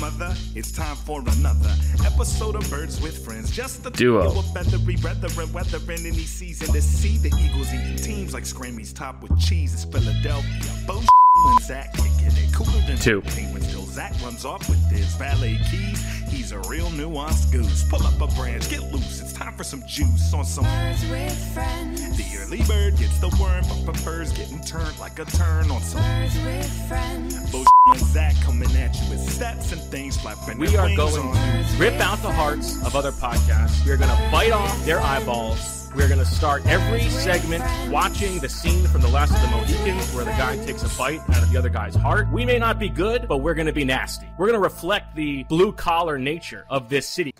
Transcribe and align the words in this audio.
mother, 0.00 0.34
it's 0.54 0.72
time 0.72 0.96
for 0.96 1.20
another 1.20 1.74
episode 2.04 2.56
of 2.56 2.68
Birds 2.70 3.00
with 3.00 3.24
Friends. 3.24 3.50
Just 3.50 3.82
the 3.82 3.90
Duo. 3.90 4.32
Two 4.32 4.38
of 4.38 4.52
feathery 4.52 4.96
brethren, 4.96 5.52
weathering 5.52 6.06
any 6.06 6.24
season 6.24 6.72
to 6.72 6.82
see 6.82 7.18
the 7.18 7.34
Eagles 7.38 7.72
eating 7.72 7.96
teams 7.96 8.34
like 8.34 8.44
Scrammy's 8.44 8.92
top 8.92 9.22
with 9.22 9.38
cheese. 9.38 9.74
It's 9.74 9.84
Philadelphia. 9.84 10.86
Bo 10.86 10.98
and 10.98 11.60
Zach 11.60 11.92
kicking 11.92 12.26
it 12.26 12.54
cooler 12.54 12.80
than 12.86 12.96
Two. 12.98 13.20
When 13.52 13.62
still 13.62 13.82
Zach 13.82 14.12
runs 14.22 14.44
off 14.44 14.68
with 14.68 14.82
his 14.90 15.14
valet 15.16 15.58
keys. 15.70 16.02
He's 16.28 16.52
a 16.52 16.58
real 16.68 16.88
nuanced 16.90 17.52
goose. 17.52 17.84
Pull 17.88 18.06
up 18.06 18.20
a 18.20 18.26
branch, 18.34 18.68
get 18.68 18.82
loose. 18.92 19.20
It's 19.20 19.32
time 19.32 19.54
for 19.54 19.64
some 19.64 19.82
juice 19.86 20.32
on 20.34 20.44
some. 20.44 20.64
Birds 20.64 21.04
with 21.10 21.54
friends. 21.54 22.16
The 22.16 22.24
early 22.42 22.62
bird 22.62 22.96
gets 22.96 23.18
the 23.18 23.28
worm, 23.40 23.64
but 23.68 23.94
prefers 23.94 24.32
getting 24.32 24.60
turned 24.60 24.98
like 24.98 25.18
a 25.18 25.24
turn 25.24 25.70
on 25.70 25.82
some. 25.82 26.02
Birds 26.02 26.36
with 26.44 26.88
friends. 26.88 27.50
Bo 27.50 27.58
and 27.58 27.66
Zach 27.94 28.34
coming 28.42 28.68
at 28.76 28.96
you 28.96 29.10
with 29.10 29.20
stats 29.20 29.72
and 29.72 29.80
things 29.80 30.16
flapping. 30.16 30.58
We 30.58 30.76
are 30.76 30.94
going 30.96 31.32
to 31.32 31.76
rip 31.78 31.94
out 32.00 32.20
the 32.20 32.32
hearts 32.32 32.84
of 32.84 32.96
other 32.96 33.12
podcasts. 33.12 33.84
We 33.84 33.92
are 33.92 33.96
going 33.96 34.10
to 34.10 34.28
bite 34.32 34.50
off 34.50 34.84
their 34.84 35.00
eyeballs. 35.00 35.88
We're 35.94 36.08
going 36.08 36.18
to 36.18 36.26
start 36.26 36.66
every 36.66 37.08
segment 37.10 37.62
watching 37.88 38.40
the 38.40 38.48
scene 38.48 38.88
from 38.88 39.02
The 39.02 39.08
Last 39.08 39.32
of 39.36 39.40
the 39.40 39.56
Mohicans 39.56 40.12
where 40.14 40.24
the 40.24 40.32
guy 40.32 40.56
takes 40.66 40.82
a 40.82 40.98
bite 40.98 41.20
out 41.30 41.44
of 41.44 41.52
the 41.52 41.56
other 41.56 41.68
guy's 41.68 41.94
heart. 41.94 42.26
We 42.32 42.44
may 42.44 42.58
not 42.58 42.80
be 42.80 42.88
good, 42.88 43.28
but 43.28 43.38
we're 43.38 43.54
going 43.54 43.68
to 43.68 43.72
be 43.72 43.84
nasty. 43.84 44.26
We're 44.36 44.46
going 44.46 44.58
to 44.58 44.64
reflect 44.64 45.14
the 45.14 45.44
blue 45.44 45.70
collar 45.70 46.18
nature 46.18 46.66
of 46.68 46.88
this 46.88 47.06
city. 47.06 47.32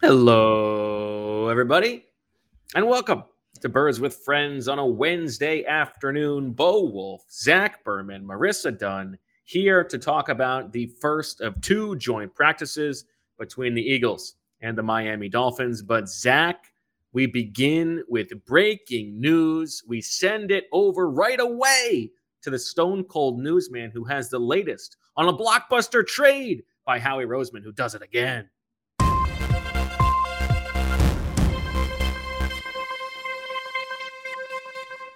Hello, 0.00 1.48
everybody, 1.48 2.06
and 2.74 2.88
welcome 2.88 3.24
to 3.60 3.68
Birds 3.68 4.00
with 4.00 4.16
Friends 4.24 4.66
on 4.66 4.78
a 4.78 4.86
Wednesday 4.86 5.66
afternoon. 5.66 6.52
Bo 6.52 6.84
Wulf, 6.84 7.22
Zach 7.30 7.84
Berman, 7.84 8.24
Marissa 8.24 8.76
Dunn 8.76 9.18
here 9.50 9.82
to 9.82 9.98
talk 9.98 10.28
about 10.28 10.72
the 10.72 10.86
first 11.00 11.40
of 11.40 11.60
two 11.60 11.96
joint 11.96 12.32
practices 12.36 13.04
between 13.36 13.74
the 13.74 13.82
Eagles 13.82 14.36
and 14.60 14.78
the 14.78 14.82
Miami 14.82 15.28
Dolphins. 15.28 15.82
But, 15.82 16.08
Zach, 16.08 16.66
we 17.12 17.26
begin 17.26 18.04
with 18.08 18.28
breaking 18.46 19.20
news. 19.20 19.82
We 19.88 20.02
send 20.02 20.52
it 20.52 20.66
over 20.70 21.10
right 21.10 21.40
away 21.40 22.12
to 22.42 22.50
the 22.50 22.58
Stone 22.60 23.04
Cold 23.04 23.40
Newsman 23.40 23.90
who 23.90 24.04
has 24.04 24.30
the 24.30 24.38
latest 24.38 24.96
on 25.16 25.28
a 25.28 25.36
blockbuster 25.36 26.06
trade 26.06 26.62
by 26.86 27.00
Howie 27.00 27.26
Roseman, 27.26 27.64
who 27.64 27.72
does 27.72 27.96
it 27.96 28.02
again. 28.02 28.48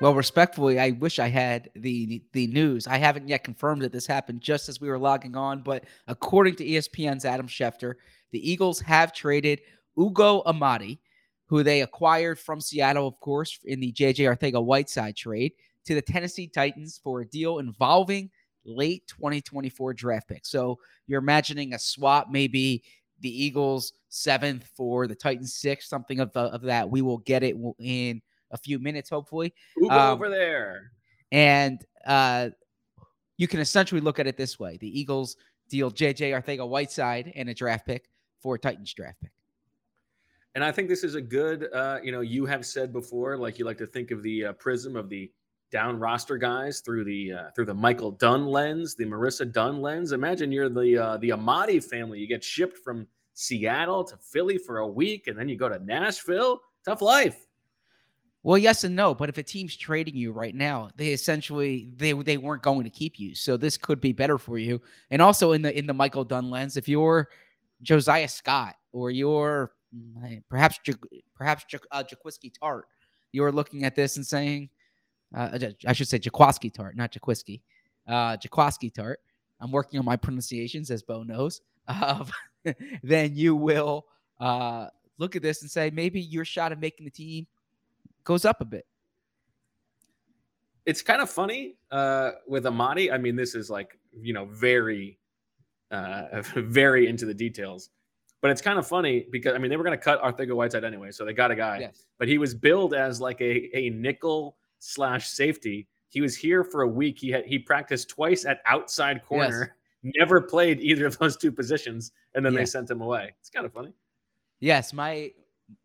Well, 0.04 0.14
respectfully, 0.14 0.78
I 0.78 0.90
wish 0.90 1.18
I 1.18 1.28
had 1.28 1.70
the 1.74 2.22
the 2.34 2.46
news. 2.48 2.86
I 2.86 2.98
haven't 2.98 3.26
yet 3.26 3.42
confirmed 3.42 3.80
that 3.80 3.90
this 3.90 4.06
happened 4.06 4.42
just 4.42 4.68
as 4.68 4.78
we 4.78 4.90
were 4.90 4.98
logging 4.98 5.34
on, 5.34 5.62
but 5.62 5.86
according 6.08 6.56
to 6.56 6.66
ESPN's 6.66 7.24
Adam 7.24 7.48
Schefter, 7.48 7.94
the 8.30 8.50
Eagles 8.50 8.80
have 8.80 9.14
traded 9.14 9.62
Ugo 9.98 10.42
Amadi, 10.44 11.00
who 11.46 11.62
they 11.62 11.80
acquired 11.80 12.38
from 12.38 12.60
Seattle, 12.60 13.08
of 13.08 13.18
course, 13.20 13.58
in 13.64 13.80
the 13.80 13.92
JJ 13.92 14.36
Arcega 14.36 14.62
Whiteside 14.62 15.16
trade, 15.16 15.52
to 15.86 15.94
the 15.94 16.02
Tennessee 16.02 16.48
Titans 16.48 17.00
for 17.02 17.22
a 17.22 17.26
deal 17.26 17.58
involving 17.58 18.28
late 18.66 19.06
2024 19.06 19.94
draft 19.94 20.28
pick. 20.28 20.44
So 20.44 20.78
you're 21.06 21.22
imagining 21.22 21.72
a 21.72 21.78
swap, 21.78 22.28
maybe 22.30 22.82
the 23.20 23.42
Eagles 23.42 23.94
seventh 24.10 24.68
for 24.76 25.06
the 25.06 25.14
Titans 25.14 25.54
sixth, 25.54 25.88
something 25.88 26.20
of, 26.20 26.30
the, 26.34 26.40
of 26.40 26.60
that. 26.60 26.90
We 26.90 27.00
will 27.00 27.20
get 27.20 27.42
it 27.42 27.56
in 27.78 28.20
a 28.50 28.58
few 28.58 28.78
minutes, 28.78 29.10
hopefully. 29.10 29.54
Ugo 29.76 29.94
Um, 29.94 30.12
over 30.14 30.28
there. 30.28 30.92
And 31.32 31.84
uh, 32.06 32.50
you 33.36 33.48
can 33.48 33.60
essentially 33.60 34.00
look 34.00 34.18
at 34.18 34.26
it 34.26 34.36
this 34.36 34.58
way: 34.58 34.76
the 34.76 35.00
Eagles 35.00 35.36
deal 35.68 35.90
JJ 35.90 36.40
Arcega 36.40 36.68
Whiteside 36.68 37.32
and 37.34 37.48
a 37.48 37.54
draft 37.54 37.86
pick 37.86 38.08
for 38.40 38.54
a 38.54 38.58
Titans 38.58 38.92
draft 38.92 39.20
pick. 39.22 39.32
And 40.54 40.62
I 40.62 40.70
think 40.70 40.88
this 40.88 41.02
is 41.02 41.16
a 41.16 41.20
good, 41.20 41.68
uh, 41.72 41.98
you 42.02 42.12
know, 42.12 42.20
you 42.20 42.46
have 42.46 42.64
said 42.64 42.92
before, 42.92 43.36
like 43.36 43.58
you 43.58 43.64
like 43.64 43.78
to 43.78 43.86
think 43.86 44.12
of 44.12 44.22
the 44.22 44.46
uh, 44.46 44.52
prism 44.52 44.94
of 44.94 45.08
the 45.08 45.32
down 45.72 45.98
roster 45.98 46.36
guys 46.36 46.80
through 46.80 47.04
the 47.04 47.32
uh, 47.32 47.50
through 47.56 47.64
the 47.64 47.74
Michael 47.74 48.12
Dunn 48.12 48.46
lens, 48.46 48.94
the 48.94 49.04
Marissa 49.04 49.50
Dunn 49.50 49.82
lens. 49.82 50.12
Imagine 50.12 50.52
you're 50.52 50.68
the 50.68 50.96
uh, 50.96 51.16
the 51.16 51.30
Amadi 51.30 51.80
family. 51.80 52.20
You 52.20 52.28
get 52.28 52.44
shipped 52.44 52.78
from 52.78 53.08
Seattle 53.32 54.04
to 54.04 54.16
Philly 54.18 54.58
for 54.58 54.78
a 54.78 54.86
week, 54.86 55.26
and 55.26 55.36
then 55.36 55.48
you 55.48 55.56
go 55.56 55.68
to 55.68 55.84
Nashville. 55.84 56.60
Tough 56.84 57.02
life. 57.02 57.43
Well, 58.44 58.58
yes 58.58 58.84
and 58.84 58.94
no, 58.94 59.14
but 59.14 59.30
if 59.30 59.38
a 59.38 59.42
team's 59.42 59.74
trading 59.74 60.14
you 60.14 60.30
right 60.30 60.54
now, 60.54 60.90
they 60.96 61.08
essentially 61.08 61.88
they 61.96 62.12
they 62.12 62.36
weren't 62.36 62.62
going 62.62 62.84
to 62.84 62.90
keep 62.90 63.18
you, 63.18 63.34
so 63.34 63.56
this 63.56 63.78
could 63.78 64.02
be 64.02 64.12
better 64.12 64.36
for 64.36 64.58
you. 64.58 64.82
And 65.10 65.22
also 65.22 65.52
in 65.52 65.62
the 65.62 65.76
in 65.76 65.86
the 65.86 65.94
Michael 65.94 66.24
Dunn 66.24 66.50
lens, 66.50 66.76
if 66.76 66.86
you're 66.86 67.30
Josiah 67.80 68.28
Scott 68.28 68.74
or 68.92 69.10
you're 69.10 69.72
perhaps 70.50 70.78
perhaps 71.34 71.64
uh, 71.90 72.02
Jaquiski 72.04 72.52
Tart, 72.52 72.84
you're 73.32 73.50
looking 73.50 73.84
at 73.84 73.96
this 73.96 74.18
and 74.18 74.26
saying, 74.26 74.68
uh, 75.34 75.58
I 75.86 75.94
should 75.94 76.08
say 76.08 76.18
Jaquaski 76.18 76.72
Tart, 76.72 76.98
not 76.98 77.12
Jaquiski, 77.12 77.62
uh, 78.06 78.36
Jaquaski 78.36 78.92
Tart. 78.92 79.20
I'm 79.58 79.72
working 79.72 79.98
on 79.98 80.04
my 80.04 80.16
pronunciations, 80.16 80.90
as 80.90 81.02
Bo 81.02 81.22
knows. 81.22 81.62
Uh, 81.88 82.26
then 83.02 83.34
you 83.34 83.56
will 83.56 84.04
uh, 84.38 84.88
look 85.16 85.34
at 85.34 85.40
this 85.40 85.62
and 85.62 85.70
say 85.70 85.90
maybe 85.90 86.20
your 86.20 86.44
shot 86.44 86.72
of 86.72 86.78
making 86.78 87.06
the 87.06 87.10
team 87.10 87.46
goes 88.24 88.44
up 88.44 88.60
a 88.60 88.64
bit. 88.64 88.86
It's 90.86 91.00
kind 91.02 91.22
of 91.22 91.30
funny 91.30 91.76
uh, 91.90 92.32
with 92.46 92.66
Amadi. 92.66 93.10
I 93.10 93.18
mean, 93.18 93.36
this 93.36 93.54
is 93.54 93.70
like 93.70 93.98
you 94.20 94.32
know 94.34 94.46
very, 94.46 95.18
uh, 95.90 96.42
very 96.56 97.06
into 97.08 97.24
the 97.26 97.34
details. 97.34 97.90
But 98.42 98.50
it's 98.50 98.60
kind 98.60 98.78
of 98.78 98.86
funny 98.86 99.26
because 99.30 99.54
I 99.54 99.58
mean 99.58 99.70
they 99.70 99.76
were 99.78 99.84
going 99.84 99.96
to 99.98 100.04
cut 100.04 100.22
Arcega 100.22 100.54
Whiteside 100.54 100.84
anyway, 100.84 101.10
so 101.10 101.24
they 101.24 101.32
got 101.32 101.50
a 101.50 101.54
guy. 101.56 101.78
Yes. 101.80 102.04
But 102.18 102.28
he 102.28 102.36
was 102.36 102.54
billed 102.54 102.92
as 102.94 103.20
like 103.20 103.40
a 103.40 103.70
a 103.76 103.90
nickel 103.90 104.56
slash 104.80 105.28
safety. 105.28 105.88
He 106.10 106.20
was 106.20 106.36
here 106.36 106.62
for 106.62 106.82
a 106.82 106.88
week. 106.88 107.18
He 107.18 107.30
had 107.30 107.46
he 107.46 107.58
practiced 107.58 108.10
twice 108.10 108.44
at 108.44 108.60
outside 108.66 109.24
corner. 109.24 109.76
Never 110.18 110.42
played 110.42 110.80
either 110.80 111.06
of 111.06 111.16
those 111.16 111.34
two 111.38 111.50
positions, 111.50 112.12
and 112.34 112.44
then 112.44 112.52
Yeah. 112.52 112.58
they 112.58 112.66
sent 112.66 112.90
him 112.90 113.00
away. 113.00 113.32
It's 113.40 113.48
kind 113.48 113.64
of 113.64 113.72
funny. 113.72 113.94
Yes, 114.60 114.92
my 114.92 115.32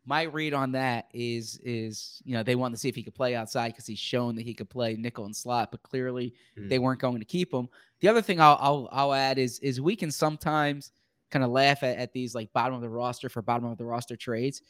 my 0.05 0.23
read 0.23 0.53
on 0.53 0.71
that 0.73 1.07
is 1.13 1.59
is 1.63 2.21
you 2.25 2.33
know 2.33 2.43
they 2.43 2.55
wanted 2.55 2.75
to 2.75 2.79
see 2.79 2.89
if 2.89 2.95
he 2.95 3.03
could 3.03 3.15
play 3.15 3.35
outside 3.35 3.69
because 3.69 3.85
he's 3.87 3.99
shown 3.99 4.35
that 4.35 4.41
he 4.43 4.53
could 4.53 4.69
play 4.69 4.95
nickel 4.95 5.25
and 5.25 5.35
slot, 5.35 5.71
but 5.71 5.81
clearly 5.83 6.33
Mhm. 6.57 6.69
they 6.69 6.79
weren't 6.79 6.99
going 6.99 7.19
to 7.19 7.25
keep 7.25 7.53
him. 7.53 7.69
The 8.01 8.07
other 8.07 8.21
thing 8.21 8.39
I'll 8.41 8.57
I'll, 8.59 8.89
I'll 8.91 9.13
add 9.13 9.37
is 9.37 9.59
is 9.59 9.79
we 9.79 9.95
can 9.95 10.11
sometimes 10.11 10.91
kind 11.31 11.45
of 11.45 11.51
laugh 11.51 11.83
at, 11.83 11.97
at 11.97 12.11
these 12.11 12.33
like 12.35 12.51
bottom 12.53 12.73
of 12.75 12.81
the 12.81 12.89
roster 12.89 13.29
for 13.29 13.41
bottom 13.41 13.65
of 13.65 13.77
the 13.77 13.85
roster 13.85 14.15
trades, 14.15 14.61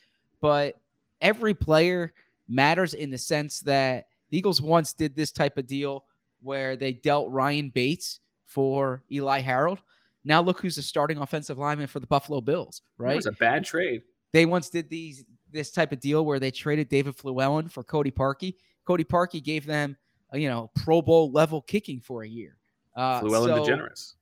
but 0.42 0.80
every 1.22 1.54
player 1.54 2.14
matters 2.48 2.94
in 2.94 3.10
the 3.10 3.18
sense 3.18 3.62
that 3.62 4.08
the 4.30 4.38
Eagles 4.38 4.62
once 4.62 4.94
did 4.94 5.16
this 5.16 5.32
type 5.32 5.58
of 5.58 5.66
deal 5.68 6.06
where 6.42 6.76
they 6.76 6.94
dealt 6.94 7.30
Ryan 7.32 7.70
Bates 7.70 8.20
for 8.46 9.04
Eli 9.12 9.40
Harold. 9.40 9.80
Now 10.24 10.42
look 10.42 10.60
who's 10.60 10.76
the 10.76 10.82
starting 10.82 11.18
offensive 11.18 11.58
lineman 11.58 11.88
for 11.88 12.00
the 12.00 12.08
Buffalo 12.08 12.42
Bills, 12.42 12.82
right? 12.98 13.14
It 13.14 13.16
was 13.16 13.26
a 13.26 13.32
bad 13.34 13.64
trade. 13.66 14.02
They 14.32 14.46
once 14.46 14.70
did 14.70 14.90
these 14.90 15.26
this 15.52 15.72
type 15.72 15.92
of 15.92 16.00
deal 16.00 16.26
where 16.26 16.40
they 16.40 16.52
traded 16.52 16.90
David 16.90 17.18
Fluellen 17.18 17.72
for 17.72 17.84
Cody 17.84 18.12
Parkey. 18.12 18.56
Cody 18.86 19.04
Parkey 19.04 19.44
gave 19.44 19.66
them, 19.66 19.98
uh, 20.34 20.38
you 20.38 20.48
know, 20.48 20.70
Pro 20.84 21.02
Bowl 21.02 21.32
level 21.32 21.62
kicking 21.62 22.00
for 22.00 22.24
a 22.24 22.28
year. 22.28 22.58
Uh, 22.96 23.22
Llewellyn 23.24 23.66
so- 23.66 23.72
DeGeneres. 23.72 24.14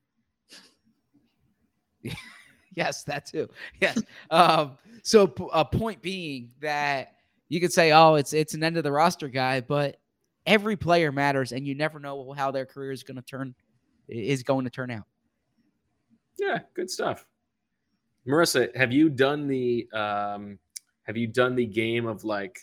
Yes, 2.75 3.03
that 3.05 3.25
too. 3.25 3.49
Yes. 3.81 3.99
um, 4.29 4.77
so 5.01 5.25
p- 5.25 5.47
a 5.51 5.65
point 5.65 5.99
being 6.01 6.51
that 6.61 7.13
you 7.49 7.59
could 7.59 7.73
say, 7.73 7.91
oh, 7.91 8.15
it's 8.15 8.33
it's 8.33 8.53
an 8.53 8.63
end 8.63 8.77
of 8.77 8.83
the 8.83 8.91
roster 8.91 9.29
guy, 9.29 9.61
but 9.61 9.97
every 10.45 10.75
player 10.75 11.11
matters, 11.11 11.53
and 11.53 11.65
you 11.65 11.73
never 11.73 11.99
know 11.99 12.33
how 12.33 12.51
their 12.51 12.67
career 12.67 12.91
is 12.91 13.01
going 13.01 13.15
to 13.15 13.23
turn 13.23 13.55
is 14.07 14.43
going 14.43 14.63
to 14.65 14.69
turn 14.69 14.91
out. 14.91 15.05
Yeah, 16.37 16.59
good 16.75 16.91
stuff. 16.91 17.25
Marissa, 18.27 18.75
have 18.75 18.91
you 18.91 19.09
done 19.09 19.47
the 19.47 19.87
um 19.93 20.59
have 21.03 21.15
you 21.17 21.27
done 21.27 21.55
the 21.55 21.65
game 21.65 22.05
of 22.05 22.23
like 22.23 22.59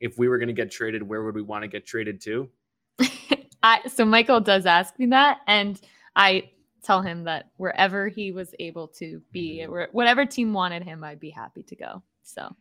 if 0.00 0.18
we 0.18 0.28
were 0.28 0.36
going 0.38 0.48
to 0.48 0.52
get 0.52 0.70
traded, 0.70 1.02
where 1.02 1.22
would 1.22 1.34
we 1.34 1.42
want 1.42 1.62
to 1.62 1.68
get 1.68 1.86
traded 1.86 2.20
to? 2.22 2.50
I 3.62 3.80
so 3.88 4.04
Michael 4.04 4.40
does 4.40 4.66
ask 4.66 4.98
me 4.98 5.06
that, 5.06 5.38
and 5.46 5.80
I 6.16 6.50
tell 6.82 7.00
him 7.00 7.24
that 7.24 7.50
wherever 7.56 8.08
he 8.08 8.32
was 8.32 8.54
able 8.58 8.88
to 8.88 9.22
be, 9.30 9.64
where- 9.64 9.88
whatever 9.92 10.26
team 10.26 10.52
wanted 10.52 10.82
him, 10.82 11.04
I'd 11.04 11.20
be 11.20 11.30
happy 11.30 11.62
to 11.62 11.76
go. 11.76 12.02
So 12.24 12.54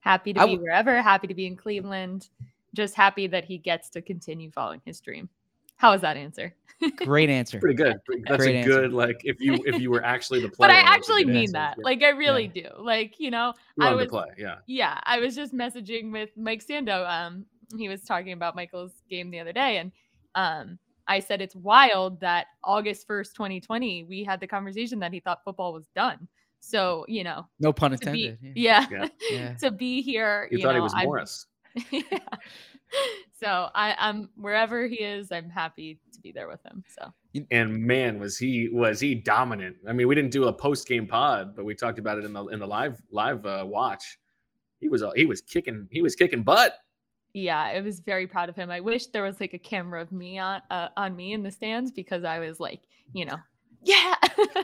happy 0.00 0.34
to 0.34 0.40
be 0.40 0.52
w- 0.52 0.60
wherever, 0.60 1.00
happy 1.00 1.26
to 1.28 1.34
be 1.34 1.46
in 1.46 1.56
Cleveland, 1.56 2.28
just 2.74 2.94
happy 2.94 3.26
that 3.28 3.44
he 3.44 3.56
gets 3.56 3.88
to 3.90 4.02
continue 4.02 4.50
following 4.50 4.82
his 4.84 5.00
dream. 5.00 5.30
How 5.78 5.92
was 5.92 6.02
that 6.02 6.16
answer? 6.16 6.54
Great 6.98 7.28
answer. 7.40 7.58
Pretty 7.58 7.74
good. 7.74 7.96
That's 8.28 8.36
Great 8.44 8.54
a 8.54 8.58
answer. 8.58 8.70
good 8.70 8.92
like 8.92 9.20
if 9.24 9.40
you 9.40 9.58
if 9.66 9.80
you 9.80 9.90
were 9.90 10.04
actually 10.04 10.40
the 10.40 10.48
player. 10.48 10.68
but 10.68 10.70
I 10.70 10.80
actually 10.80 11.24
mean 11.24 11.36
answer. 11.38 11.52
that. 11.54 11.74
Yeah. 11.78 11.84
Like 11.84 12.02
I 12.04 12.10
really 12.10 12.46
do. 12.46 12.66
Like, 12.78 13.18
you 13.18 13.30
know, 13.32 13.52
you 13.78 13.86
I 13.86 13.94
was 13.94 14.04
to 14.06 14.10
play, 14.10 14.26
yeah. 14.36 14.56
yeah, 14.66 15.00
I 15.04 15.18
was 15.18 15.34
just 15.34 15.52
messaging 15.54 16.12
with 16.12 16.30
Mike 16.36 16.64
Sando. 16.64 17.08
Um, 17.08 17.46
he 17.76 17.88
was 17.88 18.02
talking 18.04 18.32
about 18.32 18.54
Michael's 18.54 18.92
game 19.10 19.30
the 19.30 19.40
other 19.40 19.52
day, 19.52 19.78
and 19.78 19.90
um, 20.36 20.78
I 21.08 21.18
said 21.20 21.40
it's 21.40 21.56
wild 21.56 22.20
that 22.20 22.46
August 22.62 23.06
first, 23.06 23.34
twenty 23.34 23.60
twenty, 23.60 24.04
we 24.04 24.22
had 24.22 24.38
the 24.40 24.46
conversation 24.46 24.98
that 25.00 25.12
he 25.12 25.18
thought 25.20 25.42
football 25.44 25.72
was 25.72 25.88
done. 25.96 26.28
So 26.60 27.04
you 27.08 27.24
know, 27.24 27.46
No 27.60 27.72
pun 27.72 27.90
to 27.96 28.10
be 28.12 28.26
intended. 28.28 28.56
yeah, 28.56 28.86
Yeah. 28.90 29.08
Yeah. 29.30 29.54
to 29.60 29.70
be 29.70 30.00
here, 30.02 30.48
You, 30.50 30.58
you, 30.58 30.64
thought 30.64 30.70
know, 30.70 30.74
he 30.76 30.80
was 30.80 30.94
Morris. 31.02 31.46
yeah. 31.90 32.02
So 33.40 33.68
I, 33.74 33.94
I'm 33.98 34.30
wherever 34.36 34.86
he 34.86 34.96
is, 34.96 35.30
I'm 35.30 35.48
happy 35.50 36.00
to 36.12 36.20
be 36.20 36.32
there 36.32 36.48
with 36.48 36.60
him. 36.66 36.82
So 36.98 37.12
And 37.50 37.78
man, 37.84 38.18
was 38.18 38.36
he 38.38 38.68
was 38.72 38.98
he 39.00 39.14
dominant. 39.14 39.76
I 39.88 39.92
mean, 39.92 40.08
we 40.08 40.14
didn't 40.14 40.32
do 40.32 40.44
a 40.44 40.52
post 40.52 40.88
game 40.88 41.06
pod, 41.06 41.54
but 41.54 41.64
we 41.64 41.74
talked 41.74 41.98
about 41.98 42.18
it 42.18 42.24
in 42.24 42.32
the 42.32 42.44
in 42.46 42.58
the 42.58 42.66
live 42.66 43.00
live 43.12 43.46
uh, 43.46 43.64
watch. 43.66 44.18
He 44.80 44.88
was 44.88 45.02
uh, 45.02 45.12
he 45.14 45.24
was 45.26 45.40
kicking 45.40 45.86
he 45.90 46.02
was 46.02 46.14
kicking 46.16 46.42
butt. 46.42 46.74
yeah, 47.34 47.60
I 47.60 47.80
was 47.80 48.00
very 48.00 48.26
proud 48.26 48.48
of 48.48 48.56
him. 48.56 48.70
I 48.70 48.80
wish 48.80 49.06
there 49.08 49.22
was 49.22 49.40
like 49.40 49.54
a 49.54 49.58
camera 49.58 50.00
of 50.02 50.10
me 50.10 50.38
on 50.38 50.60
uh, 50.70 50.88
on 50.96 51.14
me 51.14 51.32
in 51.32 51.42
the 51.44 51.50
stands 51.50 51.90
because 51.92 52.24
I 52.24 52.38
was 52.40 52.58
like, 52.58 52.80
you 53.12 53.24
know, 53.24 53.36
yeah, 53.84 54.14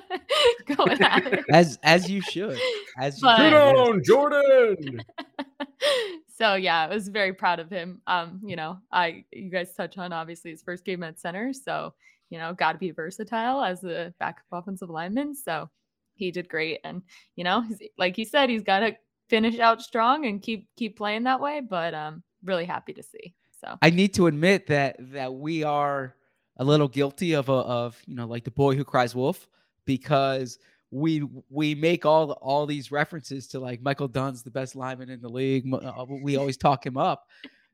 going 0.76 1.00
at 1.03 1.26
it. 1.32 1.44
As 1.50 1.79
as 1.85 2.11
you 2.11 2.21
should. 2.21 2.59
As 2.99 3.19
you 3.21 3.23
But- 3.26 3.37
should, 3.37 3.50
Get 3.50 3.55
on, 3.55 4.03
Jordan. 4.03 5.03
so 6.36 6.54
yeah, 6.54 6.82
I 6.82 6.92
was 6.92 7.08
very 7.08 7.32
proud 7.32 7.60
of 7.60 7.70
him. 7.70 8.00
Um, 8.06 8.40
you 8.44 8.56
know, 8.56 8.78
I 8.90 9.25
you 9.31 9.50
guys 9.50 9.72
touch 9.75 9.98
on 9.98 10.12
obviously 10.12 10.50
his 10.50 10.62
first 10.62 10.84
game 10.84 11.02
at 11.02 11.20
center, 11.20 11.52
so 11.52 11.94
you 12.31 12.38
know, 12.38 12.52
got 12.52 12.72
to 12.72 12.78
be 12.78 12.90
versatile 12.90 13.62
as 13.62 13.84
a 13.84 14.12
backup 14.19 14.44
offensive 14.50 14.90
lineman. 14.90 15.34
So 15.34 15.70
he 16.14 16.31
did 16.32 16.48
great, 16.48 16.81
and 16.82 17.02
you 17.36 17.44
know, 17.44 17.64
like 17.98 18.16
he 18.16 18.25
said, 18.25 18.50
he's 18.50 18.64
got 18.64 18.81
to 18.81 18.96
finish 19.28 19.58
out 19.58 19.81
strong 19.81 20.26
and 20.26 20.42
keep 20.42 20.69
keep 20.76 20.96
playing 20.96 21.22
that 21.25 21.40
way. 21.40 21.60
But 21.60 21.94
um, 21.94 22.22
really 22.42 22.64
happy 22.64 22.92
to 22.94 23.02
see. 23.02 23.34
So 23.60 23.78
I 23.80 23.90
need 23.90 24.14
to 24.14 24.26
admit 24.26 24.66
that 24.66 24.96
that 25.12 25.34
we 25.34 25.62
are 25.62 26.16
a 26.56 26.64
little 26.64 26.88
guilty 26.88 27.34
of 27.34 27.48
a 27.48 27.52
of 27.52 28.02
you 28.06 28.16
know 28.16 28.26
like 28.26 28.44
the 28.44 28.50
boy 28.50 28.75
who 28.75 28.84
cries 28.84 29.14
wolf 29.14 29.48
because 29.84 30.58
we 30.94 31.26
we 31.50 31.75
make 31.75 32.06
all 32.06 32.31
all 32.41 32.67
these 32.67 32.93
references 32.93 33.49
to 33.49 33.58
like 33.58 33.82
Michael 33.82 34.06
Dunn's 34.06 34.44
the 34.44 34.50
best 34.50 34.76
lineman 34.76 35.11
in 35.11 35.20
the 35.20 35.29
league. 35.29 35.64
Uh, 35.75 36.05
We 36.08 36.37
always 36.37 36.56
talk 36.56 36.87
him 36.87 36.96
up. 36.96 37.26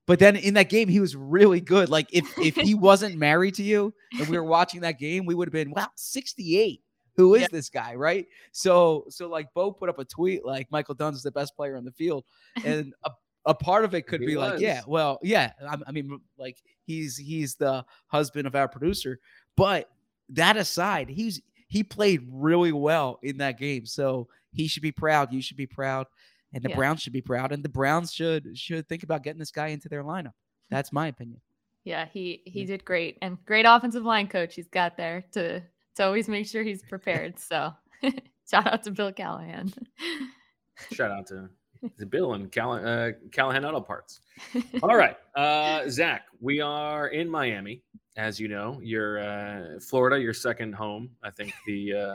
But 0.07 0.19
then 0.19 0.37
in 0.37 0.55
that 0.55 0.71
game, 0.71 0.89
he 0.89 1.01
was 1.01 1.15
really 1.15 1.61
good. 1.61 1.91
Like 1.91 2.09
if 2.13 2.25
if 2.39 2.57
he 2.57 2.75
wasn't 2.89 3.17
married 3.17 3.55
to 3.57 3.63
you 3.63 3.93
and 4.19 4.27
we 4.27 4.39
were 4.39 4.45
watching 4.45 4.81
that 4.81 4.99
game, 4.99 5.27
we 5.27 5.35
would 5.35 5.49
have 5.49 5.53
been 5.53 5.71
wow, 5.71 5.89
68. 5.97 6.81
Who 7.17 7.35
is 7.35 7.43
Yeah. 7.43 7.49
this 7.53 7.69
guy, 7.69 7.95
right? 7.95 8.27
So 8.53 9.05
so 9.11 9.29
like 9.29 9.53
Bo 9.53 9.71
put 9.71 9.91
up 9.91 9.99
a 9.99 10.05
tweet 10.07 10.43
like 10.45 10.71
Michael 10.73 10.95
Dunn's 10.95 11.23
the 11.23 11.31
best 11.31 11.55
player 11.55 11.77
on 11.77 11.85
the 11.85 11.93
field, 11.93 12.25
and 12.65 12.95
a, 13.05 13.11
a 13.45 13.55
part 13.55 13.85
of 13.85 13.95
it 13.95 14.07
could 14.07 14.23
He 14.23 14.29
be 14.29 14.37
like, 14.39 14.61
yeah, 14.61 14.81
well, 14.87 15.19
yeah. 15.23 15.53
I, 15.69 15.77
I 15.87 15.93
mean, 15.93 16.19
like 16.39 16.57
he's 16.87 17.19
he's 17.19 17.55
the 17.57 17.85
husband 18.07 18.47
of 18.47 18.55
our 18.57 18.67
producer, 18.69 19.21
but 19.57 19.91
that 20.31 20.57
aside, 20.57 21.11
he's 21.11 21.43
he 21.71 21.83
played 21.85 22.21
really 22.29 22.73
well 22.73 23.19
in 23.23 23.39
that 23.39 23.57
game, 23.59 23.87
so 23.87 24.27
he 24.53 24.67
should 24.67 24.83
be 24.83 24.91
proud. 24.93 25.33
You 25.33 25.41
should 25.41 25.57
be 25.57 25.67
proud, 25.69 26.09
and 26.53 26.63
the 26.63 26.69
Yeah. 26.69 26.77
Browns 26.77 27.01
should 27.01 27.13
be 27.13 27.23
proud, 27.23 27.53
and 27.53 27.65
the 27.65 27.69
Browns 27.69 28.13
should 28.13 28.59
should 28.59 28.89
think 28.89 29.05
about 29.05 29.23
getting 29.23 29.39
this 29.39 29.53
guy 29.53 29.69
into 29.69 29.89
their 29.89 30.03
lineup. 30.03 30.33
That's 30.69 30.93
my 30.93 31.07
opinion. 31.07 31.41
Yeah, 31.85 32.07
he 32.13 32.43
he 32.45 32.65
did 32.65 32.85
great 32.85 33.17
and 33.23 33.39
great 33.47 33.65
offensive 33.67 34.05
line 34.05 34.27
coach 34.27 34.55
he's 34.57 34.69
got 34.69 34.97
there 34.97 35.25
to 35.33 35.63
to 35.95 36.05
always 36.05 36.29
make 36.29 36.47
sure 36.49 36.63
he's 36.65 36.83
prepared. 36.83 37.39
So 37.39 37.73
shout 38.51 38.67
out 38.67 38.83
to 38.83 38.91
Bill 38.91 39.13
Callahan. 39.13 39.73
Shout 40.93 41.11
out 41.11 41.27
to 41.29 41.51
to 41.99 42.07
Bill 42.07 42.35
and 42.35 42.51
Call- 42.51 42.85
uh, 42.85 43.13
Callahan 43.33 43.65
Auto 43.65 43.81
Parts. 43.81 44.21
All 44.83 44.97
right, 44.97 45.17
uh, 45.35 45.89
Zach, 45.89 46.25
we 46.41 46.61
are 46.61 47.09
in 47.09 47.29
Miami, 47.29 47.83
as 48.17 48.41
you 48.41 48.49
know. 48.49 48.81
You're 48.83 49.21
uh, 49.21 49.81
Florida, 49.81 50.21
your 50.21 50.35
second 50.35 50.75
home. 50.75 51.11
I 51.23 51.31
think 51.31 51.55
the 51.67 51.95
uh, 51.95 52.15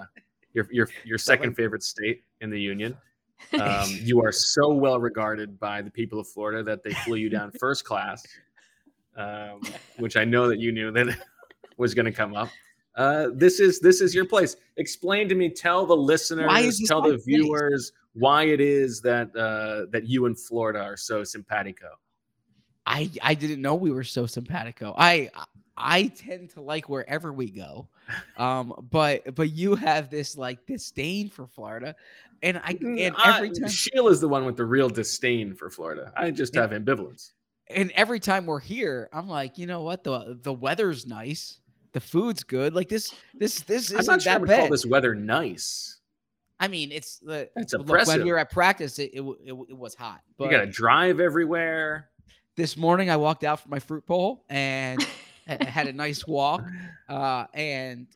your 0.53 0.67
your 0.71 0.89
your 1.03 1.17
second 1.17 1.55
favorite 1.55 1.83
state 1.83 2.23
in 2.41 2.49
the 2.49 2.59
union. 2.59 2.97
Um, 3.59 3.89
you 4.01 4.23
are 4.23 4.31
so 4.31 4.73
well 4.73 4.99
regarded 4.99 5.59
by 5.59 5.81
the 5.81 5.91
people 5.91 6.19
of 6.19 6.27
Florida 6.27 6.63
that 6.63 6.83
they 6.83 6.93
flew 6.93 7.17
you 7.17 7.29
down 7.29 7.51
first 7.59 7.83
class, 7.83 8.25
um, 9.17 9.61
which 9.97 10.15
I 10.15 10.23
know 10.23 10.47
that 10.47 10.57
you 10.57 10.71
knew 10.71 10.89
that 10.91 11.17
was 11.77 11.93
going 11.93 12.05
to 12.05 12.13
come 12.13 12.33
up. 12.33 12.49
Uh, 12.95 13.27
this 13.33 13.59
is 13.59 13.81
this 13.81 13.99
is 13.99 14.15
your 14.15 14.25
place. 14.25 14.55
Explain 14.77 15.27
to 15.29 15.35
me. 15.35 15.49
Tell 15.49 15.85
the 15.85 15.95
listeners. 15.95 16.81
Tell 16.87 17.01
the 17.01 17.09
place? 17.09 17.25
viewers 17.25 17.91
why 18.15 18.45
it 18.45 18.59
is 18.61 19.01
that 19.01 19.35
uh, 19.35 19.85
that 19.91 20.07
you 20.07 20.25
and 20.25 20.39
Florida 20.39 20.79
are 20.81 20.97
so 20.97 21.23
simpatico. 21.23 21.89
I 22.85 23.09
I 23.21 23.33
didn't 23.35 23.61
know 23.61 23.75
we 23.75 23.91
were 23.91 24.03
so 24.03 24.25
simpatico. 24.25 24.93
I 24.97 25.29
I 25.77 26.07
tend 26.07 26.51
to 26.51 26.61
like 26.61 26.87
wherever 26.89 27.31
we 27.33 27.49
go, 27.51 27.87
um, 28.37 28.73
but 28.91 29.35
but 29.35 29.51
you 29.51 29.75
have 29.75 30.09
this 30.09 30.37
like 30.37 30.65
disdain 30.65 31.29
for 31.29 31.47
Florida, 31.47 31.95
and 32.41 32.57
I 32.57 32.77
and 32.81 33.15
every 33.23 33.51
time 33.51 33.69
Sheila's 33.69 34.21
the 34.21 34.29
one 34.29 34.45
with 34.45 34.57
the 34.57 34.65
real 34.65 34.89
disdain 34.89 35.53
for 35.55 35.69
Florida. 35.69 36.11
I 36.15 36.31
just 36.31 36.55
have 36.55 36.71
ambivalence. 36.71 37.31
and 37.69 37.91
every 37.95 38.19
time 38.19 38.45
we're 38.45 38.59
here, 38.59 39.09
I'm 39.11 39.27
like, 39.27 39.57
you 39.57 39.65
know 39.67 39.81
what 39.81 40.03
the 40.03 40.37
the 40.41 40.53
weather's 40.53 41.05
nice, 41.07 41.59
the 41.93 41.99
food's 41.99 42.43
good. 42.43 42.73
Like 42.75 42.87
this 42.89 43.13
this 43.33 43.61
this 43.61 43.91
I'm 43.91 43.99
isn't 43.99 44.11
not 44.13 44.21
sure 44.21 44.33
I 44.33 44.37
would 44.37 44.47
bad. 44.47 44.59
call 44.59 44.69
this 44.69 44.85
weather 44.85 45.15
nice. 45.15 45.94
I 46.59 46.67
mean, 46.67 46.91
it's 46.91 47.19
the 47.19 47.49
That's 47.55 47.73
look, 47.73 47.87
when 48.07 48.23
we 48.23 48.31
were 48.31 48.37
at 48.37 48.51
practice, 48.51 48.97
it 48.99 49.11
it, 49.13 49.21
it, 49.21 49.53
it 49.69 49.77
was 49.77 49.95
hot. 49.95 50.21
But 50.37 50.45
you 50.45 50.51
got 50.51 50.61
to 50.61 50.67
drive 50.71 51.19
everywhere. 51.19 52.09
this 52.55 52.77
morning, 52.77 53.09
I 53.09 53.17
walked 53.17 53.43
out 53.43 53.59
for 53.59 53.69
my 53.69 53.79
fruit 53.79 54.05
bowl 54.05 54.45
and 54.49 55.05
had 55.47 55.87
a 55.87 55.93
nice 55.93 56.25
walk. 56.25 56.63
Uh, 57.09 57.45
and 57.53 58.07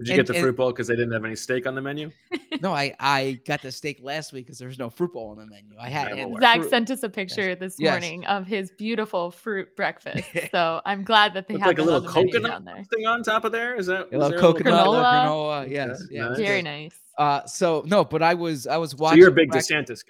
Did 0.00 0.08
you 0.08 0.14
And- 0.14 0.18
get 0.20 0.26
the 0.28 0.32
and- 0.34 0.42
fruit 0.42 0.56
bowl 0.56 0.70
because 0.70 0.86
they 0.86 0.96
didn't 0.96 1.12
have 1.12 1.24
any 1.26 1.36
steak 1.36 1.66
on 1.66 1.74
the 1.74 1.82
menu? 1.82 2.10
no, 2.62 2.72
I 2.72 2.94
I 2.98 3.38
got 3.46 3.60
the 3.60 3.70
steak 3.70 4.00
last 4.02 4.32
week 4.32 4.46
because 4.46 4.58
there 4.58 4.66
was 4.66 4.78
no 4.78 4.88
fruit 4.88 5.12
bowl 5.12 5.28
on 5.30 5.36
the 5.36 5.44
menu. 5.44 5.74
I 5.78 5.90
had 5.90 6.06
I'm 6.08 6.12
and 6.14 6.22
aware. 6.30 6.40
Zach 6.40 6.56
fruit- 6.60 6.70
sent 6.70 6.90
us 6.90 7.02
a 7.02 7.10
picture 7.10 7.54
this 7.54 7.76
Yes. 7.78 7.90
morning 7.92 8.24
of 8.24 8.46
his 8.46 8.70
beautiful 8.70 9.30
fruit 9.30 9.76
breakfast. 9.76 10.26
So 10.50 10.80
I'm 10.86 11.04
glad 11.04 11.34
that 11.34 11.48
they 11.48 11.58
have 11.58 11.66
like 11.66 11.78
a 11.78 11.82
little 11.82 12.00
on 12.00 12.06
the 12.06 12.12
menu 12.14 12.32
coconut 12.32 12.50
down 12.50 12.64
there. 12.64 12.84
thing 12.84 13.06
on 13.06 13.22
top 13.22 13.44
of 13.44 13.52
there. 13.52 13.76
Is 13.76 13.86
that 13.86 14.08
a 14.10 14.10
little 14.10 14.30
there 14.30 14.38
coconut, 14.38 14.72
a 14.72 14.90
little 14.90 15.04
granola? 15.04 15.66
granola. 15.66 15.70
Yes, 15.70 16.02
Okay, 16.04 16.14
yeah. 16.16 16.28
nice. 16.28 16.38
Very 16.38 16.62
nice. 16.62 16.94
Uh, 17.18 17.44
so 17.44 17.82
no, 17.86 18.02
but 18.02 18.22
I 18.22 18.32
was 18.32 18.66
I 18.66 18.78
was 18.78 18.94
watching. 18.96 18.98
So 18.98 19.02
watching. 19.02 19.18
you're 19.20 19.28
a 19.28 19.32
big 19.32 19.50
prac- 19.50 19.64
DeSantis 19.64 20.00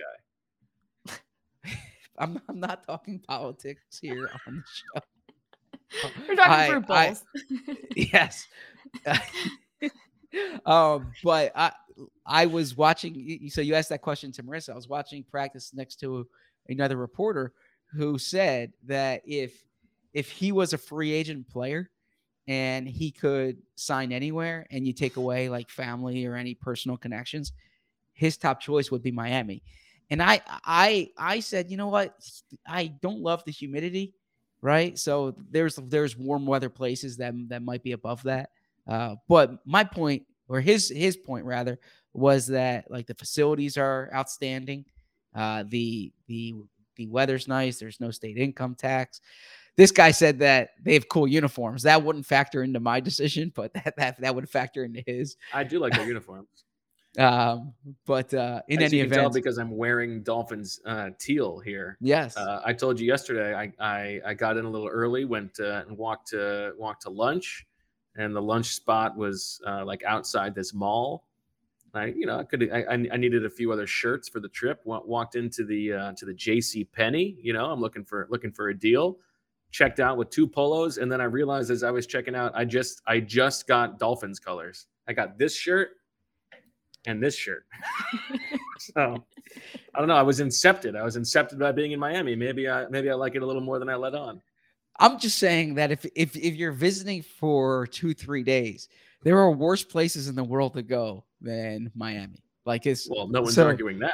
guy. 1.09 1.15
I'm 2.19 2.41
I'm 2.49 2.61
not 2.61 2.87
talking 2.87 3.19
politics 3.19 3.99
here 4.01 4.31
on 4.47 4.55
the 4.57 4.63
show. 4.73 5.03
We're 6.29 6.37
talking 6.37 6.53
I- 6.53 6.69
fruit 6.69 6.85
I- 6.89 7.07
bowls. 7.09 7.25
yes. 7.97 8.47
Um, 10.67 11.13
but 11.23 11.53
I 11.55 11.73
I 12.27 12.47
was 12.47 12.77
watching. 12.77 13.49
So 13.51 13.61
you 13.61 13.75
asked 13.75 13.89
that 13.91 14.03
question 14.03 14.33
to 14.33 14.43
Marissa. 14.43 14.71
I 14.71 14.77
was 14.77 14.89
watching 14.89 15.25
practice 15.25 15.73
next 15.75 15.97
to 16.01 16.27
another 16.69 16.97
reporter 16.97 17.53
who 17.93 18.19
said 18.19 18.73
that 18.87 19.23
if 19.27 19.65
if 20.13 20.31
he 20.31 20.53
was 20.53 20.73
a 20.73 20.79
free 20.79 21.13
agent 21.13 21.49
player 21.49 21.91
and 22.49 22.89
he 22.89 23.11
could 23.11 23.59
sign 23.77 24.13
anywhere, 24.13 24.67
and 24.71 24.87
you 24.87 24.93
take 24.93 25.17
away 25.17 25.49
like 25.49 25.71
family 25.71 26.27
or 26.27 26.35
any 26.35 26.55
personal 26.55 26.97
connections, 26.97 27.53
his 28.13 28.37
top 28.37 28.61
choice 28.61 28.91
would 28.91 29.03
be 29.03 29.11
Miami. 29.11 29.63
And 30.11 30.23
I 30.23 30.41
I 30.65 31.11
I 31.17 31.41
said, 31.41 31.71
you 31.71 31.77
know 31.77 31.89
what? 31.89 32.17
I 32.67 32.87
don't 32.87 33.21
love 33.21 33.45
the 33.45 33.53
humidity, 33.53 34.15
right? 34.63 34.99
So 34.99 35.37
there's 35.51 35.77
there's 35.77 36.17
warm 36.17 36.47
weather 36.47 36.69
places 36.69 37.17
that 37.19 37.35
that 37.49 37.63
might 37.63 37.83
be 37.83 37.93
above 37.93 38.23
that. 38.25 38.51
Uh, 38.91 39.15
but 39.29 39.65
my 39.65 39.85
point, 39.85 40.25
or 40.49 40.61
his 40.61 40.91
his 40.91 41.17
point 41.17 41.45
rather, 41.45 41.79
was 42.13 42.49
that 42.49 42.91
like 42.91 43.07
the 43.07 43.15
facilities 43.15 43.79
are 43.79 44.11
outstanding. 44.13 44.85
Uh, 45.35 45.63
the 45.69 46.13
the 46.27 46.55
the 46.97 47.07
weather's 47.07 47.47
nice. 47.47 47.79
There's 47.79 48.01
no 48.01 48.11
state 48.11 48.37
income 48.37 48.75
tax. 48.75 49.21
This 49.77 49.93
guy 49.93 50.11
said 50.11 50.41
that 50.41 50.71
they 50.83 50.95
have 50.95 51.09
cool 51.09 51.29
uniforms. 51.29 51.85
That 51.85 52.03
wouldn't 52.03 52.27
factor 52.27 52.65
into 52.65 52.81
my 52.81 52.99
decision, 53.01 53.53
but 53.55 53.73
that 53.75 53.95
that, 53.97 54.21
that 54.21 54.35
would 54.35 54.51
factor 54.51 54.85
into 54.85 55.03
his. 55.07 55.37
I 55.55 55.63
do 55.63 55.79
like 55.79 55.93
their 55.95 56.07
uniforms. 56.15 56.49
Um, 57.19 57.75
but 58.07 58.33
uh, 58.35 58.63
in 58.69 58.83
As 58.83 58.93
any 58.93 58.99
you 58.99 59.05
can 59.05 59.13
tell 59.13 59.21
event, 59.23 59.35
because 59.35 59.59
I'm 59.59 59.77
wearing 59.77 60.23
Dolphins 60.23 60.81
uh, 60.85 61.11
teal 61.19 61.59
here. 61.59 61.97
yes, 62.01 62.37
Uh, 62.37 62.61
I 62.65 62.73
told 62.73 63.01
you 63.01 63.07
yesterday. 63.07 63.55
I, 63.55 63.73
I 63.81 64.21
I 64.27 64.35
got 64.35 64.57
in 64.57 64.65
a 64.65 64.71
little 64.71 64.89
early, 64.89 65.25
went 65.25 65.59
uh, 65.61 65.85
and 65.87 65.97
walked 65.97 66.29
to 66.31 66.73
walked 66.79 67.03
to 67.03 67.11
lunch, 67.11 67.67
and 68.17 68.35
the 68.35 68.43
lunch 68.43 68.75
spot 68.75 69.17
was 69.17 69.61
uh, 69.67 69.85
like 69.85 70.03
outside 70.05 70.55
this 70.55 70.75
mall. 70.75 71.25
I 71.95 72.07
you 72.07 72.27
know 72.27 72.39
I 72.39 72.45
could 72.45 72.71
I, 72.73 72.83
I 72.83 72.95
I 73.13 73.17
needed 73.17 73.45
a 73.45 73.51
few 73.51 73.73
other 73.73 73.87
shirts 73.87 74.29
for 74.29 74.41
the 74.41 74.49
trip. 74.49 74.81
Wa- 74.85 75.03
Walked 75.05 75.35
into 75.37 75.65
the 75.65 75.93
uh, 75.93 76.13
to 76.17 76.25
the 76.25 76.35
J.C. 76.35 76.85
Penney. 76.85 77.37
You 77.43 77.53
know 77.53 77.67
I'm 77.67 77.81
looking 77.81 78.05
for 78.05 78.27
looking 78.31 78.53
for 78.53 78.69
a 78.69 78.79
deal. 78.79 79.19
Checked 79.73 80.01
out 80.01 80.17
with 80.17 80.31
two 80.31 80.49
polos, 80.49 80.99
and 80.99 81.11
then 81.11 81.21
I 81.21 81.25
realized 81.25 81.71
as 81.71 81.83
I 81.85 81.91
was 81.93 82.07
checking 82.07 82.35
out, 82.35 82.53
I 82.55 82.65
just 82.65 83.03
I 83.07 83.21
just 83.21 83.67
got 83.67 83.99
Dolphins 83.99 84.39
colors. 84.41 84.87
I 85.09 85.13
got 85.13 85.39
this 85.39 85.57
shirt 85.57 85.91
and 87.07 87.23
this 87.23 87.37
shirt. 87.37 87.65
so 88.79 89.25
I 89.95 89.99
don't 89.99 90.09
know. 90.09 90.17
I 90.17 90.23
was 90.23 90.41
incepted. 90.41 90.97
I 90.97 91.03
was 91.03 91.17
incepted 91.17 91.59
by 91.59 91.73
being 91.73 91.93
in 91.93 92.01
Miami. 92.01 92.37
Maybe 92.37 92.69
I 92.69 92.87
maybe 92.89 93.11
I 93.11 93.15
like 93.15 93.35
it 93.35 93.43
a 93.43 93.47
little 93.47 93.63
more 93.63 93.79
than 93.79 93.89
I 93.89 93.95
let 93.97 94.15
on. 94.15 94.41
I'm 95.01 95.19
just 95.19 95.39
saying 95.39 95.75
that 95.75 95.91
if 95.91 96.05
if 96.15 96.37
if 96.37 96.55
you're 96.55 96.73
visiting 96.73 97.23
for 97.23 97.87
two 97.89 98.15
three 98.15 98.43
days, 98.43 98.89
there 99.23 99.39
are 99.39 99.51
worse 99.51 99.83
places 99.83 100.29
in 100.29 100.35
the 100.35 100.45
world 100.45 100.75
to 100.75 100.83
go 100.83 101.25
than 101.41 101.91
Miami. 101.95 102.43
Like 102.67 102.87
it's 102.87 103.09
Well, 103.11 103.27
no 103.29 103.43
one's 103.43 103.55
So- 103.55 103.67
arguing 103.67 103.99
that. 104.01 104.13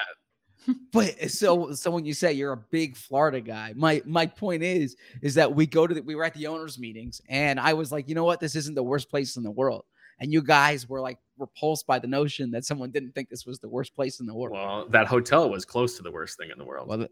But 0.92 1.30
so 1.30 1.72
so 1.72 1.90
when 1.92 2.04
you 2.04 2.12
say 2.14 2.32
you're 2.32 2.52
a 2.52 2.56
big 2.56 2.96
Florida 2.96 3.40
guy, 3.40 3.72
my 3.76 4.02
my 4.04 4.26
point 4.26 4.62
is 4.64 4.96
is 5.22 5.34
that 5.34 5.54
we 5.54 5.64
go 5.66 5.86
to 5.86 5.94
the, 5.94 6.02
we 6.02 6.14
were 6.16 6.24
at 6.24 6.34
the 6.34 6.46
owners 6.48 6.76
meetings 6.78 7.20
and 7.28 7.60
I 7.60 7.72
was 7.74 7.92
like, 7.92 8.08
you 8.08 8.14
know 8.16 8.24
what, 8.24 8.40
this 8.40 8.56
isn't 8.56 8.74
the 8.74 8.82
worst 8.82 9.08
place 9.08 9.36
in 9.36 9.44
the 9.44 9.50
world, 9.50 9.84
and 10.18 10.32
you 10.32 10.42
guys 10.42 10.88
were 10.88 11.00
like 11.00 11.18
repulsed 11.38 11.86
by 11.86 12.00
the 12.00 12.08
notion 12.08 12.50
that 12.50 12.64
someone 12.64 12.90
didn't 12.90 13.12
think 13.14 13.28
this 13.28 13.46
was 13.46 13.60
the 13.60 13.68
worst 13.68 13.94
place 13.94 14.18
in 14.18 14.26
the 14.26 14.34
world. 14.34 14.56
Well, 14.56 14.86
that 14.88 15.06
hotel 15.06 15.48
was 15.50 15.64
close 15.64 15.96
to 15.98 16.02
the 16.02 16.10
worst 16.10 16.36
thing 16.36 16.50
in 16.50 16.58
the 16.58 16.64
world. 16.64 16.88
Well, 16.88 17.06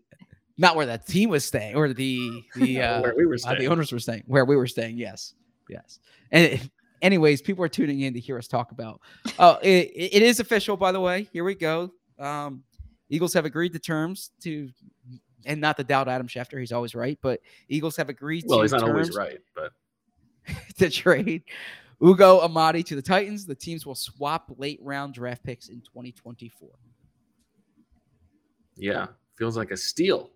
not 0.57 0.77
where 0.77 0.87
that 0.87 1.07
team 1.07 1.31
was 1.31 1.45
staying 1.45 1.75
or 1.75 1.93
the 1.93 2.43
the 2.57 2.81
uh, 2.83 3.01
where 3.03 3.15
we 3.17 3.27
were 3.27 3.37
uh, 3.45 3.55
the 3.55 3.67
owners 3.67 3.93
were 3.93 3.99
staying 3.99 4.23
where 4.27 4.45
we 4.45 4.57
were 4.57 4.67
staying. 4.67 4.97
Yes, 4.97 5.35
yes. 5.69 5.99
And 6.31 6.71
anyways, 7.03 7.43
people 7.43 7.65
are 7.65 7.69
tuning 7.69 8.01
in 8.01 8.15
to 8.15 8.21
hear 8.21 8.39
us 8.39 8.49
talk 8.49 8.73
about. 8.73 9.01
Oh, 9.39 9.59
it, 9.63 9.93
it 9.95 10.23
is 10.23 10.41
official, 10.41 10.77
by 10.77 10.91
the 10.91 11.01
way. 11.01 11.29
Here 11.33 11.45
we 11.45 11.55
go. 11.55 11.93
Um, 12.19 12.65
Eagles 13.09 13.33
have 13.35 13.45
agreed 13.45 13.73
to 13.75 13.79
terms 13.79 14.31
to, 14.41 14.71
and 15.45 15.61
not 15.61 15.77
to 15.77 15.85
doubt 15.85 16.09
Adam 16.09 16.27
Schefter, 16.27 16.59
he's 16.59 16.73
always 16.73 16.95
right, 16.95 17.19
but 17.23 17.41
Eagles 17.69 17.97
have 17.97 18.09
agreed 18.09 18.45
well, 18.47 18.59
to 18.59 18.65
he's 18.65 18.73
not 18.73 18.83
always 18.83 19.15
right, 19.15 19.39
but 19.55 19.73
to 20.79 20.91
trade 20.91 21.43
Ugo 22.03 22.41
Amadi 22.41 22.83
to 22.87 22.97
the 22.97 23.03
Titans. 23.03 23.47
The 23.47 23.55
teams 23.55 23.85
will 23.87 23.95
swap 23.95 24.51
late 24.57 24.81
round 24.83 25.15
draft 25.15 25.45
picks 25.45 25.69
in 25.69 25.81
2024. 25.81 26.71
yeah, 28.77 29.07
feels 29.37 29.57
like 29.57 29.71
a 29.71 29.77
steal, 29.77 30.31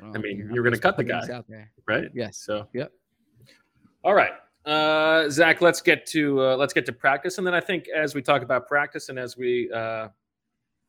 Well, 0.00 0.12
I 0.14 0.18
mean, 0.18 0.50
you're 0.52 0.64
gonna 0.64 0.78
cut 0.78 0.96
the 0.96 1.04
putting 1.04 1.28
guy. 1.28 1.34
out 1.34 1.46
there. 1.48 1.70
right? 1.86 2.08
Yes. 2.14 2.38
So, 2.38 2.68
Yep. 2.72 2.92
all 4.04 4.14
right, 4.14 4.32
uh, 4.64 5.28
Zach, 5.30 5.60
let's 5.60 5.80
get 5.80 6.06
to 6.06 6.40
uh, 6.42 6.56
let's 6.56 6.72
get 6.72 6.86
to 6.86 6.92
practice, 6.92 7.38
and 7.38 7.46
then 7.46 7.54
I 7.54 7.60
think 7.60 7.88
as 7.88 8.14
we 8.14 8.22
talk 8.22 8.42
about 8.42 8.68
practice 8.68 9.08
and 9.08 9.18
as 9.18 9.36
we 9.36 9.70
uh, 9.72 10.08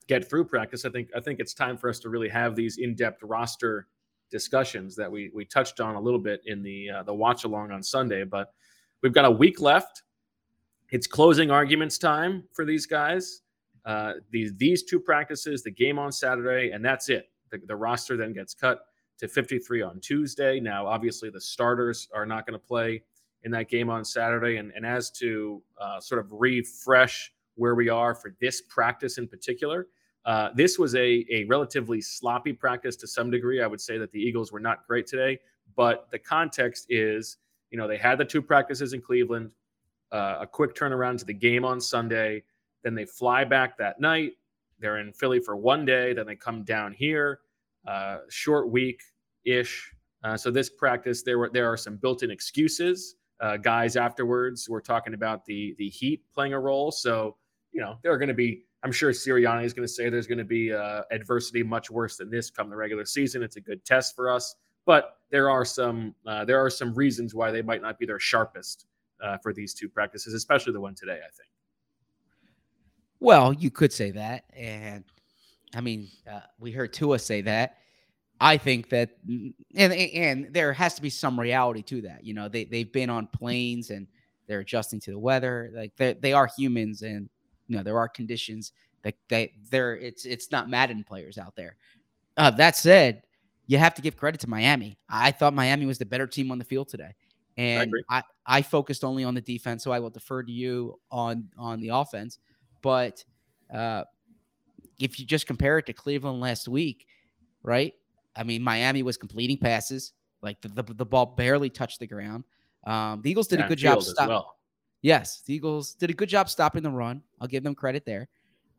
get 0.07 0.29
through 0.29 0.45
practice, 0.45 0.85
I 0.85 0.89
think 0.89 1.09
I 1.15 1.19
think 1.19 1.39
it's 1.39 1.53
time 1.53 1.77
for 1.77 1.89
us 1.89 1.99
to 1.99 2.09
really 2.09 2.29
have 2.29 2.55
these 2.55 2.77
in-depth 2.77 3.23
roster 3.23 3.87
discussions 4.31 4.95
that 4.95 5.11
we 5.11 5.31
we 5.33 5.45
touched 5.45 5.79
on 5.79 5.95
a 5.95 5.99
little 6.01 6.19
bit 6.19 6.41
in 6.45 6.61
the 6.61 6.89
uh, 6.89 7.03
the 7.03 7.13
watch 7.13 7.43
along 7.45 7.71
on 7.71 7.81
Sunday, 7.81 8.23
but 8.23 8.53
we've 9.01 9.13
got 9.13 9.25
a 9.25 9.31
week 9.31 9.59
left. 9.61 10.03
It's 10.91 11.07
closing 11.07 11.51
arguments 11.51 11.97
time 11.97 12.43
for 12.53 12.65
these 12.65 12.85
guys. 12.85 13.41
Uh, 13.85 14.13
these 14.29 14.53
these 14.57 14.83
two 14.83 14.99
practices, 14.99 15.63
the 15.63 15.71
game 15.71 15.97
on 15.97 16.11
Saturday, 16.11 16.71
and 16.71 16.83
that's 16.83 17.09
it. 17.09 17.29
The, 17.49 17.59
the 17.65 17.75
roster 17.75 18.17
then 18.17 18.33
gets 18.33 18.53
cut 18.53 18.81
to 19.19 19.27
53 19.27 19.81
on 19.81 19.99
Tuesday. 19.99 20.59
Now, 20.59 20.87
obviously, 20.87 21.29
the 21.29 21.41
starters 21.41 22.07
are 22.13 22.25
not 22.25 22.45
going 22.45 22.59
to 22.59 22.65
play 22.65 23.03
in 23.43 23.51
that 23.51 23.69
game 23.69 23.89
on 23.89 24.03
Saturday. 24.03 24.57
And, 24.57 24.71
and 24.75 24.85
as 24.85 25.11
to 25.11 25.61
uh, 25.79 25.99
sort 25.99 26.19
of 26.19 26.31
refresh 26.31 27.31
where 27.55 27.75
we 27.75 27.89
are 27.89 28.15
for 28.15 28.35
this 28.39 28.61
practice 28.61 29.17
in 29.17 29.27
particular, 29.27 29.87
uh, 30.25 30.49
this 30.55 30.77
was 30.77 30.95
a, 30.95 31.25
a 31.31 31.45
relatively 31.45 32.01
sloppy 32.01 32.53
practice 32.53 32.95
to 32.97 33.07
some 33.07 33.29
degree. 33.29 33.61
I 33.61 33.67
would 33.67 33.81
say 33.81 33.97
that 33.97 34.11
the 34.11 34.19
Eagles 34.19 34.51
were 34.51 34.59
not 34.59 34.85
great 34.87 35.07
today, 35.07 35.39
but 35.75 36.09
the 36.11 36.19
context 36.19 36.87
is, 36.89 37.37
you 37.71 37.77
know, 37.77 37.87
they 37.87 37.97
had 37.97 38.17
the 38.17 38.25
two 38.25 38.41
practices 38.41 38.93
in 38.93 39.01
Cleveland, 39.01 39.51
uh, 40.11 40.37
a 40.41 40.47
quick 40.47 40.75
turnaround 40.75 41.17
to 41.19 41.25
the 41.25 41.33
game 41.33 41.63
on 41.63 41.79
Sunday. 41.79 42.43
Then 42.83 42.95
they 42.95 43.05
fly 43.05 43.43
back 43.43 43.77
that 43.77 43.99
night. 43.99 44.33
They're 44.79 44.97
in 44.97 45.11
Philly 45.13 45.39
for 45.39 45.55
one 45.55 45.85
day. 45.85 46.13
Then 46.13 46.25
they 46.25 46.35
come 46.35 46.63
down 46.63 46.93
here, 46.93 47.39
uh, 47.87 48.19
short 48.29 48.69
week 48.69 49.01
ish. 49.45 49.91
Uh, 50.23 50.35
so 50.35 50.51
this 50.51 50.69
practice, 50.69 51.23
there 51.23 51.39
were 51.39 51.49
there 51.49 51.71
are 51.71 51.77
some 51.77 51.97
built-in 51.97 52.31
excuses. 52.31 53.15
Uh, 53.39 53.55
guys 53.55 53.95
afterwards 53.95 54.67
were 54.67 54.81
talking 54.81 55.13
about 55.13 55.45
the 55.45 55.75
the 55.77 55.89
heat 55.89 56.23
playing 56.33 56.53
a 56.53 56.59
role. 56.59 56.91
So 56.91 57.37
you 57.71 57.81
know 57.81 57.97
there 58.03 58.11
are 58.11 58.17
going 58.17 58.29
to 58.29 58.33
be. 58.33 58.63
I'm 58.83 58.91
sure 58.93 59.11
Sirianni 59.11 59.65
is 59.65 59.73
going 59.73 59.85
to 59.85 59.93
say 59.93 60.09
there's 60.09 60.27
going 60.27 60.37
to 60.37 60.45
be 60.45 60.73
uh, 60.73 61.01
adversity 61.11 61.63
much 61.63 61.91
worse 61.91 62.15
than 62.15 62.29
this 62.29 62.49
come 62.49 62.69
the 62.69 62.77
regular 62.77 63.05
season. 63.05 63.43
It's 63.43 63.57
a 63.57 63.61
good 63.61 63.83
test 63.83 64.15
for 64.15 64.29
us, 64.29 64.55
but 64.85 65.17
there 65.31 65.49
are 65.49 65.65
some 65.65 66.15
uh, 66.25 66.45
there 66.45 66.63
are 66.63 66.69
some 66.69 66.93
reasons 66.93 67.35
why 67.35 67.51
they 67.51 67.61
might 67.61 67.81
not 67.81 67.99
be 67.99 68.05
their 68.05 68.19
sharpest 68.19 68.85
uh, 69.21 69.37
for 69.37 69.53
these 69.53 69.73
two 69.73 69.89
practices, 69.89 70.33
especially 70.33 70.73
the 70.73 70.81
one 70.81 70.95
today. 70.95 71.19
I 71.19 71.31
think. 71.31 71.49
Well, 73.19 73.53
you 73.53 73.69
could 73.69 73.91
say 73.91 74.11
that, 74.11 74.45
and 74.55 75.03
I 75.75 75.81
mean, 75.81 76.07
uh, 76.29 76.41
we 76.57 76.71
heard 76.71 76.93
Tua 76.93 77.19
say 77.19 77.41
that. 77.41 77.78
I 78.41 78.57
think 78.57 78.89
that, 78.89 79.11
and 79.75 79.93
and 79.93 80.53
there 80.53 80.71
has 80.73 80.93
to 80.95 81.01
be 81.01 81.09
some 81.09 81.39
reality 81.39 81.81
to 81.83 82.01
that. 82.03 82.23
You 82.23 82.33
know, 82.33 82.47
they 82.47 82.63
they've 82.63 82.91
been 82.91 83.09
on 83.09 83.27
planes 83.27 83.89
and 83.89 84.07
they're 84.47 84.61
adjusting 84.61 84.99
to 85.01 85.11
the 85.11 85.19
weather. 85.19 85.71
Like 85.73 85.95
they 85.97 86.13
they 86.13 86.33
are 86.33 86.49
humans, 86.57 87.01
and 87.01 87.29
you 87.67 87.77
know 87.77 87.83
there 87.83 87.97
are 87.97 88.07
conditions 88.07 88.71
that 89.03 89.15
they 89.27 89.53
they're 89.69 89.95
it's 89.95 90.25
it's 90.25 90.51
not 90.51 90.69
Madden 90.69 91.03
players 91.03 91.37
out 91.37 91.55
there. 91.55 91.75
Uh, 92.37 92.49
that 92.51 92.77
said, 92.77 93.23
you 93.67 93.77
have 93.77 93.93
to 93.95 94.01
give 94.01 94.15
credit 94.15 94.39
to 94.41 94.49
Miami. 94.49 94.97
I 95.09 95.31
thought 95.31 95.53
Miami 95.53 95.85
was 95.85 95.97
the 95.97 96.05
better 96.05 96.27
team 96.27 96.51
on 96.51 96.59
the 96.59 96.65
field 96.65 96.87
today, 96.87 97.15
and 97.57 97.83
agree. 97.83 98.03
I, 98.09 98.23
I 98.45 98.61
focused 98.61 99.03
only 99.03 99.25
on 99.25 99.35
the 99.35 99.41
defense, 99.41 99.83
so 99.83 99.91
I 99.91 99.99
will 99.99 100.09
defer 100.09 100.43
to 100.43 100.51
you 100.51 100.99
on 101.11 101.49
on 101.57 101.81
the 101.81 101.89
offense. 101.89 102.39
But 102.81 103.23
uh, 103.73 104.05
if 104.97 105.19
you 105.19 105.25
just 105.25 105.45
compare 105.45 105.77
it 105.77 105.85
to 105.87 105.93
Cleveland 105.93 106.39
last 106.39 106.69
week, 106.69 107.05
right? 107.63 107.93
I 108.35 108.43
mean, 108.43 108.61
Miami 108.63 109.03
was 109.03 109.17
completing 109.17 109.57
passes, 109.57 110.13
like 110.41 110.61
the, 110.61 110.69
the, 110.69 110.83
the 110.93 111.05
ball 111.05 111.25
barely 111.25 111.69
touched 111.69 111.99
the 111.99 112.07
ground. 112.07 112.43
Um, 112.85 113.21
the 113.21 113.29
Eagles 113.31 113.47
did 113.47 113.59
a 113.59 113.67
good 113.67 113.77
job. 113.77 113.97
Downfield 113.97 114.01
as 114.01 114.09
Stop- 114.09 114.29
well. 114.29 114.55
Yes, 115.01 115.41
the 115.45 115.53
Eagles 115.53 115.93
did 115.93 116.09
a 116.09 116.13
good 116.13 116.29
job 116.29 116.49
stopping 116.49 116.83
the 116.83 116.89
run. 116.91 117.21
I'll 117.39 117.47
give 117.47 117.63
them 117.63 117.73
credit 117.75 118.05
there. 118.05 118.27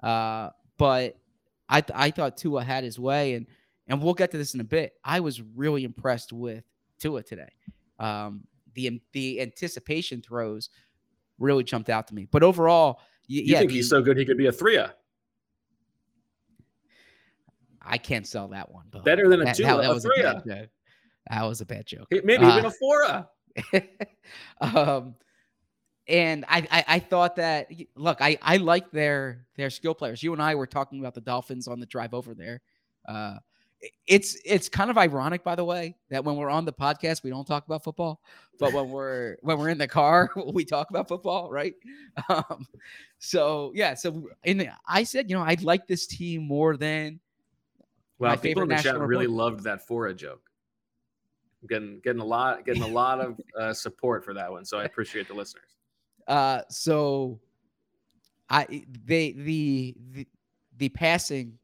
Uh, 0.03 0.51
but 0.77 1.17
I 1.69 1.81
th- 1.81 1.97
I 1.99 2.11
thought 2.11 2.37
Tua 2.37 2.63
had 2.63 2.85
his 2.85 2.99
way, 2.99 3.35
and 3.35 3.47
and 3.89 4.03
we'll 4.03 4.15
get 4.15 4.31
to 4.33 4.39
this 4.39 4.55
in 4.55 4.61
a 4.61 4.65
bit. 4.65 4.93
I 5.05 5.21
was 5.21 5.41
really 5.41 5.85
impressed 5.85 6.33
with 6.33 6.65
Tua 6.99 7.23
today. 7.23 7.49
Um, 7.99 8.45
the 8.75 9.01
the 9.13 9.41
anticipation 9.41 10.21
throws 10.23 10.69
really 11.39 11.65
jumped 11.65 11.89
out 11.89 12.07
to 12.09 12.15
me. 12.15 12.27
But 12.31 12.43
overall, 12.43 12.99
y- 13.29 13.37
You 13.37 13.43
yeah, 13.45 13.59
think 13.61 13.71
the- 13.71 13.77
he's 13.77 13.89
so 13.89 14.03
good 14.03 14.17
he 14.19 14.25
could 14.27 14.37
be 14.39 14.47
a 14.47 14.53
three 14.53 14.77
I 17.83 17.99
can't 17.99 18.27
sell 18.27 18.49
that 18.49 18.71
one. 18.71 18.87
But 18.91 19.05
Better 19.05 19.29
than 19.29 19.41
a 19.43 19.45
that, 19.45 19.57
two, 19.57 19.65
that, 19.65 19.79
a 19.79 19.83
that 19.83 19.95
was 19.95 20.05
a 20.05 20.09
three-a. 20.09 20.35
bad 20.35 20.43
joke. 20.47 20.69
That 21.31 21.45
was 21.45 21.61
a 21.61 21.67
bad 21.67 21.87
joke. 21.87 22.09
Maybe 22.11 22.45
Uh, 22.45 22.59
even 22.59 22.65
a 22.67 22.71
four 22.71 23.27
um, 24.61 25.15
and 26.07 26.45
I, 26.49 26.67
I 26.71 26.85
I 26.87 26.99
thought 26.99 27.37
that 27.37 27.71
look, 27.95 28.19
I 28.21 28.39
I 28.43 28.57
like 28.59 28.91
their 28.91 29.47
their 29.57 29.71
skill 29.71 29.95
players. 29.95 30.23
You 30.23 30.33
and 30.33 30.43
I 30.43 30.55
were 30.55 30.67
talking 30.67 31.01
about 31.01 31.15
the 31.15 31.21
Dolphins 31.21 31.69
on 31.69 31.81
the 31.81 31.87
drive 31.87 32.15
over 32.15 32.35
there. 32.35 32.61
Uh, 33.09 33.37
it's 34.07 34.37
it's 34.45 34.69
kind 34.69 34.91
of 34.91 34.99
ironic, 34.99 35.43
by 35.43 35.55
the 35.55 35.65
way, 35.65 35.97
that 36.11 36.25
when 36.25 36.37
we're 36.37 36.51
on 36.51 36.65
the 36.65 36.73
podcast 36.73 37.23
we 37.23 37.31
don't 37.31 37.47
talk 37.47 37.65
about 37.67 37.83
football, 37.83 38.21
but 38.59 38.73
when 38.73 38.91
we're 38.91 39.37
when 39.43 39.59
we're 39.59 39.71
in 39.71 39.79
the 39.79 39.89
car 39.89 40.31
we 40.53 40.65
talk 40.65 40.91
about 40.91 41.09
football, 41.09 41.51
right? 41.51 41.75
Um, 42.29 42.67
so 43.19 43.73
yeah, 43.75 43.95
so 43.95 44.29
and 44.45 44.71
I 44.87 45.05
said, 45.05 45.31
you 45.31 45.37
know, 45.37 45.43
I'd 45.43 45.63
like 45.63 45.87
this 45.87 46.07
team 46.07 46.47
more 46.47 46.77
than 46.77 47.21
Well, 48.21 48.31
My 48.31 48.37
people 48.37 48.63
in 48.63 48.69
the 48.69 48.75
chat 48.77 48.85
national 48.85 49.07
really 49.07 49.27
loved 49.27 49.65
that 49.65 49.87
Fora 49.87 50.13
joke. 50.13 50.43
Getting 51.69 52.01
getting 52.05 52.21
a 52.21 52.25
lot 52.25 52.67
getting 52.67 52.83
a 52.83 52.89
lot 53.03 53.19
of 53.19 53.41
uh, 53.59 53.73
support 53.73 54.25
for 54.25 54.35
that 54.35 54.51
one, 54.51 54.65
so 54.65 54.79
I 54.79 54.85
appreciate 54.85 55.27
the 55.27 55.35
listeners. 55.35 55.77
Uh, 56.29 56.61
so 56.69 57.41
I 58.51 58.85
they 59.07 59.33
the 59.33 59.97
the, 60.13 60.27
the 60.77 60.89
passing, 60.91 61.59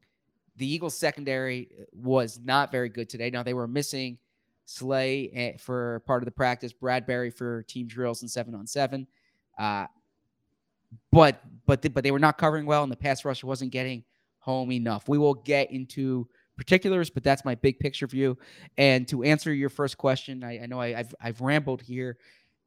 the 0.56 0.66
Eagles 0.66 0.96
secondary 0.96 1.68
was 1.92 2.40
not 2.42 2.72
very 2.72 2.88
good 2.88 3.10
today. 3.10 3.28
Now 3.28 3.42
they 3.42 3.54
were 3.54 3.68
missing 3.68 4.16
Slay 4.64 5.30
eh, 5.34 5.56
for 5.58 6.00
part 6.06 6.22
of 6.22 6.24
the 6.24 6.32
practice, 6.32 6.72
Bradbury 6.72 7.30
for 7.30 7.64
team 7.64 7.86
drills 7.86 8.22
and 8.22 8.30
seven 8.30 8.54
on 8.54 8.66
seven. 8.66 9.06
Uh, 9.58 9.86
but 11.12 11.42
but 11.66 11.82
they, 11.82 11.90
but 11.90 12.02
they 12.02 12.12
were 12.12 12.18
not 12.18 12.38
covering 12.38 12.64
well, 12.64 12.82
and 12.82 12.90
the 12.90 12.96
pass 12.96 13.26
rush 13.26 13.44
wasn't 13.44 13.72
getting 13.72 14.04
home 14.38 14.72
enough. 14.72 15.06
We 15.06 15.18
will 15.18 15.34
get 15.34 15.70
into 15.70 16.28
particulars, 16.56 17.10
but 17.10 17.22
that's 17.22 17.44
my 17.44 17.54
big 17.54 17.78
picture 17.78 18.06
view. 18.06 18.36
And 18.78 19.06
to 19.08 19.22
answer 19.22 19.52
your 19.52 19.68
first 19.68 19.98
question, 19.98 20.42
I, 20.42 20.60
I 20.60 20.66
know 20.66 20.80
I, 20.80 20.98
I've 20.98 21.14
I've 21.20 21.40
rambled 21.40 21.82
here. 21.82 22.18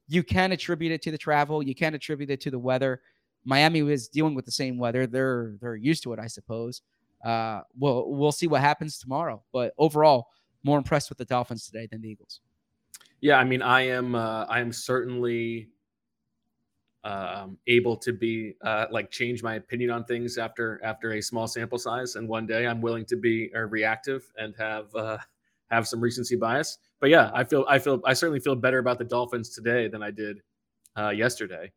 You 0.08 0.24
can 0.24 0.51
attribute 0.51 0.91
it 0.91 1.01
to 1.03 1.12
the 1.12 1.17
travel. 1.17 1.62
You 1.62 1.75
can 1.75 1.93
attribute 1.93 2.29
it 2.29 2.41
to 2.41 2.51
the 2.51 2.60
weather. 2.60 3.01
Miami 3.46 3.81
was 3.81 4.08
dealing 4.08 4.36
with 4.36 4.46
the 4.46 4.51
same 4.51 4.77
weather. 4.77 5.08
They're 5.08 5.55
they're 5.60 5.75
used 5.75 6.03
to 6.03 6.13
it, 6.13 6.19
I 6.19 6.27
suppose. 6.27 6.81
Uh, 7.24 7.62
we'll 7.77 8.10
we'll 8.12 8.31
see 8.31 8.48
what 8.48 8.62
happens 8.62 9.00
tomorrow. 9.00 9.41
But 9.51 9.74
overall, 9.77 10.27
more 10.63 10.77
impressed 10.77 11.10
with 11.10 11.17
the 11.17 11.25
Dolphins 11.25 11.65
today 11.65 11.88
than 11.91 12.01
the 12.01 12.10
Eagles. 12.10 12.41
Yeah, 13.22 13.38
I 13.38 13.43
mean, 13.43 13.62
I 13.62 13.81
am 13.81 14.15
uh, 14.15 14.46
I 14.46 14.60
am 14.60 14.72
certainly 14.72 15.69
um, 17.03 17.57
able 17.67 17.95
to 17.97 18.11
be 18.11 18.55
uh, 18.61 18.85
like 18.91 19.09
change 19.09 19.41
my 19.41 19.55
opinion 19.55 19.89
on 19.89 20.03
things 20.03 20.37
after 20.37 20.81
after 20.83 21.13
a 21.13 21.21
small 21.21 21.47
sample 21.47 21.77
size, 21.77 22.15
and 22.15 22.27
one 22.27 22.45
day 22.45 22.67
I'm 22.67 22.81
willing 22.81 23.05
to 23.05 23.15
be 23.15 23.51
uh, 23.55 23.61
reactive 23.61 24.29
and 24.37 24.53
have 24.57 24.93
uh, 24.95 25.17
have 25.69 25.87
some 25.87 26.01
recency 26.01 26.35
bias. 26.35 26.77
But 26.99 27.09
yeah, 27.09 27.31
I 27.33 27.43
feel 27.43 27.65
I 27.69 27.79
feel 27.79 28.01
I 28.05 28.13
certainly 28.13 28.39
feel 28.39 28.55
better 28.55 28.79
about 28.79 28.97
the 28.97 29.05
Dolphins 29.05 29.49
today 29.49 29.87
than 29.87 30.03
I 30.03 30.11
did 30.11 30.41
uh, 30.97 31.09
yesterday. 31.09 31.71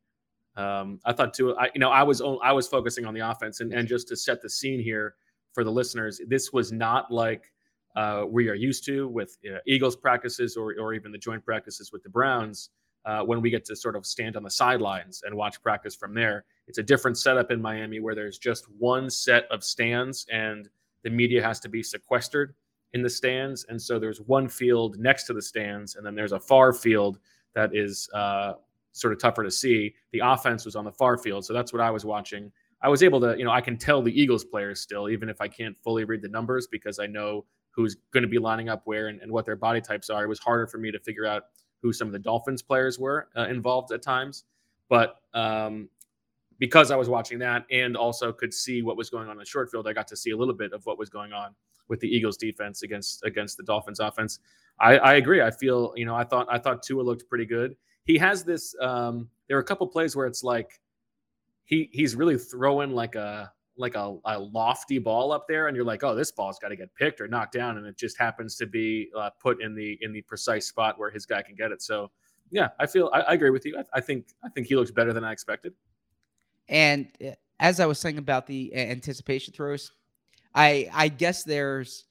Um, 0.56 1.00
I 1.04 1.12
thought 1.12 1.32
too, 1.32 1.56
I, 1.56 1.70
you 1.74 1.78
know, 1.78 1.90
I 1.90 2.02
was 2.02 2.20
I 2.20 2.52
was 2.52 2.66
focusing 2.66 3.06
on 3.06 3.14
the 3.14 3.20
offense, 3.20 3.60
and, 3.60 3.72
and 3.72 3.86
just 3.86 4.08
to 4.08 4.16
set 4.16 4.42
the 4.42 4.50
scene 4.50 4.80
here 4.80 5.14
for 5.52 5.64
the 5.64 5.70
listeners, 5.70 6.20
this 6.26 6.52
was 6.52 6.72
not 6.72 7.10
like 7.10 7.52
uh, 7.94 8.24
we 8.28 8.48
are 8.48 8.54
used 8.54 8.84
to 8.86 9.08
with 9.08 9.36
uh, 9.48 9.58
Eagles 9.66 9.96
practices 9.96 10.56
or 10.56 10.74
or 10.80 10.94
even 10.94 11.12
the 11.12 11.18
joint 11.18 11.44
practices 11.44 11.92
with 11.92 12.02
the 12.02 12.10
Browns. 12.10 12.70
Uh, 13.04 13.22
when 13.22 13.40
we 13.40 13.50
get 13.50 13.64
to 13.64 13.74
sort 13.74 13.96
of 13.96 14.06
stand 14.06 14.36
on 14.36 14.42
the 14.42 14.50
sidelines 14.50 15.22
and 15.24 15.34
watch 15.34 15.60
practice 15.62 15.94
from 15.94 16.14
there, 16.14 16.44
it's 16.68 16.78
a 16.78 16.82
different 16.82 17.18
setup 17.18 17.50
in 17.50 17.60
Miami 17.60 17.98
where 17.98 18.14
there's 18.14 18.38
just 18.38 18.66
one 18.78 19.10
set 19.10 19.44
of 19.50 19.64
stands 19.64 20.24
and 20.30 20.68
the 21.02 21.10
media 21.10 21.42
has 21.42 21.58
to 21.60 21.68
be 21.68 21.82
sequestered 21.82 22.54
in 22.92 23.02
the 23.02 23.10
stands, 23.10 23.64
and 23.68 23.80
so 23.80 23.98
there's 23.98 24.20
one 24.20 24.48
field 24.48 24.98
next 24.98 25.24
to 25.24 25.32
the 25.32 25.42
stands, 25.42 25.96
and 25.96 26.04
then 26.04 26.14
there's 26.14 26.32
a 26.32 26.40
far 26.40 26.72
field 26.72 27.18
that 27.54 27.74
is 27.74 28.08
uh, 28.14 28.52
sort 28.92 29.12
of 29.12 29.18
tougher 29.18 29.42
to 29.42 29.50
see. 29.50 29.94
The 30.12 30.20
offense 30.22 30.64
was 30.64 30.76
on 30.76 30.84
the 30.84 30.92
far 30.92 31.16
field, 31.16 31.44
so 31.44 31.52
that's 31.52 31.72
what 31.72 31.80
I 31.80 31.90
was 31.90 32.04
watching. 32.04 32.52
I 32.82 32.88
was 32.88 33.02
able 33.02 33.20
to, 33.20 33.36
you 33.38 33.44
know, 33.44 33.50
I 33.50 33.60
can 33.60 33.78
tell 33.78 34.02
the 34.02 34.12
Eagles 34.12 34.44
players 34.44 34.80
still, 34.80 35.08
even 35.08 35.28
if 35.28 35.40
I 35.40 35.48
can't 35.48 35.76
fully 35.82 36.04
read 36.04 36.20
the 36.20 36.28
numbers 36.28 36.66
because 36.66 36.98
I 36.98 37.06
know 37.06 37.44
who's 37.70 37.96
going 38.12 38.22
to 38.22 38.28
be 38.28 38.38
lining 38.38 38.68
up 38.68 38.82
where 38.84 39.08
and, 39.08 39.20
and 39.22 39.30
what 39.30 39.46
their 39.46 39.56
body 39.56 39.80
types 39.80 40.10
are. 40.10 40.24
It 40.24 40.28
was 40.28 40.38
harder 40.38 40.66
for 40.66 40.78
me 40.78 40.90
to 40.90 40.98
figure 40.98 41.24
out 41.24 41.44
who 41.82 41.92
some 41.92 42.06
of 42.06 42.12
the 42.12 42.18
Dolphins 42.18 42.62
players 42.62 42.98
were 42.98 43.28
uh, 43.36 43.46
involved 43.48 43.92
at 43.92 44.02
times. 44.02 44.44
But 44.88 45.16
um, 45.34 45.88
because 46.58 46.90
I 46.90 46.96
was 46.96 47.08
watching 47.08 47.38
that 47.40 47.66
and 47.70 47.96
also 47.96 48.32
could 48.32 48.54
see 48.54 48.82
what 48.82 48.96
was 48.96 49.10
going 49.10 49.26
on 49.26 49.32
in 49.32 49.38
the 49.38 49.44
short 49.44 49.70
field, 49.70 49.88
I 49.88 49.92
got 49.92 50.06
to 50.08 50.16
see 50.16 50.30
a 50.30 50.36
little 50.36 50.54
bit 50.54 50.72
of 50.72 50.84
what 50.86 50.98
was 50.98 51.08
going 51.08 51.32
on 51.32 51.54
with 51.88 52.00
the 52.00 52.08
Eagles 52.08 52.36
defense 52.36 52.82
against 52.82 53.24
against 53.24 53.56
the 53.56 53.62
Dolphins 53.64 54.00
offense. 54.00 54.38
I, 54.80 54.98
I 54.98 55.14
agree. 55.14 55.42
I 55.42 55.50
feel, 55.50 55.92
you 55.96 56.04
know, 56.04 56.14
I 56.14 56.24
thought 56.24 56.46
I 56.50 56.58
thought 56.58 56.82
Tua 56.82 57.02
looked 57.02 57.28
pretty 57.28 57.46
good. 57.46 57.76
He 58.04 58.16
has 58.18 58.44
this 58.44 58.74
um, 58.80 59.28
there 59.48 59.56
are 59.56 59.60
a 59.60 59.64
couple 59.64 59.86
plays 59.86 60.14
where 60.14 60.26
it's 60.26 60.44
like 60.44 60.80
he 61.64 61.88
he's 61.92 62.14
really 62.14 62.38
throwing 62.38 62.90
like 62.92 63.14
a 63.14 63.52
like 63.82 63.94
a, 63.94 64.16
a 64.24 64.38
lofty 64.38 64.98
ball 64.98 65.32
up 65.32 65.46
there 65.46 65.68
and 65.68 65.76
you're 65.76 65.84
like 65.84 66.02
oh 66.02 66.14
this 66.14 66.32
ball's 66.32 66.58
got 66.58 66.68
to 66.68 66.76
get 66.76 66.94
picked 66.94 67.20
or 67.20 67.28
knocked 67.28 67.52
down 67.52 67.76
and 67.76 67.86
it 67.86 67.98
just 67.98 68.18
happens 68.18 68.56
to 68.56 68.66
be 68.66 69.10
uh, 69.18 69.28
put 69.40 69.62
in 69.62 69.74
the 69.74 69.98
in 70.00 70.12
the 70.12 70.22
precise 70.22 70.66
spot 70.66 70.98
where 70.98 71.10
his 71.10 71.26
guy 71.26 71.42
can 71.42 71.54
get 71.54 71.70
it. 71.72 71.82
So 71.82 72.10
yeah 72.50 72.68
i 72.78 72.86
feel 72.86 73.10
i, 73.12 73.20
I 73.20 73.32
agree 73.34 73.50
with 73.50 73.66
you. 73.66 73.76
I, 73.78 73.98
I 73.98 74.00
think 74.00 74.28
i 74.44 74.48
think 74.48 74.66
he 74.66 74.76
looks 74.76 74.90
better 74.90 75.12
than 75.12 75.24
i 75.24 75.32
expected. 75.32 75.74
And 76.68 77.08
uh, 77.24 77.32
as 77.60 77.78
I 77.78 77.86
was 77.86 77.98
saying 77.98 78.18
about 78.18 78.46
the 78.46 78.74
anticipation 78.74 79.54
throws, 79.54 79.92
I 80.54 80.88
I 80.92 81.08
guess 81.08 81.44
there's 81.44 82.06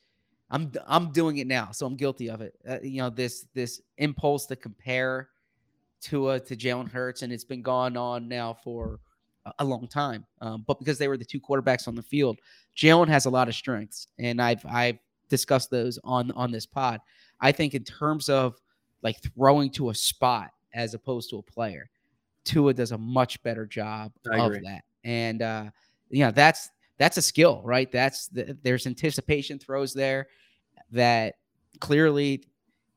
I'm 0.49 0.71
I'm 0.87 1.11
doing 1.11 1.37
it 1.37 1.47
now, 1.47 1.71
so 1.71 1.85
I'm 1.85 1.95
guilty 1.95 2.29
of 2.29 2.41
it. 2.41 2.53
Uh, 2.67 2.77
you 2.81 3.01
know 3.01 3.09
this 3.09 3.45
this 3.53 3.81
impulse 3.97 4.45
to 4.47 4.55
compare 4.55 5.29
Tua 6.01 6.39
to 6.39 6.55
Jalen 6.55 6.89
Hurts, 6.91 7.21
and 7.21 7.31
it's 7.31 7.43
been 7.43 7.61
going 7.61 7.97
on 7.97 8.27
now 8.27 8.53
for 8.63 8.99
a- 9.59 9.65
long 9.65 9.87
time. 9.87 10.25
Um, 10.41 10.63
but 10.67 10.79
because 10.79 10.97
they 10.97 11.07
were 11.07 11.17
the 11.17 11.25
two 11.25 11.39
quarterbacks 11.39 11.87
on 11.87 11.95
the 11.95 12.01
field, 12.01 12.39
Jalen 12.75 13.07
has 13.07 13.25
a 13.25 13.29
lot 13.29 13.47
of 13.47 13.55
strengths, 13.55 14.07
and 14.19 14.41
I've 14.41 14.65
I've 14.65 14.99
discussed 15.29 15.71
those 15.71 15.99
on 16.03 16.31
on 16.31 16.51
this 16.51 16.65
pod. 16.65 16.99
I 17.39 17.51
think 17.51 17.73
in 17.73 17.83
terms 17.83 18.29
of 18.29 18.55
like 19.01 19.17
throwing 19.21 19.71
to 19.71 19.89
a 19.89 19.95
spot 19.95 20.51
as 20.73 20.93
opposed 20.93 21.29
to 21.31 21.37
a 21.37 21.43
player, 21.43 21.89
Tua 22.45 22.73
does 22.73 22.91
a 22.91 22.97
much 22.97 23.41
better 23.43 23.65
job 23.65 24.11
of 24.57 24.63
that. 24.63 24.83
And 25.03 25.41
uh, 25.41 25.65
you 26.09 26.23
know, 26.23 26.31
that's 26.31 26.69
that's 26.97 27.17
a 27.17 27.21
skill, 27.21 27.61
right? 27.63 27.91
That's 27.91 28.27
the, 28.27 28.57
there's 28.61 28.85
anticipation 28.85 29.57
throws 29.57 29.93
there 29.93 30.27
that 30.91 31.35
clearly 31.79 32.43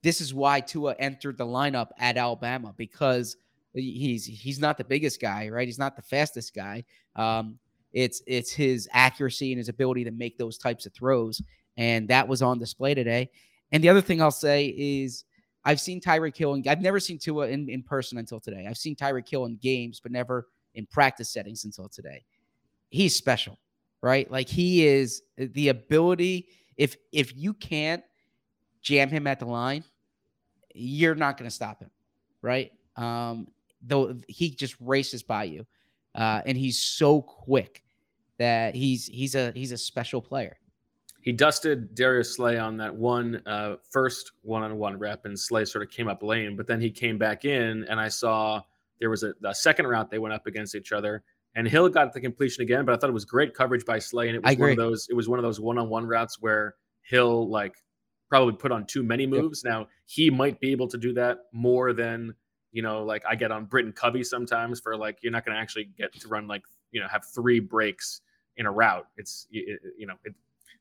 this 0.02 0.20
is 0.20 0.34
why 0.34 0.60
Tua 0.60 0.94
entered 0.98 1.38
the 1.38 1.46
lineup 1.46 1.88
at 1.98 2.18
Alabama 2.18 2.74
because 2.76 3.36
he's 3.74 4.24
he's 4.24 4.58
not 4.58 4.78
the 4.78 4.84
biggest 4.84 5.20
guy, 5.20 5.48
right? 5.48 5.66
He's 5.66 5.78
not 5.78 5.96
the 5.96 6.02
fastest 6.02 6.54
guy. 6.54 6.84
Um, 7.16 7.58
it's 7.92 8.22
it's 8.26 8.52
his 8.52 8.88
accuracy 8.92 9.52
and 9.52 9.58
his 9.58 9.68
ability 9.68 10.04
to 10.04 10.10
make 10.10 10.38
those 10.38 10.58
types 10.58 10.86
of 10.86 10.92
throws, 10.92 11.40
and 11.76 12.08
that 12.08 12.26
was 12.26 12.42
on 12.42 12.58
display 12.58 12.94
today. 12.94 13.30
And 13.72 13.82
the 13.82 13.88
other 13.88 14.00
thing 14.00 14.22
I'll 14.22 14.30
say 14.30 14.74
is 14.76 15.24
I've 15.64 15.80
seen 15.80 16.00
Tyreek 16.00 16.36
Hill, 16.36 16.54
and 16.54 16.66
I've 16.66 16.80
never 16.80 17.00
seen 17.00 17.18
Tua 17.18 17.48
in, 17.48 17.68
in 17.68 17.82
person 17.82 18.18
until 18.18 18.40
today. 18.40 18.66
I've 18.68 18.76
seen 18.76 18.94
Tyreek 18.96 19.28
Hill 19.28 19.46
in 19.46 19.56
games, 19.56 20.00
but 20.00 20.12
never 20.12 20.48
in 20.74 20.86
practice 20.86 21.30
settings 21.30 21.64
until 21.64 21.88
today. 21.88 22.24
He's 22.90 23.16
special, 23.16 23.58
right? 24.02 24.30
Like 24.30 24.48
he 24.48 24.86
is 24.86 25.22
the 25.36 25.68
ability. 25.68 26.48
If 26.76 26.96
if 27.12 27.36
you 27.36 27.54
can't 27.54 28.02
jam 28.82 29.08
him 29.08 29.26
at 29.26 29.38
the 29.38 29.46
line, 29.46 29.84
you're 30.74 31.14
not 31.14 31.38
going 31.38 31.48
to 31.48 31.54
stop 31.54 31.80
him, 31.80 31.90
right? 32.42 32.72
Um, 32.96 33.48
though 33.86 34.16
he 34.28 34.50
just 34.50 34.76
races 34.80 35.22
by 35.22 35.44
you, 35.44 35.66
uh, 36.14 36.40
and 36.46 36.56
he's 36.56 36.78
so 36.78 37.22
quick 37.22 37.82
that 38.38 38.74
he's 38.74 39.06
he's 39.06 39.34
a 39.34 39.52
he's 39.54 39.72
a 39.72 39.78
special 39.78 40.20
player. 40.20 40.56
he 41.24 41.32
dusted 41.32 41.94
Darius 41.94 42.36
Slay 42.36 42.58
on 42.58 42.76
that 42.76 42.94
one 42.94 43.40
uh, 43.46 43.76
first 43.90 44.32
one-on-one 44.42 44.98
rep, 44.98 45.24
and 45.24 45.38
Slay 45.38 45.64
sort 45.64 45.82
of 45.82 45.90
came 45.90 46.06
up 46.06 46.22
lane. 46.22 46.54
But 46.54 46.66
then 46.66 46.82
he 46.82 46.90
came 46.90 47.16
back 47.16 47.46
in, 47.46 47.84
and 47.88 47.98
I 47.98 48.08
saw 48.08 48.60
there 49.00 49.08
was 49.08 49.22
a, 49.22 49.32
a 49.42 49.54
second 49.54 49.86
route 49.86 50.10
they 50.10 50.18
went 50.18 50.34
up 50.34 50.46
against 50.46 50.74
each 50.74 50.92
other, 50.92 51.22
and 51.54 51.66
Hill 51.66 51.88
got 51.88 52.12
the 52.12 52.20
completion 52.20 52.62
again. 52.62 52.84
But 52.84 52.94
I 52.94 52.98
thought 52.98 53.08
it 53.08 53.14
was 53.14 53.24
great 53.24 53.54
coverage 53.54 53.86
by 53.86 53.98
Slay, 53.98 54.28
and 54.28 54.36
it 54.36 54.44
was 54.44 54.58
one 54.58 54.70
of 54.70 54.76
those. 54.76 55.08
It 55.08 55.14
was 55.14 55.26
one 55.26 55.38
of 55.38 55.42
those 55.42 55.58
one-on-one 55.60 56.06
routes 56.06 56.36
where 56.40 56.74
Hill 57.00 57.48
like 57.48 57.74
probably 58.28 58.54
put 58.54 58.70
on 58.70 58.84
too 58.84 59.02
many 59.02 59.26
moves. 59.26 59.64
Now 59.64 59.86
he 60.04 60.28
might 60.28 60.60
be 60.60 60.72
able 60.72 60.88
to 60.88 60.98
do 60.98 61.14
that 61.14 61.38
more 61.52 61.94
than 61.94 62.34
you 62.74 62.82
know. 62.82 63.02
Like 63.02 63.24
I 63.26 63.34
get 63.34 63.50
on 63.50 63.64
Britton 63.64 63.92
Covey 63.92 64.22
sometimes 64.22 64.80
for 64.80 64.96
like 64.96 65.18
you're 65.22 65.32
not 65.32 65.46
going 65.46 65.56
to 65.56 65.60
actually 65.60 65.88
get 65.96 66.12
to 66.12 66.28
run 66.28 66.46
like 66.46 66.62
you 66.92 67.00
know 67.00 67.08
have 67.08 67.24
three 67.24 67.60
breaks 67.60 68.20
in 68.58 68.66
a 68.66 68.70
route. 68.70 69.06
It's 69.16 69.46
you, 69.48 69.78
you 69.96 70.06
know 70.06 70.14
it, 70.24 70.34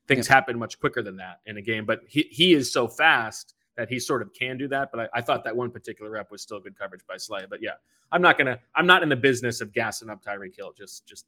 things 0.06 0.28
happen 0.28 0.58
much 0.58 0.78
quicker 0.78 1.02
than 1.02 1.16
that 1.16 1.40
in 1.46 1.56
a 1.56 1.62
game. 1.62 1.86
But 1.86 2.00
he 2.06 2.28
he 2.30 2.52
is 2.52 2.70
so 2.70 2.86
fast 2.86 3.54
that 3.76 3.88
he 3.88 3.98
sort 3.98 4.20
of 4.20 4.34
can 4.34 4.58
do 4.58 4.68
that. 4.68 4.90
But 4.92 5.10
I, 5.14 5.18
I 5.18 5.20
thought 5.22 5.44
that 5.44 5.56
one 5.56 5.70
particular 5.70 6.10
rep 6.10 6.30
was 6.30 6.42
still 6.42 6.60
good 6.60 6.78
coverage 6.78 7.02
by 7.08 7.16
Slay. 7.16 7.46
But 7.48 7.62
yeah, 7.62 7.74
I'm 8.12 8.20
not 8.20 8.36
gonna 8.36 8.58
I'm 8.74 8.86
not 8.86 9.02
in 9.02 9.08
the 9.08 9.16
business 9.16 9.62
of 9.62 9.72
gassing 9.72 10.10
up 10.10 10.22
Tyreek 10.22 10.54
Hill 10.54 10.74
just 10.76 11.06
just 11.06 11.24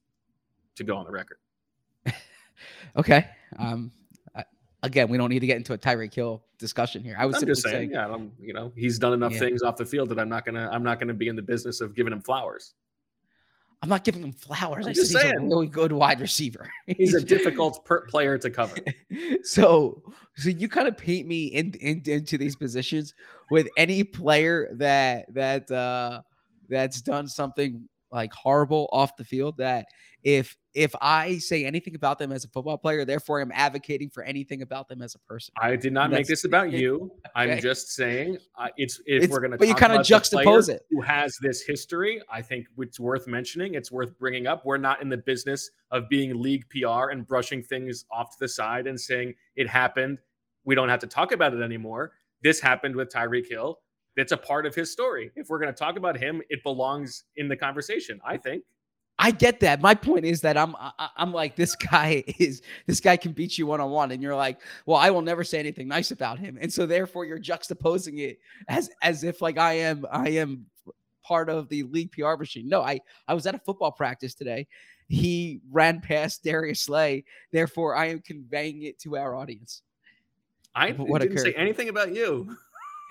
to 0.74 0.84
go 0.84 0.96
on 0.96 1.06
the 1.06 1.12
record. 1.12 1.38
Okay. 2.96 3.28
Um, 3.58 3.92
again, 4.86 5.08
we 5.08 5.18
don't 5.18 5.28
need 5.28 5.40
to 5.40 5.46
get 5.46 5.56
into 5.56 5.72
a 5.72 5.78
Tyreek 5.78 6.14
Hill 6.14 6.42
discussion 6.58 7.02
here. 7.02 7.16
I 7.18 7.26
was 7.26 7.36
I'm 7.36 7.46
just 7.46 7.62
saying, 7.62 7.74
saying, 7.74 7.90
yeah, 7.90 8.08
I'm, 8.08 8.32
you 8.40 8.52
know, 8.54 8.72
he's 8.76 8.98
done 8.98 9.12
enough 9.12 9.32
Yeah. 9.32 9.40
things 9.40 9.62
off 9.62 9.76
the 9.76 9.84
field 9.84 10.08
that 10.10 10.18
I'm 10.18 10.28
not 10.28 10.44
gonna 10.44 10.68
I'm 10.72 10.82
not 10.82 10.98
gonna 11.00 11.14
be 11.14 11.28
in 11.28 11.36
the 11.36 11.42
business 11.42 11.80
of 11.80 11.94
giving 11.94 12.12
him 12.12 12.22
flowers. 12.22 12.74
I'm 13.82 13.90
not 13.90 14.04
giving 14.04 14.22
him 14.22 14.32
flowers. 14.32 14.86
I'm 14.86 14.90
I 14.90 14.94
just 14.94 15.12
said 15.12 15.26
he's 15.26 15.34
a 15.34 15.40
really 15.44 15.66
good 15.66 15.92
wide 15.92 16.20
receiver. 16.20 16.70
He's 16.86 17.14
a 17.14 17.20
difficult 17.34 17.84
per- 17.84 18.06
player 18.06 18.38
to 18.38 18.48
cover. 18.48 18.74
so 19.42 20.02
so 20.36 20.48
you 20.48 20.68
kind 20.68 20.88
of 20.88 20.96
paint 20.96 21.28
me 21.28 21.46
in, 21.46 21.72
in 21.80 22.02
into 22.06 22.38
these 22.38 22.56
positions 22.56 23.14
with 23.50 23.68
any 23.76 24.02
player 24.02 24.70
that 24.74 25.32
that 25.34 25.70
uh 25.70 26.22
that's 26.68 27.02
done 27.02 27.28
something 27.28 27.86
like 28.10 28.32
horrible 28.32 28.88
off 28.92 29.16
the 29.16 29.24
field 29.24 29.58
that 29.58 29.86
if 30.24 30.56
if 30.76 30.94
I 31.00 31.38
say 31.38 31.64
anything 31.64 31.94
about 31.94 32.18
them 32.18 32.30
as 32.30 32.44
a 32.44 32.48
football 32.48 32.76
player, 32.76 33.06
therefore 33.06 33.40
I'm 33.40 33.50
advocating 33.54 34.10
for 34.10 34.22
anything 34.22 34.60
about 34.60 34.88
them 34.88 35.00
as 35.00 35.14
a 35.14 35.18
person. 35.20 35.54
I 35.58 35.74
did 35.74 35.94
not 35.94 36.10
make 36.10 36.26
this 36.26 36.44
about 36.44 36.70
you. 36.70 37.10
I'm 37.34 37.58
just 37.60 37.88
saying 37.94 38.36
uh, 38.58 38.68
it's 38.76 39.00
if 39.06 39.22
It's- 39.22 39.30
we're 39.30 39.40
going 39.40 39.52
to. 39.52 39.56
but 39.56 39.68
you 39.68 39.74
kinda 39.74 39.98
juxtapose 40.00 40.68
it. 40.68 40.84
Who 40.90 41.00
has 41.00 41.38
this 41.40 41.62
history? 41.62 42.20
I 42.30 42.42
think 42.42 42.66
it's 42.76 43.00
worth 43.00 43.26
mentioning. 43.26 43.72
It's 43.72 43.90
worth 43.90 44.18
bringing 44.18 44.46
up. 44.46 44.66
We're 44.66 44.76
not 44.76 45.00
in 45.00 45.08
the 45.08 45.16
business 45.16 45.70
of 45.90 46.10
being 46.10 46.42
league 46.42 46.66
PR 46.68 47.08
and 47.10 47.26
brushing 47.26 47.62
things 47.62 48.04
off 48.10 48.32
to 48.32 48.36
the 48.38 48.48
side 48.48 48.86
and 48.86 49.00
saying 49.00 49.34
it 49.56 49.66
happened. 49.68 50.18
We 50.64 50.74
don't 50.74 50.90
have 50.90 51.00
to 51.00 51.06
talk 51.06 51.32
about 51.32 51.54
it 51.54 51.62
anymore. 51.62 52.12
This 52.42 52.60
happened 52.60 52.96
with 52.96 53.08
Tyreek 53.08 53.48
Hill. 53.48 53.78
It's 54.16 54.32
a 54.32 54.36
part 54.36 54.66
of 54.66 54.74
his 54.74 54.92
story. 54.92 55.30
If 55.36 55.48
we're 55.48 55.58
going 55.58 55.72
to 55.72 55.78
talk 55.78 55.96
about 55.96 56.18
him, 56.18 56.42
it 56.50 56.62
belongs 56.62 57.24
in 57.36 57.48
the 57.48 57.56
conversation. 57.56 58.20
I 58.22 58.36
think. 58.36 58.62
I 59.18 59.30
get 59.30 59.60
that. 59.60 59.80
My 59.80 59.94
point 59.94 60.24
is 60.24 60.40
that 60.42 60.56
I'm 60.56 60.76
I- 60.76 61.10
I'm 61.16 61.32
like 61.32 61.56
this 61.56 61.74
guy 61.74 62.22
is 62.38 62.62
this 62.86 63.00
guy 63.00 63.16
can 63.16 63.32
beat 63.32 63.56
you 63.58 63.66
one 63.66 63.80
on 63.80 63.90
one, 63.90 64.10
and 64.10 64.22
you're 64.22 64.34
like, 64.36 64.60
well, 64.84 64.98
I 64.98 65.10
will 65.10 65.22
never 65.22 65.44
say 65.44 65.58
anything 65.58 65.88
nice 65.88 66.10
about 66.10 66.38
him, 66.38 66.58
and 66.60 66.72
so 66.72 66.86
therefore 66.86 67.24
you're 67.24 67.40
juxtaposing 67.40 68.18
it 68.20 68.38
as 68.68 68.90
as 69.02 69.24
if 69.24 69.40
like 69.40 69.58
I 69.58 69.74
am 69.74 70.04
I 70.10 70.30
am 70.30 70.66
part 71.22 71.48
of 71.48 71.68
the 71.68 71.82
league 71.84 72.12
PR 72.12 72.36
machine. 72.36 72.68
No, 72.68 72.82
I 72.82 73.00
I 73.26 73.34
was 73.34 73.46
at 73.46 73.54
a 73.54 73.58
football 73.58 73.92
practice 73.92 74.34
today. 74.34 74.66
He 75.08 75.60
ran 75.70 76.00
past 76.00 76.42
Darius 76.42 76.80
Slay, 76.80 77.24
therefore 77.52 77.94
I 77.94 78.06
am 78.06 78.20
conveying 78.20 78.82
it 78.82 78.98
to 79.00 79.16
our 79.16 79.34
audience. 79.34 79.82
I 80.74 80.90
what 80.90 81.22
didn't 81.22 81.38
say 81.38 81.54
anything 81.54 81.88
about 81.88 82.14
you. 82.14 82.56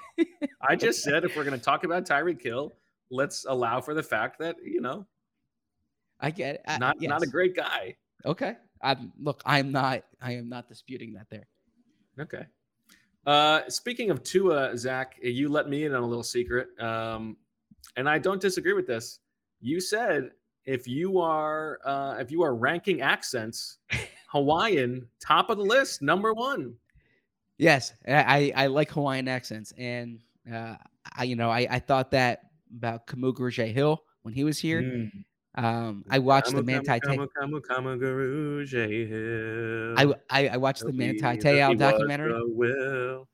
I 0.62 0.76
just 0.76 1.02
said 1.02 1.26
if 1.26 1.36
we're 1.36 1.44
going 1.44 1.58
to 1.58 1.63
talk 1.63 1.84
about 1.84 2.06
Tyreek 2.06 2.41
Hill, 2.41 2.74
let's 3.10 3.46
allow 3.46 3.82
for 3.82 3.94
the 3.94 4.04
fact 4.04 4.38
that 4.39 4.58
you 4.63 4.82
know 4.82 5.06
I 6.19 6.32
get 6.32 6.56
it. 6.56 6.62
I- 6.67 6.78
not 6.78 7.01
not 7.01 7.23
a 7.23 7.28
great 7.28 7.56
guy. 7.56 7.95
okay. 8.25 8.56
I'm 8.82 9.12
look. 9.19 9.41
I'm 9.45 9.71
not. 9.71 10.04
I 10.21 10.34
am 10.34 10.49
not 10.49 10.67
disputing 10.67 11.13
that 11.13 11.28
there. 11.30 11.47
Okay. 12.19 12.45
Uh, 13.25 13.62
speaking 13.67 14.12
of 14.12 14.21
Tua, 14.21 14.78
Zach, 14.78 15.15
you 15.21 15.49
let 15.49 15.67
me 15.67 15.86
in 15.86 15.95
on 15.95 16.04
a 16.04 16.06
little 16.06 16.23
secret, 16.23 16.67
um, 16.80 17.38
and 17.95 18.08
I 18.08 18.19
don't 18.19 18.39
disagree 18.39 18.73
with 18.73 18.86
this. 18.86 19.19
You 19.62 19.80
said 19.80 20.32
if 20.65 20.88
you 20.88 21.19
are 21.19 21.80
uh, 21.86 22.17
if 22.19 22.32
you 22.32 22.43
are 22.43 22.56
ranking 22.56 23.01
accents, 23.01 23.80
Hawaiian 24.28 25.08
top 25.19 25.49
of 25.49 25.58
the 25.58 25.63
list, 25.63 26.01
number 26.01 26.34
one. 26.34 26.75
Yes, 27.58 27.93
I, 28.08 28.51
I 28.56 28.67
like 28.67 28.91
Hawaiian 28.91 29.28
accents, 29.28 29.73
and 29.78 30.19
uh, 30.54 30.75
I 31.15 31.23
you 31.23 31.36
know 31.36 31.49
I, 31.49 31.67
I 31.69 31.80
thought 31.80 32.12
that 32.12 32.41
about 32.75 33.08
Kamu 33.08 33.34
Grugier-Hill 33.34 34.04
when 34.23 34.34
he 34.34 34.43
was 34.43 34.60
here. 34.60 34.82
Mm. 34.82 35.23
Um, 35.58 36.04
I 36.10 36.20
watched 36.20 36.52
the 36.52 36.62
Kamu, 36.62 36.65
Manti 36.65 36.89
kamu, 36.89 37.02
Te- 37.02 37.08
kamu, 37.08 37.28
kamu, 37.41 37.62
kamu, 37.62 38.00
Guru, 38.00 38.65
J. 38.65 39.06
Hill. 39.06 39.94
I, 39.98 40.02
w- 40.02 40.20
I 40.30 40.48
I 40.50 40.58
watched 40.58 40.84
the 40.84 40.91
He- 40.91 40.98
Manti 40.98 41.26
he 41.32 41.38
Te'o 41.38 41.70
was 41.70 41.80
documentary. 41.80 42.34
the 42.34 42.46
will. 42.48 43.28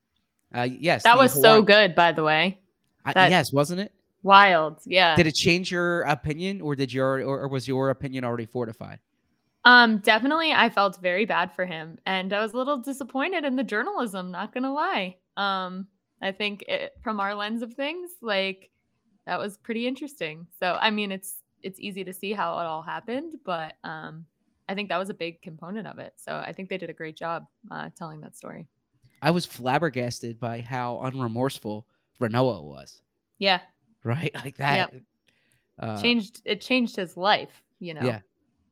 Uh, 0.54 0.68
yes, 0.78 1.02
That 1.02 1.14
the 1.14 1.18
was 1.22 1.32
so 1.32 1.62
good, 1.62 1.94
by 1.94 2.12
the 2.12 2.22
way. 2.22 2.60
I- 3.04 3.28
yes, 3.28 3.52
wasn't 3.52 3.80
it? 3.80 3.92
Wild. 4.22 4.78
Yeah. 4.86 5.16
Did 5.16 5.26
it 5.26 5.34
change 5.34 5.72
your 5.72 6.02
opinion, 6.02 6.60
or 6.60 6.76
did 6.76 6.92
your 6.92 7.22
or, 7.26 7.40
or 7.40 7.48
was 7.48 7.66
your 7.66 7.90
opinion 7.90 8.24
already 8.24 8.46
fortified? 8.46 9.00
Um, 9.64 9.98
definitely 9.98 10.52
I 10.52 10.70
felt 10.70 11.00
very 11.00 11.24
bad 11.24 11.52
for 11.54 11.64
him 11.64 11.96
and 12.06 12.32
I 12.32 12.40
was 12.42 12.52
a 12.52 12.56
little 12.56 12.78
disappointed 12.78 13.44
in 13.44 13.54
the 13.56 13.62
journalism, 13.62 14.30
not 14.32 14.52
gonna 14.52 14.72
lie. 14.72 15.16
Um, 15.36 15.86
I 16.20 16.32
think 16.32 16.62
it, 16.68 16.92
from 17.02 17.18
our 17.20 17.34
lens 17.34 17.62
of 17.62 17.74
things, 17.74 18.10
like 18.20 18.70
that 19.26 19.38
was 19.38 19.56
pretty 19.58 19.86
interesting. 19.86 20.46
So 20.60 20.76
I 20.80 20.90
mean 20.90 21.10
it's 21.12 21.36
it's 21.62 21.80
easy 21.80 22.04
to 22.04 22.12
see 22.12 22.32
how 22.32 22.58
it 22.58 22.64
all 22.64 22.82
happened, 22.82 23.34
but 23.44 23.74
um 23.84 24.26
I 24.68 24.74
think 24.74 24.88
that 24.88 24.98
was 24.98 25.10
a 25.10 25.14
big 25.14 25.42
component 25.42 25.86
of 25.86 25.98
it. 25.98 26.14
So 26.16 26.32
I 26.34 26.52
think 26.52 26.68
they 26.68 26.78
did 26.78 26.88
a 26.88 26.94
great 26.94 27.16
job 27.16 27.46
uh, 27.70 27.90
telling 27.96 28.20
that 28.20 28.36
story. 28.36 28.68
I 29.20 29.30
was 29.30 29.44
flabbergasted 29.44 30.38
by 30.40 30.60
how 30.60 31.00
unremorseful 31.04 31.84
Ronaiah 32.20 32.62
was. 32.62 33.02
Yeah, 33.38 33.60
Right, 34.04 34.32
like 34.44 34.56
that. 34.58 34.92
Yep. 34.92 35.02
Uh, 35.78 36.00
changed 36.02 36.42
it 36.44 36.60
changed 36.60 36.96
his 36.96 37.16
life, 37.16 37.62
you 37.80 37.94
know. 37.94 38.02
Yeah. 38.02 38.20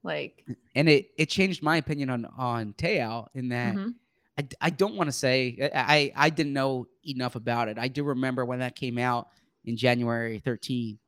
Like 0.03 0.45
and 0.75 0.89
it 0.89 1.11
it 1.19 1.27
changed 1.27 1.63
my 1.63 1.77
opinion 1.77 2.11
on 2.11 2.25
on 2.37 2.73
Te'o 2.75 3.27
in 3.35 3.49
that. 3.51 3.75
mhm. 3.75 3.95
I, 4.39 4.49
I 4.61 4.71
don't 4.71 4.95
want 4.95 5.09
to 5.09 5.13
say 5.13 5.71
I, 5.75 6.13
I 6.17 6.27
I 6.27 6.31
didn't 6.31 6.53
know 6.53 6.87
enough 7.07 7.35
about 7.35 7.69
it. 7.69 7.79
I 7.79 7.89
do 7.89 8.05
remember 8.05 8.45
when 8.45 8.61
that 8.61 8.75
came 8.75 8.97
out 8.97 9.29
in 9.65 9.77
January 9.77 10.39
13 10.39 10.99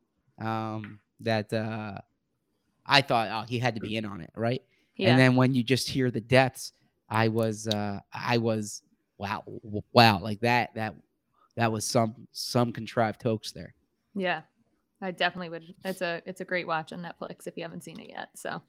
um, 0.40 0.99
that 1.25 1.53
uh, 1.53 1.99
I 2.87 3.01
thought 3.03 3.29
oh 3.31 3.47
he 3.49 3.59
had 3.59 3.75
to 3.75 3.81
be 3.81 3.97
in 3.97 4.05
on 4.05 4.21
it, 4.21 4.31
right? 4.37 4.63
yeah. 4.97 5.11
And 5.11 5.19
then 5.19 5.37
when 5.37 5.55
you 5.55 5.63
just 5.63 5.89
hear 5.89 6.11
the 6.11 6.21
deaths, 6.21 6.73
I 7.09 7.29
was 7.29 7.67
uh, 7.69 8.01
I 8.13 8.39
was 8.39 8.83
wow 9.19 9.45
wow 9.93 10.19
like 10.21 10.41
that 10.41 10.75
that 10.75 10.95
that 11.57 11.71
was 11.71 11.85
some 11.87 12.27
some 12.33 12.73
contrived 12.73 13.23
hoax 13.23 13.53
there. 13.53 13.75
Yeah, 14.15 14.43
I 15.01 15.11
definitely 15.11 15.51
would. 15.51 15.75
It's 15.85 16.01
a 16.03 16.23
it's 16.27 16.41
a 16.41 16.45
great 16.45 16.67
watch 16.67 16.93
on 16.93 17.01
Netflix 17.03 17.47
if 17.47 17.57
you 17.57 17.63
haven't 17.63 17.85
seen 17.85 18.01
it 18.01 18.09
yet. 18.11 18.31
So 18.35 18.63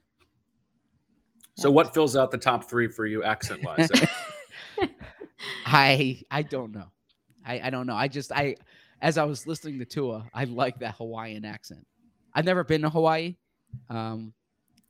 So, 1.56 1.72
what 1.72 1.94
fills 1.94 2.16
out 2.16 2.32
the 2.32 2.38
top 2.38 2.70
three 2.70 2.88
for 2.88 3.06
you, 3.06 3.24
accent 3.24 3.64
wise? 3.64 3.90
I 5.66 6.22
I 6.32 6.42
don't 6.42 6.74
know. 6.74 6.88
I 7.46 7.68
I 7.68 7.70
don't 7.70 7.88
know. 7.88 7.96
I 7.96 8.08
just 8.08 8.32
I 8.32 8.56
as 9.02 9.18
I 9.18 9.26
was 9.26 9.46
listening 9.46 9.80
to 9.80 9.86
Tua, 9.86 10.26
I 10.34 10.46
like 10.46 10.80
that 10.80 10.96
Hawaiian 10.96 11.46
accent. 11.46 11.86
I've 12.36 12.46
never 12.46 12.64
been 12.64 12.82
to 12.82 12.90
Hawaii. 12.90 13.36
Um 13.90 14.34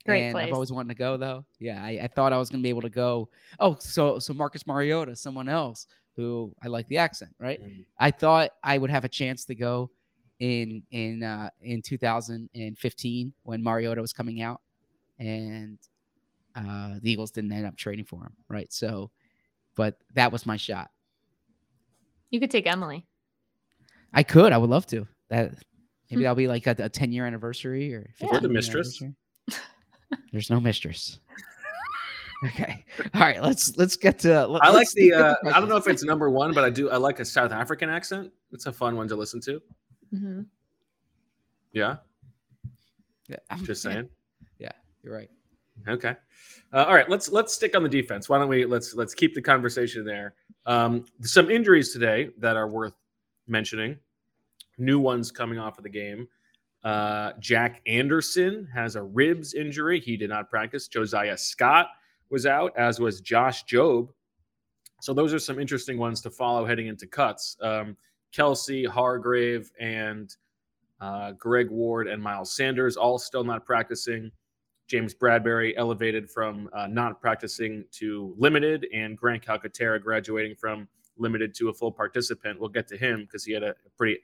Great 0.05 0.23
and 0.23 0.33
place. 0.33 0.47
I've 0.47 0.53
always 0.53 0.71
wanted 0.71 0.89
to 0.89 0.95
go 0.95 1.15
though. 1.15 1.45
Yeah, 1.59 1.81
I, 1.81 1.91
I 2.03 2.07
thought 2.07 2.33
I 2.33 2.37
was 2.37 2.49
gonna 2.49 2.63
be 2.63 2.69
able 2.69 2.81
to 2.81 2.89
go. 2.89 3.29
Oh, 3.59 3.77
so 3.79 4.19
so 4.19 4.33
Marcus 4.33 4.67
Mariota, 4.67 5.15
someone 5.15 5.47
else 5.47 5.87
who 6.15 6.53
I 6.61 6.67
like 6.67 6.87
the 6.89 6.97
accent, 6.97 7.33
right? 7.39 7.61
Mm. 7.63 7.85
I 7.97 8.11
thought 8.11 8.51
I 8.63 8.77
would 8.77 8.89
have 8.89 9.05
a 9.05 9.09
chance 9.09 9.45
to 9.45 9.55
go 9.55 9.89
in 10.39 10.83
in 10.91 11.23
uh 11.23 11.49
in 11.61 11.81
2015 11.81 13.33
when 13.43 13.63
Mariota 13.63 14.01
was 14.01 14.11
coming 14.11 14.41
out 14.41 14.61
and 15.19 15.77
uh 16.55 16.95
the 17.01 17.11
Eagles 17.11 17.31
didn't 17.31 17.53
end 17.53 17.65
up 17.65 17.77
trading 17.77 18.05
for 18.05 18.23
him, 18.23 18.33
right? 18.49 18.71
So 18.73 19.09
but 19.75 19.97
that 20.13 20.31
was 20.31 20.45
my 20.45 20.57
shot. 20.57 20.91
you 22.29 22.39
could 22.39 22.51
take 22.51 22.67
Emily. 22.67 23.05
I 24.13 24.23
could. 24.23 24.51
I 24.53 24.57
would 24.57 24.69
love 24.69 24.85
to. 24.87 25.07
That. 25.29 25.53
Maybe 26.13 26.23
that'll 26.23 26.35
be 26.35 26.47
like 26.47 26.67
a, 26.67 26.75
a 26.79 26.89
10 26.89 27.11
year 27.11 27.25
anniversary 27.25 27.93
or 27.93 28.09
Yeah. 28.19 28.39
The 28.39 28.49
mistress. 28.49 29.01
There's 30.31 30.49
no 30.49 30.59
mistress. 30.59 31.19
okay. 32.45 32.83
All 33.13 33.21
right. 33.21 33.41
Let's 33.41 33.75
let's 33.77 33.95
get 33.95 34.19
to. 34.19 34.45
Let, 34.47 34.63
I 34.63 34.67
like 34.67 34.75
let's 34.75 34.93
the. 34.93 35.13
Uh, 35.13 35.35
I 35.53 35.59
don't 35.59 35.69
know 35.69 35.77
if 35.77 35.87
it's 35.87 36.03
number 36.03 36.29
one, 36.29 36.53
but 36.53 36.63
I 36.63 36.69
do. 36.69 36.89
I 36.89 36.97
like 36.97 37.19
a 37.19 37.25
South 37.25 37.51
African 37.51 37.89
accent. 37.89 38.31
It's 38.51 38.65
a 38.67 38.71
fun 38.73 38.95
one 38.95 39.07
to 39.07 39.15
listen 39.15 39.41
to. 39.41 39.61
hmm 40.11 40.41
Yeah, 41.71 41.97
Yeah, 43.27 43.37
I'm- 43.49 43.65
just 43.65 43.81
saying. 43.81 44.07
yeah, 44.59 44.69
saying. 44.71 44.73
you're 45.03 45.13
right. 45.15 45.29
Okay. 45.87 46.15
Uh, 46.71 46.83
all 46.87 46.93
right. 46.93 47.09
Let's 47.09 47.29
let's 47.31 47.53
stick 47.53 47.75
on 47.75 47.81
the 47.83 47.89
defense. 47.89 48.29
Why 48.29 48.37
don't 48.37 48.49
we 48.49 48.65
let's 48.65 48.93
let's 48.93 49.13
keep 49.15 49.33
the 49.33 49.41
conversation 49.41 50.05
there. 50.05 50.35
Um, 50.67 51.05
some 51.21 51.49
injuries 51.49 51.91
today 51.91 52.29
that 52.37 52.55
are 52.55 52.67
worth 52.67 52.93
mentioning. 53.47 53.97
New 54.77 54.99
ones 54.99 55.31
coming 55.31 55.59
off 55.59 55.77
of 55.77 55.83
the 55.83 55.89
game. 55.89 56.27
Uh, 56.83 57.31
Jack 57.39 57.81
Anderson 57.87 58.67
has 58.73 58.95
a 58.95 59.03
ribs 59.03 59.53
injury. 59.53 59.99
He 59.99 60.17
did 60.17 60.29
not 60.29 60.49
practice. 60.49 60.87
Josiah 60.87 61.37
Scott 61.37 61.87
was 62.29 62.45
out, 62.45 62.73
as 62.77 62.99
was 62.99 63.21
Josh 63.21 63.65
Jobe. 63.65 64.09
So 65.01 65.13
those 65.13 65.33
are 65.33 65.39
some 65.39 65.59
interesting 65.59 65.97
ones 65.97 66.21
to 66.21 66.29
follow 66.29 66.65
heading 66.65 66.87
into 66.87 67.07
cuts. 67.07 67.57
Um, 67.61 67.95
Kelce, 68.33 68.87
Hargrave, 68.87 69.71
and 69.79 70.35
uh, 70.99 71.33
Greg 71.33 71.69
Ward 71.69 72.07
and 72.07 72.21
Miles 72.21 72.55
Sanders 72.55 72.97
all 72.97 73.19
still 73.19 73.43
not 73.43 73.65
practicing. 73.65 74.31
James 74.87 75.13
Bradbury 75.13 75.75
elevated 75.77 76.29
from 76.29 76.69
uh, 76.73 76.87
not 76.87 77.21
practicing 77.21 77.85
to 77.91 78.33
limited, 78.37 78.87
and 78.93 79.17
Grant 79.17 79.45
Calcaterra 79.45 80.01
graduating 80.01 80.55
from 80.55 80.87
limited 81.17 81.53
to 81.55 81.69
a 81.69 81.73
full 81.73 81.91
participant. 81.91 82.59
We'll 82.59 82.69
get 82.69 82.87
to 82.89 82.97
him 82.97 83.21
because 83.21 83.45
he 83.45 83.53
had 83.53 83.63
a, 83.63 83.69
a 83.69 83.89
pretty 83.97 84.19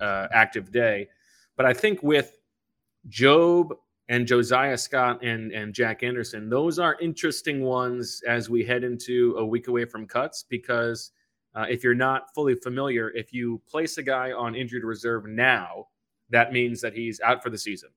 uh, 0.00 0.28
active 0.32 0.70
day. 0.70 1.08
But 1.56 1.66
I 1.66 1.72
think 1.72 2.02
with 2.02 2.38
Jobe 3.08 3.70
and 4.08 4.26
Josiah 4.26 4.78
Scott 4.78 5.22
and, 5.22 5.52
and 5.52 5.74
Jack 5.74 6.02
Anderson, 6.02 6.48
those 6.48 6.78
are 6.78 6.96
interesting 7.00 7.62
ones 7.62 8.22
as 8.26 8.48
we 8.48 8.64
head 8.64 8.84
into 8.84 9.34
a 9.38 9.44
week 9.44 9.68
away 9.68 9.84
from 9.84 10.06
cuts 10.06 10.44
because 10.48 11.12
uh, 11.54 11.66
if 11.68 11.82
you're 11.82 11.94
not 11.94 12.32
fully 12.34 12.54
familiar, 12.54 13.10
if 13.10 13.32
you 13.32 13.60
place 13.68 13.98
a 13.98 14.02
guy 14.02 14.32
on 14.32 14.54
injured 14.54 14.84
reserve 14.84 15.26
now, 15.26 15.86
that 16.30 16.52
means 16.52 16.80
that 16.80 16.92
he's 16.92 17.20
out 17.20 17.42
for 17.42 17.50
the 17.50 17.58
season. 17.58 17.88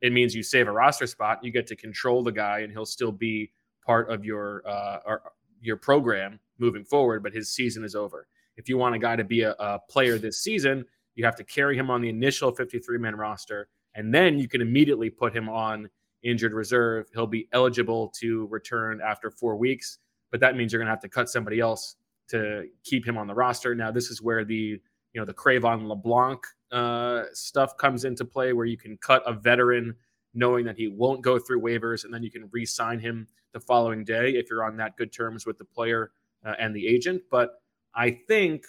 it 0.00 0.12
means 0.12 0.34
you 0.34 0.42
save 0.42 0.68
a 0.68 0.72
roster 0.72 1.06
spot. 1.06 1.42
You 1.42 1.50
get 1.50 1.66
to 1.68 1.76
control 1.76 2.22
the 2.22 2.32
guy, 2.32 2.60
and 2.60 2.72
he'll 2.72 2.86
still 2.86 3.12
be 3.12 3.52
part 3.84 4.10
of 4.10 4.24
your 4.24 4.62
uh, 4.66 4.98
or 5.06 5.22
your 5.60 5.76
program 5.76 6.38
moving 6.58 6.84
forward. 6.84 7.22
But 7.22 7.32
his 7.32 7.52
season 7.52 7.84
is 7.84 7.94
over. 7.94 8.26
If 8.56 8.68
you 8.68 8.78
want 8.78 8.94
a 8.94 8.98
guy 8.98 9.16
to 9.16 9.24
be 9.24 9.42
a, 9.42 9.52
a 9.58 9.78
player 9.88 10.18
this 10.18 10.42
season, 10.42 10.84
you 11.20 11.26
have 11.26 11.36
to 11.36 11.44
carry 11.44 11.76
him 11.76 11.90
on 11.90 12.00
the 12.00 12.08
initial 12.08 12.50
53 12.50 12.96
man 12.96 13.14
roster, 13.14 13.68
and 13.94 14.12
then 14.12 14.38
you 14.38 14.48
can 14.48 14.62
immediately 14.62 15.10
put 15.10 15.36
him 15.36 15.50
on 15.50 15.90
injured 16.22 16.54
reserve. 16.54 17.08
He'll 17.12 17.26
be 17.26 17.46
eligible 17.52 18.08
to 18.20 18.46
return 18.46 19.02
after 19.06 19.30
four 19.30 19.56
weeks, 19.56 19.98
but 20.30 20.40
that 20.40 20.56
means 20.56 20.72
you're 20.72 20.80
going 20.80 20.86
to 20.86 20.92
have 20.92 21.02
to 21.02 21.10
cut 21.10 21.28
somebody 21.28 21.60
else 21.60 21.96
to 22.28 22.68
keep 22.84 23.06
him 23.06 23.18
on 23.18 23.26
the 23.26 23.34
roster. 23.34 23.74
Now, 23.74 23.90
this 23.90 24.08
is 24.10 24.22
where 24.22 24.46
the 24.46 24.80
you 25.12 25.20
know 25.20 25.26
the 25.26 25.34
Cre'Von 25.34 25.86
LeBlanc 25.86 26.40
uh, 26.72 27.24
stuff 27.34 27.76
comes 27.76 28.06
into 28.06 28.24
play, 28.24 28.54
where 28.54 28.66
you 28.66 28.78
can 28.78 28.96
cut 28.96 29.22
a 29.26 29.34
veteran 29.34 29.94
knowing 30.32 30.64
that 30.64 30.76
he 30.78 30.88
won't 30.88 31.20
go 31.20 31.38
through 31.38 31.60
waivers, 31.60 32.04
and 32.04 32.14
then 32.14 32.22
you 32.22 32.30
can 32.30 32.48
re-sign 32.50 32.98
him 32.98 33.26
the 33.52 33.60
following 33.60 34.04
day 34.04 34.30
if 34.30 34.48
you're 34.48 34.64
on 34.64 34.78
that 34.78 34.96
good 34.96 35.12
terms 35.12 35.44
with 35.44 35.58
the 35.58 35.64
player 35.66 36.12
uh, 36.46 36.54
and 36.58 36.74
the 36.74 36.86
agent. 36.86 37.20
But 37.30 37.60
I 37.94 38.12
think 38.28 38.64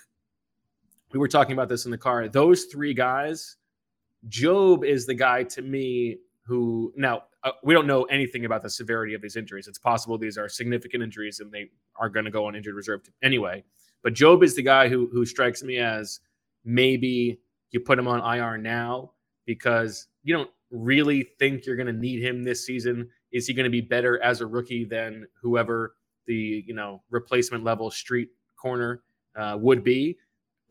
we 1.14 1.20
were 1.20 1.28
talking 1.28 1.54
about 1.54 1.70
this 1.70 1.86
in 1.86 1.92
the 1.92 1.98
car. 1.98 2.28
Those 2.28 2.66
three 2.66 2.94
guys, 2.94 3.58
Jobe 4.30 4.86
is 4.86 5.06
the 5.06 5.14
guy 5.14 5.44
to 5.44 5.62
me 5.62 6.18
who 6.46 6.94
now 6.96 7.24
uh, 7.44 7.52
we 7.64 7.74
don't 7.74 7.88
know 7.88 8.04
anything 8.06 8.46
about 8.46 8.62
the 8.62 8.70
severity 8.70 9.14
of 9.14 9.22
these 9.22 9.36
injuries. 9.36 9.68
It's 9.68 9.80
possible 9.80 10.18
these 10.18 10.38
are 10.38 10.48
significant 10.48 11.04
injuries 11.04 11.40
and 11.40 11.52
they 11.52 11.70
are 11.96 12.10
going 12.10 12.26
to 12.26 12.32
go 12.32 12.46
on 12.46 12.56
injured 12.56 12.76
reserve 12.76 13.02
anyway. 13.24 13.64
But 14.04 14.14
Jobe 14.14 14.44
is 14.44 14.56
the 14.56 14.64
guy 14.64 14.88
who 14.88 15.08
who 15.12 15.26
strikes 15.26 15.64
me 15.64 15.78
as 15.78 16.20
maybe 16.66 17.40
you 17.72 17.80
put 17.80 17.98
him 17.98 18.08
on 18.08 18.38
IR 18.38 18.58
now 18.58 19.12
because 19.46 20.08
you 20.24 20.36
don't 20.36 20.50
really 20.70 21.24
think 21.40 21.66
you're 21.66 21.76
going 21.76 21.88
to 21.88 21.94
need 21.94 22.24
him 22.24 22.44
this 22.44 22.66
season. 22.66 23.10
Is 23.32 23.48
he 23.48 23.54
going 23.54 23.66
to 23.66 23.72
be 23.72 23.82
better 23.82 24.22
as 24.22 24.42
a 24.42 24.46
rookie 24.46 24.86
than 24.86 25.28
whoever 25.42 25.96
the 26.28 26.64
you 26.66 26.74
know 26.74 27.02
replacement 27.10 27.64
level 27.64 27.90
street 27.92 28.30
corner 28.62 29.02
uh, 29.36 29.58
would 29.60 29.84
be? 29.84 30.18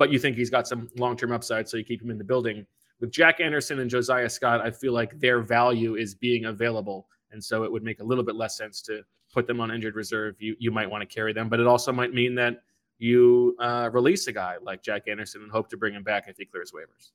But 0.01 0.11
you 0.11 0.19
think 0.19 0.35
he's 0.35 0.49
got 0.49 0.67
some 0.67 0.89
long 0.97 1.15
term 1.15 1.31
upside, 1.31 1.69
so 1.69 1.77
you 1.77 1.85
keep 1.85 2.01
him 2.01 2.11
in 2.11 2.17
the 2.17 2.25
building. 2.25 2.65
With 3.01 3.11
Jack 3.13 3.39
Anderson 3.39 3.81
and 3.81 3.91
Josiah 3.91 4.31
Scott, 4.31 4.63
I 4.63 4.71
feel 4.71 4.95
like 4.95 5.21
their 5.21 5.43
value 5.43 5.97
is 5.97 6.15
being 6.15 6.47
available, 6.47 7.07
and 7.33 7.45
so 7.45 7.65
it 7.65 7.71
would 7.71 7.83
make 7.83 8.01
a 8.01 8.03
little 8.03 8.25
bit 8.25 8.35
less 8.35 8.57
sense 8.57 8.81
to 8.85 9.03
put 9.31 9.47
them 9.47 9.61
on 9.61 9.71
injured 9.71 9.97
reserve. 9.97 10.37
You 10.39 10.57
you 10.59 10.71
might 10.71 10.91
want 10.91 11.03
to 11.03 11.07
carry 11.07 11.35
them, 11.35 11.51
but 11.51 11.61
it 11.61 11.67
also 11.67 11.93
might 11.93 12.15
mean 12.15 12.35
that 12.37 12.63
you 12.97 13.55
uh, 13.61 13.91
release 13.93 14.27
a 14.27 14.33
guy 14.33 14.57
like 14.63 14.83
Jack 14.83 15.07
Anderson 15.07 15.43
and 15.43 15.51
hope 15.51 15.69
to 15.69 15.77
bring 15.77 15.93
him 15.93 16.03
back 16.03 16.29
if 16.29 16.39
he 16.39 16.47
clears 16.47 16.73
waivers. 16.73 17.11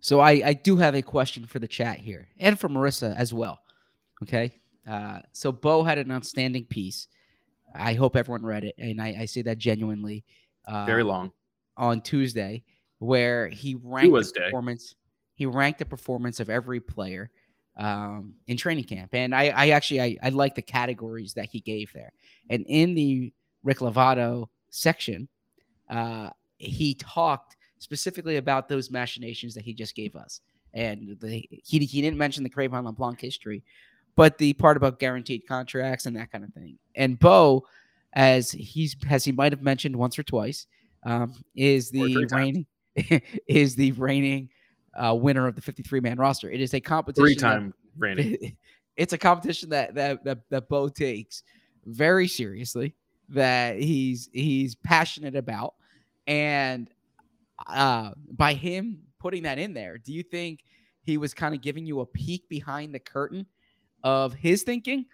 So 0.00 0.20
I, 0.20 0.40
I 0.42 0.52
do 0.54 0.78
have 0.78 0.94
a 0.94 1.02
question 1.02 1.44
for 1.44 1.58
the 1.58 1.68
chat 1.68 1.98
here 1.98 2.28
and 2.38 2.58
for 2.58 2.70
Marissa 2.70 3.14
as 3.14 3.34
well. 3.34 3.60
Okay. 4.22 4.58
Uh, 4.88 5.18
so 5.32 5.52
Bo 5.52 5.82
had 5.82 5.98
an 5.98 6.10
outstanding 6.10 6.64
piece. 6.64 7.08
I 7.74 7.92
hope 7.92 8.16
everyone 8.16 8.42
read 8.42 8.64
it, 8.64 8.74
and 8.78 9.02
I, 9.02 9.16
I 9.20 9.24
say 9.26 9.42
that 9.42 9.58
genuinely. 9.58 10.24
Uh, 10.66 10.86
Very 10.86 11.02
long. 11.02 11.32
On 11.76 12.00
Tuesday, 12.00 12.62
where 12.98 13.48
he 13.48 13.76
ranked 13.82 14.12
was 14.12 14.32
the 14.32 14.40
performance. 14.40 14.94
He 15.34 15.44
ranked 15.44 15.78
the 15.78 15.84
performance 15.84 16.40
of 16.40 16.48
every 16.48 16.80
player 16.80 17.30
um, 17.76 18.34
in 18.46 18.56
training 18.56 18.84
camp, 18.84 19.10
and 19.12 19.34
I, 19.34 19.48
I 19.48 19.68
actually 19.70 20.00
I, 20.00 20.16
I 20.22 20.28
like 20.30 20.54
the 20.54 20.62
categories 20.62 21.34
that 21.34 21.46
he 21.46 21.60
gave 21.60 21.92
there. 21.92 22.12
And 22.48 22.64
in 22.68 22.94
the 22.94 23.32
Rick 23.62 23.78
Lovato 23.78 24.48
section, 24.70 25.28
uh, 25.90 26.30
he 26.56 26.94
talked 26.94 27.56
specifically 27.78 28.36
about 28.38 28.68
those 28.68 28.90
machinations 28.90 29.54
that 29.54 29.64
he 29.64 29.74
just 29.74 29.94
gave 29.94 30.16
us, 30.16 30.40
and 30.72 31.16
the, 31.20 31.46
he 31.50 31.78
he 31.78 32.00
didn't 32.00 32.16
mention 32.16 32.42
the 32.42 32.50
Cre'Von 32.50 32.84
LeBlanc 32.84 33.20
history, 33.20 33.62
but 34.14 34.38
the 34.38 34.54
part 34.54 34.78
about 34.78 34.98
guaranteed 34.98 35.46
contracts 35.46 36.06
and 36.06 36.16
that 36.16 36.32
kind 36.32 36.44
of 36.44 36.54
thing. 36.54 36.78
And 36.94 37.18
Bo, 37.18 37.66
as 38.14 38.50
he's 38.50 38.96
as 39.10 39.24
he 39.24 39.32
might 39.32 39.52
have 39.52 39.62
mentioned 39.62 39.94
once 39.94 40.18
or 40.18 40.22
twice, 40.22 40.66
um, 41.06 41.32
is 41.54 41.90
the 41.90 42.26
reigning 42.30 42.66
is 43.46 43.76
the 43.76 43.92
reigning 43.92 44.50
uh, 44.94 45.14
winner 45.14 45.46
of 45.46 45.54
the 45.54 45.62
53 45.62 46.00
man 46.00 46.18
roster. 46.18 46.50
It 46.50 46.60
is 46.60 46.74
a 46.74 46.80
competition. 46.80 47.24
Three 47.24 47.36
time 47.36 47.72
reigning. 47.96 48.56
it's 48.96 49.12
a 49.12 49.18
competition 49.18 49.70
that 49.70 49.94
that 49.94 50.24
that, 50.24 50.38
that 50.50 50.68
Bo 50.68 50.88
takes 50.88 51.42
very 51.86 52.26
seriously, 52.26 52.94
that 53.28 53.78
he's 53.78 54.28
he's 54.32 54.74
passionate 54.74 55.36
about, 55.36 55.74
and 56.26 56.90
uh, 57.68 58.10
by 58.32 58.52
him 58.52 58.98
putting 59.20 59.44
that 59.44 59.58
in 59.58 59.72
there, 59.72 59.98
do 59.98 60.12
you 60.12 60.22
think 60.22 60.60
he 61.02 61.18
was 61.18 61.32
kind 61.32 61.54
of 61.54 61.60
giving 61.60 61.86
you 61.86 62.00
a 62.00 62.06
peek 62.06 62.48
behind 62.48 62.92
the 62.92 62.98
curtain 62.98 63.46
of 64.02 64.34
his 64.34 64.64
thinking, 64.64 65.06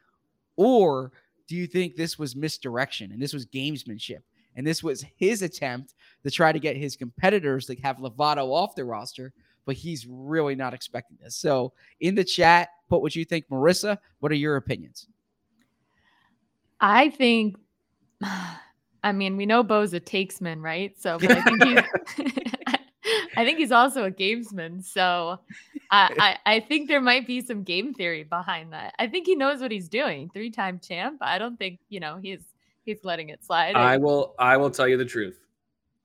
or 0.56 1.12
do 1.46 1.54
you 1.54 1.66
think 1.66 1.96
this 1.96 2.18
was 2.18 2.34
misdirection 2.34 3.12
and 3.12 3.20
this 3.20 3.34
was 3.34 3.44
gamesmanship? 3.44 4.20
And 4.56 4.66
this 4.66 4.82
was 4.82 5.04
his 5.16 5.42
attempt 5.42 5.94
to 6.24 6.30
try 6.30 6.52
to 6.52 6.58
get 6.58 6.76
his 6.76 6.96
competitors 6.96 7.66
to 7.66 7.76
have 7.76 7.96
Lovato 7.96 8.52
off 8.52 8.74
the 8.74 8.84
roster, 8.84 9.32
but 9.64 9.76
he's 9.76 10.06
really 10.06 10.54
not 10.54 10.74
expecting 10.74 11.18
this. 11.22 11.36
So 11.36 11.72
in 12.00 12.14
the 12.14 12.24
chat, 12.24 12.68
put 12.88 13.02
what 13.02 13.16
you 13.16 13.24
think. 13.24 13.48
Marissa, 13.48 13.98
what 14.20 14.32
are 14.32 14.36
your 14.36 14.56
opinions? 14.56 15.08
I 16.80 17.10
think, 17.10 17.56
I 19.04 19.12
mean, 19.12 19.36
we 19.36 19.46
know 19.46 19.62
Bo's 19.62 19.94
a 19.94 20.00
takesman, 20.00 20.62
right? 20.62 21.00
So, 21.00 21.18
but 21.18 21.32
I 21.32 21.42
think 21.42 21.64
he's, 21.64 21.78
I 23.36 23.44
think 23.44 23.58
he's 23.58 23.72
also 23.72 24.04
a 24.04 24.10
gamesman. 24.10 24.84
So, 24.84 25.40
I, 25.90 26.38
I 26.46 26.54
I 26.54 26.60
think 26.60 26.88
there 26.88 27.00
might 27.00 27.26
be 27.26 27.40
some 27.40 27.64
game 27.64 27.92
theory 27.94 28.22
behind 28.22 28.72
that. 28.72 28.94
I 28.98 29.08
think 29.08 29.26
he 29.26 29.34
knows 29.34 29.60
what 29.60 29.70
he's 29.70 29.88
doing. 29.88 30.30
Three 30.32 30.50
time 30.50 30.80
champ. 30.80 31.18
I 31.20 31.38
don't 31.38 31.58
think 31.58 31.80
you 31.88 32.00
know 32.00 32.18
he's 32.20 32.40
he's 32.84 33.04
letting 33.04 33.28
it 33.30 33.44
slide. 33.44 33.76
I 33.76 33.96
will 33.96 34.34
I 34.38 34.56
will 34.56 34.70
tell 34.70 34.88
you 34.88 34.96
the 34.96 35.04
truth. 35.04 35.38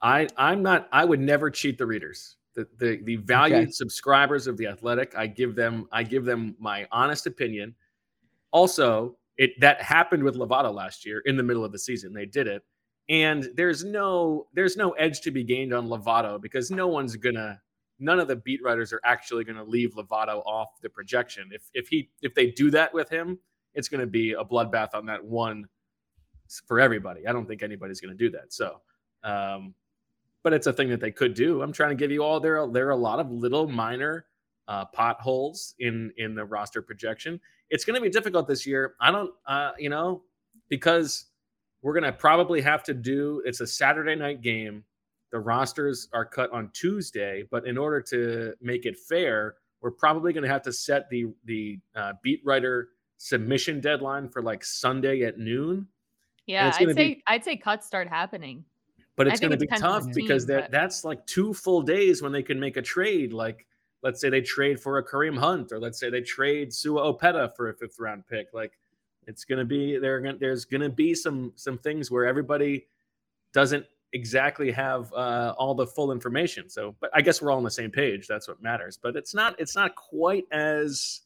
I 0.01 0.27
I'm 0.37 0.61
not 0.61 0.87
I 0.91 1.05
would 1.05 1.19
never 1.19 1.49
cheat 1.49 1.77
the 1.77 1.85
readers. 1.85 2.37
The 2.53 2.67
the, 2.77 2.97
the 3.03 3.15
valued 3.17 3.63
Okay. 3.63 3.71
subscribers 3.71 4.47
of 4.47 4.57
the 4.57 4.67
Athletic, 4.67 5.13
I 5.15 5.27
give 5.27 5.55
them 5.55 5.87
I 5.91 6.03
give 6.03 6.25
them 6.25 6.55
my 6.59 6.87
honest 6.91 7.27
opinion. 7.27 7.75
Also, 8.51 9.17
it 9.37 9.51
that 9.59 9.81
happened 9.81 10.23
with 10.23 10.35
Lovato 10.35 10.73
last 10.73 11.05
year 11.05 11.21
in 11.25 11.37
the 11.37 11.43
middle 11.43 11.63
of 11.63 11.71
the 11.71 11.79
season. 11.79 12.13
They 12.13 12.25
did 12.25 12.47
it. 12.47 12.63
And 13.09 13.49
there's 13.55 13.83
no 13.83 14.47
there's 14.53 14.75
no 14.75 14.91
edge 14.91 15.21
to 15.21 15.31
be 15.31 15.43
gained 15.43 15.73
on 15.73 15.87
Lovato 15.87 16.41
because 16.41 16.71
no 16.71 16.87
one's 16.87 17.15
gonna 17.15 17.61
none 17.99 18.19
of 18.19 18.27
the 18.27 18.35
beat 18.35 18.61
writers 18.61 18.91
are 18.93 19.01
actually 19.03 19.43
gonna 19.43 19.63
leave 19.63 19.93
Lovato 19.95 20.45
off 20.45 20.81
the 20.81 20.89
projection. 20.89 21.49
If 21.51 21.69
if 21.73 21.87
he 21.87 22.09
if 22.21 22.33
they 22.33 22.51
do 22.51 22.69
that 22.71 22.93
with 22.93 23.09
him, 23.09 23.39
it's 23.73 23.87
gonna 23.87 24.07
be 24.07 24.33
a 24.33 24.43
bloodbath 24.43 24.89
on 24.93 25.05
that 25.05 25.23
one 25.23 25.67
for 26.67 26.79
everybody. 26.79 27.27
I 27.27 27.31
don't 27.31 27.47
think 27.47 27.63
anybody's 27.63 28.01
going 28.01 28.15
to 28.15 28.17
do 28.17 28.29
that. 28.31 28.53
So, 28.53 28.81
um, 29.23 29.73
but 30.43 30.53
it's 30.53 30.67
a 30.67 30.73
thing 30.73 30.89
that 30.89 30.99
they 30.99 31.11
could 31.11 31.33
do. 31.33 31.61
I'm 31.61 31.73
trying 31.73 31.89
to 31.89 31.95
give 31.95 32.11
you 32.11 32.23
all 32.23 32.39
there. 32.39 32.59
Are, 32.59 32.71
there 32.71 32.87
are 32.87 32.91
a 32.91 32.95
lot 32.95 33.19
of 33.19 33.31
little 33.31 33.67
minor 33.67 34.25
uh, 34.67 34.85
potholes 34.85 35.75
in 35.79 36.11
in 36.17 36.35
the 36.35 36.45
roster 36.45 36.81
projection. 36.81 37.39
It's 37.69 37.83
going 37.85 37.95
to 37.95 38.01
be 38.01 38.09
difficult 38.09 38.47
this 38.47 38.65
year. 38.65 38.95
I 39.01 39.11
don't, 39.11 39.31
uh, 39.45 39.71
you 39.77 39.89
know, 39.89 40.23
because 40.69 41.25
we're 41.81 41.93
going 41.93 42.03
to 42.03 42.13
probably 42.13 42.61
have 42.61 42.83
to 42.83 42.93
do. 42.93 43.41
It's 43.45 43.59
a 43.59 43.67
Saturday 43.67 44.15
night 44.15 44.41
game. 44.41 44.83
The 45.31 45.39
rosters 45.39 46.07
are 46.13 46.25
cut 46.25 46.51
on 46.51 46.69
Tuesday, 46.73 47.43
but 47.51 47.67
in 47.67 47.77
order 47.77 48.01
to 48.03 48.53
make 48.61 48.85
it 48.85 48.97
fair, 48.97 49.55
we're 49.81 49.91
probably 49.91 50.31
going 50.31 50.43
to 50.43 50.49
have 50.49 50.63
to 50.63 50.73
set 50.73 51.09
the 51.09 51.25
the 51.45 51.79
uh, 51.95 52.13
beat 52.23 52.41
writer 52.45 52.89
submission 53.17 53.81
deadline 53.81 54.29
for 54.29 54.41
like 54.41 54.63
Sunday 54.63 55.23
at 55.23 55.37
noon. 55.37 55.87
Yeah, 56.47 56.71
I'd 56.75 56.75
say 56.75 56.93
be- 56.93 57.23
I'd 57.27 57.43
say 57.43 57.55
cuts 57.57 57.85
start 57.85 58.07
happening. 58.07 58.63
but 59.15 59.27
it's 59.27 59.39
going 59.39 59.51
to 59.51 59.57
be 59.57 59.67
tough 59.67 60.05
because 60.13 60.45
team, 60.45 60.55
that 60.55 60.61
but- 60.63 60.71
that's 60.71 61.03
like 61.03 61.25
two 61.27 61.53
full 61.53 61.81
days 61.81 62.21
when 62.21 62.31
they 62.31 62.43
can 62.43 62.59
make 62.59 62.77
a 62.77 62.81
trade. 62.81 63.33
Like, 63.33 63.67
let's 64.01 64.19
say 64.21 64.29
they 64.29 64.41
trade 64.41 64.79
for 64.79 64.97
a 64.97 65.03
Kareem 65.05 65.37
Hunt, 65.37 65.71
or 65.71 65.79
let's 65.79 65.99
say 65.99 66.09
they 66.09 66.21
trade 66.21 66.73
Sua 66.73 67.01
Opeta 67.13 67.55
for 67.55 67.69
a 67.69 67.73
fifth 67.73 67.99
round 67.99 68.25
pick. 68.27 68.47
Like, 68.53 68.77
it's 69.27 69.43
going 69.43 69.59
to 69.59 69.65
be 69.65 69.97
there. 69.97 70.35
There's 70.39 70.65
going 70.65 70.81
to 70.81 70.89
be 70.89 71.13
some 71.13 71.51
some 71.55 71.77
things 71.77 72.09
where 72.09 72.25
everybody 72.25 72.87
doesn't 73.53 73.85
exactly 74.13 74.71
have 74.71 75.11
uh, 75.13 75.53
all 75.57 75.75
the 75.75 75.85
full 75.85 76.13
information. 76.13 76.69
So, 76.69 76.95
but 77.01 77.09
I 77.13 77.21
guess 77.21 77.41
we're 77.41 77.51
all 77.51 77.57
on 77.57 77.63
the 77.63 77.71
same 77.71 77.91
page. 77.91 78.25
That's 78.27 78.47
what 78.47 78.61
matters. 78.61 78.97
But 79.01 79.15
it's 79.17 79.33
not 79.33 79.59
it's 79.59 79.75
not 79.75 79.95
quite 79.95 80.45
as 80.51 81.21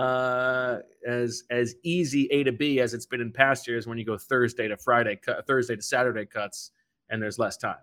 uh 0.00 0.78
as 1.06 1.44
as 1.50 1.74
easy 1.82 2.26
a 2.30 2.42
to 2.44 2.52
b 2.52 2.80
as 2.80 2.94
it's 2.94 3.06
been 3.06 3.20
in 3.20 3.30
past 3.32 3.66
years 3.68 3.86
when 3.86 3.98
you 3.98 4.04
go 4.04 4.16
thursday 4.16 4.66
to 4.68 4.76
friday 4.76 5.16
cut 5.16 5.46
thursday 5.46 5.76
to 5.76 5.82
saturday 5.82 6.24
cuts 6.26 6.70
and 7.10 7.22
there's 7.22 7.38
less 7.38 7.56
time 7.56 7.76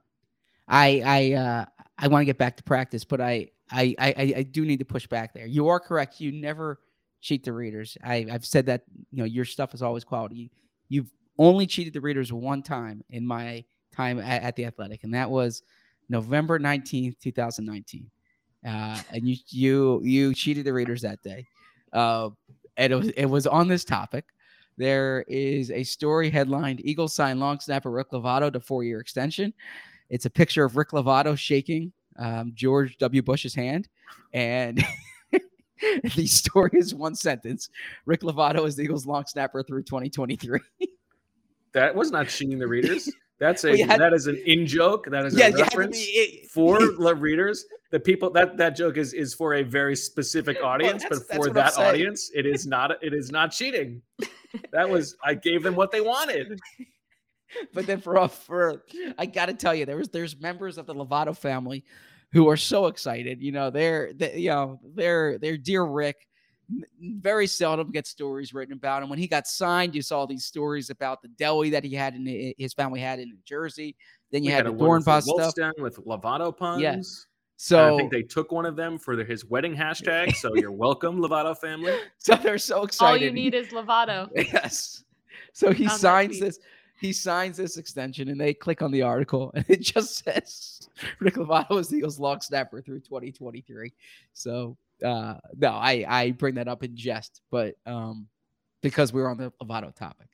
I 0.68 1.02
I 1.06 1.34
uh, 1.34 1.66
I 1.98 2.08
want 2.10 2.22
to 2.22 2.26
get 2.26 2.38
back 2.38 2.58
to 2.58 2.64
practice, 2.64 3.06
but 3.06 3.22
I, 3.22 3.48
I 3.72 3.96
I 3.98 4.08
I- 4.18 4.34
I 4.38 4.44
do 4.44 4.66
need 4.66 4.80
to 4.80 4.86
push 4.86 5.08
back 5.08 5.34
there. 5.34 5.46
You 5.46 5.70
are 5.70 5.80
correct. 5.80 6.20
You 6.20 6.34
never 6.34 6.80
cheat 7.22 7.46
the 7.46 7.54
readers. 7.54 7.98
I, 8.04 8.26
I've 8.30 8.46
said 8.46 8.66
that. 8.66 8.84
You 9.12 9.20
know, 9.20 9.24
your 9.26 9.46
stuff 9.46 9.74
is 9.74 9.82
always 9.82 10.04
quality. 10.04 10.52
You've 10.90 11.10
only 11.38 11.68
cheated 11.68 11.94
the 11.94 12.02
readers 12.02 12.34
one 12.34 12.62
time 12.64 13.02
in 13.10 13.26
my 13.26 13.64
time 13.96 14.20
at, 14.20 14.44
at 14.44 14.56
the 14.58 14.66
Athletic, 14.66 15.06
and 15.06 15.14
that 15.14 15.30
was 15.32 15.62
November 16.10 16.60
nineteenth, 16.60 17.16
two 17.20 17.32
thousand 17.32 17.64
nineteen. 17.66 18.12
Uh, 18.68 19.00
and 19.14 19.26
you 19.26 19.38
you 19.48 20.02
you 20.04 20.34
cheated 20.34 20.66
the 20.66 20.74
readers 20.74 21.02
that 21.04 21.24
day. 21.24 21.48
Uh, 21.94 22.30
and 22.78 22.94
it 22.94 22.96
was 22.96 23.10
it 23.10 23.26
was 23.26 23.48
on 23.48 23.68
this 23.68 23.84
topic. 23.84 24.26
There 24.78 25.26
is 25.28 25.72
a 25.72 25.84
story 25.84 26.30
headlined 26.30 26.82
Eagles 26.86 27.16
sign 27.16 27.40
long 27.40 27.60
snapper 27.60 27.90
Rick 27.90 28.12
Lovato 28.12 28.52
to 28.54 28.60
four 28.60 28.84
year 28.84 29.00
extension. 29.00 29.54
It's 30.10 30.26
a 30.26 30.30
picture 30.30 30.64
of 30.64 30.78
Rick 30.78 30.92
Lovato 30.92 31.38
shaking 31.38 31.92
um, 32.18 32.52
George 32.56 32.98
W. 32.98 33.22
Bush's 33.22 33.56
hand. 33.56 33.90
And 34.34 34.84
the 36.16 36.28
story 36.28 36.72
is 36.74 36.94
one 36.94 37.16
sentence 37.16 37.70
Rick 38.06 38.22
Lovato 38.22 38.68
is 38.68 38.76
the 38.76 38.84
Eagles 38.84 39.06
long 39.06 39.26
snapper 39.26 39.64
through 39.64 39.84
2023. 39.84 40.60
That 41.74 41.96
was 41.96 42.12
not 42.12 42.28
cheating 42.30 42.60
the 42.60 42.68
readers. 42.68 43.12
That's 43.40 43.64
a 43.66 43.70
Well, 43.72 43.88
had- 43.88 44.00
that 44.02 44.14
is 44.14 44.28
an 44.28 44.42
in 44.46 44.66
joke. 44.66 45.06
That 45.12 45.26
is 45.26 45.38
Yeah, 45.38 45.48
a 45.48 45.50
you 45.52 45.58
had 45.58 45.72
to 45.72 45.78
reference 45.78 45.98
be- 45.98 46.48
for 46.52 46.80
readers. 47.16 47.66
The 47.92 48.00
people 48.00 48.30
that 48.32 48.58
that 48.58 48.76
joke 48.76 48.98
is 48.98 49.14
is 49.14 49.34
for 49.34 49.54
a 49.56 49.64
very 49.64 49.96
specific 49.96 50.62
audience, 50.64 51.04
that's- 51.04 51.24
but 51.30 51.36
for 51.36 51.50
that 51.54 51.78
audience, 51.78 52.32
it 52.34 52.46
is 52.46 52.66
not 52.66 52.92
it 53.04 53.14
is 53.14 53.32
not 53.32 53.52
cheating. 53.52 54.02
That 54.72 54.90
was 54.94 55.16
I 55.24 55.36
gave 55.36 55.62
them 55.64 55.76
what 55.76 55.92
they 55.92 56.02
wanted. 56.02 56.60
but 57.74 57.86
then 57.86 58.02
for 58.02 58.28
for 58.28 58.84
I 59.18 59.26
got 59.26 59.46
to 59.46 59.54
tell 59.54 59.74
you, 59.76 59.86
there 59.86 59.98
was 59.98 60.10
there's 60.10 60.40
members 60.40 60.78
of 60.78 60.86
the 60.88 60.96
Lovato 60.96 61.38
family 61.38 61.86
who 62.34 62.50
are 62.50 62.58
so 62.58 62.88
excited. 62.88 63.42
You 63.42 63.52
know, 63.54 63.70
they're 63.70 64.12
they, 64.14 64.38
you 64.40 64.50
know 64.50 64.80
they're 64.96 65.38
they're 65.38 65.58
dear 65.58 65.84
Rick. 65.84 66.28
N- 66.70 66.86
Very 67.22 67.48
seldom 67.48 67.92
get 67.92 68.08
stories 68.08 68.54
written 68.54 68.74
about 68.74 69.04
him. 69.04 69.10
When 69.10 69.20
he 69.20 69.28
got 69.28 69.48
signed, 69.48 69.96
you 69.96 70.02
saw 70.02 70.26
these 70.26 70.46
stories 70.46 70.90
about 70.90 71.22
the 71.22 71.28
deli 71.30 71.70
that 71.72 71.84
he 71.84 71.94
had 71.94 72.16
in 72.16 72.54
his 72.58 72.74
family 72.74 73.00
had 73.00 73.20
in 73.20 73.30
New 73.30 73.38
Jersey. 73.46 73.96
Then 74.32 74.44
you 74.44 74.50
We 74.50 74.54
had 74.54 74.66
the 74.66 74.70
a 74.70 74.74
wonderful 74.74 75.14
Dornbos 75.14 75.22
stuff. 75.24 75.56
Wolfstown 75.56 75.82
with 75.82 75.98
Lovato 76.06 76.56
puns. 76.56 76.82
Yeah. 76.82 76.94
And 76.94 77.06
So 77.56 77.96
I 77.96 77.98
think 77.98 78.12
they 78.12 78.24
took 78.24 78.52
one 78.52 78.66
of 78.66 78.76
them 78.76 78.98
for 78.98 79.16
their, 79.16 79.26
his 79.26 79.46
wedding 79.46 79.76
hashtag. 79.76 80.36
So 80.36 80.56
you're 80.56 80.72
welcome, 80.86 81.20
Lovato 81.20 81.58
family. 81.58 81.98
so 82.18 82.36
they're 82.36 82.58
so 82.58 82.84
excited. 82.84 83.22
All 83.22 83.26
you 83.28 83.32
need 83.32 83.54
is 83.54 83.68
Lovato. 83.70 84.30
Yes. 84.36 85.04
So 85.54 85.72
he 85.72 85.86
oh, 85.86 85.90
Found 85.90 86.02
signs 86.02 86.40
this. 86.40 86.60
He 87.00 87.14
signs 87.14 87.58
this 87.58 87.78
extension, 87.78 88.30
and 88.30 88.42
they 88.42 88.56
click 88.56 88.82
on 88.82 88.92
the 88.92 89.04
article, 89.04 89.52
and 89.56 89.64
it 89.70 89.82
just 89.82 90.24
says 90.24 90.90
Rick 91.20 91.36
Lovato 91.36 91.80
is 91.80 91.90
the 91.90 91.98
Eagles 91.98 92.20
long 92.20 92.42
snapper 92.42 92.82
through 92.82 93.02
2023. 93.02 93.94
So 94.34 94.78
uh, 95.04 95.36
no, 95.58 95.70
I 95.70 96.06
I 96.08 96.32
bring 96.32 96.56
that 96.56 96.68
up 96.68 96.84
in 96.84 96.96
jest, 96.96 97.42
but 97.52 97.76
um, 97.86 98.28
because 98.82 99.14
we're 99.14 99.30
on 99.30 99.38
the 99.38 99.52
Lovato 99.62 99.94
topic. 99.96 100.28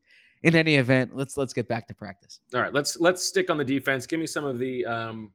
In 0.44 0.56
any 0.56 0.76
event, 0.76 1.16
let's 1.16 1.38
let's 1.38 1.54
get 1.54 1.68
back 1.68 1.88
to 1.88 1.94
practice. 1.94 2.40
All 2.54 2.62
right, 2.62 2.74
let's 2.74 3.00
let's 3.00 3.26
stick 3.26 3.50
on 3.50 3.58
the 3.58 3.64
defense. 3.64 4.06
Give 4.06 4.20
me 4.20 4.28
some 4.28 4.44
of 4.46 4.60
the 4.60 4.86
um 4.86 5.32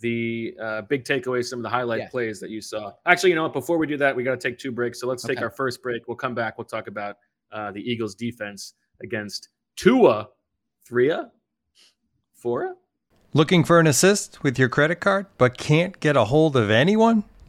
the 0.00 0.54
uh, 0.60 0.82
big 0.82 1.04
takeaways, 1.04 1.44
some 1.44 1.58
of 1.58 1.62
the 1.62 1.68
highlight 1.68 2.00
Yeah. 2.00 2.08
plays 2.08 2.40
that 2.40 2.48
you 2.48 2.62
saw. 2.62 2.92
Actually, 3.04 3.30
you 3.30 3.36
know 3.36 3.42
what? 3.42 3.52
Before 3.52 3.76
we 3.76 3.86
do 3.86 3.98
that, 3.98 4.16
we 4.16 4.22
got 4.22 4.30
to 4.40 4.48
take 4.48 4.58
two 4.58 4.72
breaks. 4.72 4.98
So 4.98 5.06
let's 5.06 5.22
take 5.22 5.42
our 5.42 5.50
first 5.50 5.82
break. 5.82 6.08
We'll 6.08 6.16
come 6.16 6.34
back. 6.34 6.56
We'll 6.56 6.64
talk 6.64 6.86
about 6.86 7.16
uh, 7.52 7.70
the 7.72 7.80
Eagles' 7.80 8.14
defense 8.14 8.74
against 9.02 9.50
Tua, 9.76 10.28
Threa, 10.88 11.30
Fora. 12.32 12.74
Looking 13.34 13.62
for 13.62 13.78
an 13.78 13.86
assist 13.86 14.42
with 14.42 14.58
your 14.58 14.68
credit 14.68 14.96
card 14.96 15.26
but 15.38 15.56
can't 15.56 16.00
get 16.00 16.16
a 16.16 16.24
hold 16.24 16.56
of 16.56 16.70
anyone? 16.70 17.24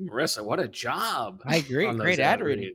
Marissa, 0.00 0.42
what 0.44 0.58
a 0.60 0.68
job! 0.68 1.42
I 1.44 1.56
agree. 1.56 1.90
Great 1.92 2.18
ad 2.20 2.40
reading. 2.40 2.74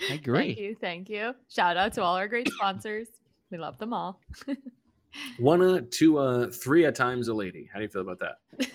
read. 0.00 0.10
I 0.10 0.14
agree. 0.20 0.38
Thank 0.54 0.58
you. 0.58 0.76
Thank 0.80 1.08
you. 1.08 1.34
Shout 1.48 1.76
out 1.76 1.92
to 1.94 2.02
all 2.02 2.16
our 2.16 2.28
great 2.28 2.48
sponsors. 2.50 3.08
We 3.50 3.58
love 3.58 3.78
them 3.78 3.92
all. 3.92 4.20
One, 5.38 5.62
uh, 5.62 5.80
two, 5.90 6.18
uh, 6.18 6.50
three 6.50 6.84
at 6.84 6.94
times 6.94 7.28
a 7.28 7.34
lady. 7.34 7.68
How 7.72 7.78
do 7.78 7.84
you 7.84 7.88
feel 7.88 8.02
about 8.02 8.18
that? 8.20 8.38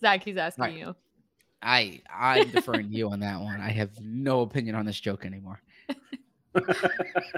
Zach, 0.00 0.24
he's 0.24 0.36
asking 0.36 0.64
Right. 0.64 0.78
you. 0.78 0.96
I 1.60 2.00
I'm 2.12 2.48
deferring 2.50 2.88
to 2.88 2.94
you 2.96 3.10
on 3.10 3.20
that 3.20 3.40
one. 3.40 3.60
I 3.60 3.70
have 3.70 3.90
no 4.00 4.42
opinion 4.42 4.76
on 4.76 4.86
this 4.86 4.98
joke 5.00 5.26
anymore. 5.26 5.60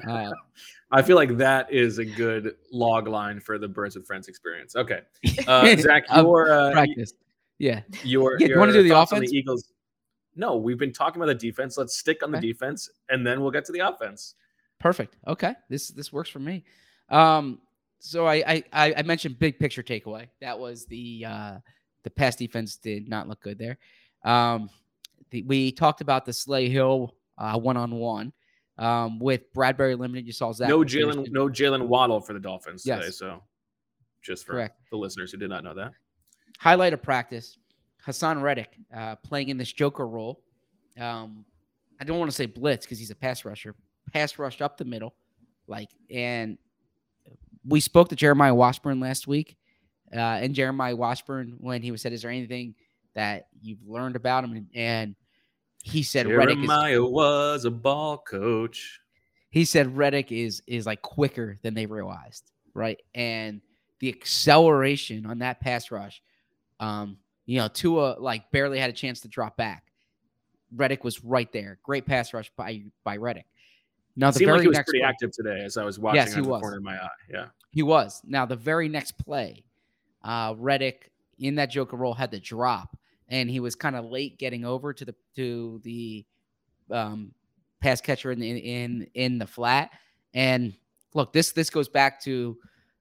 Uh, 0.07 0.31
I 0.93 1.03
feel 1.03 1.17
like 1.17 1.37
that 1.39 1.73
is 1.73 1.99
a 1.99 2.05
good 2.05 2.55
log 2.71 3.09
line 3.09 3.41
for 3.41 3.59
the 3.59 3.67
Birds 3.69 3.97
with 3.97 4.07
Friends 4.07 4.29
experience. 4.29 4.77
Okay, 4.77 5.01
uh, 5.49 5.75
Zach, 5.77 6.05
your 6.15 6.53
uh, 6.53 6.73
practice. 6.73 7.15
Yeah. 7.61 7.83
your 8.03 8.41
Yeah, 8.41 8.49
you 8.49 8.59
wanna 8.59 8.73
do 8.73 8.83
the 8.83 8.99
offense? 8.99 9.31
the 9.31 9.37
Eagles. 9.37 9.73
No, 10.35 10.57
we've 10.57 10.79
been 10.79 10.93
talking 10.93 11.21
about 11.21 11.27
the 11.39 11.47
defense. 11.47 11.77
Let's 11.77 11.97
stick 11.99 12.23
on 12.23 12.31
the 12.33 12.39
Okay. 12.39 12.49
defense, 12.49 12.89
and 13.11 13.25
then 13.27 13.41
we'll 13.43 13.51
get 13.51 13.65
to 13.67 13.73
the 13.73 13.81
offense. 13.81 14.35
Perfect. 14.79 15.17
Okay. 15.27 15.55
This 15.69 15.89
this 15.89 16.11
works 16.13 16.31
for 16.31 16.39
me. 16.39 16.65
Um, 17.11 17.61
so 17.99 18.27
I 18.27 18.65
I 18.73 18.95
I 18.97 19.03
mentioned 19.03 19.39
big 19.39 19.59
picture 19.59 19.83
takeaway. 19.83 20.29
That 20.41 20.59
was 20.59 20.87
the 20.87 21.25
uh 21.27 21.59
the 22.03 22.11
pass 22.11 22.35
defense 22.35 22.77
did 22.77 23.09
not 23.09 23.29
look 23.29 23.41
good 23.43 23.59
there. 23.59 23.77
Um 24.25 24.71
the, 25.31 25.43
we 25.43 25.71
talked 25.71 26.01
about 26.01 26.25
the 26.25 26.33
Slay 26.33 26.69
Hill 26.71 27.15
uh 27.37 27.59
one 27.59 27.77
on 27.77 27.91
one. 27.97 28.33
Um 28.79 29.19
with 29.19 29.53
Bradberry 29.53 29.99
limited, 29.99 30.27
you 30.27 30.33
saw 30.33 30.51
Zach. 30.53 30.71
no. 30.71 30.79
Jaylen, 30.79 31.31
no 31.31 31.49
Jaylen 31.49 31.87
Waddle 31.89 32.21
for 32.23 32.33
the 32.33 32.41
Dolphins 32.41 32.85
today. 32.85 33.11
So, 33.11 33.43
just 34.23 34.47
for 34.47 34.53
Correct. 34.53 34.81
the 34.91 34.97
listeners 34.97 35.31
who 35.33 35.37
did 35.37 35.51
not 35.51 35.63
know 35.65 35.75
that, 35.75 35.93
highlight 36.61 36.93
of 36.93 37.03
practice 37.03 37.57
Haason 38.07 38.41
Reddick 38.43 38.77
uh, 38.95 39.17
playing 39.17 39.49
in 39.49 39.57
this 39.57 39.73
Joker 39.73 40.07
role. 40.07 40.43
Um, 40.99 41.45
I 42.01 42.05
don't 42.05 42.19
want 42.19 42.31
to 42.31 42.37
say 42.37 42.47
blitz 42.47 42.87
because 42.87 42.99
he's 42.99 43.11
a 43.11 43.15
pass 43.15 43.45
rusher. 43.45 43.75
Pass 44.13 44.39
rushed 44.39 44.61
up 44.61 44.77
the 44.77 44.85
middle, 44.85 45.15
like, 45.67 45.89
and 46.11 46.59
we 47.67 47.81
spoke 47.81 48.09
to 48.09 48.17
Jeremiah 48.17 48.55
Washburn 48.55 49.01
last 49.01 49.27
week, 49.27 49.57
uh, 50.15 50.19
and 50.19 50.55
Jeremiah 50.55 50.97
Washburn 50.97 51.57
when 51.59 51.83
he 51.83 51.91
was 51.91 52.03
said, 52.03 52.13
"Is 52.13 52.23
there 52.23 52.31
anything 52.31 52.75
that 53.15 53.49
you've 53.61 53.87
learned 53.87 54.17
about 54.17 54.45
him?" 54.45 54.53
And, 54.53 54.67
and 54.75 55.15
he 55.83 56.03
said, 56.03 56.27
"Reddick 56.27 56.59
is." 56.59 57.01
Was 57.01 57.65
a 57.65 57.71
ball 57.71 58.19
coach. 58.19 59.01
he 59.51 59.65
said 59.65 59.97
Reddick 59.97 60.33
is 60.33 60.63
is 60.67 60.87
like 60.87 61.03
quicker 61.03 61.59
than 61.63 61.75
they 61.75 61.87
realized, 61.87 62.51
right? 62.75 63.01
And 63.15 63.61
the 64.01 64.09
acceleration 64.09 65.27
on 65.27 65.39
that 65.41 65.61
pass 65.61 65.91
rush, 65.91 66.23
um, 66.81 67.17
you 67.47 67.59
know, 67.59 67.69
Tua 67.69 68.17
like 68.19 68.51
barely 68.51 68.79
had 68.79 68.91
a 68.91 68.93
chance 68.93 69.21
to 69.21 69.29
drop 69.29 69.57
back. 69.57 69.85
Reddick 70.75 71.05
was 71.05 71.23
right 71.25 71.51
there. 71.53 71.79
Great 71.83 72.07
pass 72.07 72.35
rush 72.35 72.51
by 72.57 72.83
by 73.05 73.17
Reddick. 73.17 73.47
Now 74.17 74.31
the 74.31 74.41
very 74.41 74.53
like 74.59 74.63
he 74.63 74.69
was 74.69 74.77
next 74.77 74.87
pretty 74.89 75.01
play- 75.01 75.09
active 75.09 75.31
today 75.33 75.63
as 75.65 75.77
I 75.77 75.85
was 75.85 75.99
watching 75.99 76.17
Yes, 76.17 76.35
he 76.35 76.41
was. 76.41 76.61
corner 76.61 76.79
of 76.79 76.83
my 76.83 76.97
eye. 76.97 77.09
Yeah. 77.33 77.47
He 77.71 77.83
was. 77.83 78.21
Now 78.25 78.45
the 78.47 78.57
very 78.57 78.89
next 78.89 79.13
play, 79.13 79.65
uh, 80.25 80.55
Reddick 80.59 81.13
in 81.39 81.55
that 81.57 81.71
Joker 81.71 81.97
role 81.97 82.15
had 82.15 82.31
the 82.31 82.41
drop, 82.41 82.97
and 83.29 83.49
he 83.49 83.61
was 83.61 83.75
kind 83.75 83.95
of 83.97 84.05
late 84.07 84.39
getting 84.39 84.65
over 84.65 84.93
to 84.93 85.05
the 85.05 85.15
to 85.37 85.81
the 85.85 86.25
um, 86.91 87.33
pass 87.81 88.01
catcher 88.01 88.33
in 88.33 88.43
in 88.43 89.07
in 89.15 89.39
the 89.39 89.47
flat. 89.47 89.91
And 90.35 90.75
look, 91.15 91.33
this 91.33 91.53
this 91.53 91.71
goes 91.71 91.89
back 91.89 92.21
to 92.25 92.57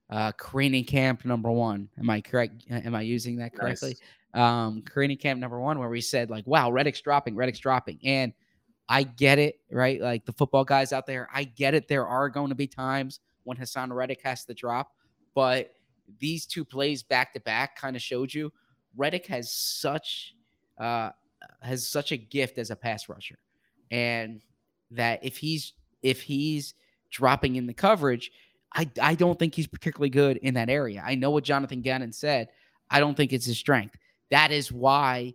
uh, 0.09 0.31
training 0.39 0.85
camp 0.85 1.25
number 1.25 1.51
one. 1.51 1.89
Am 1.99 2.09
I 2.09 2.21
correct? 2.21 2.65
Am 2.69 2.95
I 2.95 3.01
using 3.01 3.37
that 3.37 3.53
correctly? 3.53 3.97
Um, 4.33 4.83
training 4.83 5.17
camp 5.17 5.39
number 5.39 5.59
one, 5.59 5.79
where 5.79 5.89
we 5.89 6.01
said 6.01 6.29
like, 6.29 6.45
"Wow, 6.47 6.71
Reddick's 6.71 7.01
dropping, 7.01 7.35
Reddick's 7.35 7.59
dropping," 7.59 7.99
and 8.03 8.33
I 8.87 9.03
get 9.03 9.39
it, 9.39 9.59
right? 9.71 10.01
Like 10.01 10.25
the 10.25 10.33
football 10.33 10.63
guys 10.65 10.93
out 10.93 11.05
there, 11.05 11.29
I 11.33 11.43
get 11.43 11.73
it. 11.73 11.87
There 11.87 12.07
are 12.07 12.29
going 12.29 12.49
to 12.49 12.55
be 12.55 12.67
times 12.67 13.19
when 13.43 13.57
Haason 13.57 13.93
Reddick 13.93 14.21
has 14.23 14.45
to 14.45 14.53
drop, 14.53 14.91
but 15.35 15.73
these 16.19 16.45
two 16.45 16.65
plays 16.65 17.03
back 17.03 17.33
to 17.33 17.39
back 17.39 17.75
kind 17.75 17.95
of 17.95 18.01
showed 18.01 18.33
you 18.33 18.51
Reddick 18.97 19.27
has 19.27 19.53
such 19.53 20.33
uh 20.79 21.11
has 21.61 21.87
such 21.87 22.11
a 22.11 22.17
gift 22.17 22.57
as 22.57 22.71
a 22.71 22.75
pass 22.75 23.07
rusher. 23.09 23.37
And 23.91 24.41
that 24.91 25.23
if 25.23 25.37
he's 25.37 25.73
if 26.01 26.21
he's 26.21 26.73
dropping 27.11 27.55
in 27.55 27.67
the 27.67 27.73
coverage, 27.73 28.31
I 28.73 28.89
I 29.01 29.15
don't 29.15 29.37
think 29.37 29.55
he's 29.55 29.67
particularly 29.67 30.09
good 30.09 30.37
in 30.37 30.53
that 30.55 30.69
area. 30.69 31.03
I 31.05 31.15
know 31.15 31.31
what 31.31 31.43
Jonathan 31.43 31.81
Gannon 31.81 32.13
said. 32.13 32.49
I 32.89 32.99
don't 32.99 33.15
think 33.15 33.33
it's 33.33 33.45
his 33.45 33.57
strength. 33.57 33.95
That 34.31 34.51
is 34.51 34.71
why 34.71 35.33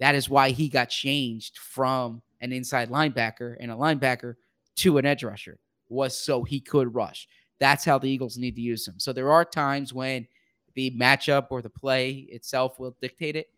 that 0.00 0.14
is 0.14 0.28
why 0.28 0.50
he 0.50 0.68
got 0.68 0.88
changed 0.88 1.58
from 1.58 2.22
an 2.40 2.52
inside 2.52 2.90
linebacker 2.90 3.56
and 3.60 3.70
a 3.70 3.74
linebacker 3.74 4.34
to 4.76 4.98
an 4.98 5.06
edge 5.06 5.22
rusher 5.22 5.58
was 5.88 6.18
so 6.18 6.42
he 6.42 6.60
could 6.60 6.94
rush. 6.94 7.28
That's 7.60 7.84
how 7.84 7.98
the 7.98 8.08
Eagles 8.08 8.36
need 8.36 8.56
to 8.56 8.60
use 8.60 8.86
him. 8.86 8.94
So 8.98 9.12
there 9.12 9.30
are 9.30 9.44
times 9.44 9.92
when 9.94 10.26
the 10.74 10.90
matchup 10.92 11.48
or 11.50 11.62
the 11.62 11.70
play 11.70 12.26
itself 12.30 12.80
will 12.80 12.96
dictate 13.00 13.36
it, 13.36 13.50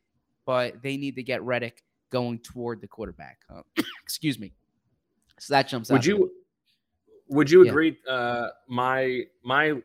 but 0.44 0.82
they 0.82 0.96
need 0.96 1.14
to 1.14 1.22
get 1.22 1.42
Reddick 1.42 1.82
going 2.10 2.40
toward 2.40 2.80
the 2.80 2.88
quarterback. 2.88 3.38
Uh, 3.48 3.62
excuse 4.02 4.38
me. 4.38 4.52
So 5.38 5.54
that 5.54 5.68
jumps 5.68 5.90
out. 5.90 5.94
Would 5.94 6.06
you 6.06 6.30
would 7.28 7.50
you 7.50 7.64
Yeah. 7.64 7.70
agree? 7.70 7.98
Uh, 8.08 8.48
my 8.68 9.22
my 9.42 9.80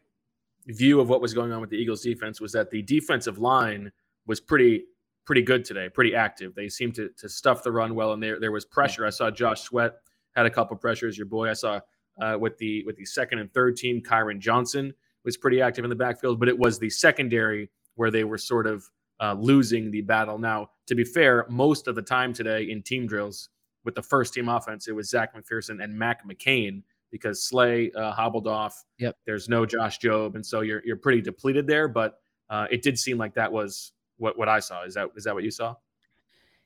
view 0.67 0.99
of 0.99 1.09
what 1.09 1.21
was 1.21 1.33
going 1.33 1.51
on 1.51 1.61
with 1.61 1.69
the 1.69 1.77
Eagles 1.77 2.01
defense 2.01 2.39
was 2.39 2.51
that 2.51 2.69
the 2.69 2.81
defensive 2.81 3.39
line 3.39 3.91
was 4.27 4.39
pretty 4.39 4.85
pretty 5.25 5.41
good 5.43 5.63
today, 5.63 5.89
pretty 5.89 6.15
active. 6.15 6.55
They 6.55 6.69
seemed 6.69 6.95
to 6.95 7.09
to 7.17 7.29
stuff 7.29 7.63
the 7.63 7.71
run 7.71 7.95
well, 7.95 8.13
and 8.13 8.21
there 8.21 8.39
there 8.39 8.51
was 8.51 8.65
pressure. 8.65 9.05
I 9.05 9.09
saw 9.09 9.31
Josh 9.31 9.61
Sweat 9.61 9.95
had 10.35 10.45
a 10.45 10.49
couple 10.49 10.75
pressures. 10.77 11.17
Your 11.17 11.27
boy, 11.27 11.49
I 11.49 11.53
saw 11.53 11.79
uh, 12.21 12.37
with 12.39 12.57
the 12.57 12.83
with 12.85 12.95
the 12.97 13.05
second 13.05 13.39
and 13.39 13.51
third 13.53 13.77
team, 13.77 14.01
Kyron 14.01 14.39
Johnson 14.39 14.93
was 15.23 15.37
pretty 15.37 15.61
active 15.61 15.83
in 15.83 15.89
the 15.89 15.95
backfield, 15.95 16.39
but 16.39 16.47
it 16.47 16.57
was 16.57 16.79
the 16.79 16.89
secondary 16.89 17.69
where 17.95 18.11
they 18.11 18.23
were 18.23 18.37
sort 18.37 18.65
of 18.67 18.89
uh, 19.21 19.33
losing 19.33 19.91
the 19.91 20.01
battle. 20.01 20.37
Now, 20.37 20.69
to 20.87 20.95
be 20.95 21.03
fair, 21.03 21.45
most 21.49 21.87
of 21.87 21.95
the 21.95 22.01
time 22.01 22.31
today 22.33 22.63
in 22.69 22.81
team 22.81 23.05
drills 23.05 23.49
with 23.83 23.95
the 23.95 24.01
first 24.01 24.33
team 24.33 24.47
offense, 24.47 24.87
it 24.87 24.93
was 24.93 25.09
Zech 25.09 25.35
McPhearson 25.35 25.83
and 25.83 25.97
Mac 25.97 26.25
McCain 26.27 26.83
because 27.11 27.43
Slay 27.47 27.91
uh, 27.91 28.11
hobbled 28.11 28.47
off. 28.47 28.83
Yep. 28.99 29.15
There's 29.25 29.49
no 29.49 29.65
Josh 29.65 29.99
Jobe, 29.99 30.35
and 30.35 30.45
so 30.45 30.61
you're 30.61 30.81
you're 30.85 30.97
pretty 30.97 31.21
depleted 31.21 31.67
there. 31.67 31.87
But 31.87 32.19
uh, 32.49 32.67
it 32.71 32.81
did 32.81 32.97
seem 32.97 33.17
like 33.17 33.33
that 33.35 33.51
was 33.51 33.93
what 34.17 34.37
what 34.37 34.49
I 34.49 34.59
saw. 34.59 34.83
Is 34.83 34.93
that 34.95 35.09
is 35.15 35.23
that 35.23 35.33
what 35.35 35.43
you 35.43 35.51
saw? 35.51 35.75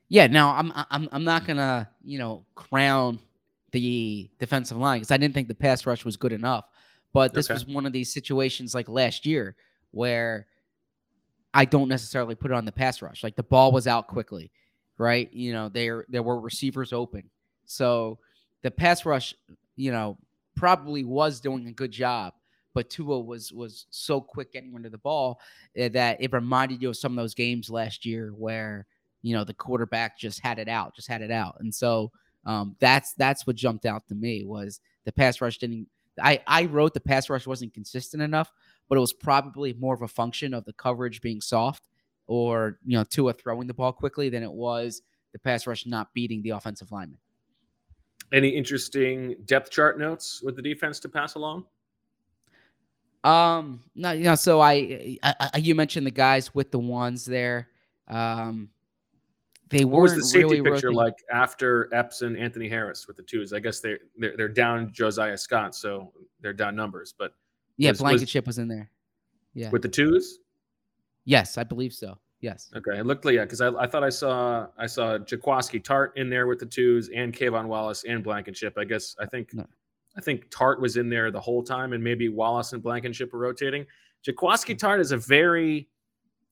Yeah, 0.08 0.26
now 0.26 0.50
I'm 0.54 0.72
I'm 0.90 1.08
I'm 1.12 1.24
not 1.24 1.46
gonna 1.46 1.88
you 2.02 2.18
know 2.18 2.44
crown 2.54 3.18
the 3.72 4.30
defensive 4.38 4.76
line 4.76 4.98
because 5.00 5.10
I 5.10 5.16
didn't 5.16 5.34
think 5.34 5.48
the 5.48 5.54
pass 5.54 5.86
rush 5.86 6.04
was 6.04 6.16
good 6.16 6.32
enough. 6.32 6.66
But 7.12 7.32
this 7.32 7.46
Okay. 7.46 7.54
was 7.54 7.66
one 7.66 7.86
of 7.86 7.92
these 7.92 8.12
situations 8.12 8.74
like 8.74 8.88
last 8.88 9.24
year 9.24 9.56
where 9.92 10.46
I 11.52 11.64
don't 11.64 11.88
necessarily 11.88 12.34
put 12.34 12.50
it 12.50 12.54
on 12.54 12.64
the 12.64 12.72
pass 12.72 13.00
rush. 13.00 13.22
Like 13.22 13.36
the 13.36 13.42
ball 13.44 13.70
was 13.72 13.86
out 13.86 14.08
quickly, 14.08 14.50
right? 14.98 15.32
You 15.32 15.52
know, 15.52 15.68
there 15.68 16.04
there 16.08 16.22
were 16.22 16.40
receivers 16.40 16.92
open, 16.92 17.30
so 17.64 18.18
the 18.62 18.70
pass 18.70 19.04
rush, 19.06 19.34
you 19.76 19.92
know, 19.92 20.18
probably 20.54 21.04
was 21.04 21.40
doing 21.40 21.66
a 21.66 21.72
good 21.72 21.90
job. 21.90 22.34
But 22.74 22.90
Tua 22.90 23.20
was 23.20 23.52
was 23.52 23.86
so 23.90 24.20
quick 24.20 24.52
getting 24.52 24.74
rid 24.74 24.86
of 24.86 24.92
the 24.92 24.98
ball 24.98 25.40
eh, 25.76 25.88
that 25.90 26.20
it 26.20 26.32
reminded 26.32 26.82
you 26.82 26.88
of 26.88 26.96
some 26.96 27.12
of 27.12 27.16
those 27.16 27.34
games 27.34 27.70
last 27.70 28.04
year 28.04 28.30
where 28.36 28.86
you 29.22 29.34
know 29.34 29.44
the 29.44 29.54
quarterback 29.54 30.18
just 30.18 30.40
had 30.40 30.58
it 30.58 30.68
out, 30.68 30.94
just 30.94 31.08
had 31.08 31.22
it 31.22 31.30
out, 31.30 31.56
and 31.60 31.72
so 31.72 32.10
um, 32.46 32.76
that's 32.80 33.14
that's 33.14 33.46
what 33.46 33.56
jumped 33.56 33.86
out 33.86 34.06
to 34.08 34.14
me 34.14 34.44
was 34.44 34.80
the 35.04 35.12
pass 35.12 35.40
rush 35.40 35.58
didn't. 35.58 35.86
I 36.20 36.40
I 36.46 36.66
wrote 36.66 36.94
the 36.94 37.00
pass 37.00 37.30
rush 37.30 37.46
wasn't 37.46 37.74
consistent 37.74 38.22
enough, 38.22 38.52
but 38.88 38.98
it 38.98 39.00
was 39.00 39.12
probably 39.12 39.72
more 39.74 39.94
of 39.94 40.02
a 40.02 40.08
function 40.08 40.52
of 40.52 40.64
the 40.64 40.72
coverage 40.72 41.20
being 41.20 41.40
soft 41.40 41.88
or 42.26 42.78
you 42.84 42.96
know 42.96 43.04
Tua 43.04 43.32
throwing 43.32 43.66
the 43.66 43.74
ball 43.74 43.92
quickly 43.92 44.28
than 44.28 44.42
it 44.42 44.52
was 44.52 45.02
the 45.32 45.38
pass 45.38 45.66
rush 45.66 45.86
not 45.86 46.12
beating 46.14 46.42
the 46.42 46.50
offensive 46.50 46.92
lineman. 46.92 47.18
Any 48.34 48.48
interesting 48.48 49.36
depth 49.44 49.70
chart 49.70 49.96
notes 49.96 50.42
with 50.42 50.56
the 50.56 50.62
defense 50.62 50.98
to 51.00 51.08
pass 51.08 51.36
along? 51.36 51.66
Um, 53.22 53.80
no, 53.94 54.10
you 54.10 54.24
know, 54.24 54.34
so 54.34 54.60
I, 54.60 55.16
I, 55.22 55.50
I 55.54 55.58
you 55.58 55.74
mentioned 55.76 56.04
the 56.04 56.10
guys 56.10 56.52
with 56.52 56.72
the 56.72 56.80
ones 56.80 57.24
there. 57.24 57.68
Um, 58.08 58.68
they 59.70 59.84
What 59.84 60.02
was 60.02 60.14
the 60.16 60.22
safety 60.22 60.44
really 60.44 60.56
picture 60.62 60.88
rotating- 60.88 60.96
like 60.96 61.14
after 61.32 61.88
Epps 61.94 62.22
and 62.22 62.36
Anthony 62.36 62.68
Harris 62.68 63.06
with 63.06 63.16
the 63.16 63.22
twos? 63.22 63.52
I 63.52 63.60
guess 63.60 63.78
they're 63.80 64.00
they're, 64.18 64.36
they're 64.36 64.48
down 64.48 64.92
Josiah 64.92 65.38
Scott, 65.38 65.74
so 65.76 66.12
they're 66.40 66.52
down 66.52 66.74
numbers. 66.74 67.14
But 67.16 67.34
Yeah, 67.76 67.90
was- 67.90 68.00
was- 68.00 68.10
Blankenship 68.10 68.46
was 68.48 68.58
in 68.58 68.66
there. 68.68 68.90
Yeah. 69.54 69.70
with 69.70 69.82
the 69.82 69.88
twos, 69.88 70.40
Yes, 71.24 71.56
I 71.56 71.62
believe 71.62 71.92
so. 71.94 72.18
Yes. 72.44 72.70
okay, 72.76 72.98
it 72.98 73.06
looked 73.06 73.24
like 73.24 73.36
yeah, 73.36 73.44
because 73.44 73.62
I, 73.62 73.68
I 73.70 73.86
thought 73.86 74.04
I 74.04 74.10
saw 74.10 74.66
I 74.76 74.86
saw 74.86 75.16
Jaquiski 75.16 75.82
Tartt 75.82 76.10
in 76.16 76.28
there 76.28 76.46
with 76.46 76.58
the 76.58 76.66
twos 76.66 77.08
and 77.08 77.32
K'Von 77.32 77.68
Wallace 77.68 78.04
and 78.04 78.22
Blankenship. 78.22 78.74
I 78.76 78.84
guess 78.84 79.16
I 79.18 79.24
think 79.24 79.54
No. 79.54 79.64
I 80.14 80.20
think 80.20 80.50
Tartt 80.50 80.78
was 80.78 80.98
in 80.98 81.08
there 81.08 81.30
the 81.30 81.40
whole 81.40 81.62
time, 81.62 81.94
and 81.94 82.04
maybe 82.04 82.28
Wallace 82.28 82.74
and 82.74 82.82
Blankenship 82.82 83.32
were 83.32 83.38
rotating. 83.38 83.86
Jaquiski 84.26 84.76
Tartt 84.76 85.00
is 85.00 85.10
a 85.12 85.16
very 85.16 85.88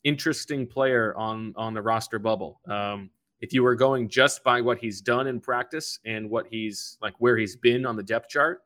interesting 0.02 0.66
player 0.66 1.14
on 1.14 1.52
on 1.56 1.74
the 1.74 1.82
roster 1.82 2.18
bubble. 2.18 2.62
Um, 2.66 3.10
if 3.42 3.52
you 3.52 3.62
were 3.62 3.74
going 3.74 4.08
just 4.08 4.42
by 4.42 4.62
what 4.62 4.78
he's 4.78 5.02
done 5.02 5.26
in 5.26 5.40
practice 5.40 5.98
and 6.06 6.30
what 6.30 6.46
he's 6.48 6.96
like 7.02 7.12
where 7.18 7.36
he's 7.36 7.56
been 7.56 7.84
on 7.84 7.96
the 7.96 8.02
depth 8.02 8.30
chart, 8.30 8.62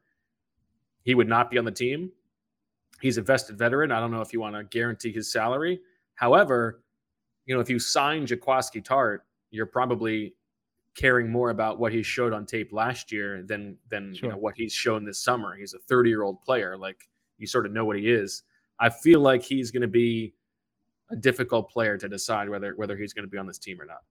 he 1.03 1.17
would 1.17 1.29
not 1.29 1.51
be 1.51 1.59
on 1.59 1.65
the 1.65 1.73
team. 1.73 2.13
He's 3.01 3.19
a 3.19 3.23
vested 3.23 3.59
veteran. 3.59 3.91
I 3.91 3.99
don't 3.99 4.13
know 4.13 4.21
if 4.21 4.33
you 4.33 4.41
want 4.41 4.55
to 4.55 4.63
guarantee 4.63 5.11
his 5.11 5.33
salary. 5.33 5.81
However, 6.15 6.83
you 7.47 7.55
know, 7.55 7.61
if 7.61 7.71
you 7.71 7.79
sign 7.79 8.27
Jaquiski 8.27 8.85
Tartt, 8.85 9.21
you're 9.51 9.67
probably 9.67 10.35
caring 10.97 11.31
more 11.31 11.51
about 11.51 11.79
what 11.79 11.93
he 11.93 12.03
showed 12.03 12.33
on 12.33 12.47
tape 12.47 12.73
last 12.73 13.13
year 13.13 13.43
than 13.43 13.77
than 13.91 14.15
you 14.15 14.29
know 14.29 14.37
what 14.37 14.55
he's 14.57 14.73
shown 14.73 15.05
this 15.05 15.23
summer. 15.23 15.57
He's 15.57 15.75
a 15.75 15.79
30 15.79 16.11
year 16.11 16.23
old 16.23 16.43
player. 16.43 16.77
Like 16.77 17.09
you 17.39 17.47
sort 17.47 17.67
of 17.67 17.73
know 17.73 17.85
what 17.85 17.97
he 17.97 18.11
is. 18.11 18.43
I 18.79 18.91
feel 18.91 19.21
like 19.21 19.43
he's 19.43 19.71
going 19.71 19.83
to 19.83 19.89
be 19.89 20.35
a 21.11 21.17
difficult 21.17 21.71
player 21.71 21.97
to 21.97 22.09
decide 22.09 22.49
whether 22.49 22.75
whether 22.77 22.97
he's 22.97 23.13
going 23.13 23.25
to 23.25 23.31
be 23.31 23.39
on 23.39 23.47
this 23.47 23.59
team 23.59 23.81
or 23.81 23.87
not. 23.87 24.03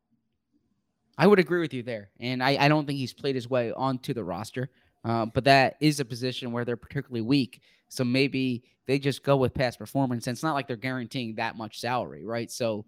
I 1.18 1.28
would 1.28 1.40
agree 1.40 1.62
with 1.62 1.74
you 1.74 1.84
there. 1.84 2.10
And 2.20 2.44
I, 2.44 2.58
I 2.60 2.68
don't 2.68 2.86
think 2.86 3.00
he's 3.00 3.14
played 3.14 3.36
his 3.36 3.50
way 3.50 3.72
onto 3.72 4.14
the 4.14 4.24
roster. 4.24 4.70
Uh, 5.06 5.26
but 5.26 5.44
that 5.44 5.76
is 5.80 6.00
a 6.00 6.06
position 6.06 6.52
where 6.52 6.66
they're 6.66 6.76
particularly 6.76 7.22
weak. 7.22 7.62
So 7.90 8.04
maybe 8.04 8.64
they 8.88 9.00
just 9.00 9.24
go 9.24 9.38
with 9.38 9.54
past 9.54 9.78
performance. 9.78 10.28
And 10.28 10.36
it's 10.36 10.44
not 10.44 10.56
like 10.56 10.68
they're 10.68 10.76
guaranteeing 10.76 11.36
that 11.36 11.56
much 11.56 11.80
salary, 11.80 12.26
right? 12.26 12.52
So 12.52 12.86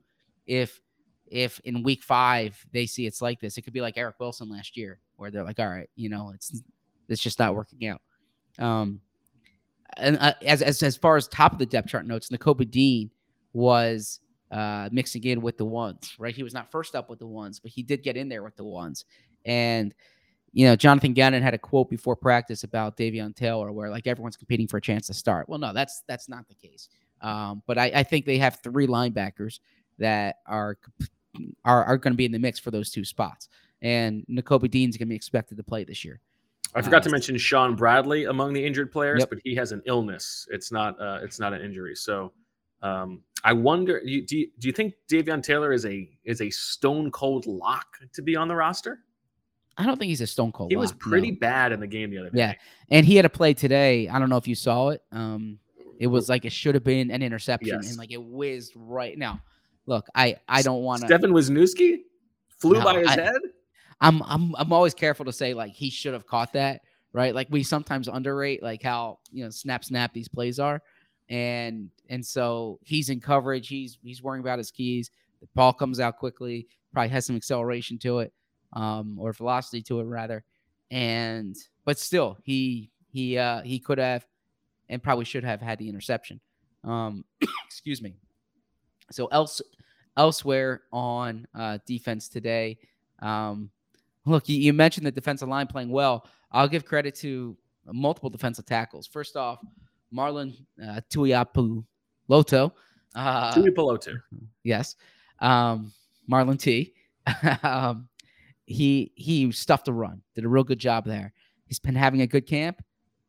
if 0.48 0.82
if 1.28 1.60
in 1.66 1.84
week 1.84 2.04
five 2.04 2.66
they 2.72 2.86
see 2.86 3.06
it's 3.06 3.22
like 3.22 3.40
this, 3.40 3.58
it 3.58 3.62
could 3.62 3.74
be 3.74 3.82
like 3.82 3.98
Eric 3.98 4.16
Wilson 4.20 4.50
last 4.50 4.78
year, 4.78 5.00
where 5.18 5.30
they're 5.30 5.44
like, 5.44 5.60
all 5.60 5.68
right, 5.68 5.90
you 5.96 6.10
know, 6.10 6.32
it's 6.34 6.62
it's 7.10 7.22
just 7.22 7.40
not 7.40 7.56
working 7.56 7.88
out. 7.88 8.02
Um, 8.60 9.02
and 9.98 10.18
uh, 10.20 10.34
as, 10.46 10.62
as 10.62 10.82
as 10.82 10.98
far 10.98 11.18
as 11.18 11.28
top 11.28 11.54
of 11.54 11.60
the 11.60 11.66
depth 11.66 11.90
chart 11.90 12.08
notes, 12.08 12.30
Nakobe 12.30 12.70
Dean 12.70 13.12
was 13.54 14.20
uh, 14.52 14.90
mixing 14.92 15.24
in 15.24 15.42
with 15.42 15.58
the 15.58 15.66
ones, 15.66 16.16
right? 16.20 16.36
He 16.36 16.44
was 16.44 16.54
not 16.54 16.72
first 16.72 16.96
up 16.96 17.10
with 17.10 17.20
the 17.20 17.28
ones, 17.28 17.60
but 17.60 17.72
he 17.72 17.84
did 17.84 18.04
get 18.04 18.18
in 18.18 18.30
there 18.30 18.44
with 18.44 18.56
the 18.56 18.64
ones. 18.64 19.06
And, 19.46 19.94
you 20.54 20.66
know, 20.66 20.76
Jonathan 20.76 21.14
Gannon 21.14 21.42
had 21.42 21.54
a 21.54 21.58
quote 21.58 21.90
before 21.90 22.16
practice 22.16 22.64
about 22.64 22.98
Davion 22.98 23.36
Taylor 23.36 23.72
where 23.72 23.90
like 23.90 24.08
everyone's 24.08 24.38
competing 24.38 24.68
for 24.68 24.78
a 24.78 24.82
chance 24.82 25.08
to 25.08 25.14
start. 25.14 25.50
Well, 25.50 25.60
no, 25.60 25.74
that's 25.74 26.04
that's 26.08 26.30
not 26.30 26.48
the 26.48 26.56
case. 26.56 26.90
Um, 27.22 27.64
but 27.66 27.78
I, 27.78 27.92
I 27.96 28.04
think 28.04 28.26
they 28.26 28.38
have 28.38 28.60
three 28.62 28.88
linebackers 28.88 29.60
that 30.00 30.38
are 30.46 30.78
are, 31.66 31.84
are 31.86 31.98
going 31.98 32.14
to 32.14 32.18
be 32.18 32.26
in 32.26 32.32
the 32.32 32.40
mix 32.40 32.58
for 32.60 32.72
those 32.72 32.90
two 32.90 33.06
spots. 33.06 33.50
And 33.82 34.26
Nakobe 34.30 34.72
Dean's 34.72 34.98
going 34.98 35.08
to 35.08 35.12
be 35.12 35.16
expected 35.16 35.58
to 35.58 35.64
play 35.64 35.84
this 35.84 36.04
year. 36.04 36.20
I 36.74 36.82
forgot 36.82 37.04
to 37.04 37.10
Uh, 37.10 37.12
mention 37.12 37.38
Shaun 37.38 37.76
Bradley 37.76 38.26
among 38.26 38.54
the 38.54 38.66
injured 38.66 38.92
players, 38.92 39.20
Yep. 39.20 39.30
but 39.30 39.40
he 39.44 39.54
has 39.56 39.72
an 39.72 39.82
illness. 39.86 40.48
It's 40.52 40.72
not 40.72 41.00
uh, 41.00 41.20
it's 41.24 41.40
not 41.40 41.54
an 41.54 41.62
injury. 41.62 41.96
So 41.96 42.34
um, 42.82 43.22
I 43.44 43.54
wonder. 43.54 44.02
You, 44.04 44.26
do 44.26 44.38
you, 44.38 44.50
do 44.60 44.68
you 44.68 44.74
think 44.74 44.94
Davion 45.10 45.42
Taylor 45.44 45.72
is 45.74 45.86
a 45.86 46.10
is 46.26 46.42
a 46.42 46.50
stone 46.50 47.12
cold 47.12 47.46
lock 47.46 47.86
to 48.14 48.22
be 48.22 48.36
on 48.36 48.48
the 48.48 48.56
roster? 48.56 49.00
I 49.78 49.86
don't 49.86 49.98
think 50.00 50.10
he's 50.10 50.22
a 50.22 50.28
stone 50.28 50.52
cold. 50.52 50.72
He 50.72 50.76
was 50.76 50.92
lock, 50.92 51.06
no. 51.06 51.10
pretty 51.12 51.32
bad 51.32 51.72
in 51.72 51.80
the 51.80 51.88
game 51.88 52.10
the 52.10 52.18
other 52.18 52.30
day. 52.32 52.40
Yeah. 52.40 52.54
And 52.90 53.06
he 53.06 53.16
had 53.16 53.26
a 53.26 53.30
play 53.30 53.54
today. 53.54 54.10
I 54.10 54.18
don't 54.18 54.30
know 54.30 54.38
if 54.38 54.48
you 54.48 54.56
saw 54.56 54.90
it. 54.90 55.04
Um, 55.12 55.60
it 56.00 56.08
was 56.08 56.30
like 56.30 56.46
it 56.46 56.52
should 56.52 56.74
have 56.76 56.84
been 56.84 57.12
an 57.12 57.22
interception, 57.22 57.80
Yes. 57.82 57.90
and 57.90 57.98
like 58.00 58.12
it 58.12 58.22
whizzed 58.22 58.74
right 58.76 59.18
now. 59.18 59.40
Look, 59.88 60.06
I 60.14 60.36
I 60.48 60.62
don't 60.62 60.84
want 60.84 61.02
to. 61.02 61.08
Stefan 61.08 61.32
Wisniewski 61.32 62.02
flew 62.60 62.78
No, 62.80 62.84
by 62.84 63.00
his 63.00 63.08
I- 63.08 63.16
head. 63.22 63.42
I'm 64.00 64.22
I'm 64.24 64.54
I'm 64.58 64.72
always 64.72 64.94
careful 64.94 65.26
to 65.26 65.34
say 65.34 65.56
like 65.56 65.72
he 65.72 65.90
should 65.90 66.14
have 66.14 66.28
caught 66.28 66.54
that, 66.54 66.82
right? 67.14 67.34
Like 67.34 67.48
we 67.50 67.64
sometimes 67.64 68.08
underrate 68.08 68.62
like 68.62 68.84
how 68.84 69.18
you 69.32 69.44
know 69.44 69.50
snap 69.50 69.84
snap 69.84 70.14
these 70.14 70.28
plays 70.28 70.60
are, 70.60 70.82
and 71.30 71.90
and 72.10 72.24
so 72.24 72.78
he's 72.84 73.10
in 73.10 73.20
coverage. 73.20 73.68
He's 73.68 73.98
he's 74.04 74.22
worrying 74.22 74.44
about 74.44 74.60
his 74.60 74.70
keys. 74.70 75.10
The 75.42 75.48
ball 75.56 75.74
comes 75.74 76.00
out 76.00 76.18
quickly. 76.18 76.68
Probably 76.94 77.10
has 77.10 77.26
some 77.26 77.36
acceleration 77.36 77.98
to 78.00 78.20
it, 78.20 78.34
um, 78.74 79.18
or 79.20 79.34
velocity 79.34 79.82
to 79.84 80.00
it 80.00 80.04
rather, 80.04 80.44
and 80.92 81.56
but 81.86 81.98
still 81.98 82.38
he 82.44 82.92
he 83.10 83.38
uh 83.40 83.62
he 83.62 83.80
could 83.80 83.98
have 83.98 84.28
and 84.90 85.02
probably 85.02 85.26
should 85.26 85.44
have 85.44 85.60
had 85.62 85.80
the 85.80 85.90
interception. 85.90 86.40
Um, 86.84 87.26
excuse 87.66 88.02
me. 88.02 88.14
So 89.12 89.26
else 89.28 89.60
elsewhere 90.18 90.82
on 90.92 91.48
uh, 91.56 91.78
defense 91.86 92.28
today, 92.28 92.78
um, 93.20 93.70
Look, 94.28 94.50
you, 94.50 94.60
you 94.60 94.74
mentioned 94.74 95.08
the 95.08 95.12
defensive 95.12 95.48
line 95.48 95.68
playing 95.68 95.90
well. 95.90 96.28
I'll 96.52 96.68
give 96.68 96.86
credit 96.86 97.16
to 97.16 97.56
multiple 97.86 98.30
defensive 98.30 98.66
tackles. 98.66 99.08
First 99.08 99.38
off, 99.38 99.60
Marlon 100.14 100.54
uh, 100.84 101.00
Tuiapu 101.10 101.86
Loto. 102.28 102.74
Uh, 103.16 103.54
yes. 104.64 104.96
Um, 105.40 105.94
Marlon 106.30 106.60
T. 106.60 106.94
um, 107.64 108.10
he 108.66 109.14
he 109.16 109.50
stuffed 109.54 109.88
a 109.88 109.94
run, 109.94 110.22
did 110.36 110.44
a 110.44 110.50
real 110.50 110.64
good 110.64 110.80
job 110.80 111.06
there. 111.06 111.32
He's 111.66 111.80
been 111.80 111.96
having 111.96 112.22
a 112.22 112.28
good 112.28 112.46
camp, 112.46 112.84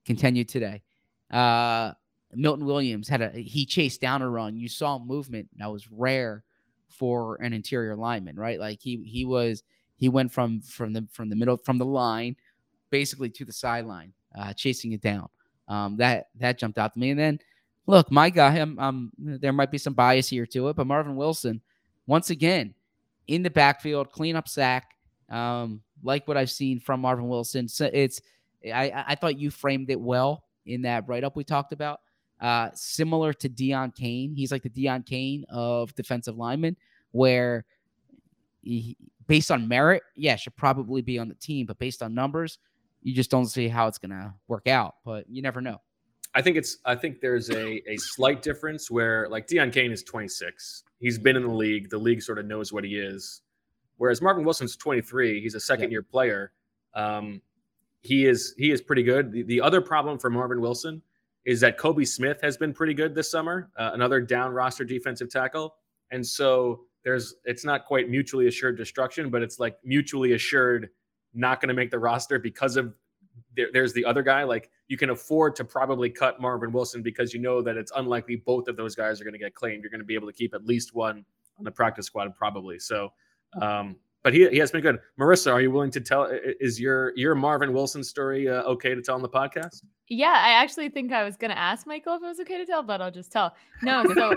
continued 0.04 0.48
today. 0.48 0.82
Uh, 1.30 1.92
Milton 2.32 2.66
Williams 2.66 3.08
had 3.08 3.22
a 3.22 3.30
he 3.30 3.64
chased 3.64 4.00
down 4.00 4.22
a 4.22 4.28
run. 4.28 4.56
You 4.56 4.68
saw 4.68 4.98
movement 4.98 5.48
that 5.58 5.70
was 5.70 5.88
rare 5.92 6.42
for 6.88 7.36
an 7.36 7.52
interior 7.52 7.96
lineman, 7.96 8.36
right? 8.36 8.58
Like 8.58 8.80
he 8.80 9.02
he 9.04 9.24
was 9.24 9.62
he 9.96 10.08
went 10.08 10.32
from 10.32 10.60
from 10.62 10.92
the 10.92 11.06
from 11.12 11.28
the 11.28 11.36
middle 11.36 11.56
from 11.56 11.78
the 11.78 11.84
line 11.84 12.36
basically 12.90 13.28
to 13.30 13.44
the 13.44 13.52
sideline, 13.52 14.12
uh, 14.38 14.52
chasing 14.52 14.92
it 14.92 15.00
down. 15.00 15.28
Um, 15.68 15.96
that 15.98 16.28
that 16.36 16.58
jumped 16.58 16.78
out 16.78 16.94
to 16.94 16.98
me. 16.98 17.10
And 17.10 17.20
then 17.20 17.38
look, 17.86 18.10
my 18.10 18.30
guy, 18.30 18.56
I'm, 18.58 18.78
um, 18.78 19.12
there 19.18 19.52
might 19.52 19.70
be 19.70 19.78
some 19.78 19.94
bias 19.94 20.28
here 20.28 20.46
to 20.46 20.68
it, 20.68 20.76
but 20.76 20.86
Marvin 20.86 21.16
Wilson, 21.16 21.60
once 22.06 22.30
again, 22.30 22.74
in 23.26 23.42
the 23.42 23.50
backfield, 23.50 24.10
clean 24.12 24.36
up 24.36 24.48
sack, 24.48 24.94
um, 25.30 25.82
like 26.02 26.26
what 26.26 26.36
I've 26.36 26.50
seen 26.50 26.80
from 26.80 27.00
Marvin 27.00 27.28
Wilson. 27.28 27.68
So 27.68 27.90
it's 27.92 28.20
I 28.64 29.04
I 29.08 29.14
thought 29.14 29.38
you 29.38 29.50
framed 29.50 29.90
it 29.90 30.00
well 30.00 30.44
in 30.64 30.82
that 30.82 31.08
write 31.08 31.24
up 31.24 31.36
we 31.36 31.44
talked 31.44 31.72
about. 31.72 32.00
Uh, 32.40 32.70
similar 32.74 33.32
to 33.32 33.48
Deon 33.48 33.94
Cain. 33.94 34.34
he's 34.34 34.52
like 34.52 34.62
the 34.62 34.70
Deon 34.70 35.04
Cain 35.04 35.44
of 35.48 35.94
defensive 35.96 36.36
linemen, 36.36 36.76
where 37.10 37.64
he, 38.62 38.96
based 39.26 39.50
on 39.50 39.66
merit, 39.66 40.02
yeah, 40.14 40.36
should 40.36 40.56
probably 40.56 41.02
be 41.02 41.18
on 41.18 41.28
the 41.28 41.34
team, 41.34 41.66
but 41.66 41.78
based 41.78 42.02
on 42.02 42.14
numbers, 42.14 42.58
you 43.02 43.14
just 43.14 43.30
don't 43.30 43.46
see 43.46 43.68
how 43.68 43.88
it's 43.88 43.98
gonna 43.98 44.34
work 44.46 44.68
out. 44.68 44.96
But 45.04 45.28
you 45.28 45.42
never 45.42 45.60
know. 45.60 45.80
I 46.34 46.42
think 46.42 46.56
it's 46.56 46.78
I 46.84 46.94
think 46.94 47.20
there's 47.20 47.50
a 47.50 47.90
a 47.90 47.96
slight 47.96 48.42
difference 48.42 48.90
where 48.90 49.28
like 49.28 49.46
Deon 49.46 49.72
Cain 49.72 49.90
is 49.90 50.02
26. 50.02 50.84
He's 51.00 51.18
been 51.18 51.36
in 51.36 51.42
the 51.42 51.52
league. 51.52 51.90
The 51.90 51.98
league 51.98 52.22
sort 52.22 52.38
of 52.38 52.46
knows 52.46 52.72
what 52.72 52.84
he 52.84 52.96
is. 52.96 53.42
Whereas 53.96 54.22
Marvin 54.22 54.44
Wilson's 54.44 54.76
23. 54.76 55.40
He's 55.40 55.54
a 55.54 55.60
second 55.60 55.90
year 55.90 56.02
player. 56.02 56.52
Um, 56.94 57.40
he 58.02 58.26
is 58.26 58.54
he 58.56 58.70
is 58.70 58.80
pretty 58.80 59.02
good. 59.02 59.32
The, 59.32 59.42
the 59.42 59.60
other 59.60 59.80
problem 59.80 60.18
for 60.18 60.30
Marvin 60.30 60.60
Wilson 60.60 61.02
is 61.48 61.60
that 61.60 61.78
Kobe 61.78 62.04
Smith 62.04 62.38
has 62.42 62.58
been 62.58 62.74
pretty 62.74 62.92
good 62.92 63.14
this 63.14 63.30
summer, 63.30 63.70
uh, 63.78 63.92
another 63.94 64.20
down 64.20 64.52
roster 64.52 64.84
defensive 64.84 65.30
tackle, 65.30 65.76
and 66.10 66.24
so 66.24 66.80
there's 67.04 67.36
it's 67.46 67.64
not 67.64 67.86
quite 67.86 68.10
mutually 68.10 68.48
assured 68.48 68.76
destruction, 68.76 69.30
but 69.30 69.40
it's 69.40 69.58
like 69.58 69.78
mutually 69.82 70.32
assured 70.32 70.90
not 71.32 71.62
going 71.62 71.68
to 71.68 71.74
make 71.74 71.90
the 71.90 71.98
roster 71.98 72.38
because 72.38 72.76
of 72.76 72.92
there, 73.56 73.68
there's 73.72 73.94
the 73.94 74.04
other 74.04 74.22
guy. 74.22 74.42
Like 74.42 74.70
you 74.88 74.98
can 74.98 75.08
afford 75.08 75.56
to 75.56 75.64
probably 75.64 76.10
cut 76.10 76.38
Marvin 76.38 76.70
Wilson 76.70 77.02
because 77.02 77.32
you 77.32 77.40
know 77.40 77.62
that 77.62 77.78
it's 77.78 77.92
unlikely 77.96 78.36
both 78.36 78.68
of 78.68 78.76
those 78.76 78.94
guys 78.94 79.18
are 79.18 79.24
going 79.24 79.32
to 79.32 79.38
get 79.38 79.54
claimed. 79.54 79.82
You're 79.82 79.90
going 79.90 80.00
to 80.00 80.06
be 80.06 80.16
able 80.16 80.26
to 80.26 80.34
keep 80.34 80.52
at 80.52 80.66
least 80.66 80.94
one 80.94 81.24
on 81.58 81.64
the 81.64 81.70
practice 81.70 82.04
squad, 82.04 82.36
probably. 82.36 82.78
So, 82.78 83.08
um, 83.58 83.96
but 84.24 84.34
he, 84.34 84.48
he 84.48 84.58
has 84.58 84.70
been 84.70 84.80
good. 84.80 84.98
Marissa, 85.18 85.52
are 85.52 85.60
you 85.60 85.70
willing 85.70 85.90
to 85.92 86.00
tell? 86.00 86.28
Is 86.60 86.80
your 86.80 87.12
your 87.16 87.34
Marvin 87.34 87.72
Wilson 87.72 88.02
story 88.02 88.48
uh, 88.48 88.62
okay 88.62 88.94
to 88.94 89.02
tell 89.02 89.14
on 89.14 89.22
the 89.22 89.28
podcast? 89.28 89.82
Yeah, 90.08 90.34
I 90.34 90.50
actually 90.50 90.88
think 90.88 91.12
I 91.12 91.24
was 91.24 91.36
gonna 91.36 91.54
ask 91.54 91.86
Michael 91.86 92.14
if 92.16 92.22
it 92.22 92.26
was 92.26 92.40
okay 92.40 92.58
to 92.58 92.66
tell, 92.66 92.82
but 92.82 93.00
I'll 93.00 93.10
just 93.10 93.30
tell. 93.30 93.54
No, 93.82 94.04
so 94.14 94.34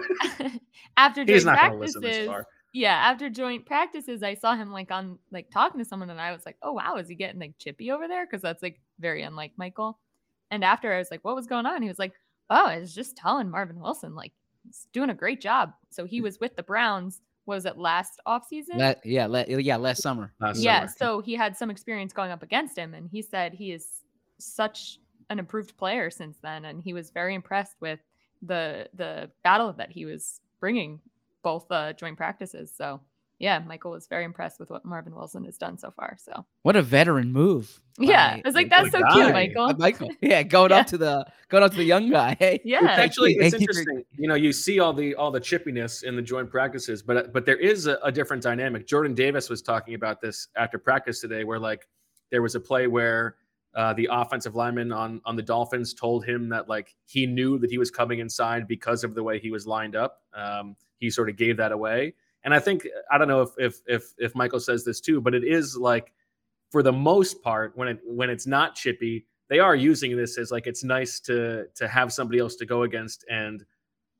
after 0.98 1.24
He's 1.24 1.44
joint 1.44 1.58
going 1.60 1.80
practices, 1.80 2.28
far. 2.28 2.46
yeah, 2.74 2.96
after 2.96 3.30
joint 3.30 3.66
practices, 3.66 4.24
I 4.24 4.36
saw 4.36 4.56
him 4.56 4.72
like 4.72 4.92
on 4.92 5.18
like 5.32 5.50
talking 5.52 5.80
to 5.80 5.86
someone, 5.86 6.10
and 6.10 6.22
I 6.22 6.32
was 6.32 6.46
like, 6.46 6.58
oh 6.62 6.74
wow, 6.74 6.98
is 6.98 7.08
he 7.08 7.16
getting 7.16 7.40
like 7.40 7.58
chippy 7.58 7.92
over 7.92 8.08
there? 8.08 8.26
Because 8.26 8.42
that's 8.42 8.62
like 8.62 8.80
very 9.00 9.24
unlike 9.24 9.54
Michael. 9.58 10.00
And 10.52 10.64
after 10.64 10.94
I 10.94 10.98
was 10.98 11.10
like, 11.10 11.24
what 11.24 11.36
was 11.36 11.48
going 11.48 11.66
on? 11.66 11.82
He 11.82 11.88
was 11.88 12.00
like, 12.00 12.14
oh, 12.50 12.68
I 12.68 12.80
was 12.80 12.94
just 12.94 13.16
telling 13.16 13.50
Marvin 13.50 13.80
Wilson 13.80 14.14
like 14.16 14.34
he's 14.64 14.88
doing 14.94 15.10
a 15.10 15.16
great 15.16 15.42
job. 15.42 15.72
So 15.90 16.06
he 16.06 16.22
was 16.22 16.40
with 16.40 16.56
the 16.56 16.64
Browns. 16.64 17.22
Was 17.52 17.66
it 17.66 17.78
last 17.78 18.20
offseason? 18.26 18.76
La- 18.76 18.94
yeah, 19.04 19.26
la- 19.28 19.44
yeah, 19.48 19.76
last 19.76 20.02
summer. 20.02 20.34
Last 20.40 20.60
yeah 20.62 20.88
summer. 20.88 20.94
so 20.98 21.22
he 21.22 21.34
had 21.36 21.56
some 21.58 21.70
experience 21.70 22.14
going 22.14 22.32
up 22.32 22.44
against 22.44 22.78
him 22.78 22.94
and 22.94 23.10
he 23.10 23.22
said 23.22 23.54
he 23.54 23.72
is 23.74 23.86
such 24.40 25.00
an 25.30 25.38
improved 25.38 25.76
player 25.78 26.10
since 26.10 26.38
then 26.42 26.66
and 26.66 26.82
he 26.82 26.94
was 26.94 27.10
very 27.12 27.36
impressed 27.36 27.76
with 27.82 28.00
the 28.42 28.88
the 28.96 29.30
battle 29.44 29.74
that 29.74 29.92
he 29.92 30.06
was 30.06 30.40
bringing 30.60 31.00
both 31.44 31.70
uh 31.72 31.92
joint 31.94 32.18
practices 32.18 32.72
so 32.76 33.00
yeah 33.42 33.60
michael 33.60 33.92
was 33.92 34.08
very 34.08 34.24
impressed 34.24 34.60
with 34.60 34.70
what 34.70 34.86
marvin 34.86 35.14
wilson 35.16 35.44
has 35.44 35.58
done 35.58 35.78
so 35.78 35.92
far 35.92 36.16
so 36.24 36.46
What 36.62 36.76
a 36.76 36.82
veteran 36.82 37.34
move. 37.34 37.82
yeah 38.00 38.36
by- 38.36 38.38
i 38.38 38.42
was 38.46 38.56
like 38.56 38.70
that's 38.70 38.92
so 38.92 39.00
guy. 39.02 39.12
cute 39.14 39.26
by 39.28 39.34
michael 39.34 39.74
Michael. 39.78 40.10
Yeah, 40.22 40.44
going 40.44 40.70
Yeah. 40.72 40.78
up 40.78 40.88
to 40.88 40.98
the 40.98 41.26
going 41.50 41.64
up 41.64 41.72
to 41.72 41.78
the 41.78 41.84
young 41.84 42.10
guy. 42.10 42.38
Hey, 42.40 42.62
yeah 42.64 42.80
Actually, 42.84 43.34
it's 43.34 43.54
interesting. 43.56 44.04
You 44.18 44.28
know, 44.30 44.36
you 44.36 44.54
see 44.54 44.80
all 44.80 44.94
the 44.94 45.16
all 45.16 45.32
the 45.32 45.42
chippiness 45.42 46.04
in 46.04 46.16
the 46.16 46.22
joint 46.22 46.50
practices, 46.50 47.02
but 47.04 47.34
but 47.34 47.46
there 47.46 47.58
is 47.58 47.88
a, 47.88 47.98
a 48.04 48.12
different 48.12 48.42
dynamic. 48.44 48.88
Jordan 48.88 49.14
Davis 49.16 49.50
was 49.50 49.62
talking 49.62 49.96
about 49.96 50.22
this 50.22 50.48
after 50.56 50.78
practice 50.78 51.20
today, 51.20 51.44
where 51.44 51.60
like 51.60 51.88
there 52.30 52.42
was 52.42 52.56
a 52.56 52.60
play 52.60 52.88
where 52.88 53.36
uh, 53.76 53.94
the 53.94 54.08
offensive 54.12 54.56
lineman 54.56 54.92
on 54.92 55.20
on 55.26 55.36
the 55.36 55.42
Dolphins 55.44 55.94
told 55.94 56.24
him 56.26 56.48
that 56.50 56.70
like 56.70 56.96
he 57.06 57.26
knew 57.26 57.58
that 57.60 57.70
he 57.72 57.78
was 57.78 57.90
coming 57.92 58.20
inside 58.20 58.68
because 58.68 59.04
of 59.04 59.16
the 59.16 59.24
way 59.24 59.40
he 59.40 59.52
was 59.52 59.66
lined 59.68 59.96
up. 59.96 60.22
Um, 60.34 60.76
he 61.00 61.10
sort 61.10 61.30
of 61.30 61.36
gave 61.38 61.58
that 61.58 61.72
away, 61.72 62.14
and 62.44 62.54
I 62.54 62.60
think 62.60 62.88
I 63.12 63.18
don't 63.18 63.28
know 63.28 63.42
if 63.42 63.50
if 63.58 63.82
if 63.88 64.14
if 64.18 64.36
Michael 64.36 64.60
says 64.60 64.84
this 64.84 65.00
too, 65.00 65.22
but 65.22 65.34
it 65.34 65.44
is 65.44 65.78
like 65.78 66.12
for 66.72 66.84
the 66.84 66.94
most 66.94 67.42
part 67.42 67.74
when 67.76 67.88
it 67.88 68.00
when 68.06 68.30
it's 68.30 68.48
not 68.48 68.76
chippy 68.76 69.26
they 69.50 69.60
are 69.60 69.76
using 69.76 70.16
this 70.16 70.38
as 70.38 70.50
like 70.50 70.66
it's 70.66 70.84
nice 70.84 71.20
to 71.20 71.66
to 71.76 71.88
have 71.88 72.14
somebody 72.14 72.40
else 72.40 72.56
to 72.56 72.66
go 72.66 72.84
against 72.84 73.26
and 73.30 73.66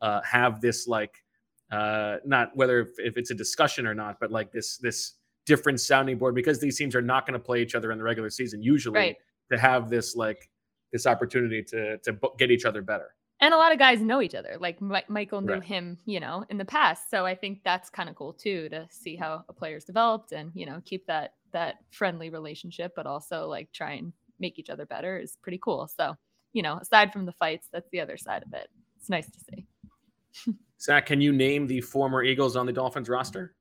uh, 0.02 0.22
have 0.24 0.60
this 0.60 0.88
like 0.88 1.24
uh, 1.72 2.18
not 2.26 2.52
whether 2.56 2.82
if, 2.82 2.90
if 2.98 3.16
it's 3.18 3.32
a 3.32 3.34
discussion 3.34 3.88
or 3.88 3.94
not, 3.96 4.20
but 4.20 4.30
like 4.30 4.52
this 4.52 4.78
this 4.78 5.14
different 5.46 5.80
sounding 5.80 6.18
board 6.18 6.36
because 6.36 6.60
these 6.60 6.78
teams 6.78 6.96
are 6.96 7.02
not 7.02 7.26
going 7.26 7.34
to 7.34 7.44
play 7.44 7.62
each 7.62 7.76
other 7.76 7.92
in 7.92 7.98
the 7.98 8.04
regular 8.04 8.30
season 8.30 8.62
usually 8.62 9.00
Right. 9.00 9.16
to 9.52 9.58
have 9.58 9.90
this 9.90 10.16
like 10.16 10.50
this 10.92 11.08
opportunity 11.08 11.64
to 11.64 11.98
to 12.00 12.18
get 12.38 12.52
each 12.52 12.66
other 12.66 12.82
better. 12.82 13.16
And 13.42 13.54
a 13.56 13.58
lot 13.58 13.72
of 13.72 13.80
guys 13.80 14.00
know 14.02 14.22
each 14.22 14.36
other 14.36 14.56
like 14.60 14.80
Mi- 14.82 15.04
michael 15.08 15.42
knew 15.42 15.54
Right. 15.54 15.64
him 15.64 15.98
you 16.06 16.20
know 16.20 16.46
in 16.50 16.58
the 16.58 16.66
past 16.66 17.10
so 17.10 17.26
i 17.26 17.34
think 17.34 17.62
that's 17.64 17.90
kind 17.90 18.08
of 18.08 18.16
cool 18.16 18.34
too 18.34 18.70
to 18.70 18.86
see 18.92 19.16
how 19.16 19.44
a 19.50 19.54
player's 19.54 19.84
developed 19.84 20.32
and 20.32 20.52
you 20.54 20.66
know 20.68 20.80
keep 20.86 21.06
that 21.08 21.34
that 21.52 21.78
friendly 21.90 22.30
relationship 22.30 22.94
but 22.96 23.08
also 23.08 23.48
like 23.48 23.72
try 23.72 23.94
and 23.94 24.14
make 24.40 24.60
each 24.60 24.70
other 24.70 24.86
better 24.86 25.18
is 25.18 25.38
pretty 25.42 25.58
cool 25.58 25.88
so 25.88 26.16
you 26.54 26.62
know 26.62 26.78
aside 26.78 27.12
from 27.12 27.26
the 27.26 27.32
fights 27.34 27.68
that's 27.74 27.90
the 27.92 28.00
other 28.00 28.16
side 28.18 28.44
of 28.44 28.54
it 28.54 28.70
it's 29.00 29.10
nice 29.10 29.28
to 29.30 29.40
see 29.50 30.54
Zach, 30.80 31.06
can 31.08 31.20
you 31.22 31.32
name 31.34 31.68
the 31.68 31.82
former 31.82 32.24
Eagles 32.24 32.56
on 32.56 32.66
the 32.66 32.72
Dolphins 32.74 33.08
roster? 33.10 33.54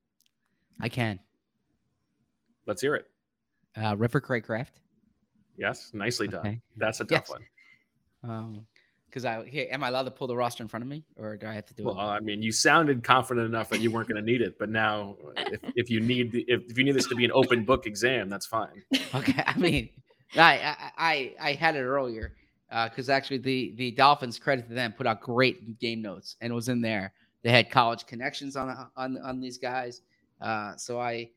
I 0.79 0.89
can. 0.89 1.19
Let's 2.65 2.81
hear 2.81 2.95
it. 2.95 3.05
Uh, 3.75 3.95
River 3.95 4.19
Cracraft. 4.21 4.79
Yes, 5.57 5.91
nicely 5.93 6.27
done. 6.27 6.39
Okay. 6.39 6.61
That's 6.77 6.99
a 7.01 7.05
Yes. 7.09 7.27
tough 7.27 7.29
one. 7.29 8.31
Um, 8.31 8.65
because 9.11 9.25
I 9.25 9.43
here, 9.45 9.67
am 9.69 9.83
I 9.83 9.89
allowed 9.89 10.03
to 10.03 10.11
pull 10.11 10.27
the 10.27 10.35
roster 10.35 10.63
in 10.63 10.69
front 10.69 10.83
of 10.83 10.89
me, 10.89 11.03
or 11.17 11.35
do 11.35 11.45
I 11.45 11.53
have 11.53 11.65
to 11.65 11.73
do 11.73 11.83
Well, 11.83 11.99
it? 11.99 12.03
I 12.03 12.19
mean, 12.21 12.41
you 12.41 12.53
sounded 12.53 13.03
confident 13.03 13.45
enough 13.45 13.69
that 13.69 13.81
you 13.81 13.91
weren't 13.91 14.07
going 14.07 14.23
to 14.23 14.25
need 14.25 14.41
it, 14.41 14.57
but 14.57 14.69
now, 14.69 15.17
if, 15.35 15.59
if 15.75 15.89
you 15.89 15.99
need 15.99 16.33
if, 16.47 16.61
if 16.69 16.77
you 16.77 16.85
need 16.85 16.93
this 16.93 17.07
to 17.07 17.15
be 17.15 17.25
an 17.25 17.31
open 17.33 17.65
book 17.65 17.85
exam, 17.85 18.29
that's 18.29 18.45
fine. 18.45 18.83
Okay, 19.13 19.43
I 19.45 19.57
mean, 19.57 19.89
I 20.35 20.55
I 20.55 20.91
I, 20.97 21.35
I 21.49 21.53
had 21.53 21.75
it 21.75 21.83
earlier 21.83 22.33
because 22.69 23.09
actually 23.09 23.39
the 23.39 23.73
the 23.75 23.91
Dolphins 23.91 24.39
credit 24.39 24.69
to 24.69 24.73
them 24.73 24.93
put 24.93 25.05
out 25.05 25.19
great 25.19 25.77
game 25.79 26.01
notes 26.01 26.37
and 26.39 26.51
it 26.51 26.55
was 26.55 26.69
in 26.69 26.79
there. 26.79 27.11
They 27.43 27.51
had 27.51 27.69
college 27.69 28.05
connections 28.05 28.55
on 28.55 28.89
on 28.95 29.17
on 29.17 29.41
these 29.41 29.57
guys, 29.57 30.01
uh, 30.39 30.77
so 30.77 30.99
I 31.01 31.29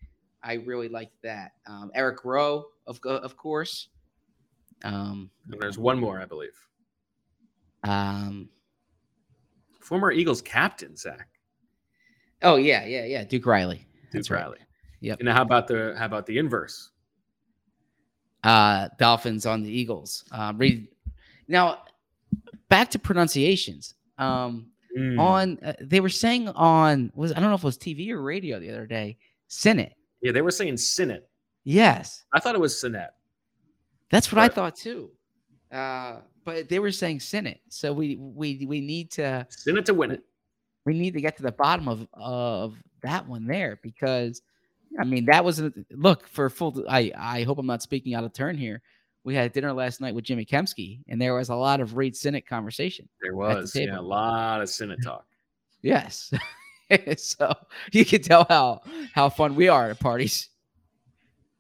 I 0.45 0.55
really 0.55 0.89
liked 0.89 1.21
that. 1.23 1.53
Um, 1.67 1.91
Eric 1.95 2.25
Rowe, 2.25 2.67
of 2.87 3.01
of 3.05 3.37
course. 3.37 3.89
Um, 4.85 5.31
And 5.51 5.61
there's 5.61 5.79
one 5.79 5.99
more, 5.99 6.21
I 6.21 6.27
believe. 6.27 6.55
Um, 7.85 8.49
Former 9.81 10.11
Eagles 10.13 10.41
captain 10.43 10.97
Zach 10.97 11.29
oh 12.43 12.57
yeah, 12.57 12.85
yeah, 12.85 13.05
yeah, 13.05 13.25
Duke 13.25 13.47
Riley. 13.47 13.87
Duke 14.13 14.29
right. 14.31 14.43
Riley. 14.43 14.59
Yep. 15.01 15.21
And 15.21 15.29
how 15.29 15.43
about 15.43 15.67
the 15.69 15.95
how 15.99 16.07
about 16.07 16.27
the 16.27 16.39
inverse? 16.39 16.91
uh, 18.45 18.89
Dolphins 18.99 19.47
on 19.47 19.63
the 19.63 19.71
Eagles. 19.71 20.25
Um, 20.31 20.59
read 20.59 20.87
now 21.49 21.83
back 22.69 22.91
to 22.91 22.99
pronunciations. 22.99 23.95
Um, 24.19 24.67
Mm. 24.97 25.19
on 25.19 25.59
uh, 25.65 25.73
they 25.81 25.99
were 25.99 26.09
saying 26.09 26.47
on 26.51 27.11
was 27.17 27.33
I 27.33 27.41
don't 27.41 27.49
know 27.49 27.57
if 27.57 27.63
it 27.63 27.65
was 27.65 27.77
TV 27.77 28.11
or 28.11 28.23
radio 28.23 28.61
the 28.61 28.71
other 28.71 28.87
day. 28.87 29.19
Senate. 29.49 29.93
Yeah, 30.23 30.31
they 30.31 30.41
were 30.41 30.53
saying 30.53 30.77
Sinnett. 30.77 31.29
Yes, 31.65 32.25
I 32.33 32.39
thought 32.39 32.55
it 32.55 32.61
was 32.61 32.81
Sinnett. 32.81 33.11
that's 34.09 34.31
what 34.31 34.39
I 34.41 34.47
thought 34.47 34.77
too. 34.77 35.11
Uh, 35.73 36.19
but 36.45 36.69
they 36.69 36.79
were 36.79 36.93
saying 36.93 37.21
Senate, 37.21 37.61
so 37.69 37.93
we 37.93 38.17
we 38.17 38.65
we 38.67 38.81
need 38.81 39.11
to 39.13 39.47
Sinnett 39.51 39.87
to 39.87 39.95
win 39.95 40.11
it. 40.13 40.23
we 40.85 40.95
need 40.95 41.15
to 41.15 41.21
get 41.21 41.37
to 41.39 41.43
the 41.43 41.53
bottom 41.53 41.89
of 41.89 42.07
of 42.15 42.77
that 43.03 43.27
one 43.29 43.47
there 43.47 43.79
because 43.83 44.43
I 44.99 45.05
mean, 45.05 45.25
that 45.27 45.45
was 45.45 45.61
a 45.61 45.73
look 45.91 46.29
for 46.29 46.49
full. 46.51 46.85
I 46.89 47.13
I 47.17 47.43
hope 47.43 47.59
I'm 47.59 47.67
not 47.67 47.83
speaking 47.83 48.15
out 48.15 48.25
of 48.25 48.33
turn 48.33 48.57
here. 48.57 48.83
We 49.25 49.35
had 49.35 49.53
dinner 49.53 49.73
last 49.73 50.01
night 50.01 50.15
with 50.15 50.25
Jimmy 50.25 50.45
Kempski, 50.45 51.01
and 51.09 51.21
there 51.21 51.35
was 51.35 51.49
a 51.49 51.55
lot 51.55 51.81
of 51.81 51.97
Reid 51.97 52.15
Senate 52.17 52.47
conversation. 52.47 53.09
There 53.23 53.33
the 53.33 53.37
was 53.37 53.75
yeah, 53.75 53.99
a 53.99 54.03
lot 54.03 54.61
of 54.61 54.69
Senate 54.69 55.01
talk. 55.03 55.25
Yes, 55.83 56.33
so 57.19 57.53
you 57.93 58.05
can 58.07 58.23
tell 58.23 58.47
how 58.49 58.81
how 59.15 59.29
fun 59.29 59.55
we 59.55 59.69
are 59.69 59.91
at 59.91 60.01
parties. 60.01 60.49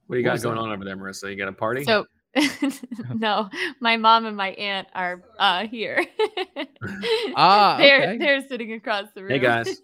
What 0.07 0.17
do 0.17 0.21
you 0.21 0.25
What 0.25 0.37
got 0.37 0.43
going 0.43 0.57
that? 0.57 0.63
on 0.63 0.73
over 0.73 0.85
there, 0.85 0.97
Marissa? 0.97 1.31
You 1.31 1.37
got 1.37 1.49
a 1.49 1.53
party? 1.53 1.85
So 1.85 2.07
no, 3.15 3.49
my 3.81 3.97
mom 3.97 4.27
and 4.27 4.37
my 4.37 4.51
aunt 4.51 4.89
are 4.95 5.23
uh 5.39 5.67
here. 5.67 6.05
Ah, 7.37 7.77
they're 7.79 8.03
okay. 8.11 8.19
they're 8.19 8.47
sitting 8.47 8.73
across 8.73 9.09
the 9.15 9.23
room. 9.23 9.33
Hey, 9.33 9.39
guys. 9.39 9.81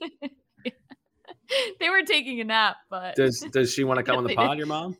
they 1.80 1.88
were 1.88 2.02
taking 2.02 2.40
a 2.40 2.44
nap, 2.44 2.76
but 2.88 3.16
does 3.16 3.40
does 3.52 3.72
she 3.72 3.84
want 3.84 3.98
to 3.98 4.04
come 4.04 4.18
on 4.18 4.24
the 4.24 4.34
pod, 4.34 4.50
did. 4.50 4.58
your 4.58 4.66
mom? 4.66 4.96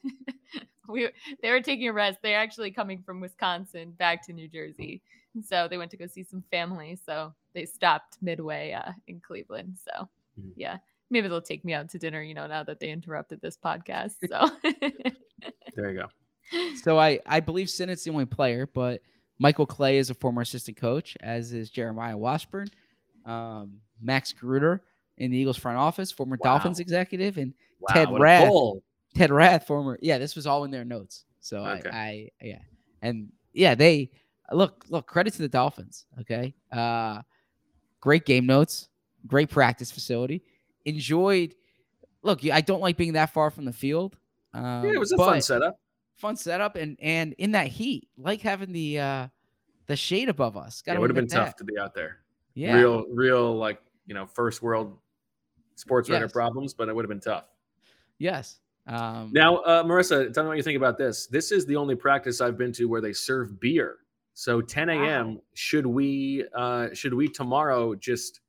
we 0.88 1.08
they 1.42 1.50
were 1.50 1.60
taking 1.60 1.88
a 1.88 1.92
rest. 1.92 2.18
They're 2.22 2.38
actually 2.38 2.70
coming 2.70 3.02
from 3.02 3.20
Wisconsin 3.20 3.92
back 3.92 4.26
to 4.26 4.32
New 4.32 4.48
Jersey. 4.48 5.02
So 5.44 5.68
they 5.68 5.78
went 5.78 5.90
to 5.92 5.96
go 5.96 6.06
see 6.06 6.24
some 6.24 6.42
family. 6.50 6.98
So 7.06 7.34
they 7.52 7.64
stopped 7.66 8.16
midway 8.20 8.72
uh, 8.72 8.92
in 9.06 9.20
Cleveland. 9.20 9.76
So 9.84 10.08
Mhm. 10.40 10.52
yeah, 10.56 10.78
maybe 11.10 11.28
they'll 11.28 11.42
take 11.42 11.64
me 11.64 11.74
out 11.74 11.90
to 11.90 11.98
dinner, 11.98 12.22
you 12.22 12.34
know, 12.34 12.46
now 12.46 12.64
that 12.64 12.80
they 12.80 12.90
interrupted 12.90 13.40
this 13.40 13.56
podcast. 13.56 14.14
So 14.28 14.50
There 15.76 15.90
you 15.90 16.00
go. 16.00 16.06
So 16.74 16.98
I 16.98 17.20
I 17.26 17.40
believe 17.40 17.68
Sinnett's 17.68 18.04
the 18.04 18.10
only 18.10 18.26
player, 18.26 18.66
but 18.66 19.02
Michael 19.38 19.66
Clay 19.66 19.98
is 19.98 20.10
a 20.10 20.14
former 20.14 20.42
assistant 20.42 20.76
coach, 20.76 21.16
as 21.20 21.52
is 21.52 21.70
Jeremiah 21.70 22.16
Washburn, 22.16 22.68
um, 23.24 23.80
Max 24.00 24.32
Gruder 24.32 24.82
in 25.18 25.30
the 25.30 25.36
Eagles 25.38 25.56
front 25.56 25.78
office, 25.78 26.10
former 26.12 26.36
Wow. 26.40 26.52
Dolphins 26.52 26.80
executive, 26.80 27.38
and 27.38 27.54
Wow, 27.78 27.94
Ted 27.94 28.08
Rath. 28.12 28.52
Ted 29.14 29.30
Rath, 29.30 29.66
former. 29.66 29.98
Yeah, 30.02 30.18
this 30.18 30.36
was 30.36 30.46
all 30.46 30.64
in 30.64 30.70
their 30.70 30.84
notes. 30.84 31.24
So 31.40 31.64
Okay. 31.64 31.88
I, 31.90 32.28
I 32.40 32.46
yeah, 32.46 32.58
and 33.02 33.32
yeah, 33.52 33.74
they 33.74 34.10
look 34.52 34.84
look 34.88 35.06
credit 35.06 35.32
to 35.34 35.42
the 35.42 35.48
Dolphins. 35.48 36.06
Okay, 36.20 36.54
uh, 36.72 37.22
great 38.00 38.24
game 38.24 38.46
notes, 38.46 38.88
great 39.26 39.48
practice 39.50 39.90
facility. 39.90 40.42
Enjoyed. 40.84 41.54
Look, 42.22 42.44
I 42.44 42.60
don't 42.60 42.80
like 42.82 42.96
being 42.98 43.14
that 43.14 43.32
far 43.32 43.50
from 43.50 43.64
the 43.64 43.72
field. 43.72 44.16
Um, 44.52 44.84
Yeah, 44.84 44.92
it 44.92 45.00
was 45.00 45.12
a 45.12 45.16
fun 45.16 45.40
setup. 45.40 45.80
Fun 46.20 46.36
setup 46.36 46.76
and 46.76 46.96
and 47.00 47.32
in 47.38 47.52
that 47.52 47.66
heat, 47.66 48.08
like 48.16 48.40
having 48.42 48.72
the 48.72 49.00
uh 49.00 49.28
the 49.86 49.96
shade 49.96 50.28
above 50.28 50.56
us. 50.56 50.80
It 50.80 50.86
Gotta 50.86 51.00
would 51.00 51.10
have 51.10 51.14
been 51.16 51.24
admit 51.24 51.46
tough 51.46 51.56
to 51.56 51.64
be 51.64 51.78
out 51.78 51.94
there. 51.94 52.18
Yeah. 52.54 52.74
Real, 52.76 53.06
real, 53.08 53.56
like 53.56 53.80
you 54.06 54.14
know, 54.14 54.26
first 54.26 54.62
world 54.62 54.98
sports 55.74 56.08
writer 56.10 56.26
Yes. 56.26 56.32
problems, 56.32 56.74
but 56.74 56.88
it 56.88 56.94
would 56.94 57.04
have 57.04 57.08
been 57.08 57.20
tough. 57.20 57.46
Yes. 58.18 58.60
Um 58.86 59.30
Now, 59.32 59.56
uh, 59.58 59.82
Marissa, 59.82 60.32
tell 60.32 60.44
me 60.44 60.48
what 60.48 60.56
you 60.56 60.62
think 60.62 60.76
about 60.76 60.98
this. 60.98 61.26
This 61.26 61.50
is 61.52 61.66
the 61.66 61.76
only 61.76 61.94
practice 61.96 62.40
I've 62.40 62.58
been 62.58 62.72
to 62.72 62.84
where 62.86 63.00
they 63.00 63.12
serve 63.12 63.58
beer. 63.58 63.98
So 64.34 64.60
10 64.60 64.88
a.m. 64.90 65.40
Should 65.54 65.86
we 65.86 66.44
uh, 66.54 66.88
should 66.94 67.12
we 67.14 67.28
tomorrow 67.28 67.94
just 67.94 68.40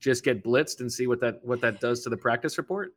just 0.00 0.24
get 0.24 0.42
blitzed 0.44 0.80
and 0.80 0.92
see 0.92 1.06
what 1.06 1.20
that 1.20 1.44
what 1.44 1.60
that 1.60 1.80
does 1.80 2.02
to 2.04 2.10
the 2.10 2.16
practice 2.16 2.56
report? 2.58 2.94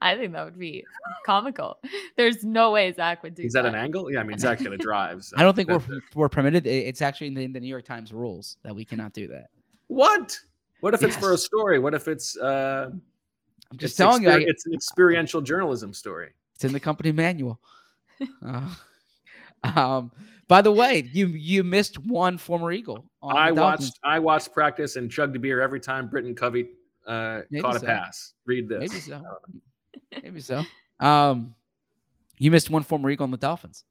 I 0.00 0.16
think 0.16 0.32
that 0.32 0.44
would 0.44 0.58
be 0.58 0.84
comical. 1.24 1.78
There's 2.16 2.44
no 2.44 2.70
way 2.72 2.92
Zach 2.92 3.22
would 3.22 3.34
do 3.34 3.42
Is 3.42 3.52
that 3.52 3.66
an 3.66 3.74
angle? 3.74 4.10
Yeah, 4.10 4.20
I 4.20 4.22
mean 4.24 4.38
Zach's 4.38 4.62
gonna 4.62 4.76
drive. 4.76 5.24
so 5.24 5.36
I 5.38 5.42
don't 5.42 5.54
think 5.54 5.68
we're 5.68 5.78
that's- 5.78 6.00
we're 6.14 6.28
permitted. 6.28 6.66
It's 6.66 7.02
actually 7.02 7.28
in 7.28 7.34
the, 7.34 7.42
in 7.42 7.52
the 7.52 7.60
New 7.60 7.68
York 7.68 7.84
Times 7.84 8.12
rules 8.12 8.56
that 8.62 8.74
we 8.74 8.84
cannot 8.84 9.12
do 9.12 9.28
that. 9.28 9.48
What? 9.88 10.38
What 10.80 10.94
if 10.94 11.02
it's 11.02 11.16
for 11.16 11.32
a 11.32 11.38
story? 11.38 11.78
What 11.78 11.94
if 11.94 12.08
it's 12.08 12.36
uh 12.36 12.90
I'm 12.90 13.78
just 13.78 13.92
it's 13.92 13.96
telling 13.96 14.22
you, 14.24 14.30
I, 14.30 14.38
it's 14.40 14.66
an 14.66 14.74
experiential 14.74 15.40
journalism 15.40 15.94
story. 15.94 16.30
it's 16.54 16.64
in 16.64 16.72
the 16.72 16.80
company 16.80 17.12
manual. 17.12 17.60
Uh, 18.44 18.74
um, 19.76 20.12
by 20.48 20.60
the 20.60 20.72
way, 20.72 21.08
you 21.12 21.28
you 21.28 21.62
missed 21.64 21.98
one 21.98 22.36
former 22.36 22.72
Eagle. 22.72 23.06
on 23.22 23.36
I 23.36 23.50
the 23.52 23.60
watched 23.60 23.98
I 24.04 24.18
watched 24.18 24.52
practice 24.52 24.96
and 24.96 25.10
chugged 25.10 25.34
a 25.36 25.38
beer 25.38 25.60
every 25.62 25.80
time 25.80 26.08
Britton 26.08 26.34
Covey 26.34 26.68
uh, 27.06 27.40
Maybe 27.50 27.62
caught 27.62 27.76
a 27.76 27.80
pass. 27.80 28.34
Read 28.46 28.68
this. 28.68 28.80
Maybe 28.80 29.00
so. 29.00 29.22
Maybe 30.22 30.40
so. 30.40 30.62
Um, 31.00 31.54
you 32.38 32.50
missed 32.50 32.70
one 32.70 32.82
former 32.82 33.10
Eagle 33.10 33.24
on 33.24 33.30
the 33.30 33.36
Dolphins. 33.36 33.84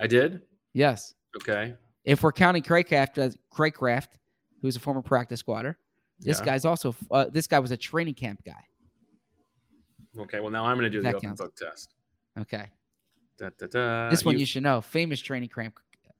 I 0.00 0.06
did. 0.06 0.42
Yes. 0.72 1.14
Okay. 1.36 1.74
If 2.04 2.22
we're 2.22 2.32
counting 2.32 2.62
Cracraft 2.62 3.18
as 3.18 3.36
Cracraft, 3.52 4.08
who's 4.62 4.76
a 4.76 4.80
former 4.80 5.02
practice 5.02 5.40
squatter, 5.40 5.78
this 6.20 6.38
Yeah. 6.38 6.44
guy's 6.44 6.64
also 6.64 6.94
uh, 7.10 7.26
this 7.30 7.46
guy 7.46 7.58
was 7.58 7.70
a 7.72 7.76
training 7.76 8.14
camp 8.14 8.42
guy. 8.44 8.62
Okay. 10.18 10.40
Well, 10.40 10.50
now 10.50 10.64
I'm 10.66 10.76
going 10.78 10.90
to 10.90 10.96
do 10.96 11.02
That 11.02 11.12
the 11.12 11.16
open 11.18 11.34
book 11.34 11.54
test. 11.56 11.94
Okay. 12.38 12.66
Da, 13.38 13.50
da, 13.58 13.66
da. 13.66 14.10
this 14.10 14.24
one 14.24 14.34
Uh, 14.34 14.36
You- 14.36 14.40
you 14.40 14.46
should 14.46 14.62
know. 14.62 14.80
Famous 14.80 15.20
training 15.20 15.48
camp, 15.50 15.78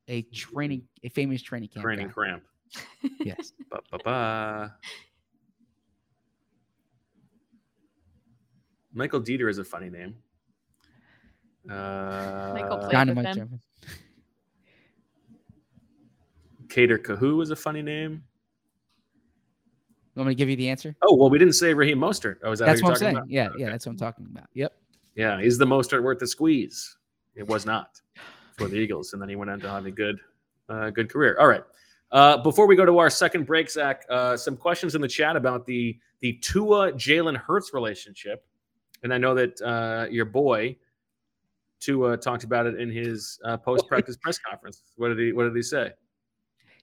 a 0.09 0.23
training, 0.23 0.83
a 1.03 1.09
famous 1.09 1.41
training 1.43 1.69
camp 1.71 1.83
training 1.83 2.09
guy. 2.09 2.13
cramp. 2.13 2.43
Yes. 3.21 3.53
Ba, 3.71 3.81
ba, 3.91 3.99
ba. 4.05 4.77
Michael 8.97 9.21
Deiter 9.21 9.51
is 9.51 9.59
a 9.59 9.65
funny 9.65 9.91
name. 9.91 10.15
Uh, 11.71 12.53
played 12.53 13.15
with 13.15 13.35
them. 13.35 13.61
Kader 16.69 16.99
Kohou 16.99 17.43
is 17.43 17.51
a 17.51 17.57
funny 17.57 17.83
name. 17.83 18.23
You 20.15 20.21
want 20.21 20.29
me 20.29 20.35
to 20.35 20.39
give 20.39 20.49
you 20.49 20.57
the 20.57 20.69
answer? 20.71 20.97
Oh 21.03 21.15
well, 21.15 21.29
we 21.29 21.39
didn't 21.39 21.55
say 21.55 21.75
Raheem 21.75 21.99
Mostert. 21.99 22.39
Oh, 22.43 22.53
is 22.53 22.59
that 22.59 22.67
That's 22.67 22.83
what 22.83 22.89
you're 22.89 22.93
I'm 22.95 22.95
talking 22.95 23.07
saying. 23.07 23.17
about? 23.17 23.31
Yeah, 23.31 23.49
yeah, 23.59 23.71
that's 23.71 23.85
what 23.85 23.93
I'm 23.93 23.99
talking 23.99 24.27
about. 24.31 24.49
Yep. 24.55 24.73
Yeah, 25.15 25.41
is 25.41 25.59
the 25.59 25.67
Mostert 25.67 26.03
worth 26.03 26.19
the 26.19 26.27
squeeze? 26.27 26.97
It 27.35 27.47
was 27.47 27.67
not 27.67 28.01
for 28.57 28.67
the 28.67 28.77
Eagles, 28.77 29.13
and 29.13 29.21
then 29.21 29.29
he 29.29 29.37
went 29.37 29.51
on 29.51 29.61
to 29.61 29.69
have 29.69 29.85
a 29.85 29.91
good, 29.91 30.19
uh, 30.71 30.89
good 30.89 31.11
career. 31.11 31.37
All 31.39 31.49
right. 31.49 31.63
Uh, 32.13 32.39
before 32.39 32.67
we 32.67 32.77
go 32.77 32.87
to 32.87 32.99
our 32.99 33.11
second 33.11 33.45
break, 33.45 33.71
Zach, 33.71 34.07
uh, 34.09 34.39
some 34.39 34.57
questions 34.57 34.95
in 34.95 35.03
the 35.03 35.09
chat 35.09 35.37
about 35.37 35.67
the 35.67 35.99
the 36.21 36.35
Tua 36.35 36.93
Jalen 36.93 37.37
Hurts 37.37 37.75
relationship, 37.75 38.47
and 39.07 39.15
I 39.15 39.19
know 39.19 39.35
that 39.37 39.63
uh, 39.63 40.09
your 40.11 40.25
boy 40.25 40.77
Tua 41.79 42.17
talked 42.17 42.43
about 42.43 42.67
it 42.67 42.81
in 42.81 42.91
his 42.91 43.39
uh, 43.45 43.57
post 43.57 43.87
practice 43.87 44.17
press 44.17 44.37
conference. 44.37 44.83
What 44.97 45.09
did 45.09 45.19
he 45.21 45.33
What 45.33 45.45
did 45.45 45.55
he 45.55 45.63
say? 45.63 45.93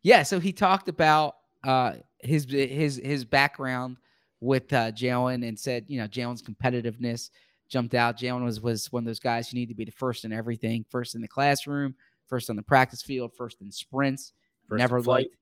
Yeah, 0.03 0.23
so 0.23 0.39
he 0.39 0.53
talked 0.53 0.87
about 0.87 1.35
uh, 1.65 1.95
his 2.19 2.45
his 2.45 3.01
his 3.03 3.25
background 3.25 3.97
with 4.39 4.71
uh, 4.71 4.91
Jalen 4.91 5.45
and 5.45 5.59
said, 5.59 5.83
you 5.87 5.99
know, 5.99 6.07
Jalen's 6.07 6.41
competitiveness 6.41 7.29
jumped 7.67 7.93
out. 7.93 8.17
Jalen 8.17 8.45
was 8.45 8.61
was 8.61 8.89
one 8.93 9.03
of 9.03 9.07
those 9.07 9.19
guys 9.19 9.49
who 9.49 9.57
need 9.57 9.67
to 9.67 9.75
be 9.75 9.83
the 9.83 9.91
first 9.91 10.23
in 10.23 10.31
everything, 10.31 10.85
first 10.89 11.15
in 11.15 11.21
the 11.21 11.27
classroom, 11.27 11.93
first 12.27 12.49
on 12.49 12.55
the 12.55 12.63
practice 12.63 13.01
field, 13.01 13.31
first 13.37 13.59
in 13.59 13.69
sprints. 13.69 14.31
First 14.69 14.79
never 14.79 14.99
in 14.99 15.03
liked 15.03 15.35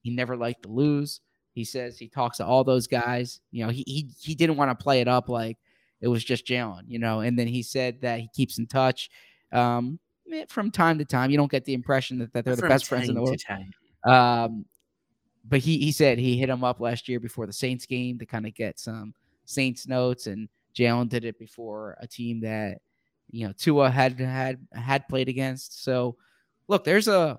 he 0.00 0.10
never 0.10 0.34
liked 0.34 0.62
to 0.62 0.70
lose. 0.70 1.20
He 1.52 1.64
says 1.64 1.98
he 1.98 2.08
talks 2.08 2.38
to 2.38 2.46
all 2.46 2.64
those 2.64 2.86
guys. 2.86 3.40
You 3.50 3.66
know, 3.66 3.70
he 3.70 3.84
he 3.86 4.10
he 4.18 4.34
didn't 4.34 4.56
want 4.56 4.70
to 4.70 4.82
play 4.82 5.02
it 5.02 5.08
up 5.08 5.28
like 5.28 5.58
it 6.02 6.08
was 6.08 6.22
just 6.22 6.44
Jalen, 6.44 6.82
you 6.88 6.98
know. 6.98 7.20
And 7.20 7.38
then 7.38 7.46
he 7.46 7.62
said 7.62 8.00
that 8.02 8.20
he 8.20 8.28
keeps 8.34 8.58
in 8.58 8.66
touch 8.66 9.08
um, 9.52 9.98
eh, 10.30 10.44
from 10.48 10.70
time 10.70 10.98
to 10.98 11.04
time. 11.04 11.30
You 11.30 11.36
don't 11.38 11.50
get 11.50 11.64
the 11.64 11.74
impression 11.74 12.18
that, 12.18 12.32
that 12.34 12.44
they're 12.44 12.56
the 12.56 12.68
best 12.68 12.86
friends 12.86 13.08
in 13.08 13.14
the 13.14 13.22
world. 13.22 13.40
Um, 14.04 14.66
but 15.48 15.60
he 15.60 15.78
he 15.78 15.92
said 15.92 16.18
he 16.18 16.36
hit 16.36 16.48
him 16.48 16.64
up 16.64 16.80
last 16.80 17.08
year 17.08 17.20
before 17.20 17.46
the 17.46 17.52
Saints 17.52 17.86
game 17.86 18.18
to 18.18 18.26
kind 18.26 18.46
of 18.46 18.54
get 18.54 18.78
some 18.78 19.14
Saints 19.44 19.86
notes, 19.86 20.26
and 20.26 20.48
Jalen 20.76 21.08
did 21.08 21.24
it 21.24 21.38
before 21.38 21.96
a 22.00 22.06
team 22.06 22.40
that 22.40 22.78
you 23.30 23.46
know 23.46 23.52
Tua 23.56 23.88
had 23.88 24.18
had 24.18 24.58
had 24.72 25.08
played 25.08 25.28
against. 25.28 25.84
So 25.84 26.16
look, 26.66 26.82
there's 26.84 27.08
a 27.08 27.38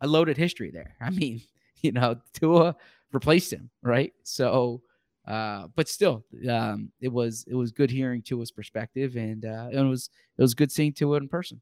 a 0.00 0.06
loaded 0.06 0.36
history 0.36 0.72
there. 0.72 0.96
I 1.00 1.10
mean, 1.10 1.42
you 1.80 1.92
know, 1.92 2.16
Tua 2.34 2.74
replaced 3.12 3.52
him, 3.52 3.70
right? 3.82 4.12
So. 4.24 4.82
Uh, 5.26 5.68
but 5.76 5.88
still, 5.88 6.24
um, 6.48 6.90
it 7.00 7.12
was 7.12 7.44
it 7.48 7.54
was 7.54 7.72
good 7.72 7.90
hearing 7.90 8.22
Tua's 8.22 8.50
perspective, 8.50 9.16
and 9.16 9.44
uh, 9.44 9.68
it 9.70 9.80
was 9.80 10.10
it 10.38 10.42
was 10.42 10.54
good 10.54 10.72
seeing 10.72 10.92
Tua 10.92 11.18
in 11.18 11.28
person. 11.28 11.60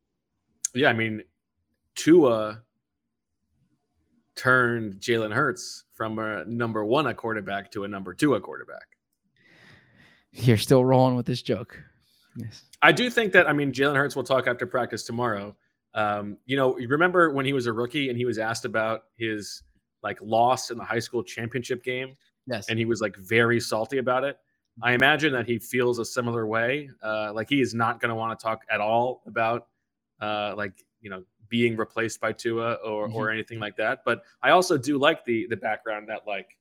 Yeah, 0.74 0.88
I 0.88 0.92
mean, 0.92 1.22
Tua 1.94 2.62
turned 4.36 4.94
Jalen 4.94 5.32
Hurts 5.32 5.84
from 5.94 6.18
a 6.18 6.44
number 6.44 6.84
one 6.84 7.08
a 7.08 7.14
quarterback 7.14 7.70
to 7.72 7.84
a 7.84 7.88
number 7.88 8.14
two 8.14 8.34
a 8.34 8.40
quarterback. 8.40 8.86
You're 10.32 10.56
still 10.56 10.84
rolling 10.84 11.16
with 11.16 11.26
this 11.26 11.42
joke. 11.42 11.76
Yes. 12.36 12.62
I 12.82 12.92
do 12.92 13.10
think 13.10 13.32
that 13.32 13.48
I 13.48 13.52
mean 13.52 13.72
Jalen 13.72 13.96
Hurts 13.96 14.14
will 14.14 14.24
talk 14.24 14.46
after 14.46 14.66
practice 14.66 15.02
tomorrow. 15.02 15.56
Um, 15.94 16.36
you 16.46 16.56
know, 16.56 16.78
you 16.78 16.86
remember 16.86 17.32
when 17.32 17.44
he 17.44 17.52
was 17.52 17.66
a 17.66 17.72
rookie 17.72 18.08
and 18.08 18.16
he 18.16 18.24
was 18.24 18.38
asked 18.38 18.64
about 18.64 19.04
his 19.16 19.62
like 20.02 20.18
loss 20.22 20.70
in 20.70 20.78
the 20.78 20.84
high 20.84 21.00
school 21.00 21.24
championship 21.24 21.82
game, 21.82 22.14
Yes. 22.48 22.68
and 22.68 22.78
he 22.78 22.84
was 22.84 23.00
like 23.00 23.16
very 23.16 23.60
salty 23.60 23.98
about 23.98 24.24
it. 24.24 24.38
I 24.80 24.92
imagine 24.92 25.32
that 25.32 25.46
he 25.46 25.58
feels 25.58 25.98
a 25.98 26.04
similar 26.04 26.46
way. 26.46 26.88
Uh, 27.02 27.32
like 27.34 27.48
he 27.48 27.60
is 27.60 27.74
not 27.74 28.00
going 28.00 28.10
to 28.10 28.14
want 28.14 28.38
to 28.38 28.42
talk 28.42 28.62
at 28.70 28.80
all 28.80 29.22
about 29.26 29.66
uh, 30.20 30.54
like 30.56 30.84
you 31.00 31.10
know 31.10 31.24
being 31.48 31.76
replaced 31.76 32.20
by 32.20 32.32
Tua 32.32 32.74
or 32.84 33.10
or 33.10 33.30
anything 33.30 33.58
like 33.58 33.76
that. 33.76 34.00
But 34.04 34.22
I 34.42 34.50
also 34.50 34.78
do 34.78 34.96
like 34.98 35.24
the 35.24 35.46
the 35.48 35.56
background 35.56 36.08
that 36.08 36.26
like 36.26 36.56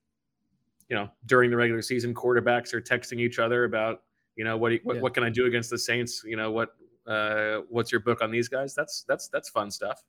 you 0.90 0.96
know 0.96 1.10
during 1.28 1.52
the 1.52 1.58
regular 1.58 1.82
season 1.82 2.14
quarterbacks 2.16 2.74
are 2.74 2.82
texting 2.82 3.20
each 3.20 3.38
other 3.40 3.64
about 3.66 4.02
You 4.36 4.46
know, 4.46 4.56
what, 4.58 4.72
you- 4.72 4.80
what 4.84 4.96
Yeah. 4.96 5.02
what 5.04 5.14
can 5.14 5.24
I 5.24 5.30
do 5.30 5.46
against 5.46 5.70
the 5.70 5.78
Saints? 5.78 6.24
You 6.26 6.38
know, 6.38 6.52
what 6.52 6.70
uh, 7.06 7.62
what's 7.70 7.92
your 7.92 8.02
book 8.02 8.22
on 8.22 8.32
these 8.32 8.48
guys? 8.50 8.74
That's 8.76 9.04
that's 9.08 9.28
that's 9.30 9.50
fun 9.50 9.70
stuff. 9.72 10.04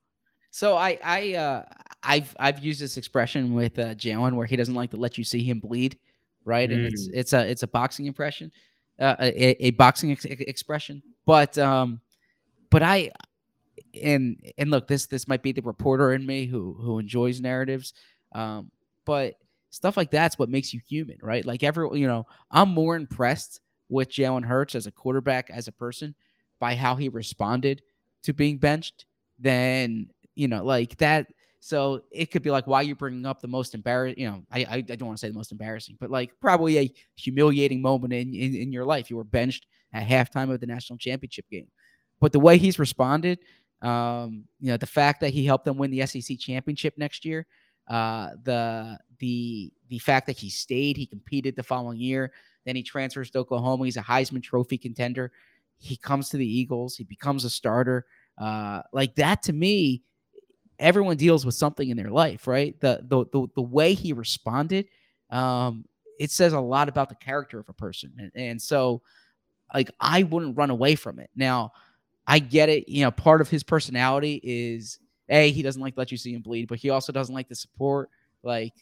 So 0.50 0.76
I 0.76 0.98
I 1.04 1.34
uh 1.34 1.64
I've 2.08 2.34
I've 2.40 2.64
used 2.64 2.80
this 2.80 2.96
expression 2.96 3.52
with 3.52 3.78
uh 3.78 3.94
Jalen 3.94 4.34
where 4.34 4.46
he 4.46 4.56
doesn't 4.56 4.74
like 4.74 4.90
to 4.90 4.96
let 4.96 5.18
you 5.18 5.24
see 5.24 5.44
him 5.44 5.60
bleed, 5.60 5.98
right? 6.44 6.70
And 6.70 6.86
it's 6.86 7.08
it's 7.12 7.32
a 7.34 7.48
it's 7.48 7.62
a 7.62 7.68
boxing 7.68 8.06
impression, 8.06 8.50
uh, 8.98 9.16
a, 9.20 9.66
a 9.66 9.70
boxing 9.72 10.12
ex- 10.12 10.24
expression. 10.24 11.02
But 11.26 11.58
um, 11.58 12.00
but 12.70 12.82
I 12.82 13.12
and 14.02 14.42
and 14.56 14.70
look, 14.70 14.88
this 14.88 15.06
this 15.06 15.28
might 15.28 15.42
be 15.42 15.52
the 15.52 15.62
reporter 15.62 16.14
in 16.14 16.24
me 16.24 16.46
who 16.46 16.74
who 16.80 16.98
enjoys 16.98 17.40
narratives, 17.40 17.92
um, 18.32 18.70
but 19.04 19.34
stuff 19.70 19.98
like 19.98 20.10
that's 20.10 20.38
what 20.38 20.48
makes 20.48 20.72
you 20.72 20.80
human, 20.88 21.18
right? 21.22 21.44
Like 21.44 21.62
every 21.62 22.00
you 22.00 22.06
know, 22.06 22.26
I'm 22.50 22.70
more 22.70 22.96
impressed 22.96 23.60
with 23.90 24.10
Jalen 24.10 24.44
Hurts 24.44 24.74
as 24.74 24.86
a 24.86 24.90
quarterback 24.92 25.50
as 25.50 25.68
a 25.68 25.72
person 25.72 26.14
by 26.58 26.74
how 26.74 26.96
he 26.96 27.08
responded 27.10 27.82
to 28.22 28.32
being 28.32 28.56
benched 28.58 29.04
than 29.38 30.08
you 30.34 30.48
know 30.48 30.64
like 30.64 30.96
that. 30.98 31.26
So 31.60 32.02
it 32.12 32.30
could 32.30 32.42
be 32.42 32.50
like 32.50 32.66
why 32.66 32.82
you're 32.82 32.96
bringing 32.96 33.26
up 33.26 33.40
the 33.40 33.48
most 33.48 33.74
embarrassing. 33.74 34.20
You 34.20 34.30
know, 34.30 34.42
I, 34.50 34.60
I 34.60 34.74
I 34.76 34.80
don't 34.82 35.06
want 35.06 35.18
to 35.18 35.20
say 35.20 35.28
the 35.28 35.34
most 35.34 35.52
embarrassing, 35.52 35.96
but 35.98 36.10
like 36.10 36.30
probably 36.40 36.78
a 36.78 36.92
humiliating 37.16 37.82
moment 37.82 38.12
in, 38.12 38.32
in 38.34 38.54
in 38.54 38.72
your 38.72 38.84
life. 38.84 39.10
You 39.10 39.16
were 39.16 39.24
benched 39.24 39.66
at 39.92 40.06
halftime 40.06 40.52
of 40.52 40.60
the 40.60 40.66
national 40.66 40.98
championship 40.98 41.46
game, 41.50 41.66
but 42.20 42.32
the 42.32 42.38
way 42.38 42.58
he's 42.58 42.78
responded, 42.78 43.40
um, 43.82 44.44
you 44.60 44.70
know, 44.70 44.76
the 44.76 44.86
fact 44.86 45.20
that 45.20 45.30
he 45.30 45.44
helped 45.44 45.64
them 45.64 45.78
win 45.78 45.90
the 45.90 46.06
SEC 46.06 46.38
championship 46.38 46.94
next 46.96 47.24
year, 47.24 47.46
uh, 47.88 48.30
the 48.44 48.98
the 49.18 49.72
the 49.88 49.98
fact 49.98 50.26
that 50.26 50.36
he 50.36 50.50
stayed, 50.50 50.96
he 50.96 51.06
competed 51.06 51.56
the 51.56 51.62
following 51.62 51.98
year, 51.98 52.32
then 52.66 52.76
he 52.76 52.82
transfers 52.82 53.30
to 53.30 53.38
Oklahoma. 53.38 53.84
He's 53.84 53.96
a 53.96 54.02
Heisman 54.02 54.42
Trophy 54.42 54.78
contender. 54.78 55.32
He 55.78 55.96
comes 55.96 56.28
to 56.30 56.36
the 56.36 56.46
Eagles. 56.46 56.96
He 56.96 57.04
becomes 57.04 57.44
a 57.44 57.50
starter. 57.50 58.06
Uh, 58.36 58.82
like 58.92 59.14
that 59.16 59.42
to 59.44 59.52
me, 59.52 60.02
everyone 60.78 61.16
deals 61.16 61.44
with 61.44 61.54
something 61.54 61.88
in 61.88 61.96
their 61.96 62.10
life, 62.10 62.46
right? 62.46 62.78
The 62.80 63.00
the 63.02 63.24
the, 63.32 63.46
the 63.54 63.62
way 63.62 63.94
he 63.94 64.12
responded, 64.12 64.86
um, 65.30 65.84
it 66.18 66.30
says 66.30 66.52
a 66.52 66.60
lot 66.60 66.88
about 66.88 67.08
the 67.08 67.14
character 67.14 67.58
of 67.58 67.68
a 67.68 67.74
person, 67.74 68.12
and, 68.18 68.32
and 68.34 68.62
so 68.62 69.02
like 69.74 69.90
I 70.00 70.22
wouldn't 70.22 70.56
run 70.56 70.70
away 70.70 70.94
from 70.94 71.18
it. 71.18 71.30
Now, 71.36 71.72
I 72.26 72.38
get 72.38 72.68
it. 72.68 72.88
You 72.88 73.04
know, 73.04 73.10
part 73.10 73.40
of 73.40 73.48
his 73.48 73.62
personality 73.62 74.40
is 74.42 74.98
a 75.28 75.50
he 75.50 75.62
doesn't 75.62 75.82
like 75.82 75.94
to 75.94 76.00
let 76.00 76.10
you 76.12 76.18
see 76.18 76.34
him 76.34 76.42
bleed, 76.42 76.68
but 76.68 76.78
he 76.78 76.90
also 76.90 77.12
doesn't 77.12 77.34
like 77.34 77.48
to 77.48 77.54
support 77.54 78.10
like 78.42 78.74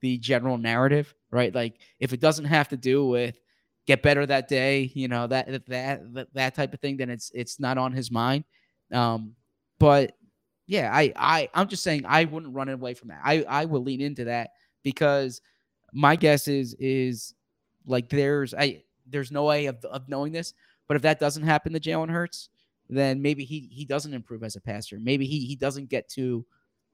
the 0.00 0.18
general 0.18 0.58
narrative, 0.58 1.14
right? 1.30 1.54
Like 1.54 1.80
if 1.98 2.12
it 2.12 2.20
doesn't 2.20 2.44
have 2.44 2.68
to 2.68 2.76
do 2.76 3.06
with 3.06 3.38
get 3.86 4.02
better 4.02 4.26
that 4.26 4.48
day, 4.48 4.90
you 4.94 5.08
know 5.08 5.26
that 5.26 5.66
that 5.66 6.12
that, 6.14 6.34
that 6.34 6.54
type 6.54 6.74
of 6.74 6.80
thing, 6.80 6.96
then 6.96 7.10
it's 7.10 7.30
it's 7.34 7.58
not 7.58 7.78
on 7.78 7.92
his 7.92 8.10
mind. 8.10 8.44
Um, 8.92 9.34
but 9.78 10.16
yeah, 10.68 10.90
I 10.94 11.12
I 11.16 11.48
I'm 11.54 11.66
just 11.66 11.82
saying 11.82 12.04
I 12.06 12.26
wouldn't 12.26 12.54
run 12.54 12.68
away 12.68 12.94
from 12.94 13.08
that. 13.08 13.20
I 13.24 13.42
I 13.48 13.64
will 13.64 13.82
lean 13.82 14.02
into 14.02 14.24
that 14.24 14.50
because 14.84 15.40
my 15.94 16.14
guess 16.14 16.46
is 16.46 16.76
is 16.78 17.34
like 17.86 18.10
there's 18.10 18.52
I 18.52 18.84
there's 19.06 19.32
no 19.32 19.44
way 19.44 19.66
of, 19.66 19.82
of 19.86 20.08
knowing 20.08 20.30
this, 20.30 20.52
but 20.86 20.96
if 20.96 21.02
that 21.02 21.18
doesn't 21.18 21.42
happen 21.42 21.72
to 21.72 21.80
Jalen 21.80 22.10
Hurts, 22.10 22.50
then 22.90 23.22
maybe 23.22 23.44
he 23.44 23.70
he 23.72 23.86
doesn't 23.86 24.12
improve 24.12 24.42
as 24.42 24.56
a 24.56 24.60
passer. 24.60 24.98
Maybe 25.00 25.24
he 25.24 25.46
he 25.46 25.56
doesn't 25.56 25.88
get 25.88 26.06
to 26.10 26.44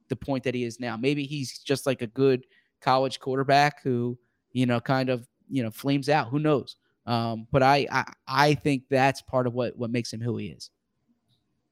the 0.08 0.16
point 0.16 0.44
that 0.44 0.54
he 0.54 0.62
is 0.62 0.78
now. 0.78 0.96
Maybe 0.96 1.24
he's 1.24 1.58
just 1.58 1.84
like 1.84 2.00
a 2.00 2.06
good 2.06 2.46
college 2.80 3.18
quarterback 3.18 3.82
who 3.82 4.16
you 4.52 4.66
know 4.66 4.78
kind 4.78 5.10
of 5.10 5.26
you 5.48 5.64
know 5.64 5.72
flames 5.72 6.08
out. 6.08 6.28
Who 6.28 6.38
knows? 6.38 6.76
Um, 7.06 7.48
but 7.50 7.64
I, 7.64 7.88
I 7.90 8.04
I 8.28 8.54
think 8.54 8.84
that's 8.88 9.20
part 9.20 9.48
of 9.48 9.52
what 9.52 9.76
what 9.76 9.90
makes 9.90 10.12
him 10.12 10.20
who 10.20 10.36
he 10.36 10.46
is. 10.46 10.70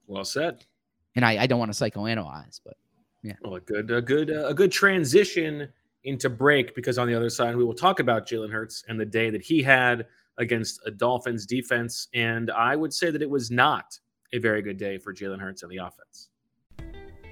Well 0.08 0.24
said. 0.24 0.66
And 1.14 1.24
I 1.24 1.42
I 1.42 1.46
don't 1.46 1.58
want 1.58 1.72
to 1.72 1.84
psychoanalyze, 1.84 2.60
but 2.64 2.76
yeah. 3.22 3.34
Well, 3.42 3.54
a 3.54 3.60
good, 3.60 3.90
a 3.90 4.02
good, 4.02 4.30
uh, 4.30 4.48
a 4.48 4.54
good 4.54 4.72
transition 4.72 5.68
into 6.04 6.28
break 6.28 6.74
because 6.74 6.98
on 6.98 7.06
the 7.06 7.14
other 7.14 7.30
side 7.30 7.54
we 7.54 7.64
will 7.64 7.74
talk 7.74 8.00
about 8.00 8.26
Jalen 8.26 8.50
Hurts 8.50 8.84
and 8.88 8.98
the 8.98 9.06
day 9.06 9.30
that 9.30 9.42
he 9.42 9.62
had 9.62 10.06
against 10.38 10.80
a 10.86 10.90
Dolphins 10.90 11.46
defense, 11.46 12.08
and 12.14 12.50
I 12.50 12.74
would 12.74 12.92
say 12.92 13.10
that 13.10 13.22
it 13.22 13.30
was 13.30 13.50
not 13.50 13.98
a 14.32 14.38
very 14.38 14.62
good 14.62 14.76
day 14.76 14.98
for 14.98 15.14
Jalen 15.14 15.40
Hurts 15.40 15.62
and 15.62 15.70
the 15.70 15.76
offense. 15.76 16.30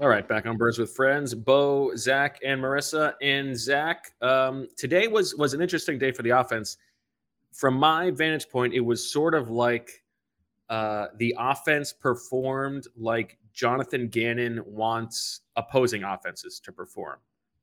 All 0.00 0.08
right, 0.08 0.26
back 0.26 0.46
on 0.46 0.56
Birds 0.56 0.78
with 0.78 0.90
Friends, 0.90 1.34
Bo, 1.34 1.94
Zach, 1.94 2.40
and 2.44 2.60
Marissa. 2.60 3.14
And 3.22 3.56
Zach, 3.56 4.12
um, 4.20 4.66
today 4.76 5.06
was 5.06 5.36
was 5.36 5.54
an 5.54 5.62
interesting 5.62 5.98
day 5.98 6.10
for 6.10 6.22
the 6.22 6.30
offense. 6.30 6.78
From 7.52 7.74
my 7.74 8.10
vantage 8.10 8.48
point, 8.48 8.74
it 8.74 8.80
was 8.80 9.12
sort 9.12 9.34
of 9.34 9.50
like 9.50 10.02
uh, 10.68 11.08
the 11.18 11.34
offense 11.38 11.92
performed 11.92 12.88
like 12.96 13.38
Jonathan 13.52 14.08
Gannon 14.08 14.60
wants 14.66 15.42
opposing 15.54 16.02
offenses 16.02 16.58
to 16.64 16.72
perform. 16.72 17.18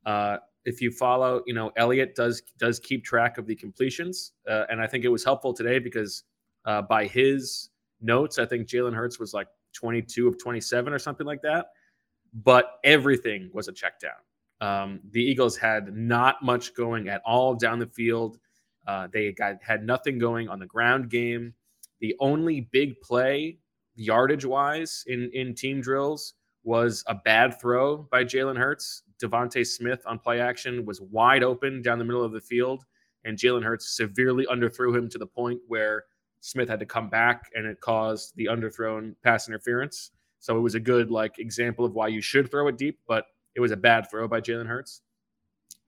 Uh, 0.06 0.38
if 0.64 0.82
you 0.82 0.92
follow, 0.92 1.44
you 1.46 1.54
know, 1.54 1.72
Elliott 1.76 2.16
does 2.16 2.42
does 2.58 2.80
keep 2.80 3.04
track 3.04 3.38
of 3.38 3.46
the 3.46 3.56
completions, 3.56 4.32
uh, 4.48 4.64
and 4.70 4.80
I 4.80 4.88
think 4.88 5.04
it 5.04 5.10
was 5.10 5.26
helpful 5.26 5.54
today 5.54 5.80
because 5.80 6.24
uh, 6.64 6.82
by 6.82 7.08
his 7.08 7.72
notes, 8.00 8.40
I 8.40 8.46
think 8.46 8.70
Jalen 8.70 8.94
Hurts 8.94 9.20
was 9.20 9.34
like 9.34 9.48
22 9.74 10.30
of 10.30 10.40
27 10.40 10.94
or 10.94 11.00
something 11.00 11.28
like 11.28 11.42
that 11.42 11.72
but 12.34 12.80
everything 12.84 13.50
was 13.54 13.68
a 13.68 13.72
check 13.72 14.00
down. 14.00 14.12
Um, 14.62 15.00
the 15.12 15.22
Eagles 15.22 15.56
had 15.56 15.96
not 15.96 16.44
much 16.44 16.74
going 16.76 17.08
at 17.08 17.22
all 17.26 17.56
down 17.56 17.80
the 17.80 17.88
field. 17.88 18.40
Uh, 18.88 19.08
they 19.12 19.32
got 19.32 19.56
had 19.62 19.84
nothing 19.84 20.20
going 20.20 20.50
on 20.50 20.60
the 20.60 20.66
ground 20.66 21.10
game. 21.10 21.54
The 22.02 22.16
only 22.20 22.62
big 22.72 23.00
play, 23.02 23.60
yardage 23.96 24.46
wise, 24.46 25.04
in 25.08 25.30
in 25.34 25.56
team 25.56 25.82
drills 25.82 26.34
was 26.64 27.04
a 27.08 27.16
bad 27.16 27.60
throw 27.60 27.98
by 28.12 28.24
Jalen 28.24 28.58
Hurts. 28.58 29.04
DeVonta 29.24 29.66
Smith 29.66 30.02
on 30.06 30.20
play 30.20 30.40
action 30.40 30.86
was 30.86 31.02
wide 31.02 31.44
open 31.44 31.82
down 31.82 32.00
the 32.00 32.06
middle 32.06 32.24
of 32.24 32.32
the 32.32 32.42
field, 32.42 32.86
and 33.26 33.38
Jalen 33.38 33.64
Hurts 33.64 33.96
severely 33.96 34.46
underthrew 34.50 34.96
him 34.96 35.10
to 35.10 35.18
the 35.18 35.28
point 35.28 35.60
where 35.68 36.06
Smith 36.42 36.70
had 36.70 36.80
to 36.80 36.86
come 36.86 37.10
back, 37.10 37.50
and 37.54 37.66
it 37.66 37.82
caused 37.82 38.36
the 38.36 38.46
underthrown 38.46 39.16
pass 39.24 39.48
interference. 39.48 40.12
So 40.40 40.58
it 40.58 40.62
was 40.62 40.76
a 40.76 40.80
good 40.80 41.12
like 41.12 41.40
example 41.40 41.86
of 41.86 41.94
why 41.94 42.08
you 42.08 42.22
should 42.22 42.50
throw 42.50 42.68
it 42.68 42.78
deep, 42.78 43.00
but 43.08 43.26
it 43.56 43.60
was 43.60 43.72
a 43.72 43.78
bad 43.78 44.10
throw 44.10 44.28
by 44.28 44.42
Jalen 44.42 44.68
Hurts. 44.68 45.02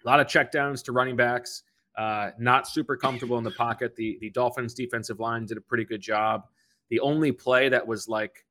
A 0.04 0.08
lot 0.08 0.20
of 0.20 0.28
checkdowns 0.28 0.84
to 0.86 0.92
running 0.92 1.16
backs. 1.16 1.64
Uh, 1.98 2.32
not 2.40 2.68
super 2.68 2.96
comfortable 2.96 3.38
in 3.38 3.44
the 3.44 3.52
pocket. 3.52 3.96
The 3.96 4.18
the 4.22 4.30
Dolphins 4.30 4.74
defensive 4.74 5.20
line 5.20 5.46
did 5.46 5.58
a 5.58 5.62
pretty 5.62 5.86
good 5.86 6.02
job. 6.02 6.48
The 6.90 7.00
only 7.00 7.32
play 7.32 7.70
that 7.70 7.86
was 7.86 8.08
like, 8.08 8.46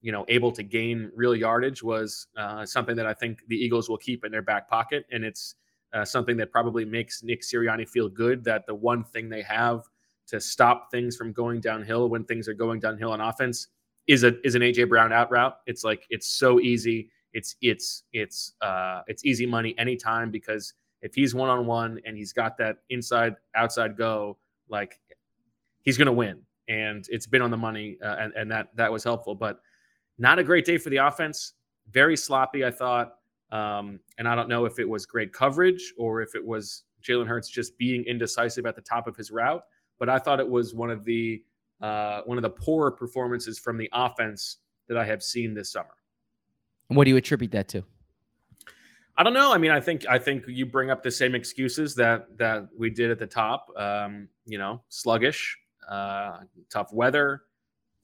you 0.00 0.12
know, 0.12 0.24
able 0.28 0.52
to 0.52 0.62
gain 0.62 1.10
real 1.14 1.34
yardage 1.34 1.82
was 1.82 2.26
uh, 2.36 2.66
something 2.66 2.96
that 2.96 3.06
I 3.06 3.14
think 3.14 3.46
the 3.48 3.56
Eagles 3.56 3.88
will 3.88 3.98
keep 3.98 4.24
in 4.24 4.32
their 4.32 4.42
back 4.42 4.68
pocket, 4.68 5.06
and 5.10 5.24
it's 5.24 5.56
uh, 5.92 6.04
something 6.04 6.36
that 6.36 6.50
probably 6.50 6.84
makes 6.84 7.22
Nick 7.22 7.42
Sirianni 7.42 7.88
feel 7.88 8.08
good 8.08 8.44
that 8.44 8.66
the 8.66 8.74
one 8.74 9.04
thing 9.04 9.28
they 9.28 9.42
have 9.42 9.82
to 10.26 10.40
stop 10.40 10.90
things 10.90 11.16
from 11.16 11.32
going 11.32 11.60
downhill 11.60 12.08
when 12.08 12.24
things 12.24 12.48
are 12.48 12.54
going 12.54 12.80
downhill 12.80 13.12
on 13.12 13.20
offense 13.20 13.68
is 14.06 14.24
a 14.24 14.34
is 14.46 14.54
an 14.54 14.62
AJ 14.62 14.88
Brown 14.88 15.12
out 15.12 15.30
route. 15.30 15.56
It's 15.66 15.84
like 15.84 16.06
it's 16.10 16.26
so 16.26 16.60
easy. 16.60 17.10
It's 17.32 17.56
it's 17.62 18.04
it's 18.12 18.54
uh, 18.60 19.02
it's 19.06 19.24
easy 19.24 19.46
money 19.46 19.74
anytime 19.78 20.30
because 20.30 20.74
if 21.00 21.14
he's 21.14 21.34
one 21.34 21.48
on 21.48 21.66
one 21.66 22.00
and 22.04 22.16
he's 22.16 22.32
got 22.32 22.56
that 22.58 22.78
inside 22.90 23.34
outside 23.54 23.96
go, 23.96 24.38
like 24.68 25.00
he's 25.82 25.96
to 25.96 26.12
win. 26.12 26.40
And 26.68 27.04
it's 27.10 27.26
been 27.26 27.42
on 27.42 27.50
the 27.50 27.56
money, 27.56 27.98
uh, 28.02 28.16
and 28.18 28.32
and 28.34 28.50
that 28.50 28.68
that 28.76 28.90
was 28.90 29.02
helpful. 29.04 29.34
But 29.34 29.60
not 30.18 30.38
a 30.38 30.44
great 30.44 30.64
day 30.64 30.78
for 30.78 30.90
the 30.90 30.98
offense. 30.98 31.54
Very 31.90 32.16
sloppy, 32.16 32.64
I 32.64 32.70
thought. 32.70 33.14
Um, 33.50 34.00
and 34.18 34.26
I 34.26 34.34
don't 34.34 34.48
know 34.48 34.64
if 34.64 34.78
it 34.78 34.88
was 34.88 35.04
great 35.04 35.32
coverage 35.32 35.92
or 35.98 36.22
if 36.22 36.34
it 36.34 36.44
was 36.44 36.84
Jalen 37.02 37.26
Hurts 37.26 37.48
just 37.48 37.76
being 37.76 38.04
indecisive 38.04 38.64
at 38.64 38.76
the 38.76 38.80
top 38.80 39.06
of 39.06 39.16
his 39.16 39.30
route. 39.30 39.62
But 39.98 40.08
I 40.08 40.18
thought 40.18 40.40
it 40.40 40.48
was 40.48 40.74
one 40.74 40.90
of 40.90 41.04
the 41.04 41.42
uh, 41.82 42.22
one 42.24 42.38
of 42.38 42.42
the 42.42 42.50
poorer 42.50 42.90
performances 42.90 43.58
from 43.58 43.76
the 43.76 43.90
offense 43.92 44.58
that 44.88 44.96
I 44.96 45.04
have 45.04 45.22
seen 45.22 45.52
this 45.52 45.72
summer. 45.72 45.94
What 46.88 47.04
do 47.04 47.10
you 47.10 47.16
attribute 47.16 47.52
that 47.52 47.68
to? 47.68 47.84
I 49.16 49.22
don't 49.22 49.34
know. 49.34 49.52
I 49.52 49.58
mean, 49.58 49.70
I 49.70 49.80
think 49.80 50.06
I 50.08 50.18
think 50.18 50.44
you 50.46 50.64
bring 50.64 50.90
up 50.90 51.02
the 51.02 51.10
same 51.10 51.34
excuses 51.34 51.94
that 51.96 52.38
that 52.38 52.68
we 52.76 52.88
did 52.88 53.10
at 53.10 53.18
the 53.18 53.26
top. 53.26 53.68
Um, 53.76 54.28
you 54.46 54.58
know, 54.58 54.82
sluggish, 54.88 55.58
uh, 55.88 56.38
tough 56.70 56.92
weather, 56.92 57.42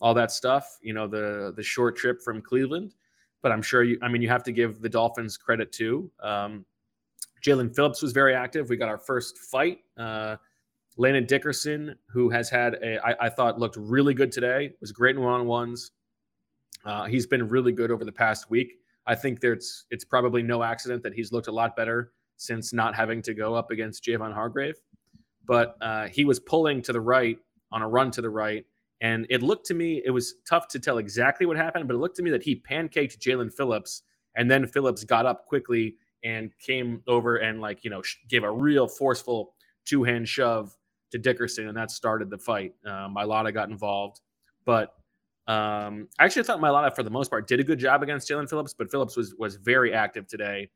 all 0.00 0.12
that 0.14 0.30
stuff. 0.30 0.78
You 0.82 0.92
know, 0.92 1.06
the 1.06 1.52
the 1.56 1.62
short 1.62 1.96
trip 1.96 2.20
from 2.20 2.42
Cleveland. 2.42 2.94
But 3.40 3.52
I'm 3.52 3.62
sure 3.62 3.84
you. 3.84 3.98
I 4.02 4.08
mean, 4.08 4.20
you 4.20 4.28
have 4.28 4.42
to 4.44 4.52
give 4.52 4.80
the 4.82 4.88
Dolphins 4.88 5.36
credit 5.36 5.72
too. 5.72 6.10
Um, 6.20 6.66
Jaelan 7.42 7.74
Phillips 7.74 8.02
was 8.02 8.12
very 8.12 8.34
active. 8.34 8.68
We 8.68 8.76
got 8.76 8.88
our 8.88 8.98
first 8.98 9.38
fight. 9.38 9.78
Uh, 9.96 10.36
Landon 10.98 11.26
Dickerson, 11.26 11.94
who 12.08 12.28
has 12.28 12.50
had 12.50 12.74
a, 12.82 12.98
I, 13.06 13.26
I 13.26 13.28
thought 13.28 13.58
looked 13.58 13.76
really 13.76 14.14
good 14.14 14.32
today, 14.32 14.72
was 14.80 14.90
great 14.90 15.14
in 15.14 15.22
one 15.22 15.32
on 15.40 15.46
ones. 15.46 15.92
Uh, 16.84 17.04
he's 17.04 17.26
been 17.26 17.48
really 17.48 17.70
good 17.70 17.92
over 17.92 18.04
the 18.04 18.12
past 18.12 18.50
week. 18.50 18.74
I 19.06 19.14
think 19.14 19.40
there's 19.40 19.86
it's 19.90 20.04
probably 20.04 20.42
no 20.42 20.62
accident 20.62 21.04
that 21.04 21.14
he's 21.14 21.32
looked 21.32 21.46
a 21.46 21.52
lot 21.52 21.76
better 21.76 22.12
since 22.36 22.72
not 22.72 22.94
having 22.94 23.22
to 23.22 23.34
go 23.34 23.54
up 23.54 23.70
against 23.70 24.04
Javon 24.04 24.34
Hargrave. 24.34 24.74
But 25.46 25.76
uh, 25.80 26.08
he 26.08 26.24
was 26.24 26.40
pulling 26.40 26.82
to 26.82 26.92
the 26.92 27.00
right 27.00 27.38
on 27.72 27.80
a 27.80 27.88
run 27.88 28.10
to 28.12 28.20
the 28.20 28.30
right, 28.30 28.66
and 29.00 29.24
it 29.30 29.42
looked 29.42 29.66
to 29.66 29.74
me 29.74 30.02
it 30.04 30.10
was 30.10 30.34
tough 30.48 30.66
to 30.68 30.80
tell 30.80 30.98
exactly 30.98 31.46
what 31.46 31.56
happened, 31.56 31.86
but 31.86 31.94
it 31.94 31.98
looked 31.98 32.16
to 32.16 32.22
me 32.22 32.30
that 32.30 32.42
he 32.42 32.56
pancaked 32.56 33.18
Jaelan 33.18 33.52
Phillips, 33.52 34.02
and 34.36 34.50
then 34.50 34.66
Phillips 34.66 35.04
got 35.04 35.26
up 35.26 35.46
quickly 35.46 35.94
and 36.24 36.50
came 36.58 37.02
over 37.06 37.36
and 37.36 37.60
like 37.60 37.84
you 37.84 37.90
know 37.90 38.02
gave 38.28 38.42
a 38.42 38.50
real 38.50 38.88
forceful 38.88 39.54
two 39.84 40.02
hand 40.02 40.28
shove 40.28 40.76
to 41.10 41.18
Dickerson, 41.18 41.68
and 41.68 41.76
that 41.76 41.90
started 41.90 42.30
the 42.30 42.38
fight. 42.38 42.74
Um, 42.84 43.14
Mailata 43.14 43.52
got 43.52 43.70
involved, 43.70 44.20
but 44.64 44.94
um, 45.48 46.08
I 46.18 46.26
actually 46.26 46.42
thought 46.42 46.60
Mailata, 46.60 46.94
for 46.94 47.02
the 47.02 47.10
most 47.10 47.30
part, 47.30 47.48
did 47.48 47.58
a 47.58 47.64
good 47.64 47.78
job 47.78 48.02
against 48.02 48.28
Jaelan 48.28 48.48
Phillips, 48.50 48.74
but 48.74 48.90
Phillips 48.90 49.16
was 49.16 49.34
was 49.38 49.56
very 49.56 49.94
active 49.94 50.26
today. 50.26 50.68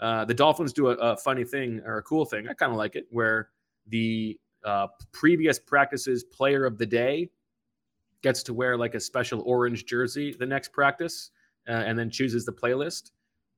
Uh, 0.00 0.24
the 0.24 0.34
Dolphins 0.34 0.72
do 0.72 0.88
a, 0.88 0.94
a, 0.94 1.16
funny 1.16 1.44
thing 1.44 1.80
or 1.84 1.98
a 1.98 2.02
cool 2.02 2.24
thing. 2.24 2.48
I 2.48 2.54
kind 2.54 2.70
of 2.70 2.78
like 2.78 2.94
it, 2.94 3.06
where 3.10 3.50
the 3.88 4.38
uh, 4.64 4.88
previous 5.12 5.58
practices 5.58 6.22
player 6.22 6.64
of 6.64 6.78
the 6.78 6.86
day 6.86 7.30
gets 8.22 8.42
to 8.44 8.54
wear 8.54 8.76
like 8.76 8.94
a 8.94 9.00
special 9.00 9.42
orange 9.44 9.86
jersey 9.86 10.34
the 10.36 10.46
next 10.46 10.72
practice, 10.72 11.30
uh, 11.68 11.72
and 11.72 11.96
then 11.96 12.10
chooses 12.10 12.44
the 12.44 12.52
playlist. 12.52 13.12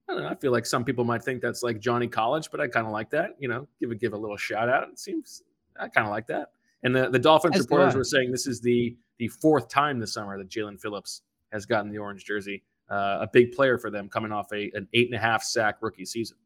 I 0.09 0.15
don't 0.15 0.23
know. 0.23 0.29
I 0.29 0.35
feel 0.35 0.53
like 0.53 0.67
some 0.67 0.85
people 0.85 1.05
might 1.05 1.23
think 1.23 1.41
that's 1.41 1.63
like 1.63 1.79
Johnny 1.79 2.09
College, 2.09 2.51
but 2.51 2.61
I 2.61 2.69
kind 2.69 2.87
of 2.87 2.93
like 2.93 3.09
that. 3.11 3.37
You 3.39 3.49
know, 3.49 3.67
give 3.81 3.93
a 3.93 3.95
give 3.95 4.13
a 4.13 4.19
little 4.19 4.37
shout 4.37 4.69
out. 4.69 4.89
It 4.91 4.99
seems 4.99 5.43
I 5.81 5.89
kind 5.89 6.07
of 6.07 6.11
like 6.11 6.27
that. 6.29 6.51
And 6.83 6.95
the, 6.95 7.11
the 7.11 7.19
Dolphins 7.19 7.55
That's 7.55 7.65
reporters 7.65 7.95
were 7.95 8.05
saying 8.05 8.31
this 8.31 8.47
is 8.47 8.61
the 8.61 8.97
the 9.19 9.29
fourth 9.29 9.69
time 9.69 9.99
this 9.99 10.15
summer 10.15 10.39
that 10.39 10.49
Jaelan 10.49 10.81
Phillips 10.81 11.23
has 11.53 11.67
gotten 11.67 11.91
the 11.91 11.99
orange 11.99 12.25
jersey. 12.25 12.63
Uh, 12.89 13.19
a 13.21 13.29
big 13.33 13.53
player 13.53 13.79
for 13.79 13.91
them 13.91 14.09
coming 14.09 14.33
off 14.33 14.51
a 14.53 14.71
an 14.75 14.89
eight 14.95 15.07
and 15.07 15.15
a 15.15 15.19
half 15.19 15.43
sack 15.43 15.77
rookie 15.81 16.07
season. 16.07 16.37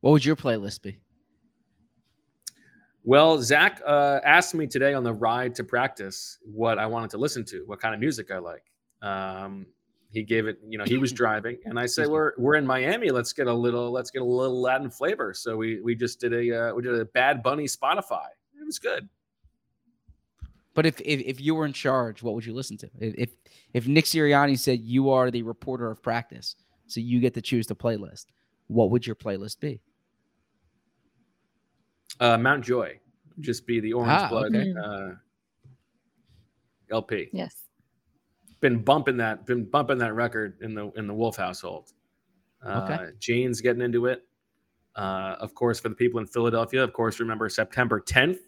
What 0.00 0.12
would 0.12 0.24
your 0.24 0.36
playlist 0.36 0.82
be? 0.82 0.98
Well, 3.04 3.42
Zach 3.42 3.80
uh, 3.84 4.20
asked 4.24 4.54
me 4.54 4.68
today 4.68 4.94
on 4.94 5.02
the 5.02 5.12
ride 5.12 5.56
to 5.56 5.64
practice 5.64 6.38
what 6.44 6.78
I 6.78 6.86
wanted 6.86 7.10
to 7.10 7.18
listen 7.18 7.44
to, 7.46 7.64
what 7.66 7.80
kind 7.80 7.94
of 7.94 8.00
music 8.00 8.30
I 8.30 8.38
like. 8.38 8.62
Um, 9.02 9.66
he 10.12 10.22
gave 10.22 10.46
it, 10.46 10.58
you 10.68 10.78
know, 10.78 10.84
he 10.84 10.98
was 10.98 11.12
driving, 11.22 11.58
and 11.64 11.80
I 11.80 11.86
said, 11.86 12.08
"We're 12.08 12.32
we're 12.38 12.54
in 12.54 12.66
Miami. 12.66 13.10
Let's 13.10 13.32
get 13.32 13.48
a 13.48 13.52
little, 13.52 13.90
let's 13.90 14.12
get 14.12 14.22
a 14.22 14.24
little 14.24 14.60
Latin 14.60 14.90
flavor." 14.90 15.34
So 15.34 15.56
we 15.56 15.80
we 15.80 15.96
just 15.96 16.20
did 16.20 16.32
a 16.32 16.68
uh, 16.70 16.74
we 16.74 16.82
did 16.82 16.94
a 16.94 17.04
Bad 17.06 17.42
Bunny 17.42 17.64
Spotify 17.64 18.28
was 18.72 18.78
good. 18.78 19.08
But 20.74 20.86
if, 20.86 21.00
if 21.02 21.20
if 21.20 21.40
you 21.40 21.54
were 21.54 21.66
in 21.66 21.74
charge, 21.74 22.22
what 22.22 22.34
would 22.34 22.46
you 22.46 22.54
listen 22.54 22.78
to? 22.78 22.90
If 22.98 23.30
if 23.74 23.86
Nick 23.86 24.06
Sirianni 24.06 24.58
said 24.58 24.80
you 24.80 25.10
are 25.10 25.30
the 25.30 25.42
reporter 25.42 25.90
of 25.90 26.02
practice, 26.02 26.56
so 26.86 27.00
you 27.00 27.20
get 27.20 27.34
to 27.34 27.42
choose 27.42 27.66
the 27.66 27.76
playlist, 27.76 28.26
what 28.68 28.90
would 28.90 29.06
your 29.06 29.16
playlist 29.16 29.60
be? 29.60 29.80
Uh, 32.20 32.38
Mount 32.38 32.64
Joy, 32.64 32.98
just 33.40 33.66
be 33.66 33.80
the 33.80 33.92
Orange 33.92 34.12
ah, 34.12 34.28
Blood 34.28 34.56
okay. 34.56 34.72
uh, 34.82 35.10
LP. 36.90 37.28
Yes, 37.34 37.54
been 38.60 38.82
bumping 38.82 39.18
that, 39.18 39.44
been 39.44 39.64
bumping 39.64 39.98
that 39.98 40.14
record 40.14 40.56
in 40.62 40.74
the 40.74 40.90
in 40.92 41.06
the 41.06 41.14
Wulf 41.14 41.36
household. 41.36 41.92
Uh, 42.64 42.88
okay. 42.90 43.10
Jane's 43.18 43.60
getting 43.60 43.82
into 43.82 44.06
it. 44.06 44.22
Uh, 44.96 45.36
of 45.38 45.54
course, 45.54 45.80
for 45.80 45.90
the 45.90 45.94
people 45.94 46.20
in 46.20 46.26
Philadelphia, 46.26 46.82
of 46.82 46.94
course, 46.94 47.20
remember 47.20 47.48
September 47.48 48.00
10th, 48.00 48.38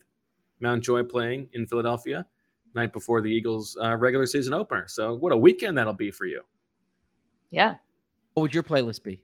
Mount 0.65 0.83
Joy 0.83 1.03
playing 1.03 1.49
in 1.53 1.67
Philadelphia, 1.67 2.27
night 2.75 2.93
before 2.93 3.21
the 3.21 3.29
Eagles' 3.29 3.77
uh, 3.81 3.95
regular 3.97 4.27
season 4.27 4.53
opener. 4.53 4.89
So, 4.89 5.15
what 5.15 5.33
a 5.33 5.37
weekend 5.37 5.79
that'll 5.79 5.93
be 5.93 6.11
for 6.11 6.27
you. 6.27 6.43
Yeah. 7.51 7.77
What 8.35 8.43
would 8.43 8.55
your 8.55 8.65
playlist 8.65 9.05
be? 9.05 9.23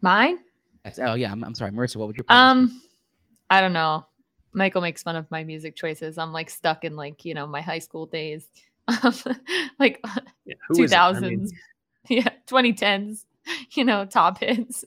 Mine? 0.00 0.38
Yes. 0.84 1.00
Oh 1.00 1.14
yeah, 1.14 1.32
I'm, 1.32 1.42
I'm 1.42 1.54
sorry, 1.54 1.72
Marissa. 1.72 1.96
What 1.96 2.06
would 2.06 2.16
your 2.16 2.26
um? 2.28 2.68
Be? 2.68 2.74
I 3.50 3.60
don't 3.60 3.72
know. 3.72 4.06
Michael 4.52 4.80
makes 4.80 5.02
fun 5.02 5.16
of 5.16 5.28
my 5.30 5.42
music 5.42 5.74
choices. 5.74 6.18
I'm 6.18 6.32
like 6.32 6.50
stuck 6.50 6.84
in 6.84 6.94
like 6.94 7.24
you 7.24 7.34
know 7.34 7.46
my 7.46 7.60
high 7.60 7.80
school 7.80 8.06
days, 8.06 8.48
like 9.78 10.00
yeah, 10.44 10.54
2000s, 10.72 11.16
I 11.16 11.20
mean... 11.20 11.48
yeah, 12.08 12.28
2010s. 12.46 13.24
you 13.72 13.84
know, 13.84 14.04
top 14.04 14.38
hits. 14.38 14.84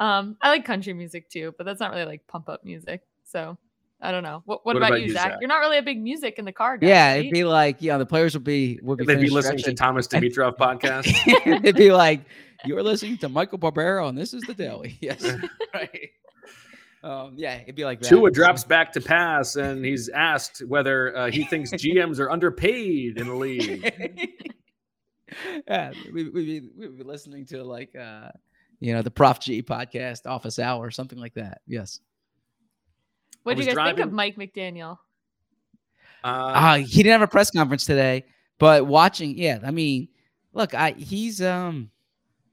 um, 0.00 0.36
I 0.40 0.50
like 0.50 0.64
country 0.64 0.92
music 0.92 1.28
too, 1.28 1.54
but 1.56 1.64
that's 1.64 1.80
not 1.80 1.90
really 1.90 2.04
like 2.04 2.26
pump 2.26 2.48
up 2.48 2.64
music. 2.64 3.02
So 3.24 3.58
I 4.00 4.12
don't 4.12 4.22
know. 4.22 4.42
What, 4.44 4.64
what, 4.64 4.74
what 4.74 4.76
about, 4.76 4.90
about, 4.90 5.02
you, 5.02 5.12
Zach? 5.12 5.32
Zach? 5.32 5.38
You're 5.40 5.48
not 5.48 5.58
really 5.58 5.78
a 5.78 5.82
big 5.82 6.00
music 6.00 6.38
in 6.38 6.44
the 6.44 6.52
car. 6.52 6.76
Guy, 6.76 6.86
yeah, 6.86 7.10
right? 7.10 7.20
it'd 7.20 7.32
be 7.32 7.44
like, 7.44 7.78
yeah, 7.80 7.98
the 7.98 8.06
players 8.06 8.34
would 8.34 8.44
be 8.44 8.78
would 8.82 8.98
be. 8.98 9.04
They'd 9.04 9.20
be 9.20 9.28
listening 9.28 9.58
stretching. 9.58 9.76
to 9.76 9.82
Thomas 9.82 10.06
Dimitroff 10.06 10.56
podcast. 10.58 11.12
It'd 11.64 11.74
be 11.74 11.90
like, 11.90 12.20
you're 12.64 12.82
listening 12.82 13.18
to 13.18 13.28
Michael 13.28 13.58
Barbaro 13.58 14.08
and 14.08 14.16
this 14.16 14.32
is 14.34 14.42
the 14.42 14.54
Daily. 14.54 14.98
Yes, 15.00 15.24
right. 15.74 16.10
Um, 17.02 17.34
yeah, 17.36 17.54
it'd 17.54 17.76
be 17.76 17.84
like 17.84 18.00
that. 18.00 18.08
Tua 18.08 18.30
drops 18.30 18.64
back 18.64 18.92
to 18.92 19.00
pass, 19.00 19.56
and 19.56 19.84
he's 19.84 20.08
asked 20.08 20.62
whether 20.66 21.16
uh, 21.16 21.30
he 21.30 21.44
thinks 21.44 21.70
GMs 21.72 22.18
are 22.18 22.30
underpaid 22.30 23.18
in 23.18 23.28
the 23.28 23.34
league 23.34 24.38
yeah, 25.66 25.92
we 26.12 26.28
we 26.30 26.44
be, 26.44 26.68
we 26.76 26.88
be 26.88 27.04
listening 27.04 27.46
to 27.46 27.62
like 27.62 27.94
uh, 27.96 28.30
you 28.80 28.94
know, 28.94 29.02
the 29.02 29.10
Prof 29.10 29.40
G 29.40 29.62
podcast, 29.62 30.26
Office 30.26 30.58
Hour, 30.58 30.84
or 30.84 30.90
something 30.90 31.18
like 31.18 31.34
that. 31.34 31.60
Yes. 31.66 32.00
What 33.48 33.56
do 33.56 33.62
you 33.62 33.66
guys 33.66 33.74
driving... 33.74 33.96
think 33.96 34.06
of 34.06 34.12
Mike 34.12 34.36
McDaniel? 34.36 34.98
Uh, 36.22 36.26
uh, 36.26 36.76
he 36.78 37.02
didn't 37.02 37.12
have 37.12 37.22
a 37.22 37.28
press 37.28 37.50
conference 37.50 37.86
today, 37.86 38.24
but 38.58 38.86
watching, 38.86 39.38
yeah, 39.38 39.58
I 39.64 39.70
mean, 39.70 40.08
look, 40.52 40.74
I 40.74 40.90
he's 40.90 41.40
um, 41.40 41.90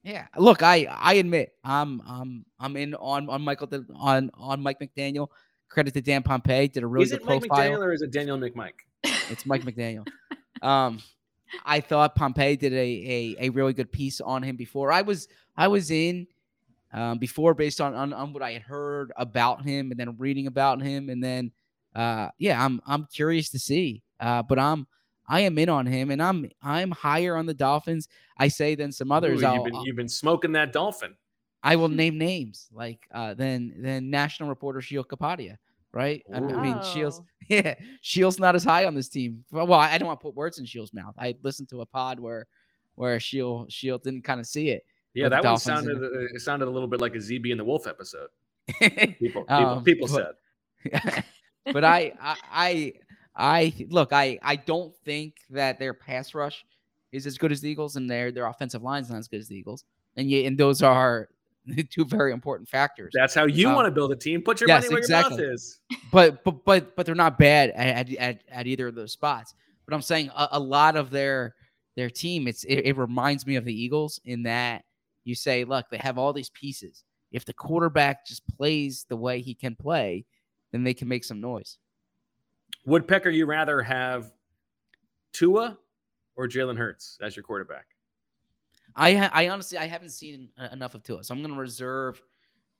yeah, 0.04 0.28
look, 0.38 0.64
I 0.64 0.86
I 0.86 1.16
admit 1.16 1.54
I'm 1.64 2.02
I'm 2.08 2.46
I'm 2.60 2.78
in 2.78 2.96
on 2.96 3.28
on 3.30 3.41
Michael 3.41 3.68
on 3.96 4.32
on 4.36 4.62
Mike 4.62 4.80
McDaniel. 4.80 5.28
Credit 5.68 5.93
to 5.96 6.02
Dan 6.02 6.24
Pompei, 6.24 6.72
did 6.72 6.84
a 6.84 6.88
really 6.88 7.04
is 7.04 7.12
good 7.12 7.22
it 7.22 7.26
profile. 7.26 7.50
Mike 7.50 7.60
McDaniel 7.60 7.80
or 7.80 7.91
is 7.91 8.02
it 8.02 8.12
Daniel 8.12 8.38
McMike? 8.38 8.74
It's 9.30 9.46
Mike 9.46 9.64
McDaniel. 9.64 10.08
Um, 10.62 11.00
I 11.66 11.80
thought 11.80 12.16
Pompei 12.16 12.58
did 12.58 12.74
a, 12.74 12.78
a, 12.78 13.36
a 13.48 13.50
really 13.50 13.74
good 13.74 13.91
piece 13.91 14.22
on 14.22 14.43
him 14.43 14.56
before. 14.56 14.91
I 14.91 15.02
was 15.02 15.28
I 15.58 15.68
was 15.68 15.91
in 15.91 16.28
um, 16.96 17.20
before 17.20 17.54
based 17.54 17.80
on, 17.80 17.93
on, 17.93 18.12
on 18.14 18.34
what 18.34 18.41
I 18.41 18.54
had 18.54 18.64
heard 18.64 19.12
about 19.16 19.64
him 19.64 19.91
and 19.91 20.00
then 20.00 20.18
reading 20.18 20.48
about 20.48 20.82
him 20.82 21.10
and 21.10 21.24
then 21.24 21.52
uh, 21.96 22.30
yeah 22.39 22.64
I'm 22.64 22.82
I'm 22.88 23.06
curious 23.14 23.50
to 23.52 23.60
see 23.60 24.02
Uh, 24.20 24.41
but 24.41 24.58
I'm 24.58 24.88
I 25.28 25.41
am 25.41 25.58
in 25.58 25.70
on 25.70 25.86
him, 25.86 26.12
and 26.12 26.22
I'm 26.22 26.50
I'm 26.62 26.91
higher 26.91 27.36
on 27.36 27.46
the 27.46 27.54
Dolphins. 27.54 28.08
I 28.38 28.48
say 28.48 28.76
than 28.76 28.91
some 28.91 29.12
others. 29.12 29.41
Ooh, 29.41 29.54
you've, 29.54 29.64
been, 29.64 29.82
you've 29.84 29.96
been 29.96 30.10
smoking 30.10 30.52
that 30.54 30.74
dolphin. 30.74 31.16
I 31.64 31.76
will 31.76 31.89
name 31.89 32.18
names 32.18 32.68
like 32.72 33.08
uh, 33.12 33.34
then 33.34 33.74
then 33.78 34.10
national 34.10 34.50
reporter 34.50 34.82
Sheil 34.82 35.04
Kapadia, 35.04 35.58
right? 35.93 36.24
I, 36.32 36.38
I 36.38 36.62
mean 36.62 36.82
Shields, 36.84 37.22
yeah, 37.48 37.76
Shields 38.02 38.39
not 38.39 38.56
as 38.56 38.64
high 38.64 38.86
on 38.86 38.93
this 38.93 39.10
team. 39.10 39.43
Well, 39.52 39.68
well, 39.68 39.80
I 39.80 39.98
don't 39.98 40.08
want 40.08 40.20
to 40.20 40.24
put 40.24 40.36
words 40.36 40.60
in 40.60 40.66
Shields' 40.66 40.93
mouth. 40.93 41.16
I 41.18 41.36
listened 41.41 41.70
to 41.70 41.82
a 41.82 41.86
pod 41.86 42.20
where 42.20 42.46
where 42.96 43.20
Sheil 43.20 43.66
Sheil 43.70 43.98
didn't 43.98 44.24
kind 44.24 44.39
of 44.39 44.46
see 44.46 44.70
it. 44.70 44.86
Yeah, 45.16 45.30
that 45.30 45.43
one 45.43 45.57
sounded 45.57 45.97
uh, 45.97 46.36
it 46.36 46.41
sounded 46.41 46.68
a 46.68 46.72
little 46.72 46.88
bit 46.88 47.01
like 47.01 47.16
a 47.16 47.20
ZB 47.20 47.51
and 47.51 47.59
the 47.59 47.63
Wolf 47.66 47.88
episode. 47.88 48.28
People 48.80 49.16
people, 49.20 49.45
Um, 49.49 49.84
people 49.84 50.07
but- 50.07 50.36
said. 50.93 51.24
but 51.74 51.84
I, 51.84 52.13
I, 52.22 52.36
I, 52.53 52.93
I 53.36 53.74
look. 53.89 54.13
I, 54.13 54.38
I 54.43 54.55
don't 54.55 54.93
think 55.03 55.36
that 55.49 55.80
their 55.80 55.93
pass 55.95 56.36
rush 56.36 56.63
is 57.11 57.26
as 57.26 57.38
good 57.38 57.51
as 57.51 57.61
the 57.61 57.70
Eagles, 57.70 57.95
and 57.95 58.09
their 58.09 58.32
their 58.32 58.45
offensive 58.45 58.84
line 58.84 59.01
is 59.03 59.09
not 59.09 59.18
as 59.18 59.28
good 59.28 59.39
as 59.39 59.47
the 59.47 59.55
Eagles, 59.55 59.84
and 60.16 60.30
yet, 60.30 60.45
and 60.45 60.57
those 60.57 60.84
are 60.84 61.30
two 61.89 62.05
very 62.05 62.32
important 62.34 62.70
factors. 62.70 63.11
That's 63.16 63.34
how 63.34 63.45
you 63.45 63.70
Um, 63.70 63.76
want 63.76 63.86
to 63.88 63.91
build 63.91 64.11
a 64.11 64.16
team. 64.16 64.41
Put 64.43 64.59
your 64.61 64.68
yes, 64.68 64.84
money 64.84 64.93
where 64.93 64.99
exactly. 64.99 65.38
your 65.38 65.47
mouth 65.47 65.53
is. 65.55 65.80
but 66.11 66.43
but 66.43 66.63
but 66.66 66.95
but 66.95 67.05
they're 67.05 67.16
not 67.16 67.38
bad 67.39 67.72
at 67.72 68.09
at, 68.09 68.16
at, 68.18 68.41
at 68.49 68.68
either 68.68 68.88
of 68.88 68.95
those 68.95 69.11
spots. 69.13 69.55
But 69.88 69.95
I'm 69.95 70.01
saying 70.01 70.30
a, 70.36 70.49
a 70.53 70.59
lot 70.59 70.95
of 70.95 71.09
their 71.09 71.55
their 71.95 72.09
team, 72.11 72.47
it's 72.47 72.63
it, 72.66 72.86
it 72.86 72.97
reminds 72.97 73.47
me 73.47 73.55
of 73.55 73.66
the 73.66 73.74
Eagles 73.74 74.20
in 74.26 74.43
that 74.43 74.84
you 75.26 75.36
say, 75.36 75.65
look, 75.65 75.88
they 75.89 75.97
have 75.97 76.17
all 76.17 76.32
these 76.32 76.49
pieces. 76.51 77.03
If 77.32 77.43
the 77.43 77.53
quarterback 77.53 78.26
just 78.26 78.47
plays 78.47 79.05
the 79.09 79.17
way 79.17 79.41
he 79.41 79.53
can 79.53 79.76
play, 79.76 80.26
then 80.71 80.84
they 80.84 80.93
can 80.93 81.07
make 81.07 81.23
some 81.23 81.41
noise. 81.41 81.78
Woodpecker, 82.86 83.30
you 83.30 83.45
rather 83.45 83.82
have 83.82 84.32
Tua 85.34 85.78
or 86.36 86.47
Jalen 86.47 86.78
Hurts 86.78 87.17
as 87.21 87.36
your 87.36 87.43
quarterback? 87.43 87.88
I 88.95 89.13
ha- 89.13 89.32
I 89.34 89.49
honestly 89.49 89.78
I 89.78 89.88
haven't 89.88 90.11
seen 90.11 90.49
enough 90.71 90.95
of 90.95 91.03
Tua, 91.03 91.23
so 91.23 91.34
I'm 91.34 91.41
going 91.41 91.53
to 91.53 91.59
reserve 91.59 92.21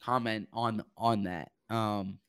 comment 0.02 0.48
on 0.54 0.84
on 0.98 1.24
that. 1.24 1.52
Um, 1.70 2.20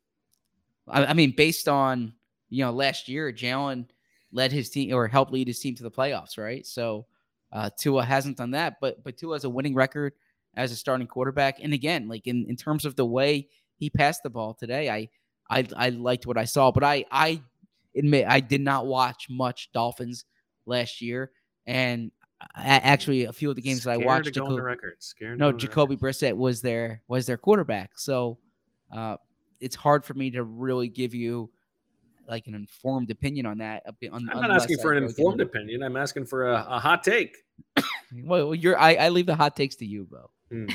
I, 0.88 1.06
I 1.06 1.12
mean, 1.12 1.32
based 1.36 1.68
on 1.68 2.12
you 2.48 2.64
know 2.64 2.72
last 2.72 3.08
year, 3.08 3.32
Jalen 3.32 3.86
led 4.32 4.50
his 4.50 4.70
team 4.70 4.94
or 4.94 5.06
helped 5.06 5.32
lead 5.32 5.46
his 5.46 5.60
team 5.60 5.74
to 5.76 5.82
the 5.82 5.90
playoffs, 5.90 6.38
right? 6.38 6.66
So 6.66 7.06
uh, 7.52 7.70
Tua 7.76 8.04
hasn't 8.04 8.36
done 8.36 8.52
that, 8.52 8.76
but 8.80 9.02
but 9.04 9.16
Tua 9.16 9.34
has 9.34 9.44
a 9.44 9.50
winning 9.50 9.74
record 9.74 10.12
as 10.54 10.72
a 10.72 10.76
starting 10.76 11.06
quarterback, 11.06 11.58
and 11.62 11.72
again, 11.72 12.08
like 12.08 12.26
in 12.26 12.46
in 12.48 12.56
terms 12.56 12.84
of 12.84 12.96
the 12.96 13.06
way 13.06 13.48
he 13.76 13.90
passed 13.90 14.22
the 14.22 14.30
ball 14.30 14.54
today, 14.54 14.90
I 14.90 15.08
I 15.50 15.66
I 15.76 15.88
liked 15.90 16.26
what 16.26 16.38
I 16.38 16.44
saw, 16.44 16.70
but 16.70 16.82
I 16.82 17.04
I 17.10 17.42
admit 17.96 18.26
I 18.28 18.40
did 18.40 18.60
not 18.60 18.86
watch 18.86 19.28
much 19.30 19.70
Dolphins 19.72 20.24
last 20.66 21.00
year, 21.00 21.30
and 21.66 22.10
a- 22.56 22.58
actually 22.58 23.24
a 23.24 23.32
few 23.32 23.50
of 23.50 23.56
the 23.56 23.62
games 23.62 23.84
that 23.84 23.92
I 23.92 23.96
watched, 23.96 24.34
to 24.34 24.40
go 24.40 24.46
on 24.46 24.56
the 24.56 24.62
record. 24.62 24.96
Scared 24.98 25.38
no, 25.38 25.46
go 25.46 25.48
on 25.48 25.54
the 25.54 25.60
Jacoby 25.60 25.96
Brissett 25.96 26.36
was 26.36 26.60
their 26.60 27.02
was 27.08 27.26
their 27.26 27.36
quarterback. 27.36 27.98
So 27.98 28.38
uh, 28.94 29.16
it's 29.60 29.76
hard 29.76 30.04
for 30.04 30.14
me 30.14 30.30
to 30.32 30.42
really 30.42 30.88
give 30.88 31.14
you 31.14 31.50
like 32.28 32.46
an 32.46 32.54
informed 32.54 33.10
opinion 33.10 33.46
on 33.46 33.58
that. 33.58 33.82
I'm 34.12 34.24
not 34.24 34.50
asking 34.50 34.78
for 34.78 34.92
an 34.92 35.04
informed 35.04 35.40
opinion. 35.40 35.82
I'm 35.82 35.96
asking 35.96 36.26
for 36.26 36.48
a, 36.48 36.66
a 36.68 36.78
hot 36.78 37.02
take. 37.02 37.36
Well, 38.24 38.54
you're 38.54 38.78
I, 38.78 38.94
I 38.94 39.08
leave 39.08 39.26
the 39.26 39.34
hot 39.34 39.56
takes 39.56 39.74
to 39.76 39.84
you, 39.84 40.06
Bo. 40.08 40.30
Hmm. 40.50 40.68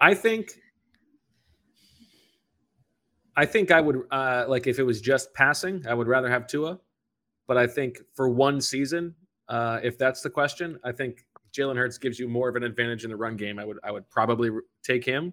I 0.00 0.14
think 0.14 0.50
I 3.36 3.46
think 3.46 3.70
I 3.70 3.80
would 3.80 4.02
uh 4.10 4.46
like 4.48 4.66
if 4.66 4.78
it 4.78 4.82
was 4.82 5.00
just 5.00 5.32
passing, 5.32 5.84
I 5.88 5.94
would 5.94 6.08
rather 6.08 6.28
have 6.28 6.48
Tua. 6.48 6.80
But 7.46 7.56
I 7.56 7.66
think 7.66 7.98
for 8.14 8.28
one 8.28 8.60
season, 8.60 9.14
uh, 9.48 9.78
if 9.82 9.96
that's 9.96 10.22
the 10.22 10.30
question, 10.30 10.78
I 10.84 10.92
think 10.92 11.24
Jalen 11.52 11.76
Hurts 11.76 11.98
gives 11.98 12.18
you 12.18 12.28
more 12.28 12.48
of 12.48 12.56
an 12.56 12.62
advantage 12.64 13.04
in 13.04 13.10
the 13.10 13.16
run 13.16 13.36
game. 13.36 13.58
I 13.58 13.64
would 13.64 13.78
I 13.84 13.92
would 13.92 14.08
probably 14.10 14.50
take 14.82 15.04
him, 15.04 15.32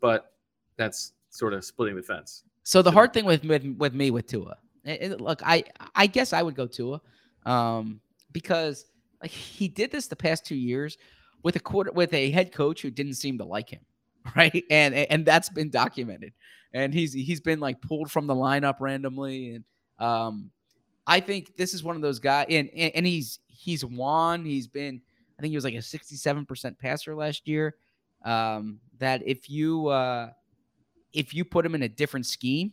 but 0.00 0.32
that's 0.76 1.12
sort 1.30 1.54
of 1.54 1.64
splitting 1.64 1.94
the 1.94 2.02
fence. 2.02 2.44
So 2.68 2.82
the 2.82 2.90
hard 2.90 3.14
thing 3.14 3.24
with 3.24 3.46
with, 3.46 3.64
with 3.78 3.94
me 3.94 4.10
with 4.10 4.26
Tua, 4.26 4.58
eh, 4.84 4.98
eh, 5.00 5.14
look, 5.18 5.40
I 5.42 5.64
I 5.94 6.06
guess 6.06 6.34
I 6.34 6.42
would 6.42 6.54
go 6.54 6.66
Tua, 6.66 7.00
um, 7.46 7.98
because 8.30 8.84
like 9.22 9.30
he 9.30 9.68
did 9.68 9.90
this 9.90 10.06
the 10.06 10.16
past 10.16 10.44
two 10.44 10.54
years 10.54 10.98
with 11.42 11.56
a 11.56 11.60
quarter 11.60 11.90
with 11.92 12.12
a 12.12 12.30
head 12.30 12.52
coach 12.52 12.82
who 12.82 12.90
didn't 12.90 13.14
seem 13.14 13.38
to 13.38 13.44
like 13.46 13.70
him, 13.70 13.80
right? 14.36 14.62
And 14.68 14.94
and 14.94 15.24
that's 15.24 15.48
been 15.48 15.70
documented. 15.70 16.34
And 16.74 16.92
he's 16.92 17.14
he's 17.14 17.40
been 17.40 17.58
like 17.58 17.80
pulled 17.80 18.10
from 18.10 18.26
the 18.26 18.34
lineup 18.34 18.80
randomly, 18.80 19.54
and 19.54 19.64
um, 19.98 20.50
I 21.06 21.20
think 21.20 21.56
this 21.56 21.72
is 21.72 21.82
one 21.82 21.96
of 21.96 22.02
those 22.02 22.18
guys, 22.18 22.48
and 22.50 22.68
and, 22.76 22.92
and 22.96 23.06
he's 23.06 23.38
he's 23.46 23.82
won. 23.82 24.44
He's 24.44 24.66
been, 24.66 25.00
I 25.38 25.40
think 25.40 25.52
he 25.52 25.56
was 25.56 25.64
like 25.64 25.72
a 25.72 25.80
sixty-seven 25.80 26.44
percent 26.44 26.78
passer 26.78 27.16
last 27.16 27.48
year. 27.48 27.76
Um, 28.26 28.80
that 28.98 29.22
if 29.24 29.48
you 29.48 29.86
uh, 29.86 30.32
if 31.12 31.32
you 31.34 31.44
put 31.44 31.64
him 31.64 31.74
in 31.74 31.82
a 31.82 31.88
different 31.88 32.26
scheme, 32.26 32.72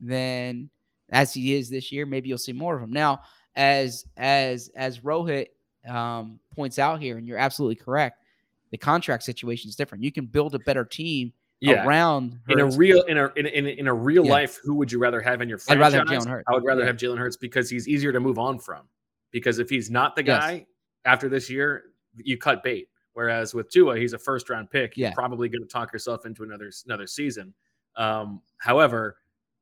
then 0.00 0.70
as 1.10 1.32
he 1.34 1.54
is 1.54 1.68
this 1.70 1.92
year, 1.92 2.06
maybe 2.06 2.28
you'll 2.28 2.38
see 2.38 2.52
more 2.52 2.76
of 2.76 2.82
him. 2.82 2.92
Now, 2.92 3.22
as 3.56 4.06
as 4.16 4.70
as 4.74 5.00
Rohit 5.00 5.48
um, 5.88 6.38
points 6.54 6.78
out 6.78 7.00
here, 7.00 7.18
and 7.18 7.26
you're 7.28 7.38
absolutely 7.38 7.76
correct, 7.76 8.22
the 8.70 8.78
contract 8.78 9.22
situation 9.22 9.68
is 9.68 9.76
different. 9.76 10.02
You 10.02 10.10
can 10.12 10.26
build 10.26 10.54
a 10.54 10.58
better 10.60 10.84
team 10.84 11.32
Yeah. 11.60 11.86
around 11.86 12.38
In 12.48 12.58
a 12.60 12.66
real 12.66 13.02
in 13.02 13.18
a 13.18 13.30
in, 13.36 13.46
a- 13.46 13.50
in, 13.50 13.66
a- 13.66 13.78
in 13.80 13.86
a 13.86 13.94
real 13.94 14.24
Yeah. 14.24 14.32
life, 14.32 14.58
who 14.64 14.74
would 14.76 14.90
you 14.90 14.98
rather 14.98 15.20
have 15.20 15.40
in 15.42 15.48
your 15.48 15.58
franchise? 15.58 15.76
I'd 15.94 15.96
rather 15.96 15.98
have 15.98 16.22
Jalen 16.22 16.28
Hurts. 16.30 16.44
I 16.48 16.54
would 16.54 16.64
rather 16.64 16.80
Yeah. 16.80 16.86
have 16.88 16.96
Jalen 16.96 17.18
Hurts 17.18 17.36
because 17.36 17.68
he's 17.70 17.86
easier 17.86 18.12
to 18.12 18.20
move 18.20 18.38
on 18.38 18.58
from. 18.58 18.88
Because 19.30 19.58
if 19.58 19.68
he's 19.68 19.90
not 19.90 20.16
the 20.16 20.24
Yes. 20.24 20.40
guy 20.42 20.66
after 21.04 21.28
this 21.28 21.50
year, 21.50 21.84
you 22.16 22.38
cut 22.38 22.62
bait. 22.62 22.88
Whereas 23.12 23.54
with 23.54 23.70
Tua, 23.70 23.96
he's 23.98 24.12
a 24.14 24.18
first 24.18 24.48
round 24.50 24.70
pick. 24.70 24.96
Yeah. 24.96 25.08
You're 25.08 25.14
probably 25.14 25.48
going 25.48 25.62
to 25.62 25.68
talk 25.68 25.92
yourself 25.92 26.26
into 26.26 26.42
another 26.42 26.72
another 26.86 27.06
season. 27.06 27.54
Um, 27.96 28.40
however, 28.58 29.16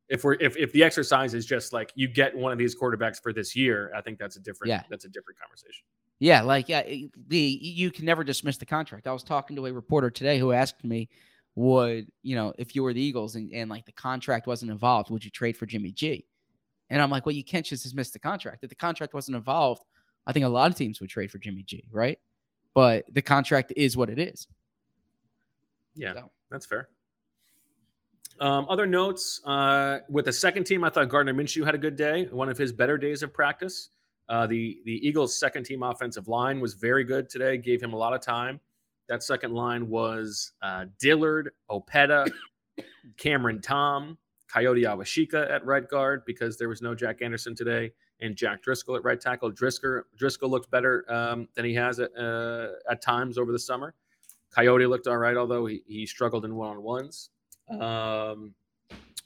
if 0.09 0.24
we're 0.24 0.35
if, 0.35 0.57
if 0.57 0.72
the 0.72 0.83
exercise 0.85 1.35
is 1.35 1.47
just 1.47 1.72
like 1.72 1.93
you 1.95 2.09
get 2.09 2.37
one 2.37 2.53
of 2.53 2.59
these 2.59 2.76
quarterbacks 2.78 3.22
for 3.22 3.33
this 3.33 3.57
year, 3.57 3.91
I 3.95 4.01
think 4.01 4.18
that's 4.18 4.37
a 4.37 4.41
different 4.41 4.68
Yeah. 4.70 4.83
that's 4.91 5.05
a 5.05 5.09
different 5.09 5.39
conversation. 5.41 5.85
Yeah, 6.18 6.43
like 6.43 6.68
yeah, 6.68 6.83
the 7.28 7.39
you 7.39 7.91
can 7.91 8.05
never 8.05 8.22
dismiss 8.22 8.57
the 8.57 8.66
contract. 8.66 9.07
I 9.07 9.12
was 9.12 9.24
talking 9.24 9.57
to 9.57 9.66
a 9.66 9.72
reporter 9.72 10.11
today 10.11 10.39
who 10.39 10.53
asked 10.53 10.85
me, 10.85 11.09
would 11.55 12.07
you 12.22 12.37
know 12.37 12.53
if 12.59 12.76
you 12.76 12.83
were 12.83 12.93
the 12.93 13.03
Eagles 13.03 13.35
and, 13.37 13.53
and 13.53 13.68
like 13.70 13.87
the 13.87 13.93
contract 13.93 14.47
wasn't 14.47 14.70
involved, 14.70 15.11
would 15.11 15.24
you 15.24 15.30
trade 15.30 15.57
for 15.57 15.66
Jimmy 15.66 15.91
G? 15.93 16.26
And 16.91 17.01
I'm 17.01 17.11
like, 17.11 17.24
well, 17.24 17.35
you 17.35 17.43
can't 17.45 17.64
just 17.64 17.83
dismiss 17.85 18.11
the 18.11 18.18
contract. 18.18 18.62
If 18.64 18.68
the 18.68 18.76
contract 18.76 19.14
wasn't 19.14 19.37
involved, 19.37 19.83
I 20.26 20.33
think 20.33 20.45
a 20.45 20.49
lot 20.49 20.70
of 20.70 20.76
teams 20.76 21.01
would 21.01 21.09
trade 21.09 21.30
for 21.30 21.39
Jimmy 21.39 21.62
G, 21.62 21.89
right? 21.91 22.18
But 22.74 23.07
the 23.12 23.22
contract 23.22 23.72
is 23.76 23.97
what 23.97 24.11
it 24.11 24.18
is. 24.18 24.47
Yeah, 25.95 26.14
So. 26.14 26.30
that's 26.51 26.66
fair. 26.66 26.89
Um, 28.41 28.66
other 28.68 28.87
notes 28.87 29.41
uh, 29.45 29.99
with 30.09 30.24
the 30.24 30.33
second 30.33 30.64
team, 30.64 30.85
I 30.85 30.91
thought 30.91 31.09
Gardner 31.09 31.35
Minshew 31.35 31.64
had 31.64 31.74
a 31.74 31.78
good 31.78 31.97
day, 31.97 32.26
one 32.30 32.49
of 32.49 32.59
his 32.59 32.72
better 32.72 32.99
days 32.99 33.22
of 33.22 33.33
practice. 33.33 33.91
Uh, 34.28 34.47
the 34.47 34.80
the 34.85 35.07
Eagles' 35.07 35.39
second 35.39 35.64
team 35.64 35.83
offensive 35.83 36.28
line 36.28 36.61
was 36.61 36.74
very 36.74 37.05
good 37.05 37.28
today, 37.28 37.59
gave 37.59 37.83
him 37.83 37.93
a 37.93 37.97
lot 37.97 38.14
of 38.14 38.20
time. 38.20 38.61
That 39.09 39.22
second 39.22 39.53
line 39.53 39.89
was 39.89 40.53
uh, 40.62 40.87
Dillard, 40.99 41.51
Opeta, 41.70 42.30
Cameron 43.16 43.61
Tom, 43.61 44.16
Kayode 44.53 44.85
Awosika 44.85 45.51
at 45.51 45.64
right 45.66 45.87
guard 45.89 46.24
because 46.24 46.57
there 46.57 46.68
was 46.68 46.83
no 46.83 46.95
Jack 46.95 47.20
Anderson 47.20 47.55
today, 47.55 47.93
and 48.20 48.37
Jack 48.37 48.62
Driscoll 48.62 48.97
at 48.97 49.05
right 49.05 49.20
tackle. 49.20 49.51
Driscoll 49.51 50.03
Driscoll 50.16 50.51
looked 50.51 50.70
better 50.70 51.05
um, 51.12 51.49
than 51.55 51.64
he 51.64 51.74
has 51.74 51.99
at 52.01 52.16
uh, 52.16 52.68
at 52.91 53.03
times 53.03 53.39
over 53.39 53.53
the 53.53 53.59
summer. 53.59 53.95
Coyote 54.55 54.87
looked 54.87 55.07
all 55.07 55.16
right, 55.16 55.37
although 55.37 55.66
he, 55.66 55.83
he 55.87 56.07
struggled 56.07 56.45
in 56.45 56.55
one 56.55 56.76
on 56.76 56.83
ones. 56.83 57.30
Um, 57.69 58.55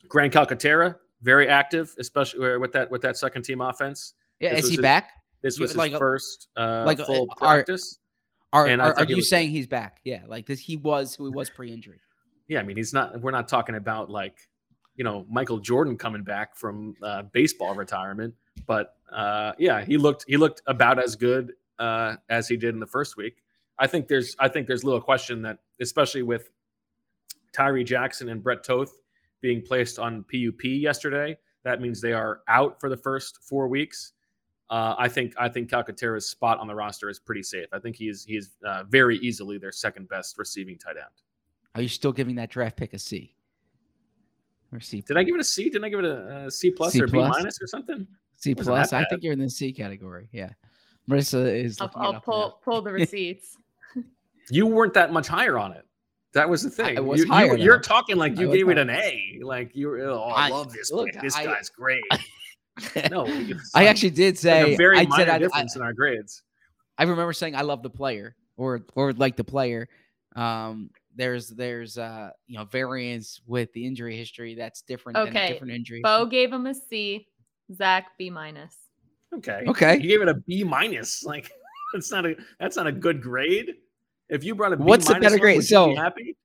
Grant 0.09 0.33
Calcaterra 0.33 0.97
very 1.23 1.49
active, 1.49 1.95
especially 1.99 2.59
with 2.59 2.73
that 2.73 2.91
with 2.91 3.03
that 3.03 3.17
second 3.17 3.43
team 3.43 3.61
offense. 3.61 4.15
Yeah, 4.41 4.55
This 4.55 4.65
is 4.65 4.71
he 4.71 4.77
his- 4.77 4.83
back? 4.83 5.11
This 5.43 5.59
was 5.59 5.71
his 5.71 5.77
like 5.77 5.93
a- 5.93 5.99
first 5.99 6.49
uh, 6.57 6.85
like, 6.87 7.01
uh, 7.01 7.05
full 7.05 7.27
practice. 7.37 7.99
Are, 8.53 8.69
are, 8.69 8.99
are 8.99 9.05
you 9.05 9.17
was- 9.17 9.29
saying 9.29 9.51
he's 9.51 9.67
back? 9.67 10.01
Yeah, 10.05 10.23
like 10.27 10.47
this, 10.47 10.61
he 10.61 10.77
was 10.77 11.15
who 11.15 11.27
he 11.27 11.31
was 11.31 11.51
pre-injury. 11.51 12.01
Yeah, 12.49 12.61
I 12.61 12.63
mean 12.63 12.77
he's 12.77 12.93
not. 12.93 13.21
We're 13.21 13.33
not 13.33 13.49
talking 13.49 13.75
about 13.75 14.11
like 14.11 14.37
you 14.95 15.05
know 15.05 15.27
Michael 15.29 15.59
Jordan 15.59 15.97
coming 15.99 16.23
back 16.23 16.57
from 16.57 16.95
uh, 17.03 17.23
baseball 17.33 17.75
retirement, 17.75 18.35
but 18.67 18.95
uh, 19.13 19.53
yeah, 19.59 19.85
he 19.85 19.97
looked 19.99 20.25
he 20.29 20.37
looked 20.37 20.63
about 20.67 21.03
as 21.03 21.17
good 21.17 21.53
uh, 21.79 22.17
as 22.29 22.49
he 22.49 22.57
did 22.57 22.75
in 22.75 22.81
the 22.81 22.87
first 22.87 23.17
week. 23.17 23.43
I 23.79 23.87
think 23.89 24.07
there's 24.09 24.37
I 24.39 24.49
think 24.49 24.69
there's 24.69 24.85
little 24.85 25.01
question 25.01 25.43
that 25.43 25.59
especially 25.81 26.23
with 26.23 26.51
Tyree 27.57 27.85
Jackson 27.85 28.29
and 28.29 28.43
Brett 28.43 28.63
Toth 28.63 29.01
being 29.41 29.63
placed 29.63 29.99
on 29.99 30.25
PUP 30.25 30.65
yesterday, 30.65 31.37
that 31.65 31.81
means 31.81 32.01
they 32.01 32.13
are 32.13 32.43
out 32.49 32.79
for 32.81 32.89
the 32.89 32.97
first 32.97 33.43
four 33.43 33.69
weeks. 33.69 34.13
Uh, 34.69 34.95
I 34.99 35.09
think 35.09 35.35
I 35.39 35.49
think 35.49 35.71
Calcaterra's 35.71 36.29
spot 36.29 36.59
on 36.59 36.67
the 36.67 36.75
roster 36.75 37.09
is 37.09 37.19
pretty 37.19 37.43
safe. 37.43 37.67
I 37.73 37.79
think 37.79 37.97
he 37.97 38.07
he's 38.07 38.25
he's 38.25 38.57
uh, 38.67 38.83
very 38.85 39.19
easily 39.19 39.59
their 39.59 39.73
second 39.73 40.09
best 40.09 40.39
receiving 40.39 40.77
tight 40.77 40.97
end. 40.97 41.07
Are 41.77 41.83
you 41.83 41.89
still 41.89 42.13
giving 42.13 42.35
that 42.37 42.51
draft 42.51 42.77
pick 42.77 42.93
a 42.93 42.99
C? 42.99 43.35
Or 44.73 44.81
C? 44.81 45.03
Did 45.03 45.17
I 45.17 45.23
give 45.23 45.37
it 45.37 45.41
a 45.41 45.45
C? 45.45 45.65
Didn't 45.65 45.85
I 45.85 45.89
give 45.89 46.01
it 46.01 46.05
a, 46.05 46.47
a 46.47 46.51
C 46.51 46.71
plus 46.71 46.93
C 46.93 47.01
or 47.01 47.07
B 47.07 47.19
minus 47.19 47.63
or 47.63 47.67
something? 47.67 48.07
C 48.37 48.55
plus. 48.55 48.93
I 48.93 49.05
think 49.05 49.23
you're 49.23 49.33
in 49.33 49.39
the 49.39 49.49
C 49.49 49.73
category. 49.73 50.29
Yeah. 50.33 50.51
Marissa 51.09 51.47
is. 51.47 51.81
I'll, 51.81 51.91
I'll 51.95 52.21
pull 52.21 52.61
pull 52.65 52.83
the 52.83 52.93
receipts. 52.93 53.57
You 54.51 54.67
weren't 54.67 54.95
that 54.95 55.13
much 55.13 55.29
higher 55.29 55.59
on 55.59 55.73
it. 55.73 55.86
That 56.37 56.51
was 56.51 56.63
the 56.63 56.69
thing. 56.69 56.99
I 56.99 57.01
was 57.01 57.21
you, 57.23 57.29
higher, 57.29 57.57
you, 57.57 57.73
are 57.73 57.79
talking 57.81 58.17
like 58.17 58.39
you 58.39 58.49
was 58.49 58.59
gave 58.59 58.69
it 58.69 58.77
an 58.77 58.91
A. 58.91 59.41
Like 59.43 59.75
you 59.75 59.89
were, 59.89 60.01
oh, 60.01 60.21
I, 60.21 60.49
I- 60.49 60.51
love 60.51 60.71
this. 60.71 60.93
look, 60.93 61.09
this 61.23 61.35
I- 61.35 61.47
guy's 61.47 61.71
great. 61.71 62.05
no, 63.11 63.25
it's 63.27 63.71
I 63.75 63.81
like- 63.81 63.89
actually 63.89 64.11
did 64.11 64.35
it's 64.35 64.45
like 64.45 64.67
say 64.67 64.75
a 64.75 64.77
very 64.77 64.99
I 64.99 65.07
minor 65.07 65.17
said 65.25 65.29
I, 65.31 65.37
I, 65.37 65.39
difference 65.39 65.77
in 65.77 65.83
our 65.83 65.95
grades. 65.95 66.43
I 66.99 67.05
remember 67.05 67.33
saying 67.33 67.57
I 67.57 67.63
love 67.63 67.83
the 67.83 67.89
player 67.89 68.37
or 68.59 68.83
or 68.95 69.15
like 69.15 69.37
the 69.37 69.45
player. 69.45 69.89
Um, 70.35 70.91
there's 71.15 71.49
there's 71.49 71.97
uh 71.97 72.29
you 72.47 72.59
know 72.59 72.67
variance 72.67 73.41
with 73.47 73.73
the 73.73 73.87
injury 73.87 74.15
history 74.15 74.55
that's 74.57 74.83
different 74.83 75.17
than 75.17 75.29
a 75.29 75.31
Okay, 75.31 75.53
different 75.55 75.73
injury. 75.73 76.03
Bo 76.03 76.27
gave 76.27 76.53
him 76.53 76.67
a 76.67 76.75
C. 76.75 77.29
Zach 77.75 78.09
B 78.19 78.29
minus. 78.29 78.77
Okay. 79.35 79.65
Okay. 79.67 79.95
You 79.95 80.09
gave 80.09 80.21
it 80.21 80.29
a 80.29 80.35
B 80.35 80.65
minus. 80.65 81.25
Like 81.25 81.51
that's 81.95 82.11
not 82.11 82.27
a 82.27 82.37
that's 82.61 82.77
not 82.77 82.87
a 82.87 82.93
good 82.93 83.23
grade. 83.23 83.77
If 84.29 84.45
you 84.45 84.55
brought 84.55 84.73
a 84.73 84.77
B 84.77 84.85
What's 84.85 85.09
a 85.09 85.13
minus 85.13 85.25
better 85.25 85.39
grade? 85.41 85.57
would 85.57 85.71
you 85.71 85.87
be 85.87 85.95
So- 85.95 85.95
happy. 85.97 86.37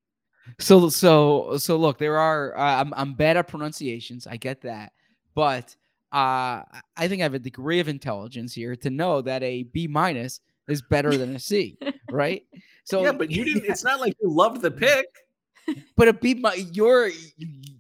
So 0.60 0.90
so 0.90 1.58
so 1.58 1.78
look, 1.78 1.98
there 1.98 2.18
are 2.18 2.58
uh, 2.58 2.82
I'm 2.82 2.94
I'm 2.96 3.14
bad 3.14 3.38
at 3.38 3.48
pronunciations. 3.48 4.28
I 4.28 4.38
get 4.38 4.62
that, 4.62 4.92
but 5.34 5.76
uh, 6.12 6.64
I 6.98 7.08
think 7.08 7.22
I 7.22 7.24
have 7.24 7.36
a 7.36 7.40
degree 7.40 7.80
of 7.80 7.88
intelligence 7.88 8.54
here 8.54 8.76
to 8.78 8.90
know 8.90 9.22
that 9.22 9.44
a 9.44 9.64
B 9.64 9.88
minus 9.88 10.42
is 10.68 10.82
better 10.82 11.16
than 11.16 11.36
a 11.36 11.40
C, 11.40 11.78
right? 12.12 12.44
So 12.84 13.04
yeah, 13.04 13.12
but 13.14 13.32
you 13.32 13.46
didn't. 13.46 13.66
It's 13.70 13.84
not 13.84 14.00
like 14.02 14.16
you 14.22 14.30
loved 14.30 14.62
the 14.62 14.72
pick. 14.72 15.06
But 15.96 16.08
a 16.10 16.14
B, 16.14 16.34
mi- 16.34 16.68
you're 16.74 17.12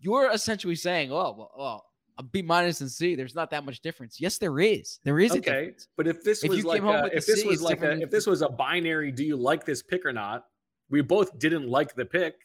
you're 0.02 0.32
essentially 0.32 0.76
saying, 0.76 1.12
oh, 1.12 1.34
well, 1.38 1.52
well, 1.58 1.86
a 1.90 1.91
B 2.32 2.42
minus 2.42 2.82
and 2.82 2.90
C. 2.92 3.16
There's 3.16 3.36
not 3.36 3.50
that 3.52 3.66
much 3.66 3.80
difference. 3.82 4.20
Yes, 4.20 4.38
there 4.38 4.60
is. 4.60 5.00
There 5.04 5.20
is 5.20 5.32
a 5.32 5.38
Okay, 5.38 5.72
but 5.98 6.08
if 6.08 6.24
this 6.24 6.44
If 6.44 6.50
was 6.50 6.66
like 6.66 6.84
a, 6.84 7.10
if 7.14 7.26
this 7.26 7.42
C, 7.42 7.48
was 7.48 7.62
like 7.62 7.82
a, 7.82 8.00
if 8.02 8.10
this 8.10 8.28
was 8.28 8.42
a 8.42 8.50
binary, 8.50 9.12
do 9.12 9.24
you 9.24 9.36
like 9.36 9.66
this 9.66 9.82
pick 9.82 10.06
or 10.06 10.14
not? 10.14 10.46
We 10.90 11.02
both 11.02 11.40
didn't 11.40 11.68
like 11.68 11.96
the 11.96 12.06
pick. 12.06 12.36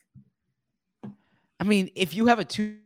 I 1.58 1.64
mean, 1.64 1.90
if 1.94 2.14
you 2.14 2.26
have 2.26 2.38
a 2.38 2.44
two 2.44 2.76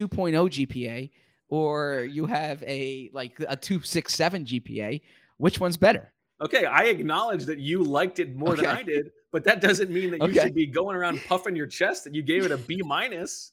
2.0 0.00 0.66
GPA 0.66 1.10
or 1.48 2.04
you 2.04 2.24
have 2.26 2.62
a 2.62 3.10
like 3.12 3.32
a 3.40 3.56
267 3.56 4.44
GPA, 4.44 5.00
which 5.38 5.58
one's 5.60 5.76
better? 5.76 6.12
Okay, 6.40 6.64
I 6.64 6.84
acknowledge 6.84 7.44
that 7.46 7.58
you 7.58 7.82
liked 7.82 8.20
it 8.20 8.36
more 8.36 8.54
than 8.54 8.66
I 8.66 8.84
did, 8.84 9.10
but 9.32 9.42
that 9.42 9.60
doesn't 9.60 9.90
mean 9.90 10.12
that 10.12 10.18
you 10.18 10.26
Okay. 10.28 10.40
should 10.40 10.54
be 10.54 10.66
going 10.66 10.94
around 10.94 11.20
puffing 11.24 11.56
your 11.56 11.66
chest 11.66 12.04
that 12.04 12.14
you 12.14 12.22
gave 12.22 12.44
it 12.44 12.52
a 12.52 12.58
B 12.58 12.80
minus. 12.84 13.52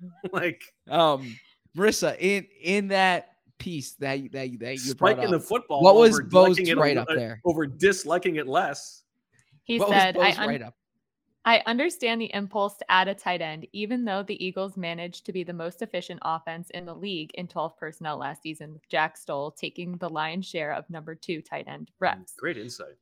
like 0.32 0.62
Um, 0.88 1.38
Marissa, 1.76 2.16
in 2.18 2.46
in 2.62 2.88
that 2.88 3.32
piece 3.58 3.92
that 3.94 4.20
you- 4.20 4.28
that 4.30 4.50
you- 4.50 4.58
that 4.58 4.76
you 4.84 4.94
brought 4.94 5.12
spiking 5.16 5.30
the 5.30 5.40
football. 5.40 5.82
what 5.82 5.94
was 5.94 6.14
over 6.18 6.22
Bo's 6.24 6.58
right 6.74 6.96
a- 6.96 7.00
up 7.02 7.08
uh, 7.10 7.14
there? 7.14 7.40
over 7.44 7.66
disliking 7.66 8.36
it 8.36 8.46
less. 8.46 9.04
He 9.64 9.78
What 9.78 9.88
said, 9.88 10.16
I, 10.18 10.32
un- 10.32 10.48
right 10.48 10.62
up? 10.62 10.74
I 11.44 11.62
understand 11.66 12.20
the 12.20 12.32
impulse 12.34 12.76
to 12.78 12.90
add 12.90 13.06
a 13.08 13.14
tight 13.14 13.40
end, 13.40 13.66
even 13.72 14.04
though 14.04 14.22
the 14.24 14.44
Eagles 14.44 14.76
managed 14.76 15.24
to 15.26 15.32
be 15.32 15.44
the 15.44 15.52
most 15.52 15.80
efficient 15.80 16.18
offense 16.22 16.70
in 16.70 16.84
the 16.86 16.94
league 16.94 17.30
in 17.34 17.46
12 17.46 17.76
personnel 17.78 18.16
last 18.18 18.42
season, 18.42 18.72
with 18.72 18.88
Jack 18.88 19.16
Stoll 19.16 19.52
taking 19.52 19.96
the 19.98 20.10
lion's 20.10 20.44
share 20.46 20.72
of 20.72 20.88
number 20.90 21.14
two 21.14 21.40
tight 21.40 21.66
end 21.68 21.90
reps. 22.00 22.34
Great 22.34 22.58
insight. 22.58 22.96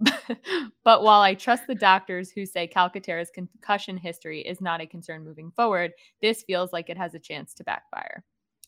but 0.84 1.02
while 1.02 1.20
I 1.20 1.34
trust 1.34 1.66
the 1.66 1.74
doctors 1.74 2.30
who 2.30 2.46
say 2.46 2.66
Calcaterra's 2.66 3.30
concussion 3.30 3.96
history 3.96 4.40
is 4.40 4.60
not 4.60 4.80
a 4.80 4.86
concern 4.86 5.24
moving 5.24 5.50
forward, 5.50 5.92
this 6.22 6.42
feels 6.42 6.72
like 6.72 6.88
it 6.88 6.96
has 6.96 7.14
a 7.14 7.18
chance 7.18 7.54
to 7.54 7.64
backfire. 7.64 8.24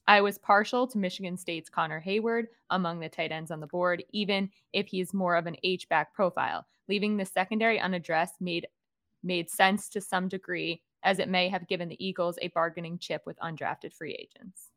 I 0.08 0.20
was 0.20 0.38
partial 0.38 0.86
to 0.88 0.98
Michigan 0.98 1.36
State's 1.36 1.70
Connor 1.70 2.02
Heyward 2.04 2.46
among 2.70 2.98
the 2.98 3.08
tight 3.08 3.30
ends 3.30 3.50
on 3.50 3.60
the 3.60 3.66
board, 3.66 4.02
even 4.10 4.50
if 4.72 4.88
he's 4.88 5.14
more 5.14 5.36
of 5.36 5.46
an 5.46 5.56
H 5.62 5.88
back 5.88 6.12
profile. 6.12 6.66
Leaving 6.88 7.16
the 7.16 7.24
secondary 7.24 7.78
unaddressed 7.78 8.40
made 8.40 8.66
made 9.22 9.48
sense 9.48 9.88
to 9.88 10.00
some 10.00 10.26
degree, 10.26 10.82
as 11.04 11.20
it 11.20 11.28
may 11.28 11.48
have 11.48 11.68
given 11.68 11.88
the 11.88 12.04
Eagles 12.04 12.38
a 12.42 12.48
bargaining 12.48 12.98
chip 12.98 13.22
with 13.24 13.38
undrafted 13.38 13.94
free 13.94 14.14
agents. 14.14 14.71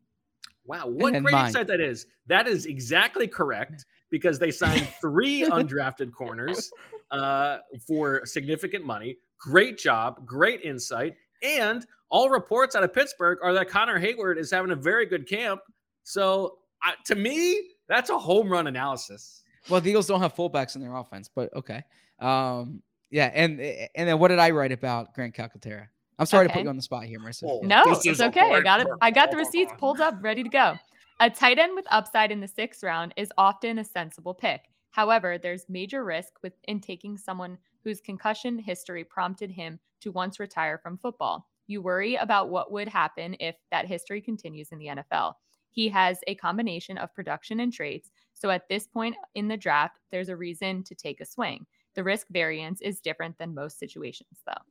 Wow, 0.65 0.87
what 0.87 1.11
great 1.13 1.31
mine. 1.31 1.47
insight 1.47 1.67
that 1.67 1.79
is. 1.79 2.07
That 2.27 2.47
is 2.47 2.65
exactly 2.65 3.27
correct 3.27 3.85
because 4.09 4.39
they 4.39 4.51
signed 4.51 4.87
three 4.99 5.41
undrafted 5.49 6.11
corners 6.11 6.71
uh, 7.11 7.59
for 7.85 8.25
significant 8.25 8.85
money. 8.85 9.17
Great 9.37 9.77
job, 9.77 10.25
great 10.25 10.61
insight. 10.61 11.15
And 11.43 11.85
all 12.09 12.29
reports 12.29 12.75
out 12.75 12.83
of 12.83 12.93
Pittsburgh 12.93 13.37
are 13.43 13.53
that 13.53 13.69
Connor 13.69 13.99
Heyward 13.99 14.37
is 14.37 14.49
having 14.49 14.71
a 14.71 14.75
very 14.75 15.05
good 15.05 15.27
camp. 15.27 15.61
So 16.03 16.59
uh, 16.85 16.91
to 17.05 17.15
me, 17.15 17.61
that's 17.87 18.09
a 18.09 18.17
home 18.17 18.49
run 18.49 18.67
analysis. 18.67 19.43
Well, 19.69 19.81
the 19.81 19.89
Eagles 19.89 20.07
don't 20.07 20.21
have 20.21 20.35
fullbacks 20.35 20.75
in 20.75 20.81
their 20.81 20.95
offense, 20.95 21.29
but 21.33 21.53
okay. 21.55 21.83
Um, 22.19 22.81
yeah, 23.09 23.31
and 23.33 23.59
and 23.59 24.09
then 24.09 24.19
what 24.19 24.29
did 24.29 24.39
I 24.39 24.51
write 24.51 24.71
about 24.71 25.13
Grant 25.13 25.35
Calcaterra? 25.35 25.87
I'm 26.17 26.25
sorry 26.25 26.47
to 26.47 26.53
put 26.53 26.63
you 26.63 26.69
on 26.69 26.75
the 26.75 26.81
spot 26.81 27.03
here, 27.05 27.19
Marissa. 27.19 27.43
Oh, 27.45 27.59
No, 27.63 27.83
it's 27.87 28.21
okay. 28.21 28.53
I 28.53 28.61
got 28.61 28.81
it. 28.81 28.87
I 29.01 29.11
got 29.11 29.31
the 29.31 29.37
receipts 29.37 29.73
pulled 29.77 29.99
up, 29.99 30.15
ready 30.21 30.43
to 30.43 30.49
go. 30.49 30.75
A 31.19 31.29
tight 31.29 31.59
end 31.59 31.75
with 31.75 31.85
upside 31.89 32.31
in 32.31 32.41
the 32.41 32.47
sixth 32.47 32.83
round 32.83 33.13
is 33.15 33.31
often 33.37 33.79
a 33.79 33.83
sensible 33.83 34.33
pick. 34.33 34.61
However, 34.91 35.37
there's 35.37 35.65
major 35.69 36.03
risk 36.05 36.33
with 36.41 36.53
in 36.65 36.79
taking 36.79 37.17
someone 37.17 37.57
whose 37.83 38.01
concussion 38.01 38.57
history 38.57 39.03
prompted 39.03 39.51
him 39.51 39.79
to 40.01 40.11
once 40.11 40.39
retire 40.39 40.77
from 40.77 40.97
football. 40.97 41.47
You 41.67 41.81
worry 41.81 42.15
about 42.15 42.49
what 42.49 42.71
would 42.71 42.87
happen 42.87 43.35
if 43.39 43.55
that 43.71 43.87
history 43.87 44.21
continues 44.21 44.69
in 44.71 44.79
the 44.79 44.87
NFL. 44.87 45.33
He 45.71 45.89
has 45.89 46.19
a 46.27 46.35
combination 46.35 46.97
of 46.97 47.13
production 47.13 47.59
and 47.59 47.73
traits, 47.73 48.11
so 48.33 48.49
at 48.49 48.69
this 48.69 48.87
point 48.87 49.15
in 49.35 49.47
the 49.47 49.57
draft, 49.57 49.99
there's 50.11 50.29
a 50.29 50.35
reason 50.37 50.83
to 50.83 50.95
take 50.95 51.19
a 51.19 51.25
swing. 51.25 51.65
The 51.95 52.03
risk 52.03 52.27
variance 52.29 52.81
is 52.81 53.01
different 53.01 53.37
than 53.37 53.53
most 53.53 53.79
situations, 53.79 54.39
though. 54.45 54.61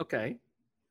Okay. 0.00 0.36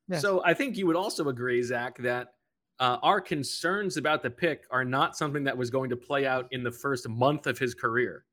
Yes. 0.08 0.22
So 0.22 0.44
I 0.44 0.54
think 0.54 0.78
you 0.78 0.88
would 0.88 0.96
also 0.96 1.30
agree, 1.30 1.62
Zach, 1.62 1.98
that 2.00 2.34
uh, 2.80 2.98
our 3.02 3.22
concerns 3.22 3.98
about 3.98 4.24
the 4.24 4.30
pick 4.30 4.66
are 4.72 4.84
not 4.84 5.16
something 5.16 5.44
that 5.44 5.58
was 5.58 5.70
going 5.70 5.90
to 5.90 5.96
play 5.96 6.26
out 6.26 6.48
in 6.52 6.64
the 6.64 6.72
first 6.72 7.08
month 7.08 7.48
of 7.48 7.58
his 7.58 7.74
career. 7.74 8.26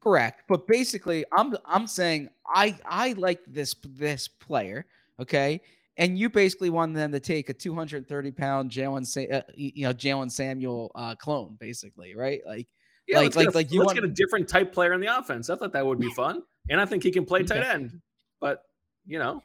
Correct. 0.00 0.44
But 0.48 0.66
basically, 0.66 1.24
I'm 1.36 1.56
I'm 1.64 1.86
saying 1.86 2.28
I 2.46 2.78
I 2.84 3.12
like 3.14 3.40
this 3.48 3.74
this 3.84 4.28
player, 4.28 4.86
okay? 5.18 5.60
And 5.96 6.16
you 6.16 6.30
basically 6.30 6.70
want 6.70 6.94
them 6.94 7.10
to 7.10 7.18
take 7.18 7.48
a 7.48 7.52
230 7.52 8.30
pound 8.30 8.70
Jalen, 8.70 9.04
Sa- 9.04 9.36
uh, 9.36 9.42
you 9.52 9.82
know, 9.82 9.92
Jalen 9.92 10.30
Samuel 10.30 10.92
uh, 10.94 11.16
clone, 11.16 11.56
basically, 11.58 12.14
right? 12.14 12.40
Like, 12.46 12.68
Yeah, 13.08 13.18
like, 13.18 13.34
like, 13.34 13.48
a, 13.48 13.50
like 13.50 13.72
you 13.72 13.80
let's 13.80 13.88
want. 13.88 13.96
get 13.96 14.04
a 14.04 14.14
different 14.14 14.48
type 14.48 14.72
player 14.72 14.92
in 14.92 15.00
the 15.00 15.18
offense. 15.18 15.50
I 15.50 15.56
thought 15.56 15.72
that 15.72 15.84
would 15.84 15.98
be 15.98 16.10
fun, 16.10 16.42
and 16.70 16.80
I 16.80 16.84
think 16.86 17.02
he 17.02 17.10
can 17.10 17.24
play 17.24 17.42
tight 17.44 17.58
Okay. 17.58 17.68
end. 17.68 18.00
But 18.40 18.62
you 19.08 19.18
know, 19.18 19.42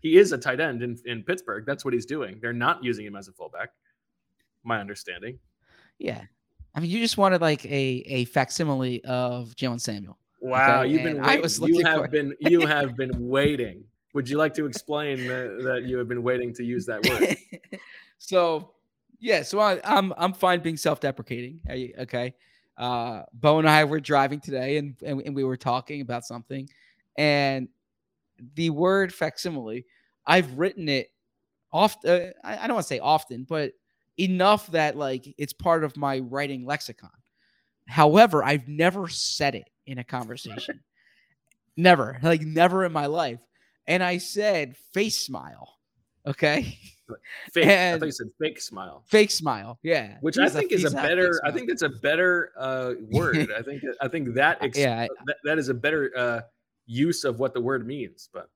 he 0.00 0.16
is 0.18 0.30
a 0.32 0.38
tight 0.38 0.60
end 0.60 0.82
in, 0.82 0.96
in 1.06 1.24
Pittsburgh. 1.24 1.64
That's 1.66 1.84
what 1.84 1.94
he's 1.94 2.06
doing. 2.06 2.38
They're 2.40 2.52
not 2.52 2.84
using 2.84 3.04
him 3.06 3.16
as 3.16 3.26
a 3.26 3.32
fullback. 3.32 3.70
My 4.62 4.78
understanding. 4.78 5.38
Yeah. 5.98 6.22
I 6.74 6.80
mean, 6.80 6.90
you 6.90 7.00
just 7.00 7.16
wanted 7.18 7.40
like 7.40 7.64
a 7.64 8.04
a 8.06 8.24
facsimile 8.26 9.02
of 9.04 9.56
Jalen 9.56 9.80
Samuel. 9.80 10.18
Wow, 10.40 10.82
Okay, 10.82 10.90
you've 10.92 11.02
been 11.02 11.16
and 11.16 11.24
I 11.24 11.28
waiting. 11.30 11.42
was 11.42 11.60
you 11.60 11.84
have 11.84 12.10
been 12.10 12.34
you 12.40 12.66
have 12.66 12.96
been 12.96 13.28
waiting. 13.28 13.84
Would 14.14 14.28
you 14.28 14.36
like 14.36 14.54
to 14.54 14.66
explain 14.66 15.26
that, 15.26 15.60
that 15.64 15.82
you 15.84 15.98
have 15.98 16.08
been 16.08 16.22
waiting 16.22 16.54
to 16.54 16.64
use 16.64 16.86
that 16.86 17.04
word? 17.08 17.36
so 18.18 18.72
yeah, 19.18 19.42
so 19.42 19.58
I, 19.58 19.80
I'm 19.82 20.12
I'm 20.16 20.32
fine 20.32 20.60
being 20.60 20.76
self-deprecating. 20.76 21.60
Okay. 22.00 22.34
Uh 22.76 23.22
Bo 23.32 23.58
and 23.58 23.68
I 23.68 23.84
were 23.84 24.00
driving 24.00 24.38
today 24.38 24.76
and, 24.76 24.94
and, 25.02 25.20
and 25.22 25.34
we 25.34 25.42
were 25.42 25.56
talking 25.56 26.00
about 26.02 26.24
something, 26.24 26.68
and 27.16 27.68
the 28.54 28.70
word 28.70 29.12
facsimile, 29.12 29.84
I've 30.26 30.58
written 30.58 30.88
it 30.88 31.08
oft 31.72 32.04
uh, 32.04 32.28
I, 32.44 32.58
I 32.58 32.66
don't 32.66 32.74
want 32.74 32.84
to 32.84 32.88
say 32.94 32.98
often, 32.98 33.44
but 33.48 33.72
enough 34.18 34.66
that 34.72 34.96
like 34.96 35.32
it's 35.38 35.52
part 35.52 35.84
of 35.84 35.96
my 35.96 36.18
writing 36.20 36.64
lexicon. 36.64 37.10
However, 37.86 38.44
I've 38.44 38.68
never 38.68 39.08
said 39.08 39.54
it 39.54 39.68
in 39.86 39.98
a 39.98 40.04
conversation. 40.04 40.80
never, 41.76 42.18
like 42.22 42.42
never 42.42 42.84
in 42.84 42.92
my 42.92 43.06
life. 43.06 43.40
And 43.86 44.02
I 44.02 44.18
said 44.18 44.76
face 44.92 45.18
smile. 45.18 45.78
Okay. 46.26 46.78
Fake. 47.52 47.66
I 47.66 47.70
And- 47.70 48.00
thought 48.00 48.06
you 48.06 48.12
said 48.12 48.26
fake 48.38 48.60
smile. 48.60 49.02
Fake 49.06 49.30
smile. 49.30 49.78
Yeah. 49.82 50.18
which 50.20 50.36
He's 50.36 50.54
I 50.54 50.60
think 50.60 50.72
is 50.72 50.84
a 50.84 50.90
better. 50.90 51.40
I 51.42 51.50
think 51.50 51.68
that's 51.68 51.80
a 51.80 51.88
better 51.88 52.50
uh, 52.58 52.92
word. 53.10 53.50
I 53.56 53.62
think 53.62 53.82
I 54.02 54.08
think 54.08 54.34
that, 54.34 54.58
ex- 54.62 54.76
Yeah, 54.76 55.00
I- 55.00 55.08
that 55.24 55.36
that 55.44 55.58
is 55.58 55.70
a 55.70 55.74
better 55.74 56.12
uh, 56.14 56.40
use 56.88 57.22
of 57.22 57.38
what 57.38 57.54
the 57.54 57.60
word 57.60 57.86
means. 57.86 58.28
But 58.32 58.50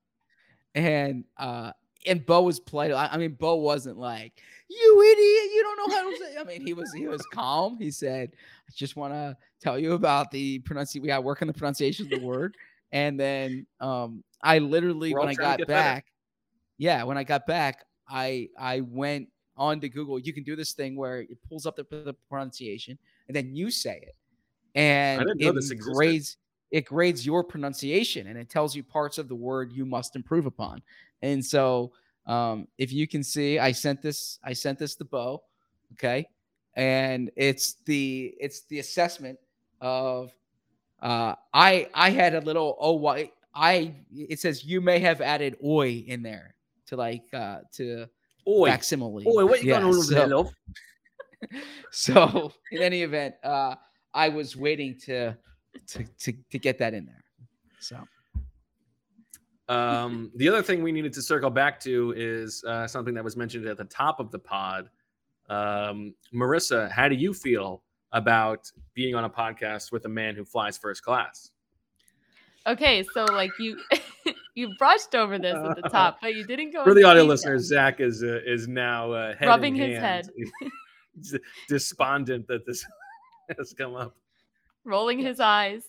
and 0.75 1.23
uh 1.37 1.71
and 2.05 2.25
Bo 2.25 2.41
was 2.41 2.59
polite. 2.59 2.91
I, 2.91 3.15
mean, 3.15 3.37
Bo 3.39 3.55
wasn't 3.55 3.97
like, 3.97 4.33
you 4.69 5.01
idiot, 5.01 5.51
you 5.53 5.63
don't 5.63 5.77
know 5.77 5.95
how 5.95 6.11
to 6.11 6.17
say. 6.17 6.37
I 6.37 6.43
mean, 6.43 6.65
he 6.65 6.73
was 6.73 6.91
he 6.93 7.07
was 7.07 7.25
calm. 7.33 7.77
He 7.77 7.91
said, 7.91 8.31
I 8.33 8.71
just 8.75 8.97
want 8.97 9.13
to 9.13 9.37
tell 9.61 9.79
you 9.79 9.93
about 9.93 10.29
the 10.29 10.59
pronunciation. 10.59 11.01
We 11.01 11.07
got 11.07 11.23
work 11.23 11.41
on 11.41 11.47
the 11.47 11.53
pronunciation 11.53 12.05
of 12.05 12.19
the 12.19 12.25
word. 12.25 12.57
And 12.91 13.17
then 13.19 13.65
um 13.79 14.23
I 14.41 14.59
literally 14.59 15.13
when 15.13 15.29
I 15.29 15.33
got 15.33 15.65
back, 15.67 16.07
yeah, 16.77 17.03
when 17.03 17.17
I 17.17 17.23
got 17.23 17.47
back, 17.47 17.85
I 18.09 18.49
I 18.59 18.81
went 18.81 19.29
on 19.55 19.79
the 19.79 19.87
Google, 19.87 20.19
you 20.19 20.33
can 20.33 20.43
do 20.43 20.55
this 20.55 20.73
thing 20.73 20.95
where 20.95 21.21
it 21.21 21.37
pulls 21.47 21.67
up 21.67 21.75
the, 21.75 21.85
the 21.89 22.15
pronunciation 22.27 22.97
and 23.27 23.35
then 23.35 23.55
you 23.55 23.69
say 23.69 23.99
it, 24.01 24.15
and 24.73 25.19
didn't 25.19 25.39
know 25.39 25.59
it 25.59 25.79
grades 25.79 26.37
it 26.73 26.85
grades 26.85 27.23
your 27.23 27.43
pronunciation 27.43 28.25
and 28.27 28.35
it 28.37 28.49
tells 28.49 28.75
you 28.75 28.83
parts 28.83 29.19
of 29.19 29.27
the 29.29 29.35
word 29.35 29.71
you 29.71 29.85
must 29.85 30.15
improve 30.15 30.47
upon. 30.47 30.81
And 31.21 31.45
so, 31.45 31.93
um, 32.25 32.67
if 32.79 32.91
you 32.91 33.07
can 33.07 33.23
see, 33.23 33.59
I 33.59 33.71
sent 33.71 34.01
this 34.01 34.39
I 34.43 34.53
sent 34.53 34.79
this 34.79 34.95
to 34.95 35.05
Bo, 35.05 35.43
okay, 35.93 36.25
and 36.75 37.29
it's 37.35 37.75
the 37.85 38.33
it's 38.39 38.61
the 38.71 38.79
assessment 38.79 39.37
of 39.81 40.33
uh, 40.99 41.35
I 41.53 41.87
I 41.93 42.09
had 42.09 42.33
a 42.33 42.41
little 42.41 42.75
oh 42.79 42.93
why 42.93 43.31
I 43.53 43.93
it 44.11 44.39
says 44.39 44.65
you 44.65 44.81
may 44.81 44.97
have 44.99 45.21
added 45.21 45.55
oi 45.63 46.03
in 46.07 46.23
there 46.23 46.55
to 46.87 46.95
like 46.95 47.25
uh 47.33 47.59
to 47.73 48.07
Oi, 48.47 48.69
facsimile. 48.69 49.25
oi, 49.27 49.45
what 49.45 49.61
you 49.61 49.67
Yeah, 49.67 49.79
going 49.79 49.83
on 49.85 49.95
over 49.95 50.13
there, 50.13 50.27
so- 50.29 50.37
love? 50.37 50.53
So 51.91 52.51
in 52.71 52.81
any 52.81 53.03
event, 53.03 53.35
uh, 53.43 53.75
I 54.13 54.29
was 54.29 54.55
waiting 54.55 54.97
to 55.05 55.37
to 55.87 56.03
to 56.03 56.33
to 56.51 56.59
get 56.59 56.77
that 56.79 56.93
in 56.93 57.05
there. 57.05 57.23
So 57.79 57.97
Um, 59.69 60.31
the 60.35 60.47
other 60.49 60.61
thing 60.61 60.83
we 60.83 60.91
needed 60.91 61.13
to 61.13 61.21
circle 61.21 61.49
back 61.49 61.79
to 61.81 62.13
is 62.17 62.63
uh, 62.65 62.85
something 62.87 63.13
that 63.13 63.23
was 63.23 63.37
mentioned 63.37 63.65
at 63.65 63.77
the 63.77 63.85
top 63.85 64.19
of 64.19 64.29
the 64.31 64.39
pod. 64.39 64.89
Um, 65.49 66.13
Marissa, 66.33 66.91
how 66.91 67.07
do 67.07 67.15
you 67.15 67.33
feel 67.33 67.81
about 68.11 68.69
being 68.93 69.15
on 69.15 69.23
a 69.23 69.29
podcast 69.29 69.91
with 69.91 70.05
a 70.05 70.09
man 70.09 70.35
who 70.35 70.43
flies 70.45 70.77
first 70.77 71.01
class? 71.03 71.51
Okay, 72.67 73.03
so 73.13 73.25
like 73.25 73.51
you 73.59 73.77
you 74.55 74.73
brushed 74.77 75.15
over 75.15 75.37
this 75.39 75.55
at 75.55 75.75
the 75.81 75.89
top, 75.89 76.19
but 76.21 76.35
you 76.35 76.45
didn't 76.45 76.71
go 76.71 76.83
For 76.83 76.93
the 76.93 77.03
audio 77.03 77.23
listeners, 77.23 77.65
Zach 77.67 77.99
is 77.99 78.23
uh, 78.23 78.39
is 78.45 78.67
now 78.67 79.11
uh, 79.11 79.35
head 79.35 79.47
Rubbing 79.47 79.75
in 79.77 79.89
his 79.91 79.99
hand. 79.99 80.29
head. 80.61 81.41
Despondent 81.69 82.47
that 82.47 82.65
this 82.65 82.85
has 83.57 83.73
come 83.73 83.95
up. 83.95 84.15
Rolling 84.85 85.19
his 85.19 85.39
eyes. 85.39 85.83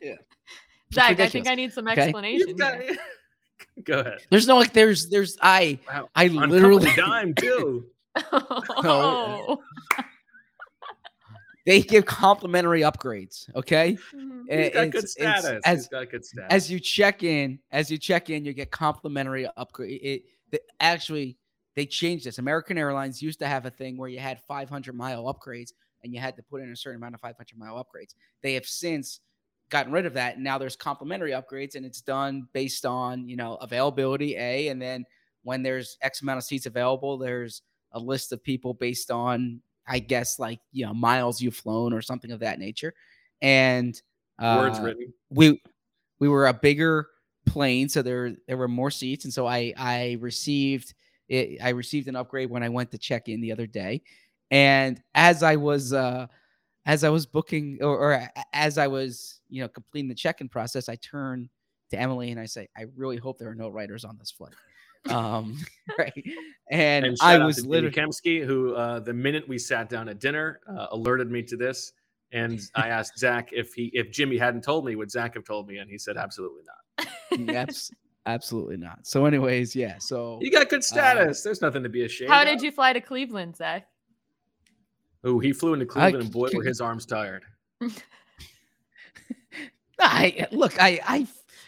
Yeah. 0.00 0.14
Zach, 0.94 1.18
I 1.18 1.28
think 1.28 1.48
I 1.48 1.54
need 1.54 1.72
some 1.72 1.88
Okay. 1.88 2.02
explanation. 2.02 2.48
You've 2.48 2.58
got- 2.58 2.80
here. 2.80 2.96
Go 3.84 4.00
ahead. 4.00 4.18
there's 4.30 4.46
no 4.46 4.56
like 4.56 4.72
there's 4.72 5.08
there's 5.10 5.36
I 5.42 5.78
Wow. 5.86 6.08
I 6.14 6.28
On 6.28 6.48
literally 6.48 6.90
dime 6.96 7.34
too. 7.34 7.84
oh. 8.32 9.58
they 11.66 11.82
give 11.82 12.06
complimentary 12.06 12.82
upgrades. 12.82 13.52
Okay, 13.54 13.98
Mhm. 14.14 14.42
He's 14.48 14.58
It- 14.58 14.72
got 14.74 14.84
it's- 14.86 14.90
good 14.92 15.08
status. 15.08 15.60
as 15.64 15.78
He's 15.80 15.88
got 15.88 16.10
good 16.10 16.24
status. 16.24 16.46
as 16.50 16.70
you 16.70 16.78
check 16.80 17.22
in, 17.22 17.58
as 17.70 17.90
you 17.90 17.98
check 17.98 18.30
in, 18.30 18.44
you 18.44 18.52
get 18.52 18.70
complimentary 18.70 19.48
upgrade. 19.56 20.00
It, 20.02 20.22
the, 20.52 20.60
actually 20.80 21.36
they 21.74 21.84
changed 21.84 22.24
this. 22.24 22.38
American 22.38 22.78
Airlines 22.78 23.20
used 23.20 23.40
to 23.40 23.46
have 23.46 23.66
a 23.66 23.70
thing 23.70 23.96
where 23.98 24.08
you 24.08 24.18
had 24.20 24.40
500 24.48 24.94
mile 24.94 25.24
upgrades 25.24 25.72
and 26.06 26.14
you 26.14 26.20
had 26.20 26.36
to 26.36 26.42
put 26.42 26.62
in 26.62 26.72
a 26.72 26.76
certain 26.76 26.96
amount 26.96 27.14
of 27.14 27.20
500 27.20 27.58
mile 27.58 27.74
upgrades. 27.74 28.14
They 28.42 28.54
have 28.54 28.64
since 28.64 29.20
gotten 29.68 29.92
rid 29.92 30.06
of 30.06 30.14
that. 30.14 30.36
And 30.36 30.44
now 30.44 30.56
there's 30.56 30.76
complimentary 30.76 31.32
upgrades 31.32 31.74
and 31.74 31.84
it's 31.84 32.00
done 32.00 32.48
based 32.52 32.86
on, 32.86 33.28
you 33.28 33.36
know, 33.36 33.56
availability 33.56 34.36
A. 34.36 34.68
And 34.68 34.80
then 34.80 35.04
when 35.42 35.62
there's 35.62 35.98
X 36.00 36.22
amount 36.22 36.38
of 36.38 36.44
seats 36.44 36.66
available, 36.66 37.18
there's 37.18 37.62
a 37.92 37.98
list 37.98 38.32
of 38.32 38.42
people 38.42 38.72
based 38.72 39.10
on, 39.10 39.60
I 39.86 39.98
guess, 39.98 40.38
like, 40.38 40.60
you 40.72 40.86
know, 40.86 40.94
miles 40.94 41.40
you've 41.40 41.56
flown 41.56 41.92
or 41.92 42.00
something 42.00 42.30
of 42.30 42.40
that 42.40 42.58
nature. 42.58 42.94
And 43.42 44.00
Words 44.40 44.78
uh, 44.78 44.82
written. 44.82 45.12
we 45.30 45.62
we 46.18 46.28
were 46.28 46.46
a 46.46 46.54
bigger 46.54 47.08
plane, 47.46 47.88
so 47.88 48.02
there 48.02 48.34
there 48.46 48.56
were 48.56 48.68
more 48.68 48.90
seats, 48.90 49.24
and 49.24 49.32
so 49.32 49.46
I 49.46 49.72
I 49.76 50.18
received 50.20 50.94
it, 51.28 51.58
I 51.62 51.70
received 51.70 52.08
an 52.08 52.16
upgrade 52.16 52.50
when 52.50 52.62
I 52.62 52.68
went 52.68 52.90
to 52.92 52.98
check 52.98 53.28
in 53.28 53.40
the 53.40 53.52
other 53.52 53.66
day, 53.66 54.02
and 54.50 55.00
as 55.14 55.42
I 55.42 55.56
was 55.56 55.92
uh 55.92 56.26
as 56.84 57.02
I 57.02 57.08
was 57.08 57.26
booking 57.26 57.78
or, 57.80 57.98
or 57.98 58.28
as 58.52 58.78
I 58.78 58.86
was 58.86 59.40
you 59.48 59.62
know 59.62 59.68
completing 59.68 60.08
the 60.08 60.14
check-in 60.14 60.48
process, 60.48 60.88
I 60.88 60.96
turn 60.96 61.48
to 61.90 61.98
Emily 61.98 62.30
and 62.30 62.40
I 62.40 62.46
say, 62.46 62.68
I 62.76 62.86
really 62.96 63.16
hope 63.16 63.38
there 63.38 63.48
are 63.48 63.54
no 63.54 63.68
writers 63.68 64.04
on 64.04 64.16
this 64.18 64.30
flight. 64.30 64.54
Um, 65.08 65.58
right, 65.98 66.24
and, 66.70 67.06
And 67.06 67.16
I 67.20 67.38
was 67.38 67.56
to 67.56 67.62
Jimmy 67.62 67.74
literally 67.74 67.94
Kempski, 67.94 68.44
who 68.44 68.74
uh, 68.74 69.00
the 69.00 69.12
minute 69.12 69.48
we 69.48 69.58
sat 69.58 69.88
down 69.88 70.08
at 70.08 70.18
dinner 70.18 70.60
uh, 70.68 70.88
alerted 70.90 71.30
me 71.30 71.42
to 71.44 71.56
this. 71.56 71.92
And 72.32 72.60
I 72.74 72.88
asked 72.88 73.18
Zach 73.18 73.50
if 73.52 73.72
he 73.72 73.90
if 73.94 74.10
Jimmy 74.10 74.36
hadn't 74.36 74.62
told 74.62 74.84
me, 74.84 74.96
would 74.96 75.10
Zach 75.10 75.34
have 75.34 75.44
told 75.44 75.68
me? 75.68 75.78
And 75.78 75.88
he 75.88 75.96
said 75.96 76.16
absolutely 76.16 76.62
not. 76.66 77.54
Abs- 77.54 77.92
absolutely 78.26 78.76
not. 78.76 79.06
So, 79.06 79.26
anyways, 79.26 79.76
yeah. 79.76 79.98
So 79.98 80.40
You 80.42 80.50
got 80.50 80.68
good 80.68 80.82
status. 80.82 81.42
There's 81.42 81.62
nothing 81.62 81.84
to 81.84 81.88
be 81.88 82.04
ashamed. 82.04 82.30
How 82.30 82.42
of. 82.42 82.48
did 82.48 82.62
you 82.62 82.72
fly 82.72 82.92
to 82.92 83.00
Cleveland, 83.00 83.56
Zach? 83.56 83.86
Oh, 85.26 85.38
he 85.40 85.52
flew 85.52 85.74
into 85.74 85.84
Cleveland, 85.86 86.14
and 86.22 86.32
boy, 86.32 86.48
c- 86.48 86.56
were 86.56 86.62
his 86.64 86.80
arms 86.80 87.04
tired. 87.04 87.44
I 90.00 90.46
look, 90.52 90.80
I 90.80 91.00
I 91.06 91.26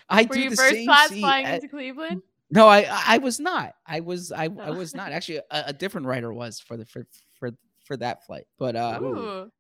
I 0.09 0.23
Were 0.23 0.35
do 0.35 0.41
you 0.43 0.51
the 0.51 0.57
first 0.57 0.75
same 0.75 0.87
class 0.87 1.09
seat 1.09 1.21
flying 1.21 1.47
at- 1.47 1.55
into 1.57 1.69
Cleveland? 1.69 2.23
No, 2.51 2.67
I 2.69 2.87
I 3.07 3.19
was 3.19 3.41
not. 3.41 3.75
I 3.87 4.01
was 4.01 4.33
I, 4.33 4.45
I 4.45 4.49
Oh. 4.69 4.73
was 4.75 4.95
not 4.95 5.13
actually 5.13 5.39
a, 5.51 5.65
a 5.67 5.73
different 5.73 6.07
writer 6.07 6.33
was 6.33 6.61
for 6.61 6.77
the 6.77 6.87
for 6.87 7.07
for 7.39 7.51
for 7.85 7.97
that 7.99 8.25
flight. 8.27 8.47
But 8.59 8.77
uh, 8.77 9.01
Ooh. 9.03 9.51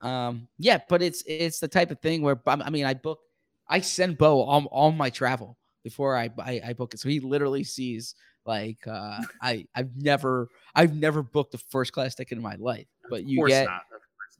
um 0.00 0.48
yeah, 0.58 0.78
but 0.88 1.02
it's 1.02 1.22
it's 1.26 1.60
the 1.60 1.68
type 1.68 1.90
of 1.90 2.00
thing 2.00 2.22
where 2.22 2.40
I 2.46 2.70
mean 2.70 2.84
I 2.86 2.94
book 2.94 3.20
I 3.68 3.80
send 3.80 4.18
Bo 4.18 4.40
all, 4.40 4.64
all 4.72 4.90
my 4.92 5.10
travel 5.10 5.56
before 5.84 6.16
I, 6.16 6.30
I 6.38 6.60
I 6.68 6.72
book 6.72 6.94
it, 6.94 7.00
so 7.00 7.08
he 7.08 7.20
literally 7.20 7.64
sees 7.64 8.14
like 8.46 8.78
uh 8.88 9.20
I 9.42 9.66
I've 9.74 9.94
never 9.96 10.48
I've 10.74 10.94
never 10.96 11.22
booked 11.22 11.54
a 11.54 11.58
first 11.58 11.92
class 11.92 12.14
ticket 12.14 12.38
in 12.38 12.42
my 12.42 12.56
life, 12.56 12.86
but 13.10 13.24
you 13.24 13.46
get 13.46 13.66
not. 13.66 13.82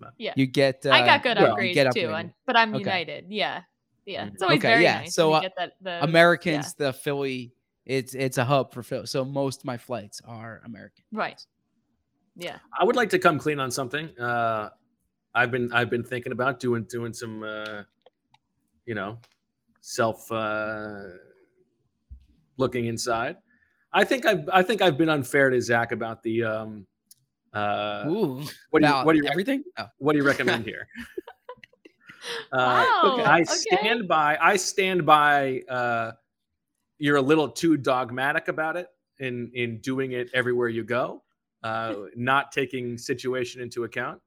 Not. 0.00 0.14
Yeah. 0.16 0.32
you 0.34 0.46
get 0.46 0.86
uh, 0.86 0.92
I 0.92 1.04
got 1.04 1.22
good 1.22 1.36
well, 1.36 1.48
you 1.60 1.72
upgrades 1.72 1.74
get 1.74 1.92
too, 1.92 2.08
and, 2.14 2.32
but 2.46 2.56
I'm 2.56 2.74
Okay. 2.74 2.78
United. 2.78 3.26
Yeah. 3.28 3.60
Yeah. 4.06 4.24
Mhm. 4.24 4.32
It's 4.32 4.42
always 4.42 4.58
Okay, 4.60 4.68
very 4.68 4.82
yeah, 4.82 5.00
nice. 5.00 5.14
so, 5.14 5.28
when 5.32 5.36
uh, 5.36 5.40
get 5.42 5.52
that, 5.58 5.72
the, 5.82 6.02
Americans, 6.02 6.72
the 6.72 6.90
Philly, 6.90 7.52
it's 7.84 8.14
it's 8.14 8.38
a 8.38 8.44
hub 8.44 8.72
for 8.72 8.82
Philly. 8.82 9.04
So 9.04 9.26
most 9.26 9.60
of 9.60 9.64
my 9.66 9.76
flights 9.76 10.22
are 10.26 10.62
American. 10.64 11.04
Right. 11.12 11.44
Yeah. 12.34 12.56
I 12.78 12.84
would 12.84 12.96
like 12.96 13.10
to 13.10 13.18
come 13.18 13.38
clean 13.38 13.60
on 13.60 13.70
something. 13.70 14.08
Uh, 14.18 14.70
I've 15.34 15.50
been 15.50 15.70
I've 15.72 15.90
been 15.90 16.04
thinking 16.04 16.32
about 16.32 16.60
doing 16.60 16.84
doing 16.84 17.12
some 17.12 17.42
uh, 17.42 17.82
you 18.86 18.94
know 18.94 19.18
self 19.82 20.32
uh, 20.32 21.02
looking 22.56 22.86
inside. 22.86 23.36
I 23.92 24.04
think 24.04 24.24
I've 24.24 24.48
I 24.50 24.62
think 24.62 24.80
I've 24.80 24.96
been 24.96 25.10
unfair 25.10 25.50
to 25.50 25.60
Zach 25.60 25.92
about 25.92 26.22
the 26.22 26.44
um, 26.44 26.86
uh, 27.52 28.06
Ooh, 28.08 28.44
what 28.70 28.82
do 28.82 28.88
you 28.88 28.94
what 28.94 29.12
do 29.12 29.18
you 29.18 29.28
everything? 29.28 29.64
Oh. 29.78 29.86
what 29.98 30.12
do 30.12 30.18
you 30.18 30.24
recommend 30.24 30.64
here? 30.64 30.88
Uh, 32.52 32.84
Wow, 33.02 33.22
I 33.24 33.40
okay. 33.40 33.46
stand 33.48 34.06
by. 34.06 34.36
I 34.40 34.56
stand 34.56 35.06
by. 35.06 35.62
Uh, 35.68 36.12
you're 36.98 37.16
a 37.16 37.22
little 37.22 37.48
too 37.48 37.78
dogmatic 37.78 38.48
about 38.48 38.76
it 38.76 38.88
in 39.20 39.50
in 39.54 39.78
doing 39.78 40.12
it 40.12 40.28
everywhere 40.34 40.68
you 40.68 40.84
go, 40.84 41.22
uh, 41.62 41.94
not 42.16 42.52
taking 42.52 42.98
situation 42.98 43.62
into 43.62 43.84
account. 43.84 44.20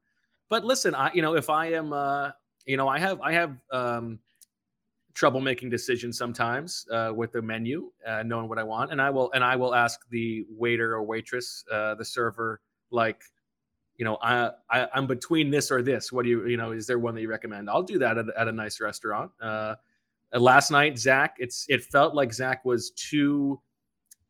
But 0.48 0.64
listen, 0.64 0.94
I 0.94 1.12
you 1.14 1.22
know 1.22 1.36
if 1.36 1.50
I 1.50 1.66
am 1.66 1.92
uh, 1.92 2.32
you 2.66 2.76
know 2.76 2.88
I 2.88 2.98
have 2.98 3.20
I 3.20 3.32
have 3.32 3.56
um, 3.70 4.18
trouble 5.14 5.40
making 5.40 5.70
decisions 5.70 6.18
sometimes 6.18 6.86
uh, 6.90 7.12
with 7.14 7.32
the 7.32 7.42
menu, 7.42 7.90
uh, 8.06 8.22
knowing 8.24 8.48
what 8.48 8.58
I 8.58 8.64
want, 8.64 8.90
and 8.90 9.00
I 9.00 9.10
will 9.10 9.30
and 9.32 9.44
I 9.44 9.56
will 9.56 9.74
ask 9.74 10.00
the 10.10 10.44
waiter 10.50 10.94
or 10.94 11.04
waitress, 11.04 11.64
uh, 11.70 11.94
the 11.94 12.04
server, 12.04 12.60
like 12.90 13.22
you 13.96 14.04
know, 14.04 14.18
I, 14.20 14.50
I 14.70 14.88
I'm 14.94 15.06
between 15.06 15.50
this 15.50 15.70
or 15.70 15.80
this. 15.82 16.10
What 16.12 16.24
do 16.24 16.28
you, 16.28 16.46
you 16.48 16.56
know, 16.56 16.72
is 16.72 16.86
there 16.86 16.98
one 16.98 17.14
that 17.14 17.20
you 17.20 17.28
recommend? 17.30 17.70
I'll 17.70 17.82
do 17.82 17.98
that 18.00 18.18
at, 18.18 18.26
at 18.36 18.48
a 18.48 18.52
nice 18.52 18.80
restaurant. 18.80 19.30
Uh, 19.40 19.76
uh, 20.34 20.40
last 20.40 20.70
night, 20.72 20.98
Zach, 20.98 21.36
it's 21.38 21.66
it 21.68 21.84
felt 21.84 22.14
like 22.14 22.32
Zach 22.32 22.64
was 22.64 22.90
too 22.90 23.60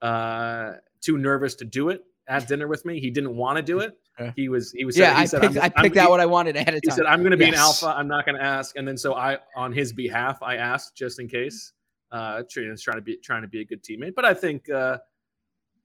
uh 0.02 0.72
too 1.00 1.16
nervous 1.16 1.54
to 1.56 1.64
do 1.64 1.88
it 1.88 2.04
at 2.28 2.46
dinner 2.46 2.68
with 2.68 2.84
me. 2.84 3.00
He 3.00 3.10
didn't 3.10 3.36
want 3.36 3.56
to 3.56 3.62
do 3.62 3.80
it. 3.80 3.98
He 4.36 4.48
was 4.48 4.70
he 4.70 4.84
was 4.84 4.96
Yeah, 4.96 5.16
he 5.16 5.22
I 5.22 5.24
said, 5.24 5.40
picked, 5.40 5.56
I 5.56 5.72
I'm- 5.74 5.98
out 5.98 6.10
what 6.10 6.20
I 6.20 6.26
wanted 6.26 6.56
ahead 6.56 6.68
of 6.68 6.80
he 6.84 6.88
time. 6.88 6.94
He 6.94 6.96
said, 6.96 7.06
"I'm 7.06 7.20
going 7.20 7.32
to 7.32 7.36
be 7.36 7.48
an 7.48 7.54
alpha. 7.54 7.88
I'm 7.88 8.06
not 8.06 8.24
going 8.24 8.36
to 8.36 8.44
ask." 8.44 8.76
And 8.76 8.86
then 8.86 8.96
so 8.96 9.14
I, 9.14 9.38
on 9.56 9.72
his 9.72 9.92
behalf, 9.92 10.40
I 10.40 10.56
asked 10.56 10.94
just 10.94 11.18
in 11.18 11.26
case. 11.26 11.72
Uh, 12.12 12.44
trying 12.48 12.76
to 12.76 13.00
be 13.02 13.16
trying 13.16 13.42
to 13.42 13.48
be 13.48 13.60
a 13.60 13.64
good 13.64 13.82
teammate. 13.82 14.14
But 14.14 14.24
I 14.24 14.32
think 14.32 14.70
uh, 14.70 14.98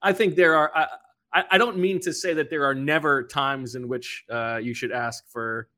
I 0.04 0.14
think 0.14 0.36
there 0.36 0.56
are. 0.56 0.72
I, 0.76 0.86
I, 1.34 1.44
I 1.52 1.58
don't 1.58 1.78
mean 1.78 2.00
to 2.02 2.14
say 2.14 2.34
that 2.34 2.50
there 2.50 2.66
are 2.66 2.76
never 2.76 3.24
times 3.24 3.76
in 3.76 3.88
which 3.88 4.26
uh, 4.30 4.60
you 4.62 4.74
should 4.74 4.92
ask 4.92 5.30
for 5.30 5.70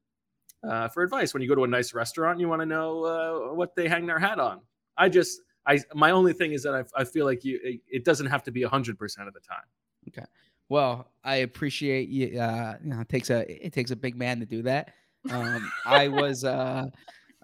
uh, 0.67 0.87
for 0.89 1.03
advice. 1.03 1.33
When 1.33 1.41
you 1.41 1.49
go 1.49 1.55
to 1.55 1.63
a 1.63 1.67
nice 1.67 1.93
restaurant, 1.93 2.39
you 2.39 2.47
want 2.47 2.61
to 2.61 2.65
know 2.65 3.03
uh, 3.03 3.53
what 3.53 3.75
they 3.75 3.87
hang 3.87 4.05
their 4.05 4.19
hat 4.19 4.39
on. 4.39 4.61
I 4.97 5.09
just 5.09 5.41
I 5.65 5.79
my 5.93 6.11
only 6.11 6.33
thing 6.33 6.53
is 6.53 6.63
that 6.63 6.73
I, 6.73 6.83
I 7.01 7.03
feel 7.03 7.25
like 7.25 7.43
you 7.43 7.59
it, 7.63 7.81
it 7.87 8.05
doesn't 8.05 8.27
have 8.27 8.43
to 8.43 8.51
be 8.51 8.63
hundred 8.63 8.97
percent 8.97 9.27
of 9.27 9.33
the 9.33 9.39
time. 9.39 9.65
Okay. 10.07 10.25
Well, 10.69 11.11
I 11.23 11.37
appreciate 11.37 12.07
you. 12.07 12.39
Uh, 12.39 12.77
you 12.83 12.91
know, 12.91 13.01
it 13.01 13.09
takes 13.09 13.29
a 13.29 13.65
it 13.65 13.73
takes 13.73 13.91
a 13.91 13.95
big 13.95 14.15
man 14.15 14.39
to 14.39 14.45
do 14.45 14.61
that. 14.63 14.93
Um, 15.29 15.71
I 15.85 16.07
was 16.07 16.43
uh, 16.43 16.87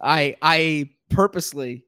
I 0.02 0.36
I 0.42 0.90
purposely 1.10 1.84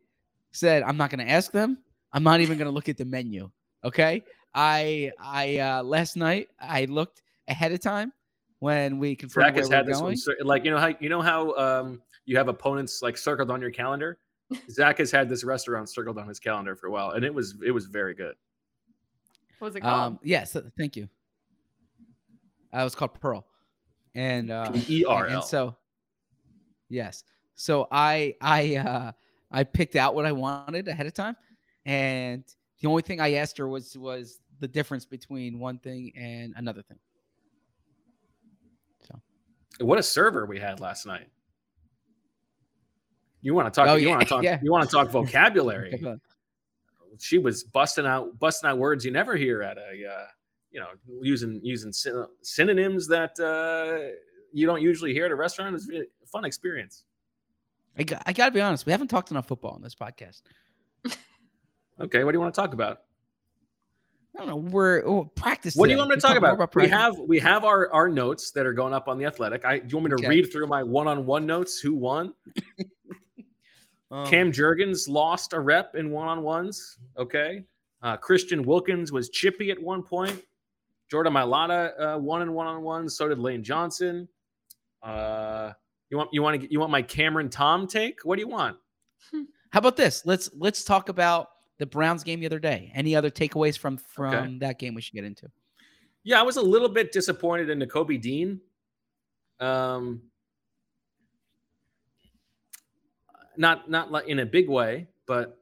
said 0.51 0.83
I'm 0.83 0.97
not 0.97 1.09
going 1.09 1.25
to 1.25 1.31
ask 1.31 1.51
them. 1.51 1.77
I'm 2.11 2.23
not 2.23 2.41
even 2.41 2.57
going 2.57 2.67
to 2.67 2.73
look 2.73 2.89
at 2.89 2.97
the 2.97 3.05
menu. 3.05 3.49
Okay. 3.83 4.23
I 4.53 5.11
I 5.19 5.57
uh 5.59 5.83
last 5.83 6.15
night 6.15 6.49
I 6.59 6.85
looked 6.85 7.21
ahead 7.47 7.71
of 7.71 7.79
time 7.81 8.11
when 8.59 8.99
we 8.99 9.15
confirmed 9.15 9.45
Zach 9.45 9.53
where 9.55 9.61
has 9.61 9.69
we're 9.69 9.75
had 9.75 9.85
this 9.85 9.97
one, 9.97 10.03
going. 10.05 10.17
cir- 10.17 10.37
like 10.43 10.65
you 10.65 10.71
know 10.71 10.77
how 10.77 10.93
you 10.99 11.09
know 11.09 11.21
how 11.21 11.53
um, 11.55 12.01
you 12.25 12.37
have 12.37 12.47
opponents 12.47 13.01
like 13.01 13.17
circled 13.17 13.49
on 13.51 13.61
your 13.61 13.71
calendar. 13.71 14.17
Zach 14.69 14.97
has 14.97 15.11
had 15.11 15.29
this 15.29 15.43
restaurant 15.43 15.89
circled 15.89 16.17
on 16.17 16.27
his 16.27 16.39
calendar 16.39 16.75
for 16.75 16.87
a 16.87 16.91
while, 16.91 17.11
and 17.11 17.23
it 17.23 17.33
was 17.33 17.55
it 17.65 17.71
was 17.71 17.85
very 17.85 18.13
good. 18.13 18.35
What 19.59 19.67
was 19.67 19.75
it 19.75 19.81
called? 19.81 20.13
Um, 20.13 20.19
yes, 20.23 20.55
thank 20.77 20.95
you. 20.95 21.07
Uh, 22.73 22.79
it 22.79 22.83
was 22.83 22.95
called 22.95 23.13
Pearl, 23.19 23.45
and 24.15 24.51
uh, 24.51 24.71
and- 24.73 24.89
E-R-L. 24.89 25.35
And 25.37 25.43
so, 25.43 25.75
yes, 26.89 27.23
so 27.55 27.87
I 27.91 28.35
I 28.41 28.75
uh, 28.77 29.11
I 29.51 29.63
picked 29.63 29.95
out 29.95 30.15
what 30.15 30.25
I 30.25 30.31
wanted 30.31 30.87
ahead 30.87 31.07
of 31.07 31.13
time, 31.13 31.35
and 31.85 32.43
the 32.79 32.87
only 32.87 33.01
thing 33.01 33.19
I 33.19 33.33
asked 33.33 33.57
her 33.57 33.67
was 33.67 33.97
was 33.97 34.39
the 34.59 34.67
difference 34.67 35.05
between 35.05 35.59
one 35.59 35.79
thing 35.79 36.11
and 36.15 36.53
another 36.55 36.81
thing. 36.81 36.99
So, 39.07 39.19
what 39.85 39.99
a 39.99 40.03
server 40.03 40.45
we 40.45 40.59
had 40.59 40.79
last 40.79 41.05
night. 41.05 41.27
You 43.41 43.53
want 43.53 43.73
to 43.73 43.77
talk? 43.77 43.87
Oh, 43.87 43.95
you 43.95 44.07
yeah, 44.07 44.15
want 44.15 44.21
to 44.21 44.27
talk? 44.27 44.43
yeah. 44.43 44.59
You 44.61 44.71
want 44.71 44.89
to 44.89 44.95
talk 44.95 45.09
vocabulary? 45.11 46.01
She 47.19 47.37
was 47.37 47.63
busting 47.63 48.05
out 48.05 48.37
busting 48.39 48.69
out 48.69 48.77
words 48.77 49.03
you 49.03 49.11
never 49.11 49.35
hear 49.35 49.61
at 49.61 49.77
a 49.77 50.07
uh, 50.07 50.25
you 50.71 50.79
know 50.79 50.87
using 51.21 51.59
using 51.63 51.91
syn- 51.91 52.27
synonyms 52.41 53.07
that 53.07 53.37
uh, 53.39 54.15
you 54.53 54.65
don't 54.65 54.81
usually 54.81 55.13
hear 55.13 55.25
at 55.25 55.31
a 55.31 55.35
restaurant. 55.35 55.75
It's 55.75 55.89
a 55.89 56.27
fun 56.27 56.45
experience. 56.45 57.03
I 57.97 58.03
got, 58.03 58.23
I 58.25 58.33
got 58.33 58.45
to 58.45 58.51
be 58.51 58.61
honest. 58.61 58.85
We 58.85 58.93
haven't 58.93 59.09
talked 59.09 59.31
enough 59.31 59.47
football 59.47 59.71
on 59.71 59.81
this 59.81 59.95
podcast. 59.95 60.41
Okay, 62.01 62.23
what 62.23 62.31
do 62.31 62.35
you 62.37 62.41
want 62.41 62.53
to 62.53 62.61
talk 62.61 62.73
about? 62.73 63.01
I 64.35 64.39
don't 64.39 64.47
know. 64.47 64.55
We're 64.55 65.03
oh, 65.05 65.25
practice. 65.35 65.75
What 65.75 65.87
do 65.87 65.91
you 65.91 65.97
want 65.97 66.11
me 66.11 66.15
to 66.15 66.21
talk 66.21 66.35
we 66.35 66.39
more 66.39 66.51
about? 66.51 66.75
We 66.75 66.87
have 66.87 67.17
we 67.19 67.39
have 67.39 67.65
our 67.65 67.91
our 67.91 68.07
notes 68.07 68.51
that 68.51 68.65
are 68.65 68.73
going 68.73 68.93
up 68.93 69.07
on 69.07 69.17
the 69.17 69.25
Athletic. 69.25 69.65
I 69.65 69.79
do 69.79 69.87
you 69.89 69.97
want 69.97 70.05
me 70.05 70.09
to 70.11 70.15
Okay. 70.17 70.29
read 70.29 70.51
through 70.51 70.67
my 70.67 70.83
one 70.83 71.07
on 71.07 71.25
one 71.25 71.45
notes? 71.45 71.79
Who 71.79 71.93
won? 71.93 72.33
Um, 74.11 74.25
Cam 74.25 74.51
Jurgens 74.51 75.07
lost 75.07 75.53
a 75.53 75.59
rep 75.59 75.95
in 75.95 76.09
one 76.09 76.27
on 76.27 76.41
ones. 76.41 76.97
Okay. 77.17 77.63
Uh, 78.01 78.17
Christian 78.17 78.63
Wilkins 78.63 79.11
was 79.11 79.29
chippy 79.29 79.69
at 79.71 79.79
one 79.79 80.01
point. 80.01 80.41
Jordan 81.11 81.33
Mailata 81.33 82.15
uh, 82.15 82.17
won 82.17 82.41
in 82.41 82.53
one 82.53 82.67
on 82.67 82.81
ones. 82.81 83.15
So 83.15 83.27
did 83.27 83.39
Lane 83.39 83.63
Johnson. 83.63 84.27
Uh, 85.03 85.73
you 86.09 86.17
want 86.17 86.29
you 86.33 86.41
want 86.41 86.61
to 86.61 86.71
you 86.71 86.79
want 86.79 86.91
my 86.91 87.01
Cameron 87.01 87.49
Tom 87.49 87.87
take? 87.87 88.21
What 88.23 88.37
do 88.37 88.41
you 88.41 88.47
want? 88.47 88.77
How 89.71 89.77
about 89.77 89.95
this? 89.95 90.25
Let's 90.25 90.49
let's 90.57 90.83
talk 90.83 91.09
about 91.09 91.49
the 91.79 91.85
Browns 91.85 92.23
game 92.23 92.39
the 92.39 92.45
other 92.45 92.59
day. 92.59 92.91
Any 92.93 93.15
other 93.15 93.31
takeaways 93.31 93.77
from 93.77 93.97
from 93.97 94.33
Okay. 94.33 94.57
that 94.59 94.79
game 94.79 94.93
we 94.93 95.01
should 95.01 95.15
get 95.15 95.23
into? 95.23 95.49
Yeah, 96.23 96.39
I 96.39 96.43
was 96.43 96.57
a 96.57 96.61
little 96.61 96.89
bit 96.89 97.11
disappointed 97.11 97.69
in 97.69 97.79
Nakobe 97.79 98.21
Dean. 98.21 98.61
Um, 99.59 100.21
not 103.57 103.89
not 103.89 104.11
like 104.11 104.27
in 104.27 104.39
a 104.39 104.45
big 104.45 104.69
way, 104.69 105.07
but 105.25 105.59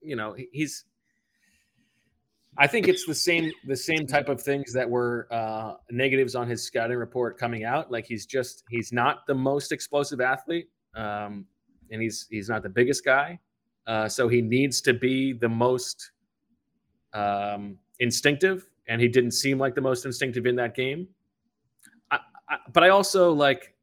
you 0.00 0.16
know 0.16 0.36
he's. 0.52 0.84
I 2.58 2.66
think 2.66 2.88
it's 2.88 3.04
the 3.04 3.14
same 3.14 3.52
the 3.66 3.76
same 3.76 4.06
type 4.06 4.30
of 4.30 4.40
things 4.42 4.72
that 4.72 4.88
were 4.88 5.28
uh, 5.30 5.74
negatives 5.90 6.34
on 6.34 6.48
his 6.48 6.64
scouting 6.64 6.96
report 6.96 7.38
coming 7.38 7.64
out. 7.64 7.90
Like 7.90 8.06
he's 8.06 8.24
just 8.24 8.64
he's 8.70 8.92
not 8.92 9.26
the 9.26 9.34
most 9.34 9.72
explosive 9.72 10.22
athlete, 10.22 10.68
um, 10.94 11.44
and 11.90 12.00
he's 12.00 12.26
he's 12.30 12.48
not 12.48 12.62
the 12.62 12.70
biggest 12.70 13.04
guy, 13.04 13.38
uh, 13.86 14.08
so 14.08 14.28
he 14.28 14.42
needs 14.42 14.80
to 14.82 14.94
be 14.94 15.32
the 15.32 15.48
most 15.48 16.10
um, 17.12 17.78
instinctive, 18.00 18.68
and 18.88 19.00
he 19.00 19.08
didn't 19.08 19.32
seem 19.32 19.58
like 19.58 19.74
the 19.74 19.80
most 19.80 20.04
instinctive 20.04 20.46
in 20.46 20.56
that 20.56 20.74
game. 20.74 21.08
I, 22.10 22.18
I, 22.48 22.56
but 22.72 22.82
I 22.82 22.88
also 22.88 23.32
like 23.32 23.74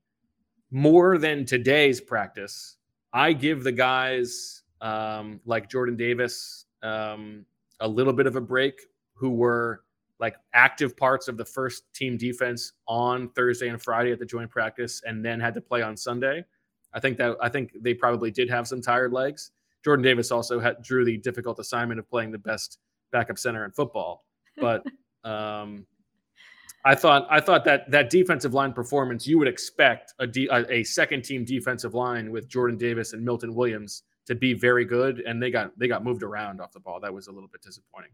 more 0.71 1.17
than 1.17 1.45
today's 1.45 2.01
practice. 2.01 2.77
I 3.13 3.33
give 3.33 3.63
the 3.63 3.71
guys 3.71 4.63
um, 4.81 5.39
like 5.45 5.69
Jordan 5.69 5.95
Davis 5.95 6.65
um, 6.81 7.45
a 7.79 7.87
little 7.87 8.13
bit 8.13 8.27
of 8.27 8.35
a 8.35 8.41
break, 8.41 8.81
who 9.13 9.29
were 9.29 9.83
like 10.19 10.35
active 10.53 10.97
parts 10.97 11.27
of 11.27 11.37
the 11.37 11.45
first 11.45 11.83
team 11.93 12.17
defense 12.17 12.73
on 12.87 13.29
Thursday 13.29 13.69
and 13.69 13.81
Friday 13.81 14.11
at 14.11 14.19
the 14.19 14.25
joint 14.25 14.49
practice, 14.49 15.01
and 15.05 15.23
then 15.23 15.39
had 15.39 15.53
to 15.53 15.61
play 15.61 15.81
on 15.81 15.95
Sunday. 15.95 16.43
I 16.93 16.99
think 16.99 17.17
that 17.17 17.37
I 17.41 17.49
think 17.49 17.71
they 17.81 17.93
probably 17.93 18.31
did 18.31 18.49
have 18.49 18.67
some 18.67 18.81
tired 18.81 19.13
legs. 19.13 19.51
Jordan 19.83 20.03
Davis 20.03 20.31
also 20.31 20.59
had, 20.59 20.81
drew 20.81 21.03
the 21.05 21.17
difficult 21.17 21.59
assignment 21.59 21.99
of 21.99 22.09
playing 22.09 22.31
the 22.31 22.37
best 22.37 22.79
backup 23.11 23.37
center 23.37 23.65
in 23.65 23.71
football, 23.71 24.25
but 24.57 24.83
um, 25.23 25.85
I 26.85 26.95
thought 26.95 27.27
I 27.29 27.39
thought 27.39 27.63
that 27.65 27.89
that 27.91 28.09
defensive 28.09 28.53
line 28.53 28.73
performance 28.73 29.25
you 29.27 29.37
would 29.39 29.47
expect 29.47 30.13
a, 30.19 30.27
de- 30.27 30.47
a, 30.47 30.65
a 30.71 30.83
second 30.83 31.23
team 31.23 31.45
defensive 31.45 31.93
line 31.93 32.31
with 32.31 32.47
Jordan 32.49 32.77
Davis 32.77 33.13
and 33.13 33.23
Milton 33.23 33.53
Williams 33.53 34.03
to 34.25 34.35
be 34.35 34.53
very 34.53 34.85
good, 34.85 35.19
and 35.19 35.41
they 35.41 35.51
got 35.51 35.77
they 35.77 35.87
got 35.87 36.03
moved 36.03 36.23
around 36.23 36.61
off 36.61 36.71
the 36.71 36.79
ball. 36.79 36.99
That 36.99 37.13
was 37.13 37.27
a 37.27 37.31
little 37.31 37.49
bit 37.49 37.61
disappointing. 37.61 38.11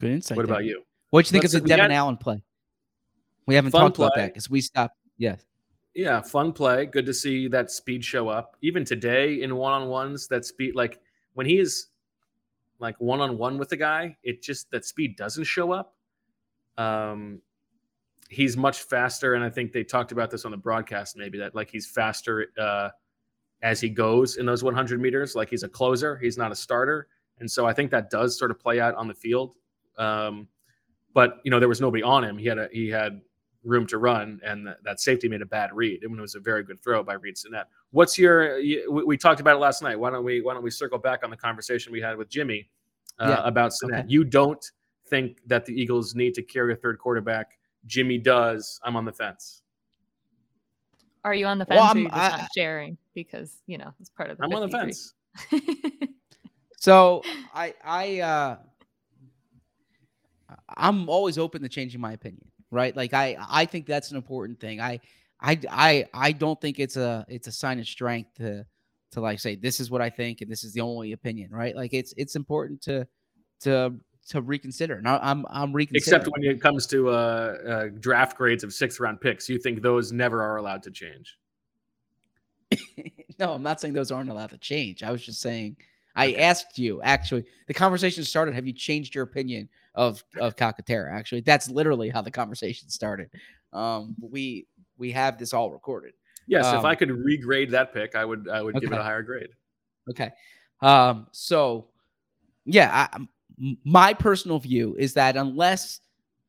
Good 0.00 0.10
insight. 0.12 0.36
What 0.36 0.46
there. 0.46 0.54
about 0.54 0.64
you? 0.64 0.82
What 1.10 1.24
do 1.24 1.28
you 1.28 1.32
think 1.32 1.44
Let's- 1.44 1.54
of 1.54 1.62
the 1.62 1.68
Devin 1.68 1.88
got- 1.88 1.94
Allen 1.94 2.16
play? 2.16 2.42
We 3.46 3.54
haven't 3.54 3.70
Fun 3.70 3.80
talked 3.80 3.96
about 3.96 4.14
that 4.16 4.26
because 4.26 4.50
we 4.50 4.60
stopped. 4.60 4.94
Yes. 5.16 5.42
Yeah, 5.98 6.20
fun 6.20 6.52
play. 6.52 6.86
Good 6.86 7.06
to 7.06 7.12
see 7.12 7.48
that 7.48 7.72
speed 7.72 8.04
show 8.04 8.28
up. 8.28 8.56
Even 8.62 8.84
today 8.84 9.42
in 9.42 9.56
one 9.56 9.72
on 9.72 9.88
ones, 9.88 10.28
that 10.28 10.44
speed 10.44 10.76
like 10.76 11.00
when 11.34 11.44
he 11.44 11.58
is 11.58 11.88
like 12.78 12.94
one 13.00 13.20
on 13.20 13.36
one 13.36 13.58
with 13.58 13.72
a 13.72 13.76
guy, 13.76 14.16
it 14.22 14.40
just 14.40 14.70
that 14.70 14.84
speed 14.84 15.16
doesn't 15.16 15.42
show 15.42 15.72
up. 15.72 15.96
Um, 16.76 17.42
he's 18.30 18.56
much 18.56 18.82
faster, 18.82 19.34
and 19.34 19.42
I 19.42 19.50
think 19.50 19.72
they 19.72 19.82
talked 19.82 20.12
about 20.12 20.30
this 20.30 20.44
on 20.44 20.52
the 20.52 20.56
broadcast. 20.56 21.16
Maybe 21.16 21.36
that 21.38 21.56
like 21.56 21.68
he's 21.68 21.88
faster 21.88 22.46
uh, 22.56 22.90
as 23.62 23.80
he 23.80 23.88
goes 23.88 24.36
in 24.36 24.46
those 24.46 24.62
100 24.62 25.00
meters. 25.00 25.34
Like 25.34 25.50
he's 25.50 25.64
a 25.64 25.68
closer, 25.68 26.16
he's 26.16 26.38
not 26.38 26.52
a 26.52 26.54
starter, 26.54 27.08
and 27.40 27.50
so 27.50 27.66
I 27.66 27.72
think 27.72 27.90
that 27.90 28.08
does 28.08 28.38
sort 28.38 28.52
of 28.52 28.60
play 28.60 28.78
out 28.78 28.94
on 28.94 29.08
the 29.08 29.14
field. 29.14 29.56
Um, 29.96 30.46
but 31.12 31.38
you 31.42 31.50
know 31.50 31.58
there 31.58 31.68
was 31.68 31.80
nobody 31.80 32.04
on 32.04 32.22
him. 32.22 32.38
He 32.38 32.46
had 32.46 32.58
a 32.58 32.68
he 32.72 32.88
had 32.88 33.20
room 33.68 33.86
to 33.86 33.98
run, 33.98 34.40
and 34.44 34.64
th- 34.66 34.76
that 34.84 34.98
safety 35.00 35.28
made 35.28 35.42
a 35.42 35.46
bad 35.46 35.70
read. 35.74 36.02
It 36.02 36.10
was 36.10 36.34
a 36.34 36.40
very 36.40 36.62
good 36.64 36.82
throw 36.82 37.02
by 37.02 37.14
Reid 37.14 37.36
Sinnett. 37.36 37.66
What's 37.90 38.18
your? 38.18 38.58
you- 38.58 38.90
We, 38.90 39.04
we 39.04 39.16
talked 39.16 39.40
about 39.40 39.56
it 39.56 39.60
last 39.60 39.82
night. 39.82 39.98
Why 39.98 40.10
don't 40.10 40.24
we? 40.24 40.40
Why 40.40 40.54
don't 40.54 40.62
we 40.62 40.70
circle 40.70 40.98
back 40.98 41.20
on 41.22 41.30
the 41.30 41.36
conversation 41.36 41.92
we 41.92 42.00
had 42.00 42.16
with 42.16 42.28
Jimmy 42.28 42.70
uh, 43.20 43.28
Yeah, 43.28 43.46
about 43.46 43.72
Sinnett? 43.74 44.00
okay. 44.00 44.08
You 44.08 44.24
don't 44.24 44.64
think 45.08 45.38
that 45.46 45.64
the 45.66 45.72
Eagles 45.80 46.14
need 46.14 46.34
to 46.34 46.42
carry 46.42 46.72
a 46.72 46.76
third 46.76 46.98
quarterback. 46.98 47.58
Jimmy 47.86 48.18
does. 48.18 48.80
I'm 48.84 48.96
on 48.96 49.04
the 49.04 49.12
fence. 49.12 49.62
Are 51.24 51.34
you 51.34 51.46
on 51.46 51.58
the 51.58 51.66
fence 51.66 51.78
Well, 51.80 51.94
or 51.94 51.98
you 51.98 52.08
I'm- 52.08 52.14
just 52.20 52.34
I- 52.34 52.36
not 52.38 52.48
sharing 52.56 52.96
because 53.14 53.62
you 53.66 53.76
know 53.78 53.92
it's 54.00 54.10
part 54.10 54.30
of 54.30 54.38
the 54.38 54.44
I'm 54.44 54.52
on 54.54 54.68
the 54.68 54.76
fence. 54.76 55.14
So 56.80 57.22
I 57.52 57.74
I 57.84 58.20
uh 58.20 58.56
I'm 60.76 61.08
always 61.08 61.36
open 61.36 61.60
to 61.62 61.68
changing 61.68 62.00
my 62.00 62.12
opinion, 62.12 62.47
right? 62.70 62.96
Like 62.96 63.14
I 63.14 63.36
I 63.48 63.64
think 63.64 63.86
that's 63.86 64.10
an 64.10 64.16
important 64.16 64.60
thing. 64.60 64.80
I 64.80 65.00
I 65.40 65.58
I 65.70 66.06
I 66.12 66.32
don't 66.32 66.60
think 66.60 66.78
it's 66.78 66.96
a 66.96 67.24
it's 67.28 67.46
a 67.46 67.52
sign 67.52 67.78
of 67.78 67.86
strength 67.86 68.34
to 68.36 68.64
to 69.12 69.20
like 69.20 69.40
say 69.40 69.56
this 69.56 69.80
is 69.80 69.90
what 69.90 70.02
I 70.02 70.10
think 70.10 70.40
and 70.40 70.50
this 70.50 70.64
is 70.64 70.72
the 70.72 70.80
only 70.80 71.12
opinion, 71.12 71.50
right? 71.50 71.74
Like 71.74 71.94
it's 71.94 72.12
it's 72.16 72.36
important 72.36 72.82
to 72.82 73.06
to 73.60 73.94
to 74.28 74.42
reconsider. 74.42 74.94
And 74.96 75.08
I- 75.08 75.20
I'm 75.22 75.46
I'm 75.48 75.72
reconsidering. 75.72 76.20
Except 76.22 76.36
when 76.36 76.44
it 76.44 76.60
comes 76.60 76.86
to 76.88 77.08
uh, 77.08 77.12
uh, 77.12 77.84
draft 77.98 78.36
grades 78.36 78.64
of 78.64 78.72
sixth 78.72 79.00
round 79.00 79.20
picks, 79.20 79.48
you 79.48 79.58
think 79.58 79.82
those 79.82 80.12
never 80.12 80.42
are 80.42 80.56
allowed 80.56 80.82
to 80.84 80.90
change. 80.90 81.38
no, 83.38 83.52
I'm 83.54 83.62
not 83.62 83.80
saying 83.80 83.94
those 83.94 84.12
aren't 84.12 84.30
allowed 84.30 84.50
to 84.50 84.58
change. 84.58 85.02
I 85.02 85.10
was 85.10 85.24
just 85.24 85.40
saying 85.40 85.78
I 86.18 86.32
asked 86.32 86.78
you 86.78 87.00
actually. 87.02 87.44
The 87.68 87.74
conversation 87.74 88.24
started. 88.24 88.54
Have 88.54 88.66
you 88.66 88.72
changed 88.72 89.14
your 89.14 89.24
opinion 89.24 89.68
of 89.94 90.24
of 90.40 90.56
Calcaterra? 90.56 91.12
Actually, 91.12 91.42
that's 91.42 91.70
literally 91.70 92.10
how 92.10 92.22
the 92.22 92.30
conversation 92.30 92.88
started. 92.88 93.30
Um, 93.72 94.16
we 94.20 94.66
we 94.96 95.12
have 95.12 95.38
this 95.38 95.52
all 95.52 95.70
recorded. 95.70 96.14
Yes, 96.48 96.66
if 96.66 96.74
Um, 96.74 96.86
I 96.86 96.94
could 96.94 97.10
regrade 97.10 97.70
that 97.70 97.94
pick, 97.94 98.16
I 98.16 98.24
would. 98.24 98.48
I 98.48 98.62
would 98.62 98.74
give 98.80 98.92
it 98.92 98.98
a 98.98 99.02
higher 99.02 99.22
grade. 99.22 99.50
Okay. 100.10 100.30
Um, 100.80 101.26
so 101.32 101.88
yeah, 102.64 103.08
I, 103.12 103.26
my 103.84 104.12
personal 104.12 104.58
view 104.58 104.96
is 104.98 105.14
that 105.14 105.36
unless 105.36 106.00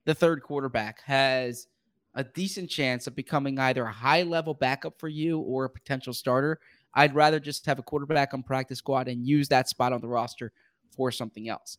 the 0.06 0.16
third 0.16 0.42
quarterback 0.42 1.02
has 1.02 1.68
a 2.16 2.24
decent 2.24 2.70
chance 2.70 3.08
of 3.08 3.16
becoming 3.16 3.60
either 3.60 3.84
a 3.84 3.92
high 3.92 4.24
level 4.24 4.54
backup 4.54 5.00
for 5.00 5.08
you 5.08 5.40
or 5.40 5.66
a 5.66 5.70
potential 5.70 6.14
starter, 6.14 6.60
I'd 6.94 7.16
rather 7.16 7.40
just 7.40 7.66
have 7.66 7.80
a 7.80 7.84
quarterback 7.84 8.34
on 8.34 8.44
practice 8.44 8.80
squad 8.80 9.08
and 9.08 9.26
use 9.26 9.48
that 9.50 9.70
spot 9.70 9.94
on 9.94 10.02
the 10.02 10.08
roster 10.08 10.52
for 10.96 11.12
something 11.12 11.50
else. 11.50 11.78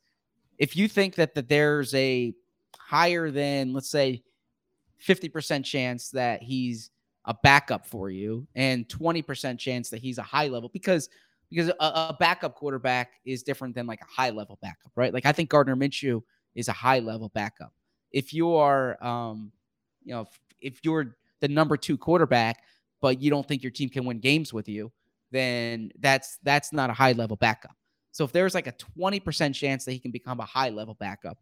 If 0.59 0.77
you 0.77 0.89
think 0.89 1.15
that, 1.17 1.35
that 1.35 1.49
there's 1.49 1.95
a 1.95 2.33
higher 2.77 3.31
than, 3.31 3.73
let's 3.73 3.91
say, 3.91 4.23
50% 5.07 5.65
chance 5.65 6.11
that 6.11 6.43
he's 6.43 6.91
a 7.25 7.35
backup 7.43 7.87
for 7.87 8.11
you 8.11 8.47
and 8.55 8.89
20% 8.89 9.59
chance 9.59 9.91
that 9.91 10.01
he's 10.01 10.19
a 10.19 10.23
high 10.23 10.49
level, 10.49 10.71
because 10.73 11.09
because 11.51 11.69
a, 11.69 11.75
a 11.85 12.17
backup 12.19 12.55
quarterback 12.55 13.15
is 13.25 13.43
different 13.43 13.75
than 13.75 13.87
like 13.87 14.01
a 14.01 14.05
high 14.05 14.31
level 14.31 14.59
backup, 14.63 14.93
right? 14.95 15.13
Like 15.13 15.27
I 15.27 15.33
think 15.33 15.51
Gardner 15.51 15.75
Minshew 15.75 16.23
is 16.55 16.69
a 16.69 16.73
high 16.73 17.01
level 17.01 17.29
backup. 17.31 17.73
If 18.13 18.33
you 18.33 18.55
are, 18.55 19.03
um, 19.05 19.51
you 20.05 20.15
know, 20.15 20.23
if, 20.23 20.41
if 20.61 20.85
you're 20.85 21.17
the 21.41 21.49
number 21.49 21.77
two 21.77 21.99
quarterback, 21.99 22.63
but 23.01 23.21
you 23.21 23.31
don't 23.31 23.47
think 23.47 23.63
your 23.63 23.73
team 23.73 23.89
can 23.89 24.05
win 24.05 24.21
games 24.21 24.53
with 24.53 24.69
you, 24.69 24.93
then 25.31 25.91
that's 26.01 26.39
that's 26.43 26.73
not 26.73 26.91
a 26.91 26.93
high 26.93 27.13
level 27.13 27.37
backup. 27.37 27.77
So 28.13 28.25
if 28.25 28.33
there's 28.33 28.55
like 28.55 28.67
a 28.67 28.75
20% 28.99 29.55
chance 29.55 29.85
that 29.85 29.93
he 29.93 29.99
can 29.99 30.11
become 30.11 30.41
a 30.41 30.45
high 30.45 30.71
level 30.71 30.95
backup, 30.95 31.39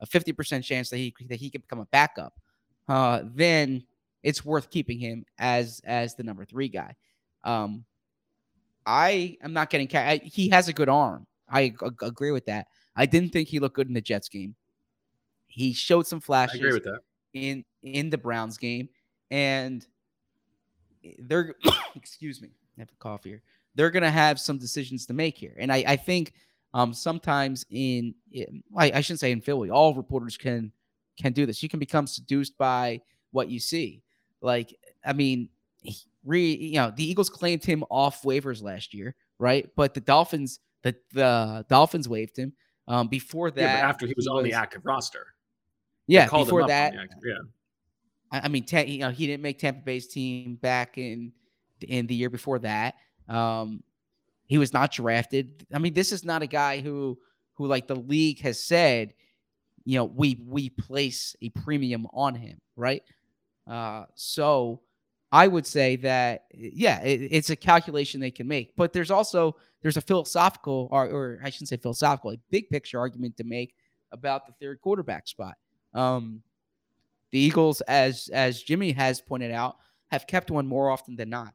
a 0.00 0.06
50% 0.06 0.62
chance 0.62 0.90
that 0.90 0.98
he 0.98 1.14
that 1.28 1.36
he 1.36 1.50
can 1.50 1.60
become 1.60 1.80
a 1.80 1.86
backup, 1.86 2.34
uh, 2.88 3.22
then 3.34 3.84
it's 4.22 4.44
worth 4.44 4.70
keeping 4.70 4.98
him 4.98 5.24
as 5.38 5.80
as 5.84 6.14
the 6.14 6.22
number 6.22 6.44
three 6.44 6.68
guy. 6.68 6.94
Um, 7.44 7.84
I 8.84 9.36
am 9.42 9.52
not 9.52 9.70
getting. 9.70 9.88
Ca- 9.88 9.98
I, 9.98 10.16
he 10.18 10.48
has 10.50 10.68
a 10.68 10.72
good 10.72 10.88
arm. 10.88 11.26
I 11.48 11.74
agree 11.82 12.30
with 12.32 12.46
that. 12.46 12.68
I 12.96 13.06
didn't 13.06 13.30
think 13.30 13.48
he 13.48 13.58
looked 13.58 13.76
good 13.76 13.88
in 13.88 13.94
the 13.94 14.00
Jets 14.00 14.28
game. 14.28 14.54
He 15.46 15.72
showed 15.72 16.06
some 16.06 16.18
I 16.18 16.20
flashes 16.20 16.60
agree 16.60 16.72
with 16.72 16.84
that. 16.84 17.00
in 17.32 17.64
in 17.82 18.10
the 18.10 18.18
Browns 18.18 18.58
game, 18.58 18.88
and 19.30 19.86
they're 21.18 21.54
excuse 21.94 22.40
me, 22.42 22.48
I 22.48 22.69
have 22.78 22.88
a 22.90 22.96
cough 22.98 23.24
here. 23.24 23.42
They're 23.74 23.90
gonna 23.90 24.10
have 24.10 24.40
some 24.40 24.58
decisions 24.58 25.06
to 25.06 25.14
make 25.14 25.36
here, 25.36 25.54
and 25.58 25.72
I 25.72 25.84
I 25.86 25.96
think 25.96 26.32
um 26.74 26.94
sometimes 26.94 27.64
in, 27.70 28.14
in 28.32 28.62
I, 28.76 28.92
I 28.94 29.00
shouldn't 29.00 29.20
say 29.20 29.32
in 29.32 29.40
Philly, 29.40 29.70
all 29.70 29.94
reporters 29.94 30.36
can 30.36 30.72
can 31.20 31.32
do 31.32 31.46
this. 31.46 31.62
You 31.62 31.68
can 31.68 31.78
become 31.80 32.06
seduced 32.06 32.56
by 32.58 33.00
what 33.32 33.48
you 33.48 33.60
see. 33.60 34.02
Like 34.40 34.74
I 35.04 35.12
mean, 35.12 35.48
he- 35.82 36.04
re 36.24 36.52
you 36.52 36.74
know 36.76 36.92
the 36.94 37.08
Eagles 37.08 37.30
claimed 37.30 37.64
him 37.64 37.84
off 37.90 38.22
waivers 38.22 38.62
last 38.62 38.92
year, 38.94 39.14
right? 39.38 39.68
But 39.76 39.94
the 39.94 40.00
Dolphins 40.00 40.60
the 40.82 40.94
the 41.12 41.64
Dolphins 41.68 42.08
waived 42.08 42.36
him. 42.38 42.52
Um, 42.88 43.06
before 43.06 43.52
that, 43.52 43.60
Yeah, 43.60 43.80
but 43.82 43.88
after 43.88 44.06
he 44.06 44.14
was 44.16 44.26
on 44.26 44.42
the 44.42 44.52
active 44.52 44.84
roster. 44.84 45.26
Yeah, 46.08 46.24
before 46.28 46.66
that, 46.66 46.94
active- 46.94 47.18
yeah. 47.24 47.34
I 48.32 48.40
I 48.46 48.48
mean, 48.48 48.64
Ta- 48.64 48.80
you 48.80 48.98
know, 48.98 49.10
he 49.10 49.26
didn't 49.28 49.42
make 49.42 49.58
Tampa 49.60 49.82
Bay's 49.82 50.08
team 50.08 50.56
back 50.56 50.98
in 50.98 51.32
in 51.84 52.06
the 52.06 52.14
year 52.14 52.30
before 52.30 52.58
that. 52.60 52.96
Um, 53.28 53.82
he 54.46 54.58
was 54.58 54.72
not 54.72 54.92
drafted. 54.92 55.66
I 55.72 55.78
mean, 55.78 55.94
this 55.94 56.12
is 56.12 56.24
not 56.24 56.42
a 56.42 56.46
guy 56.46 56.80
who 56.80 57.18
who 57.54 57.66
like 57.66 57.86
the 57.86 57.94
league 57.94 58.40
has 58.40 58.62
said, 58.62 59.14
you 59.84 59.96
know, 59.96 60.04
we 60.04 60.40
we 60.46 60.70
place 60.70 61.36
a 61.40 61.50
premium 61.50 62.06
on 62.12 62.34
him, 62.34 62.60
right? 62.76 63.02
Uh, 63.66 64.06
so 64.14 64.80
I 65.30 65.46
would 65.46 65.66
say 65.66 65.96
that 65.96 66.46
yeah, 66.52 67.00
it, 67.02 67.28
it's 67.30 67.50
a 67.50 67.56
calculation 67.56 68.20
they 68.20 68.32
can 68.32 68.48
make, 68.48 68.74
but 68.76 68.92
there's 68.92 69.10
also 69.10 69.56
there's 69.82 69.96
a 69.96 70.02
philosophical 70.02 70.88
or, 70.90 71.06
or 71.06 71.40
I 71.44 71.50
shouldn't 71.50 71.68
say 71.68 71.76
philosophical, 71.76 72.32
a 72.32 72.38
big 72.50 72.68
picture 72.70 72.98
argument 72.98 73.36
to 73.36 73.44
make 73.44 73.74
about 74.10 74.46
the 74.46 74.52
third 74.60 74.80
quarterback 74.80 75.28
spot. 75.28 75.54
Um, 75.94 76.42
the 77.30 77.38
Eagles, 77.38 77.80
as 77.82 78.28
as 78.32 78.62
Jimmy 78.62 78.92
has 78.92 79.20
pointed 79.20 79.52
out, 79.52 79.76
have 80.10 80.26
kept 80.26 80.50
one 80.50 80.66
more 80.66 80.90
often 80.90 81.14
than 81.14 81.30
not. 81.30 81.54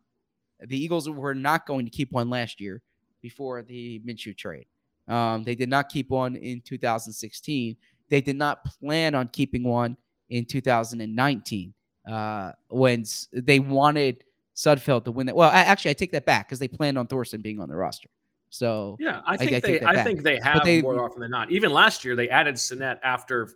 The 0.61 0.77
Eagles 0.81 1.09
were 1.09 1.35
not 1.35 1.65
going 1.65 1.85
to 1.85 1.91
keep 1.91 2.11
one 2.11 2.29
last 2.29 2.61
year 2.61 2.81
before 3.21 3.61
the 3.61 3.99
Minshew 4.05 4.35
trade. 4.37 4.65
Um, 5.07 5.43
they 5.43 5.55
did 5.55 5.69
not 5.69 5.89
keep 5.89 6.09
one 6.09 6.35
in 6.35 6.61
2016. 6.61 7.75
They 8.09 8.21
did 8.21 8.35
not 8.37 8.63
plan 8.65 9.15
on 9.15 9.27
keeping 9.29 9.63
one 9.63 9.97
in 10.29 10.45
2019 10.45 11.73
uh, 12.09 12.51
when 12.69 13.01
s- 13.01 13.27
they 13.33 13.59
wanted 13.59 14.23
Sudfeld 14.55 15.03
to 15.05 15.11
win 15.11 15.27
that. 15.27 15.35
Well, 15.35 15.49
I, 15.49 15.59
actually, 15.61 15.91
I 15.91 15.95
take 15.95 16.11
that 16.13 16.25
back 16.25 16.47
because 16.47 16.59
they 16.59 16.67
planned 16.67 16.97
on 16.97 17.07
Thorson 17.07 17.41
being 17.41 17.59
on 17.59 17.67
the 17.69 17.75
roster. 17.75 18.09
So 18.49 18.95
Yeah, 18.99 19.21
I 19.25 19.33
I 19.33 19.37
think 19.37 19.51
take 19.51 19.63
they. 19.63 19.77
that 19.79 19.87
I 19.89 19.93
back. 19.95 20.05
think 20.05 20.23
they 20.23 20.39
have 20.39 20.63
they- 20.63 20.81
more 20.81 21.03
often 21.03 21.19
than 21.19 21.31
not. 21.31 21.51
Even 21.51 21.71
last 21.71 22.05
year, 22.05 22.15
they 22.15 22.29
added 22.29 22.57
Sinnett 22.57 22.99
after 23.03 23.49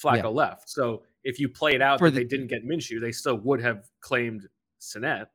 Flacco 0.00 0.16
Yeah. 0.16 0.26
left. 0.28 0.70
So 0.70 1.02
if 1.24 1.38
you 1.38 1.48
played 1.48 1.82
out 1.82 1.98
For 1.98 2.08
that 2.10 2.16
the- 2.16 2.24
they 2.24 2.28
didn't 2.28 2.46
get 2.46 2.64
Minshew, 2.64 3.00
they 3.00 3.12
still 3.12 3.36
would 3.38 3.60
have 3.60 3.90
claimed 4.00 4.48
Sinnett. 4.78 5.28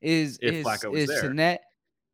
Is 0.00 0.38
if 0.40 0.54
is 0.54 0.66
Flacco 0.66 0.90
was 0.92 1.02
is 1.02 1.08
there. 1.08 1.20
Sinnett 1.22 1.60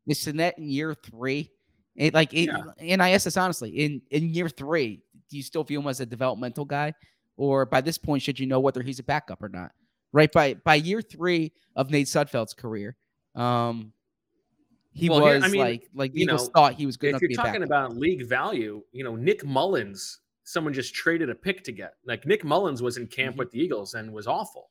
is 0.07 0.19
Sinnett 0.19 0.57
in 0.57 0.69
year 0.69 0.93
three? 0.93 1.51
It, 1.95 2.13
like 2.13 2.33
it, 2.33 2.45
Yeah. 2.47 2.63
and 2.79 3.01
I 3.01 3.11
ask 3.11 3.23
this 3.25 3.37
honestly, 3.37 3.69
in 3.71 4.01
in 4.11 4.33
year 4.33 4.49
three, 4.49 5.01
do 5.29 5.37
you 5.37 5.43
still 5.43 5.63
view 5.63 5.79
him 5.79 5.87
as 5.87 5.99
a 5.99 6.05
developmental 6.05 6.65
guy, 6.65 6.93
or 7.37 7.65
by 7.65 7.81
this 7.81 7.97
point 7.97 8.21
should 8.21 8.39
you 8.39 8.45
know 8.45 8.59
whether 8.59 8.81
he's 8.83 8.99
a 8.99 9.03
backup 9.03 9.41
or 9.41 9.49
not? 9.49 9.71
Right 10.11 10.31
by 10.31 10.53
by 10.55 10.75
year 10.75 11.01
three 11.01 11.51
of 11.75 11.89
Nate 11.89 12.07
Sudfeld's 12.07 12.53
career, 12.53 12.95
um, 13.35 13.91
he 14.93 15.09
Well, 15.09 15.23
here- 15.25 15.35
was 15.35 15.43
I 15.43 15.47
mean, 15.47 15.61
like 15.61 15.89
like 15.93 16.11
the 16.13 16.19
you 16.19 16.23
Eagles 16.25 16.47
know, 16.47 16.51
thought 16.53 16.73
he 16.73 16.85
was 16.85 16.97
good 16.97 17.07
If 17.07 17.11
enough 17.13 17.21
you're 17.21 17.29
to 17.29 17.33
be 17.33 17.35
talking 17.35 17.63
about 17.63 17.95
league 17.97 18.25
value, 18.27 18.83
you 18.91 19.03
know 19.03 19.15
Nick 19.15 19.43
Mullens, 19.45 20.19
someone 20.43 20.73
just 20.73 20.93
traded 20.93 21.29
a 21.29 21.35
pick 21.35 21.63
to 21.63 21.71
get. 21.71 21.95
Like 22.05 22.25
Nick 22.25 22.43
Mullens 22.43 22.81
was 22.81 22.97
in 22.97 23.07
camp 23.07 23.35
Mhm. 23.35 23.39
with 23.39 23.51
the 23.51 23.59
Eagles 23.59 23.93
and 23.95 24.11
was 24.13 24.27
awful. 24.27 24.69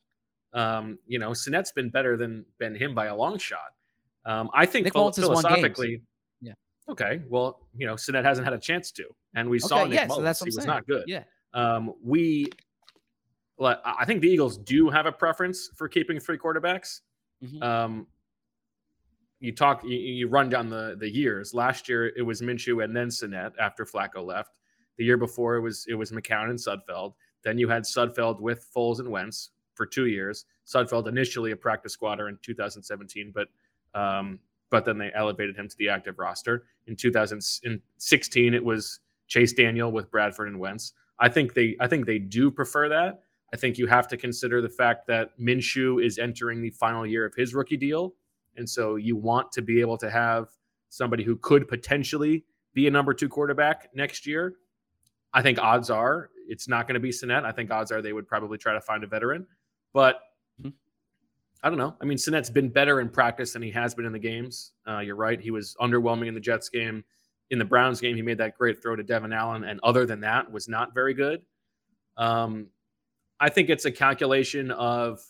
Um, 0.57 0.99
you 1.07 1.19
know, 1.19 1.31
Sinnett's 1.35 1.71
been 1.73 1.91
better 1.91 2.17
than 2.17 2.45
been 2.59 2.75
him 2.75 2.95
by 2.95 3.07
a 3.07 3.15
long 3.17 3.39
shot. 3.39 3.75
Um, 4.25 4.51
I 4.55 4.67
think 4.67 4.85
Nick 4.85 4.95
philo- 4.95 5.05
Mullens 5.11 5.17
has 5.19 5.29
won 5.29 5.35
games. 5.35 5.45
philosophically, 5.45 6.03
Yeah. 6.41 6.55
Okay, 6.89 7.23
well, 7.29 7.69
you 7.77 7.87
know, 7.87 7.95
Sinnett 7.97 8.25
hasn't 8.25 8.45
had 8.45 8.55
a 8.55 8.59
chance 8.59 8.91
to, 8.93 9.05
and 9.35 9.49
we 9.51 9.59
saw 9.59 9.81
Okay, 9.81 9.91
Nick 9.91 9.95
yeah, 10.01 10.03
so 10.07 10.15
Mullens. 10.15 10.25
that's 10.25 10.41
what 10.41 10.51
he 10.51 10.57
was 10.57 10.67
not 10.67 10.87
good. 10.87 11.05
Yeah. 11.07 11.25
Um, 11.55 11.93
we, 12.03 12.47
I 13.61 14.05
think 14.05 14.21
the 14.23 14.29
Eagles 14.29 14.59
do 14.59 14.91
have 14.91 15.07
a 15.07 15.13
preference 15.13 15.71
for 15.77 15.89
keeping 15.89 16.19
three 16.21 16.39
quarterbacks. 16.39 17.01
Mhm. 17.45 17.63
Um, 17.63 18.07
you 19.41 19.53
talk, 19.55 19.83
you, 19.85 19.91
you 19.99 20.29
run 20.29 20.49
down 20.49 20.69
the 20.71 20.97
the 20.99 21.09
years. 21.09 21.53
Last 21.55 21.89
year 21.89 22.07
it 22.17 22.23
was 22.23 22.41
Minshew 22.41 22.83
and 22.85 22.97
then 22.97 23.11
Sinnett 23.11 23.53
after 23.61 23.85
Flacco 23.85 24.25
left. 24.25 24.59
The 24.97 25.05
year 25.05 25.17
before 25.19 25.57
it 25.57 25.61
was 25.61 25.85
it 25.89 25.95
was 25.95 26.11
McCown 26.13 26.49
and 26.51 26.59
Sudfeld. 26.59 27.15
Then 27.43 27.59
you 27.59 27.69
had 27.69 27.83
Sudfeld 27.85 28.41
with 28.41 28.67
Foles 28.75 28.99
and 28.99 29.11
Wentz 29.11 29.51
for 29.77 29.87
two 29.87 30.07
years. 30.07 30.47
Sudfeld 30.67 31.07
initially 31.07 31.53
a 31.53 31.57
practice 31.57 31.93
squatter 31.93 32.29
in 32.29 32.39
2017, 32.43 33.33
but 33.35 33.49
um, 33.99 34.41
but 34.71 34.85
then 34.85 34.99
they 34.99 35.13
elevated 35.15 35.57
him 35.57 35.69
to 35.69 35.77
the 35.79 35.89
active 35.89 36.19
roster. 36.19 36.65
In 36.87 36.97
2016, 36.97 38.55
it 38.55 38.65
was 38.65 39.01
Chase 39.29 39.53
Daniel 39.53 39.93
with 39.93 40.11
Bradford 40.11 40.49
and 40.49 40.59
Wentz. 40.59 40.93
I 41.19 41.29
think 41.29 41.55
they 41.55 41.77
I 41.81 41.87
think 41.87 42.07
they 42.07 42.19
do 42.19 42.51
prefer 42.51 42.89
that. 42.89 43.21
I 43.53 43.57
think 43.57 43.79
you 43.79 43.87
have 43.87 44.09
to 44.09 44.17
consider 44.17 44.61
the 44.61 44.69
fact 44.69 45.07
that 45.07 45.39
Minshew 45.39 46.05
is 46.05 46.19
entering 46.19 46.61
the 46.61 46.71
final 46.71 47.07
year 47.07 47.25
of 47.25 47.35
his 47.35 47.55
rookie 47.55 47.77
deal, 47.77 48.15
and 48.57 48.69
so 48.69 48.97
you 48.97 49.17
want 49.17 49.53
to 49.53 49.63
be 49.63 49.81
able 49.81 49.99
to 49.99 50.11
have 50.11 50.49
somebody 50.89 51.23
who 51.23 51.37
could 51.37 51.69
potentially 51.69 52.45
be 52.75 52.87
a 52.87 52.91
number 52.91 53.15
two 53.15 53.29
quarterback 53.29 53.89
next 53.95 54.27
year. 54.27 54.55
I 55.33 55.43
think 55.43 55.59
odds 55.59 55.91
are 55.91 56.31
it's 56.49 56.69
not 56.69 56.87
going 56.87 56.95
to 56.95 57.01
be 57.01 57.13
Sinnett. 57.13 57.45
I 57.45 57.53
think 57.53 57.71
odds 57.71 57.93
are 57.93 58.01
they 58.01 58.13
would 58.13 58.29
probably 58.29 58.59
try 58.59 58.73
to 58.73 58.81
find 58.81 59.05
a 59.05 59.07
veteran, 59.07 59.47
but 59.97 60.21
Mhm. 60.63 60.75
I 61.63 61.71
don't 61.71 61.79
know. 61.79 61.97
I 62.03 62.05
mean, 62.05 62.19
Sinnett's 62.19 62.51
been 62.51 62.69
better 62.69 63.01
in 63.01 63.09
practice 63.09 63.55
than 63.55 63.63
he 63.63 63.71
has 63.71 63.95
been 63.95 64.05
in 64.05 64.13
the 64.13 64.19
games. 64.19 64.73
Uh, 64.87 64.99
you're 64.99 65.17
right; 65.17 65.41
he 65.41 65.51
was 65.51 65.75
underwhelming 65.81 66.27
in 66.27 66.35
the 66.35 66.41
Jets 66.41 66.69
game. 66.69 67.03
In 67.49 67.59
the 67.59 67.65
Browns 67.65 67.99
game, 68.01 68.15
he 68.15 68.21
made 68.23 68.37
that 68.39 68.59
great 68.59 68.83
throw 68.83 68.95
to 68.95 69.03
Devin 69.03 69.33
Allen, 69.33 69.65
and 69.65 69.81
other 69.83 70.05
than 70.05 70.21
that, 70.21 70.53
was 70.53 70.69
not 70.69 70.93
very 70.93 71.15
good. 71.15 71.43
Um, 72.19 72.69
I 73.41 73.49
think 73.49 73.71
it's 73.71 73.87
a 73.87 73.91
calculation 73.93 74.71
of 74.73 75.23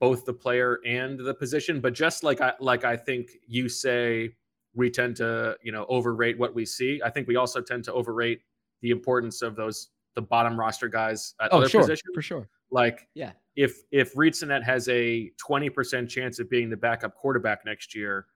both 0.00 0.24
the 0.24 0.32
player 0.32 0.80
and 0.86 1.18
the 1.20 1.34
position, 1.34 1.80
but 1.82 1.92
just 1.92 2.24
like 2.24 2.40
I 2.40 2.54
like 2.60 2.84
I 2.84 2.96
think 2.96 3.28
you 3.46 3.68
say 3.68 4.34
we 4.72 4.88
tend 4.88 5.16
to, 5.16 5.58
you 5.62 5.72
know, 5.72 5.84
overrate 5.90 6.38
what 6.38 6.54
we 6.54 6.64
see. 6.64 7.02
I 7.04 7.10
think 7.10 7.28
we 7.28 7.36
also 7.36 7.60
tend 7.60 7.84
to 7.84 7.92
overrate 7.92 8.40
the 8.80 8.90
importance 8.90 9.42
of 9.42 9.54
those 9.54 9.90
the 10.14 10.22
bottom 10.22 10.58
roster 10.58 10.88
guys 10.88 11.34
at 11.40 11.52
Oh, 11.52 11.58
other 11.58 11.68
sure, 11.68 11.82
positions. 11.82 12.14
for 12.14 12.22
sure. 12.22 12.48
Like 12.70 13.08
Yeah. 13.14 13.32
if 13.56 13.82
if 13.90 14.16
Reid 14.16 14.34
Sinnett 14.34 14.62
has 14.64 14.88
a 14.88 15.30
20% 15.44 16.08
chance 16.08 16.38
of 16.38 16.48
being 16.48 16.70
the 16.70 16.76
backup 16.76 17.14
quarterback 17.14 17.64
next 17.64 17.94
year, 17.94 18.26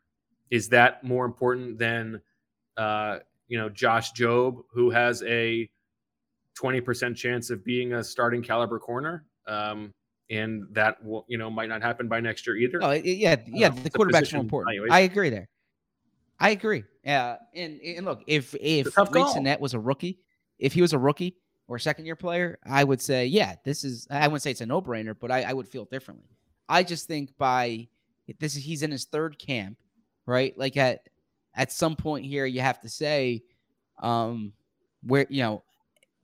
is 0.51 0.69
that 0.71 1.05
more 1.05 1.25
important 1.25 1.79
than 1.79 2.21
uh, 2.77 3.21
you 3.47 3.59
know, 3.59 3.69
Josh 3.69 4.13
Jobe, 4.13 4.63
who 4.73 4.91
has 4.91 5.23
a 5.23 5.69
20% 6.61 7.15
chance 7.15 7.51
of 7.51 7.65
being 7.65 7.93
a 7.93 8.03
starting 8.03 8.43
caliber 8.43 8.79
corner? 8.79 9.27
Um, 9.47 9.93
and 10.31 10.65
that 10.73 11.05
will, 11.05 11.25
you 11.29 11.37
know, 11.39 11.51
might 11.51 11.69
not 11.69 11.83
happen 11.83 12.09
by 12.09 12.21
next 12.21 12.47
year 12.47 12.57
either. 12.57 12.79
Oh, 12.83 12.93
yeah, 12.93 13.37
yeah. 13.47 13.69
The 13.69 13.91
quarterback's 13.91 14.33
are 14.33 14.39
important. 14.39 14.75
evaluation. 14.75 14.95
I 14.95 15.01
agree 15.01 15.31
there. 15.31 15.49
I 16.41 16.51
agree. 16.51 16.85
Yeah, 17.05 17.37
and 17.55 17.81
and 17.81 18.05
look, 18.05 18.23
if 18.27 18.55
if 18.61 18.97
Reid. 18.97 19.29
Sinnett 19.29 19.61
was 19.61 19.75
a 19.75 19.79
rookie, 19.79 20.19
if 20.59 20.73
he 20.73 20.83
was 20.83 20.93
a 20.93 20.99
rookie 20.99 21.37
or 21.67 21.79
second 21.79 22.07
year 22.07 22.17
player, 22.17 22.59
I 22.65 22.85
would 22.85 23.01
say, 23.01 23.27
yeah, 23.27 23.55
this 23.65 23.85
is. 23.85 24.07
I 24.11 24.27
wouldn't 24.27 24.43
say 24.43 24.51
it's 24.51 24.61
a 24.61 24.67
no 24.67 24.83
brainer, 24.83 25.15
but 25.19 25.31
I, 25.31 25.43
I 25.43 25.53
would 25.53 25.69
feel 25.69 25.85
differently. 25.85 26.29
I 26.69 26.83
just 26.83 27.07
think 27.07 27.37
by 27.39 27.89
this 28.39 28.57
is 28.57 28.65
he's 28.65 28.83
in 28.83 28.91
his 28.91 29.05
third 29.05 29.39
camp, 29.39 29.79
right? 30.27 30.57
Like 30.59 30.77
at 30.77 31.09
at 31.55 31.73
some 31.73 31.97
point 31.97 32.25
here, 32.25 32.47
you 32.47 32.61
have 32.61 32.81
to 32.81 32.89
say, 32.89 33.43
um, 34.03 34.53
where 35.03 35.27
you 35.29 35.43
know, 35.43 35.63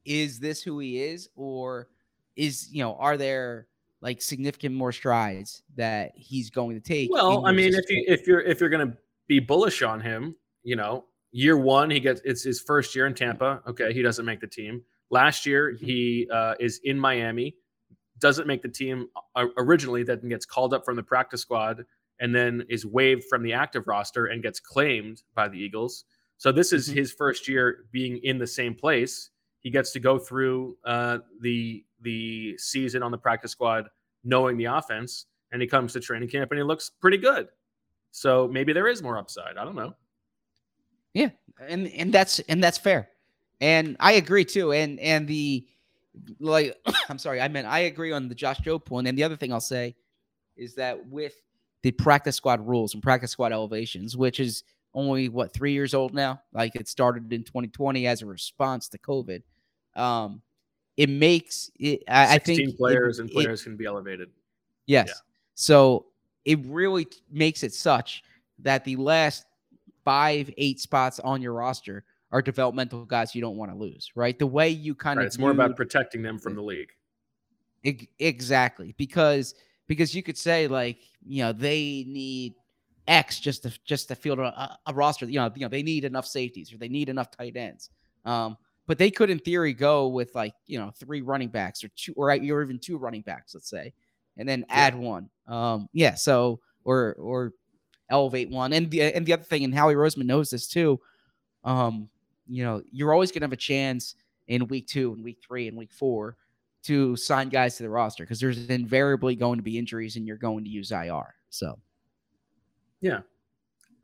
is 0.05 0.39
this 0.39 0.63
who 0.63 0.79
he 0.79 1.03
is, 1.03 1.29
or 1.37 1.89
is 2.37 2.69
you 2.73 2.83
know, 2.83 2.95
are 2.97 3.17
there 3.17 3.67
like 4.01 4.23
significant 4.23 4.75
more 4.75 4.93
strides 4.93 5.63
that 5.77 6.13
he's 6.15 6.51
going 6.51 6.75
to 6.75 6.81
take? 6.81 7.11
Well, 7.13 7.47
I 7.47 7.53
mean, 7.53 7.75
if 7.75 7.91
you 7.91 8.05
if 8.07 8.27
you're 8.27 8.41
if 8.41 8.61
you're 8.61 8.71
going 8.71 8.91
to 8.91 8.97
be 9.31 9.39
bullish 9.39 9.81
on 9.81 10.01
him. 10.01 10.37
You 10.63 10.77
know, 10.77 11.07
year 11.33 11.57
one, 11.57 11.89
he 11.89 12.01
gets 12.01 12.21
it's 12.23 12.43
his 12.43 12.61
first 12.61 12.95
year 12.95 13.07
in 13.07 13.15
Tampa. 13.15 13.63
Okay, 13.67 13.95
he 13.95 14.03
doesn't 14.03 14.27
make 14.27 14.41
the 14.41 14.47
team. 14.47 14.83
Last 15.11 15.45
year, 15.47 15.73
he 15.79 16.29
uh, 16.33 16.55
is 16.61 16.81
in 16.85 16.99
Miami, 16.99 17.57
doesn't 18.19 18.47
make 18.47 18.63
the 18.63 18.69
team 18.69 19.09
uh, 19.35 19.47
originally, 19.59 20.03
then 20.05 20.21
gets 20.29 20.47
called 20.47 20.73
up 20.73 20.85
from 20.85 20.97
the 20.97 21.03
practice 21.03 21.41
squad, 21.41 21.85
and 22.21 22.35
then 22.35 22.65
is 22.69 22.87
waived 22.87 23.25
from 23.25 23.43
the 23.43 23.53
active 23.53 23.89
roster 23.89 24.27
and 24.27 24.43
gets 24.43 24.61
claimed 24.61 25.23
by 25.35 25.49
the 25.49 25.59
Eagles. 25.59 26.05
So 26.37 26.53
this 26.53 26.73
is 26.73 26.89
Mhm. 26.89 26.95
his 26.95 27.13
first 27.13 27.49
year 27.49 27.87
being 27.93 28.19
in 28.19 28.39
the 28.39 28.47
same 28.47 28.75
place. 28.75 29.31
He 29.61 29.71
gets 29.71 29.91
to 29.93 30.01
go 30.01 30.19
through 30.19 30.79
uh, 30.85 31.19
the 31.41 31.85
the 32.03 32.57
season 32.57 33.03
on 33.03 33.11
the 33.11 33.19
practice 33.19 33.53
squad, 33.53 33.89
knowing 34.25 34.57
the 34.57 34.65
offense, 34.65 35.27
and 35.53 35.61
he 35.61 35.69
comes 35.69 35.93
to 35.93 36.01
training 36.01 36.31
camp 36.31 36.51
and 36.51 36.59
he 36.59 36.63
looks 36.63 36.89
pretty 36.89 37.19
good. 37.19 37.49
So 38.11 38.49
maybe 38.49 38.73
there 38.73 38.89
is 38.89 39.03
more 39.03 39.19
upside. 39.19 39.59
I 39.59 39.65
don't 39.65 39.75
know. 39.77 39.95
Yeah, 41.13 41.31
and 41.61 41.89
and 41.89 42.13
that's 42.13 42.39
and 42.41 42.63
that's 42.65 42.79
fair, 42.79 43.11
and 43.61 43.97
I 44.01 44.13
agree 44.13 44.45
too. 44.45 44.73
And 44.73 44.99
and 45.01 45.27
the 45.27 45.67
like, 46.39 46.77
I'm 47.09 47.19
sorry, 47.19 47.41
I 47.41 47.49
meant 47.49 47.67
I 47.67 47.81
agree 47.81 48.13
on 48.13 48.29
the 48.29 48.35
Josh 48.35 48.59
Jobe 48.61 48.85
point. 48.85 49.07
And 49.07 49.17
the 49.17 49.25
other 49.25 49.37
thing 49.37 49.53
I'll 49.53 49.61
say 49.61 49.95
is 50.57 50.75
that 50.75 51.07
with 51.07 51.35
the 51.83 51.91
practice 51.93 52.37
squad 52.37 52.67
rules 52.67 52.95
and 52.95 53.03
practice 53.03 53.31
squad 53.31 53.53
elevations, 53.53 54.17
which 54.17 54.41
is 54.41 54.65
only 54.93 55.29
what 55.29 55.53
three 55.53 55.73
years 55.73 55.95
old 55.95 56.13
now, 56.13 56.41
like 56.53 56.75
it 56.75 56.89
started 56.89 57.33
in 57.33 57.45
2020 57.45 58.07
as 58.07 58.23
a 58.23 58.27
response 58.27 58.89
to 58.89 58.99
COVID. 58.99 59.43
Um, 59.95 60.43
it 60.97 61.09
makes 61.09 61.71
it. 61.79 62.03
I, 62.09 62.35
I 62.35 62.39
think 62.39 62.59
16 62.59 62.69
it- 62.71 62.77
players 62.77 63.19
and 63.21 63.31
it- 63.31 63.33
players 63.33 63.63
can 63.63 63.77
be 63.77 63.87
elevated. 63.87 64.31
Yes. 64.87 65.23
So 65.55 66.07
it 66.45 66.59
really 66.67 67.07
makes 67.31 67.63
it 67.63 67.73
such 67.73 68.23
that 68.59 68.85
the 68.85 68.97
last 68.97 69.45
five, 70.05 70.51
eight 70.57 70.81
spots 70.81 71.21
on 71.21 71.41
your 71.41 71.53
roster 71.53 72.05
are 72.33 72.43
developmental 72.43 73.05
guys 73.05 73.35
you 73.35 73.41
don't 73.41 73.57
want 73.57 73.71
to 73.73 73.77
lose, 73.77 74.11
right? 74.15 74.39
The 74.39 74.47
way 74.47 74.69
you 74.69 74.95
kind 74.95 75.19
Right, 75.19 75.25
of 75.25 75.27
it's 75.29 75.39
more 75.39 75.51
about 75.51 75.77
protecting 75.77 76.23
them 76.23 76.39
from 76.39 76.55
the 76.55 76.63
league. 76.63 76.91
Exactly 78.19 78.95
because 78.99 79.55
because 79.87 80.15
you 80.15 80.23
could 80.23 80.37
say 80.37 80.69
like 80.69 80.99
you 81.27 81.43
know 81.43 81.53
they 81.53 82.05
need 82.07 82.55
X 83.09 83.41
just 83.41 83.63
to 83.63 83.73
just 83.85 84.09
to 84.09 84.15
field 84.15 84.39
a, 84.39 84.79
a- 84.87 84.95
roster. 84.95 85.27
You 85.27 85.41
know, 85.41 85.51
you 85.55 85.63
know 85.63 85.69
they 85.69 85.83
need 85.83 86.05
enough 86.05 86.27
safeties 86.27 86.73
or 86.73 86.79
they 86.79 86.89
need 86.89 87.09
enough 87.09 87.31
tight 87.31 87.57
ends. 87.57 87.91
Um, 88.25 88.57
but 88.87 88.99
they 88.99 89.11
could 89.11 89.31
in 89.31 89.39
theory 89.39 89.73
go 89.73 90.09
with 90.09 90.35
like 90.35 90.53
you 90.67 90.79
know 90.79 90.91
three 90.99 91.23
running 91.23 91.49
backs 91.49 91.83
or 91.83 91.89
two 91.97 92.13
or 92.17 92.31
or 92.31 92.63
even 92.63 92.79
two 92.79 92.99
running 92.99 93.23
backs, 93.23 93.55
let's 93.55 93.71
say, 93.71 93.93
and 94.37 94.49
then 94.49 94.67
add 94.69 94.95
one. 94.95 95.31
Um, 95.47 95.89
yeah. 95.93 96.15
So 96.15 96.61
or 96.85 97.15
or 97.15 97.53
elevate 98.11 98.51
one. 98.51 98.73
And 98.73 98.91
the 98.91 99.03
and 99.03 99.25
the 99.25 99.33
other 99.33 99.43
thing, 99.43 99.65
and 99.65 99.75
Howie 99.75 99.95
Roseman 99.95 100.27
knows 100.27 100.51
this 100.51 100.69
too. 100.69 101.01
Um, 101.65 102.09
you 102.51 102.65
know, 102.65 102.83
you're 102.91 103.13
always 103.13 103.31
gonna 103.33 103.45
have 103.45 103.53
a 103.53 103.57
chance 103.57 104.15
in 104.49 104.67
week 104.69 104.87
two 104.89 105.13
and 105.13 105.23
week 105.25 105.39
three 105.47 105.69
and 105.69 105.77
week 105.79 105.93
four 105.93 106.37
to 106.83 107.15
sign 107.17 107.49
guys 107.49 107.77
to 107.77 107.83
the 107.83 107.91
roster 107.91 108.25
because 108.25 108.41
there's 108.41 108.69
invariably 108.69 109.37
going 109.37 109.59
to 109.59 109.63
be 109.63 109.79
injuries 109.79 110.17
and 110.17 110.27
you're 110.27 110.37
going 110.39 110.65
to 110.65 110.71
use 110.71 110.91
IR. 110.93 111.35
So 111.51 111.79
Yeah. 113.01 113.21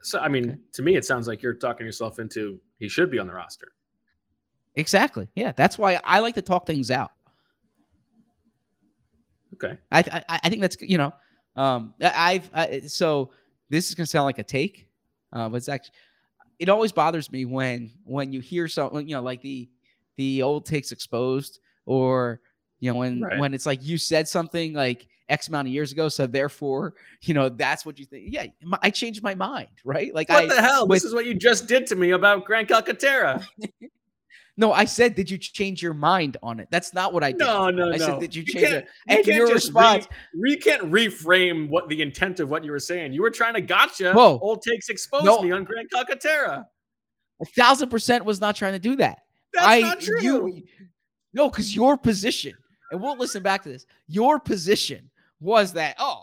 So 0.02 0.20
I 0.20 0.28
mean, 0.28 0.60
to 0.74 0.82
me, 0.82 0.94
it 0.97 1.05
sounds 1.05 1.27
like 1.27 1.43
you're 1.43 1.55
talking 1.55 1.85
yourself 1.85 2.18
into 2.18 2.60
he 2.78 2.89
should 2.89 3.10
be 3.10 3.18
on 3.18 3.27
the 3.27 3.32
roster. 3.32 3.73
exactly, 4.74 5.27
yeah, 5.35 5.52
that's 5.52 5.78
why 5.78 5.98
I 6.05 6.20
like 6.20 6.35
to 6.35 6.43
talk 6.43 6.66
things 6.66 6.90
out. 6.90 7.10
Okay. 9.55 9.77
I 9.90 10.23
I, 10.28 10.40
I 10.44 10.48
think 10.48 10.60
that's 10.60 10.77
you 10.81 10.98
know, 10.98 11.12
um, 11.56 11.94
I- 12.01 12.35
I've 12.35 12.51
I, 12.55 12.81
so 12.86 13.31
this 13.70 13.89
is 13.89 13.94
gonna 13.94 14.06
sound 14.06 14.27
like 14.27 14.39
a 14.39 14.44
take, 14.44 14.89
uh, 15.32 15.48
but 15.48 15.56
it's 15.56 15.68
actually 15.68 15.94
it 16.58 16.68
always 16.68 16.92
bothers 16.92 17.30
me 17.30 17.44
when 17.44 17.90
when 18.04 18.32
you 18.32 18.40
hear 18.40 18.66
something 18.68 19.08
you 19.08 19.14
know 19.14 19.22
like 19.22 19.42
the 19.42 19.68
the 20.16 20.42
old 20.42 20.64
takes 20.66 20.92
exposed 20.92 21.60
or 21.84 22.40
you 22.80 22.90
know 22.92 22.98
when 22.98 23.20
Right. 23.20 23.38
when 23.38 23.54
it's 23.54 23.66
like 23.66 23.82
you 23.84 23.98
said 23.98 24.26
something 24.28 24.72
like 24.72 25.06
X 25.28 25.48
amount 25.48 25.66
of 25.66 25.74
years 25.74 25.90
ago, 25.90 26.08
so 26.08 26.26
therefore 26.26 26.94
you 27.22 27.34
know 27.34 27.48
that's 27.48 27.84
what 27.84 27.98
you 27.98 28.04
think. 28.06 28.26
Yeah, 28.28 28.46
my- 28.62 28.78
I 28.82 28.90
changed 28.90 29.22
my 29.22 29.34
mind, 29.34 29.68
right? 29.84 30.14
Like 30.14 30.28
What 30.28 30.44
I 30.44 30.54
the 30.54 30.62
hell? 30.62 30.86
with- 30.86 30.96
this 30.96 31.04
is 31.04 31.12
what 31.14 31.26
you 31.26 31.34
just 31.34 31.66
did 31.66 31.86
to 31.88 31.96
me 31.96 32.10
about 32.12 32.44
Grant 32.44 32.68
Calcaterra. 32.68 33.44
no, 34.56 34.72
I 34.72 34.86
said, 34.86 35.14
did 35.14 35.30
you 35.30 35.36
change 35.36 35.82
your 35.82 35.92
mind 35.92 36.38
on 36.42 36.60
it? 36.60 36.68
That's 36.70 36.94
not 36.94 37.12
what 37.12 37.22
I 37.22 37.32
did. 37.32 37.40
No, 37.40 37.68
no, 37.68 37.92
I 37.92 37.96
no. 37.96 38.06
said, 38.06 38.20
did 38.20 38.34
you 38.34 38.42
You 38.42 38.52
change 38.54 38.64
it? 38.66 38.86
you 39.08 39.16
And 39.18 39.26
your 39.26 39.52
response, 39.52 40.08
re- 40.34 40.52
you 40.52 40.58
can't 40.58 40.82
reframe 40.90 41.68
what 41.68 41.88
the 41.88 42.00
intent 42.00 42.40
of 42.40 42.48
what 42.48 42.64
you 42.64 42.70
were 42.70 42.78
saying. 42.78 43.12
You 43.12 43.20
were 43.22 43.30
trying 43.30 43.54
to 43.54 43.60
gotcha. 43.60 44.12
Whoa. 44.14 44.38
Old 44.40 44.62
takes 44.62 44.88
exposed 44.88 45.26
No. 45.26 45.42
me 45.42 45.52
on 45.52 45.64
Grant 45.64 45.90
Calcaterra. 45.90 46.64
a 47.40 47.44
thousand 47.44 47.90
percent 47.90 48.24
was 48.24 48.40
not 48.40 48.56
trying 48.56 48.72
to 48.72 48.78
do 48.78 48.96
that. 48.96 49.18
That's 49.52 49.66
I, 49.66 49.80
not 49.80 50.00
true. 50.00 50.22
You, 50.22 50.62
no, 51.34 51.50
because 51.50 51.74
your 51.74 51.98
position, 51.98 52.54
and 52.90 53.00
we'll 53.00 53.16
listen 53.16 53.42
back 53.42 53.62
to 53.64 53.68
this. 53.68 53.84
Your 54.08 54.40
position 54.40 55.10
was 55.40 55.74
that 55.74 55.96
oh, 55.98 56.22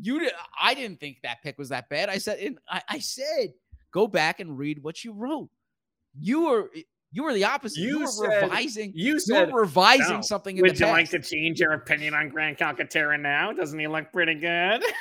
you 0.00 0.20
did. 0.20 0.32
I 0.60 0.74
didn't 0.74 1.00
think 1.00 1.18
that 1.22 1.42
pick 1.42 1.58
was 1.58 1.68
that 1.70 1.88
bad. 1.88 2.08
I 2.08 2.18
said, 2.18 2.38
and 2.38 2.58
I, 2.68 2.82
I 2.88 2.98
said, 3.00 3.54
go 3.92 4.06
back 4.06 4.38
and 4.38 4.56
read 4.56 4.82
what 4.82 5.04
you 5.04 5.12
wrote. 5.12 5.48
You 6.18 6.44
were 6.44 6.70
you 7.12 7.22
were 7.24 7.34
the 7.34 7.44
opposite. 7.44 7.78
You, 7.80 7.98
You 7.98 8.00
were 8.00 8.06
said- 8.06 8.42
revising. 8.42 8.92
you 8.94 9.12
You 9.14 9.20
said, 9.20 9.52
were 9.52 9.60
revising 9.60 10.16
"No. 10.16 10.20
something 10.22 10.56
in 10.56 10.62
Would 10.62 10.78
you 10.80 10.86
past. 10.86 10.92
like 10.92 11.10
to 11.10 11.20
change 11.20 11.60
your 11.60 11.72
opinion 11.72 12.14
on 12.14 12.28
Grant 12.30 12.58
Calcaterra 12.58 13.20
now? 13.20 13.52
Doesn't 13.52 13.78
he 13.78 13.86
look 13.86 14.10
pretty 14.12 14.34
good? 14.34 14.82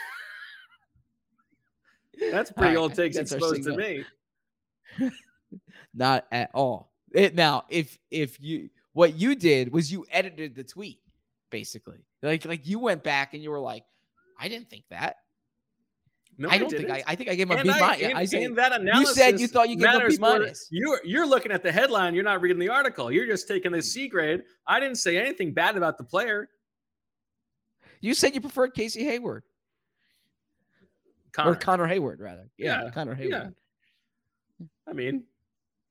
That's 2.31 2.51
pretty 2.51 2.75
All 2.75 2.83
old 2.83 2.91
right, 2.91 3.11
takes 3.13 3.17
exposed 3.17 3.63
to 3.63 3.75
me. 3.75 4.03
Not 5.93 6.25
at 6.31 6.51
all. 6.53 6.91
It, 7.13 7.35
now, 7.35 7.63
if 7.69 7.97
if 8.11 8.39
you 8.39 8.69
what 8.93 9.15
you 9.15 9.35
did 9.35 9.71
was 9.71 9.91
you 9.91 10.05
edited 10.11 10.55
the 10.55 10.63
tweet, 10.63 10.99
basically. 11.49 11.97
Like 12.21 12.45
like 12.45 12.67
you 12.67 12.79
went 12.79 13.03
back 13.03 13.33
and 13.33 13.41
you 13.41 13.49
were 13.51 13.59
like, 13.59 13.83
I 14.39 14.47
didn't 14.47 14.69
think 14.69 14.83
that. 14.89 15.17
No, 16.41 16.49
I 16.49 16.57
don't 16.57 16.71
think. 16.71 16.89
I, 16.89 17.03
I 17.05 17.15
think 17.15 17.29
I 17.29 17.35
gave 17.35 17.49
him 17.49 17.55
a 17.57 17.59
And 17.59 17.67
B 17.67 17.69
I- 17.69 17.79
minus. 17.79 18.01
and- 18.01 18.17
I 18.17 18.25
said 18.25 18.43
and 18.43 18.57
that 18.57 18.73
analysis, 18.73 19.15
you 19.17 19.23
said 19.23 19.39
you 19.39 19.47
thought 19.47 19.69
you 19.69 19.75
gave 19.75 19.89
him 19.89 20.01
a 20.01 20.07
B 20.09 20.17
minus. 20.19 20.67
You're 20.71 20.99
you're 21.05 21.27
looking 21.27 21.51
at 21.51 21.61
the 21.61 21.71
headline. 21.71 22.15
You're 22.15 22.23
not 22.23 22.41
reading 22.41 22.57
the 22.59 22.69
article. 22.69 23.11
You're 23.11 23.27
just 23.27 23.47
taking 23.47 23.71
the 23.71 23.81
C 23.81 24.07
grade. 24.07 24.41
I 24.65 24.79
didn't 24.79 24.97
say 24.97 25.17
anything 25.17 25.53
bad 25.53 25.77
about 25.77 25.97
the 25.99 26.03
player. 26.03 26.49
You 27.99 28.13
said 28.15 28.33
you 28.33 28.41
preferred 28.41 28.73
Casey 28.73 29.03
Hayward 29.03 29.43
Connor. 31.33 31.51
or 31.51 31.55
Connor 31.55 31.87
Heyward 31.87 32.19
rather. 32.19 32.49
Yeah, 32.57 32.85
Yeah, 32.85 32.89
Connor 32.89 33.15
Heyward. 33.15 33.53
I 34.87 34.93
mean, 34.93 35.23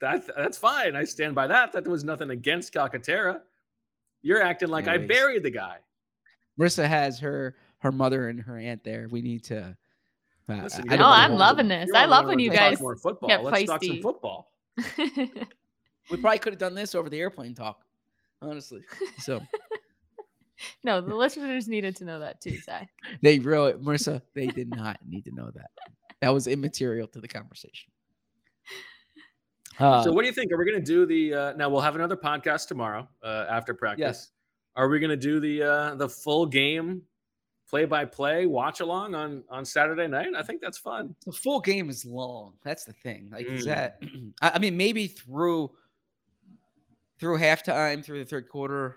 that 0.01 0.25
that's 0.37 0.59
fine. 0.59 0.97
I 0.97 1.05
stand 1.05 1.35
by 1.37 1.47
that. 1.47 1.73
That 1.73 1.87
was 1.87 2.03
nothing 2.03 2.31
against 2.31 2.75
Calcaterra. 2.75 3.41
You're 4.23 4.43
acting 4.43 4.69
like 4.69 4.89
I 4.89 4.99
buried 4.99 5.45
the 5.45 5.51
guy. 5.51 5.77
Marissa 6.59 6.87
has 6.89 7.21
her 7.21 7.57
her 7.79 7.93
mother 7.93 8.29
and 8.29 8.41
her 8.41 8.59
aunt 8.59 8.83
there. 8.85 9.07
We 9.11 9.23
need 9.23 9.45
to. 9.45 9.77
Listen, 10.49 10.85
I 10.89 10.95
you're 10.95 10.99
don't 10.99 10.99
the 10.99 11.05
Oh, 11.05 11.09
one 11.09 11.21
wanna 11.21 11.33
I'm 11.33 11.39
loving 11.39 11.69
them. 11.69 11.87
this. 11.87 11.95
I 11.97 12.05
love 12.07 12.27
when 12.27 12.39
you 12.39 12.49
wants 12.51 12.61
talk 12.61 12.71
guys 12.71 12.81
more 12.81 12.97
football. 12.97 13.29
get 13.29 13.45
Let's 13.45 13.65
talk 13.65 13.83
some 13.85 13.91
feisty. 13.93 14.03
football. 14.03 14.53
We 16.11 16.17
probably 16.17 16.39
could 16.41 16.53
have 16.55 16.59
done 16.59 16.75
this 16.75 16.97
over 16.97 17.09
the 17.09 17.21
airplane 17.21 17.55
talk, 17.55 17.85
honestly. 18.43 18.81
So 19.19 19.41
no, 20.85 21.01
the 21.01 21.15
listeners 21.15 21.69
needed 21.69 21.95
to 21.97 22.05
know 22.05 22.19
that 22.19 22.41
too, 22.41 22.59
Zach. 22.63 22.89
they 23.23 23.39
really, 23.39 23.75
Marissa, 23.75 24.21
they 24.35 24.49
did 24.49 24.75
not 24.75 24.99
need 25.07 25.25
to 25.27 25.31
know 25.33 25.53
that. 25.55 25.71
That 26.21 26.31
was 26.35 26.49
immaterial 26.49 27.07
to 27.09 27.21
the 27.21 27.29
conversation. 27.29 27.93
Uh, 29.79 30.03
so, 30.03 30.13
what 30.13 30.23
do 30.23 30.27
you 30.27 30.33
think? 30.35 30.53
Are 30.53 30.59
we 30.59 30.65
going 30.69 30.81
to 30.83 30.85
do 30.85 31.07
the? 31.07 31.33
Uh, 31.35 31.53
now 31.53 31.69
we'll 31.69 31.81
have 31.81 31.95
another 31.95 32.17
podcast 32.17 32.67
tomorrow 32.69 33.09
uh, 33.23 33.47
after 33.49 33.73
practice. 33.73 34.01
Yes. 34.01 34.31
Are 34.77 34.89
we 34.89 34.99
going 34.99 35.11
to 35.11 35.17
do 35.17 35.39
the 35.41 35.63
uh, 35.63 35.95
the 35.95 36.09
full 36.09 36.45
game, 36.45 37.03
play 37.71 37.85
by 37.85 38.05
play, 38.05 38.47
watch 38.47 38.81
along 38.81 39.15
on 39.15 39.45
on 39.49 39.65
Saturday 39.65 40.09
night? 40.09 40.29
I 40.37 40.43
think 40.43 40.61
that's 40.61 40.77
fun. 40.79 41.15
the 41.25 41.33
full 41.33 41.61
game 41.61 41.89
is 41.89 42.05
long. 42.05 42.55
That's 42.65 42.85
the 42.85 42.93
thing. 42.93 43.29
Like, 43.31 43.47
is 43.47 43.63
Mm. 43.65 43.67
that? 43.67 44.03
I, 44.43 44.59
mean, 44.59 44.77
maybe 44.77 45.07
through 45.07 45.71
through 47.19 47.39
halftime, 47.39 48.05
through 48.05 48.19
the 48.19 48.25
third 48.29 48.49
quarter. 48.49 48.97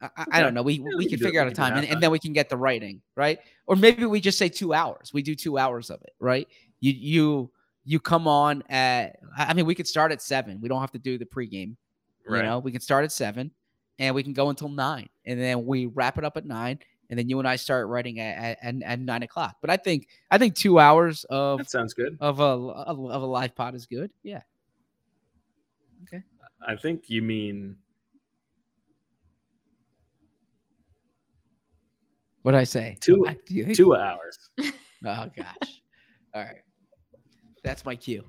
I, 0.00 0.10
I- 0.16 0.26
I 0.32 0.40
don't 0.42 0.52
know. 0.52 0.62
We 0.62 0.74
Yeah, 0.74 0.84
we, 0.84 0.96
we 0.96 1.04
can 1.04 1.10
can 1.10 1.18
do 1.20 1.24
it. 1.24 1.28
figure 1.28 1.40
out 1.40 1.48
a 1.48 1.52
time, 1.52 1.76
and, 1.76 1.86
and 1.86 2.02
then 2.02 2.10
we 2.10 2.18
can 2.18 2.32
get 2.34 2.48
the 2.50 2.56
writing 2.56 3.00
right. 3.16 3.38
Or 3.66 3.76
maybe 3.76 4.04
we 4.04 4.20
just 4.20 4.38
say 4.38 4.48
two 4.48 4.74
hours. 4.74 5.12
We 5.14 5.22
do 5.22 5.34
two 5.34 5.56
hours 5.58 5.88
of 5.90 6.02
it, 6.02 6.14
right? 6.20 6.46
You 6.80 6.92
you 6.92 7.50
you 7.84 7.98
come 8.00 8.28
on 8.28 8.62
at. 8.68 9.16
I 9.38 9.46
I 9.46 9.54
mean, 9.54 9.64
we 9.64 9.74
could 9.74 9.86
start 9.88 10.12
at 10.12 10.20
seven. 10.20 10.60
We 10.60 10.68
don't 10.68 10.80
have 10.80 10.92
to 10.92 10.98
do 10.98 11.16
the 11.18 11.24
pregame. 11.24 11.76
Right. 12.28 12.38
You 12.38 12.42
know, 12.42 12.58
we 12.58 12.72
can 12.72 12.80
start 12.80 13.04
at 13.04 13.12
seven, 13.12 13.52
and 13.98 14.14
we 14.14 14.22
can 14.22 14.32
go 14.34 14.50
until 14.50 14.68
nine, 14.68 15.08
and 15.24 15.40
then 15.40 15.64
we 15.64 15.86
wrap 15.86 16.18
it 16.18 16.24
up 16.24 16.36
at 16.36 16.44
nine, 16.44 16.80
and 17.10 17.18
then 17.18 17.28
you 17.28 17.38
and 17.38 17.46
I 17.48 17.56
start 17.56 17.88
writing 17.88 18.18
at 18.20 18.58
at, 18.62 18.82
at 18.82 19.00
nine 19.00 19.22
o'clock. 19.22 19.56
But 19.60 19.70
I 19.70 19.76
think 19.76 20.08
I 20.30 20.38
think 20.38 20.54
two 20.54 20.78
hours 20.78 21.24
of 21.30 21.58
That 21.58 21.70
sounds 21.70 21.94
good. 21.94 22.16
of 22.20 22.40
a 22.40 22.42
of 22.42 22.98
a 23.22 23.26
live 23.26 23.54
pod 23.54 23.74
is 23.74 23.86
good. 23.86 24.10
Yeah. 24.22 24.42
Okay. 26.04 26.22
I 26.66 26.76
think 26.76 27.04
you 27.08 27.22
mean 27.22 27.76
What 32.42 32.52
did 32.52 32.58
I 32.58 32.64
say? 32.64 32.96
Two- 33.00 33.26
I- 33.26 33.36
you 33.48 33.74
two 33.74 33.94
hours. 33.96 34.38
Oh 35.04 35.30
gosh. 35.36 35.82
All 36.34 36.42
right. 36.42 36.62
That's 37.62 37.84
my 37.84 37.94
cue. 37.94 38.24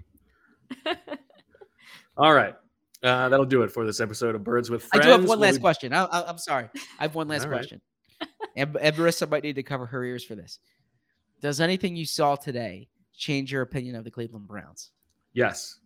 All 2.17 2.33
right. 2.33 2.53
Uh, 3.01 3.29
that'll 3.29 3.45
do 3.45 3.61
it 3.63 3.71
for 3.71 3.85
this 3.85 3.99
episode 4.01 4.35
of 4.35 4.43
Birds 4.43 4.69
with 4.69 4.83
Friends. 4.83 5.05
I 5.05 5.09
do 5.09 5.11
have 5.21 5.27
one 5.29 5.39
last 5.39 5.55
be- 5.55 5.61
question. 5.61 5.93
I, 5.93 6.03
I, 6.03 6.29
I'm 6.29 6.37
sorry. 6.37 6.67
I 6.99 7.03
have 7.03 7.15
one 7.15 7.27
last 7.29 7.45
All 7.45 7.49
right. 7.49 7.59
question. 7.59 7.79
And, 8.57 8.73
Marissa 8.73 9.29
might 9.29 9.43
need 9.43 9.55
to 9.55 9.63
cover 9.63 9.85
her 9.85 10.03
ears 10.03 10.23
for 10.23 10.35
this. 10.35 10.59
Does 11.41 11.61
anything 11.61 11.95
you 11.95 12.05
saw 12.05 12.35
today 12.35 12.89
change 13.15 13.51
your 13.51 13.61
opinion 13.61 13.95
of 13.95 14.03
the 14.03 14.11
Cleveland 14.11 14.47
Browns? 14.47 14.91
Yes. 15.33 15.79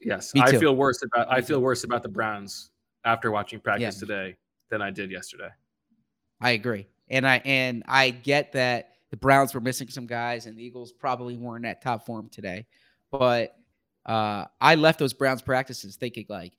Yes. 0.00 0.32
I 0.34 0.56
feel 0.56 0.74
worse 0.74 1.02
about 1.02 1.30
I 1.30 1.42
feel 1.42 1.60
worse 1.60 1.84
about 1.84 2.02
the 2.02 2.08
Browns 2.08 2.70
after 3.04 3.30
watching 3.30 3.60
practice 3.60 3.96
Yeah. 3.96 4.00
today 4.00 4.36
than 4.70 4.80
I 4.80 4.90
did 4.90 5.10
yesterday. 5.10 5.50
I 6.40 6.52
agree, 6.52 6.88
and 7.10 7.26
I 7.26 7.42
and 7.44 7.82
I 7.86 8.08
get 8.10 8.52
that 8.52 8.92
the 9.10 9.18
Browns 9.18 9.52
were 9.52 9.60
missing 9.60 9.88
some 9.88 10.06
guys, 10.06 10.46
and 10.46 10.56
the 10.56 10.64
Eagles 10.64 10.90
probably 10.90 11.36
weren't 11.36 11.66
at 11.66 11.82
top 11.82 12.06
form 12.06 12.30
today. 12.30 12.66
But 13.10 13.54
uh, 14.06 14.46
I 14.58 14.76
left 14.76 14.98
those 14.98 15.12
Browns 15.12 15.42
practices 15.42 15.96
thinking 15.96 16.24
like, 16.30 16.52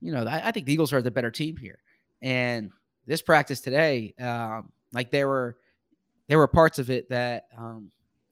you 0.00 0.12
know, 0.12 0.24
I, 0.24 0.48
I 0.48 0.52
think 0.52 0.66
the 0.66 0.72
Eagles 0.72 0.92
are 0.92 1.02
the 1.02 1.10
better 1.10 1.32
team 1.32 1.56
here. 1.56 1.78
And 2.22 2.70
this 3.08 3.22
practice 3.22 3.60
today, 3.60 4.14
um, 4.20 4.70
like 4.92 5.10
there 5.10 5.26
were 5.26 5.56
there 6.28 6.38
were 6.38 6.46
parts 6.46 6.78
of 6.78 6.90
it 6.90 7.08
that 7.08 7.46
um, 7.56 7.90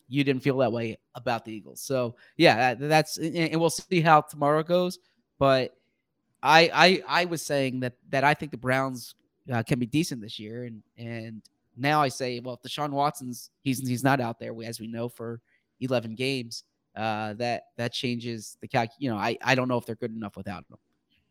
you 0.09 0.23
didn't 0.23 0.43
feel 0.43 0.59
that 0.59 0.71
way 0.71 0.99
about 1.15 1.45
the 1.45 1.53
Eagles. 1.53 1.81
So 1.81 2.15
yeah, 2.37 2.75
that, 2.75 2.89
that's 2.89 3.17
and 3.17 3.59
we'll 3.59 3.71
see 3.71 4.03
how 4.03 4.21
tomorrow 4.21 4.63
goes. 4.63 4.99
But 5.39 5.75
I 6.43 6.71
I 7.09 7.23
I 7.23 7.25
was 7.25 7.43
saying 7.43 7.81
that 7.81 7.95
that 8.11 8.23
I 8.23 8.35
think 8.35 8.53
the 8.53 8.59
Browns 8.59 9.15
uh, 9.51 9.63
can 9.63 9.79
be 9.79 9.87
decent 9.87 10.21
this 10.21 10.39
year, 10.39 10.65
and 10.65 10.83
and 10.99 11.43
now 11.77 12.03
I 12.03 12.09
say, 12.09 12.39
well, 12.41 12.61
if 12.63 12.71
Deshaun 12.71 12.91
Watson's 12.91 13.51
he's 13.63 13.87
he's 13.87 14.05
not 14.05 14.21
out 14.21 14.39
there 14.39 14.55
as 14.63 14.79
we 14.79 14.87
know 14.87 15.09
for 15.09 15.41
eleven 15.81 16.15
games, 16.15 16.65
uh, 16.95 17.33
that 17.35 17.65
that 17.79 17.93
changes 17.95 18.59
the 18.61 18.69
calc. 18.69 18.91
You 18.99 19.11
know, 19.11 19.17
I 19.17 19.39
I 19.43 19.55
don't 19.55 19.69
know 19.69 19.79
if 19.79 19.87
they're 19.87 19.97
good 19.97 20.15
enough 20.15 20.37
without 20.37 20.65
him. 20.71 20.77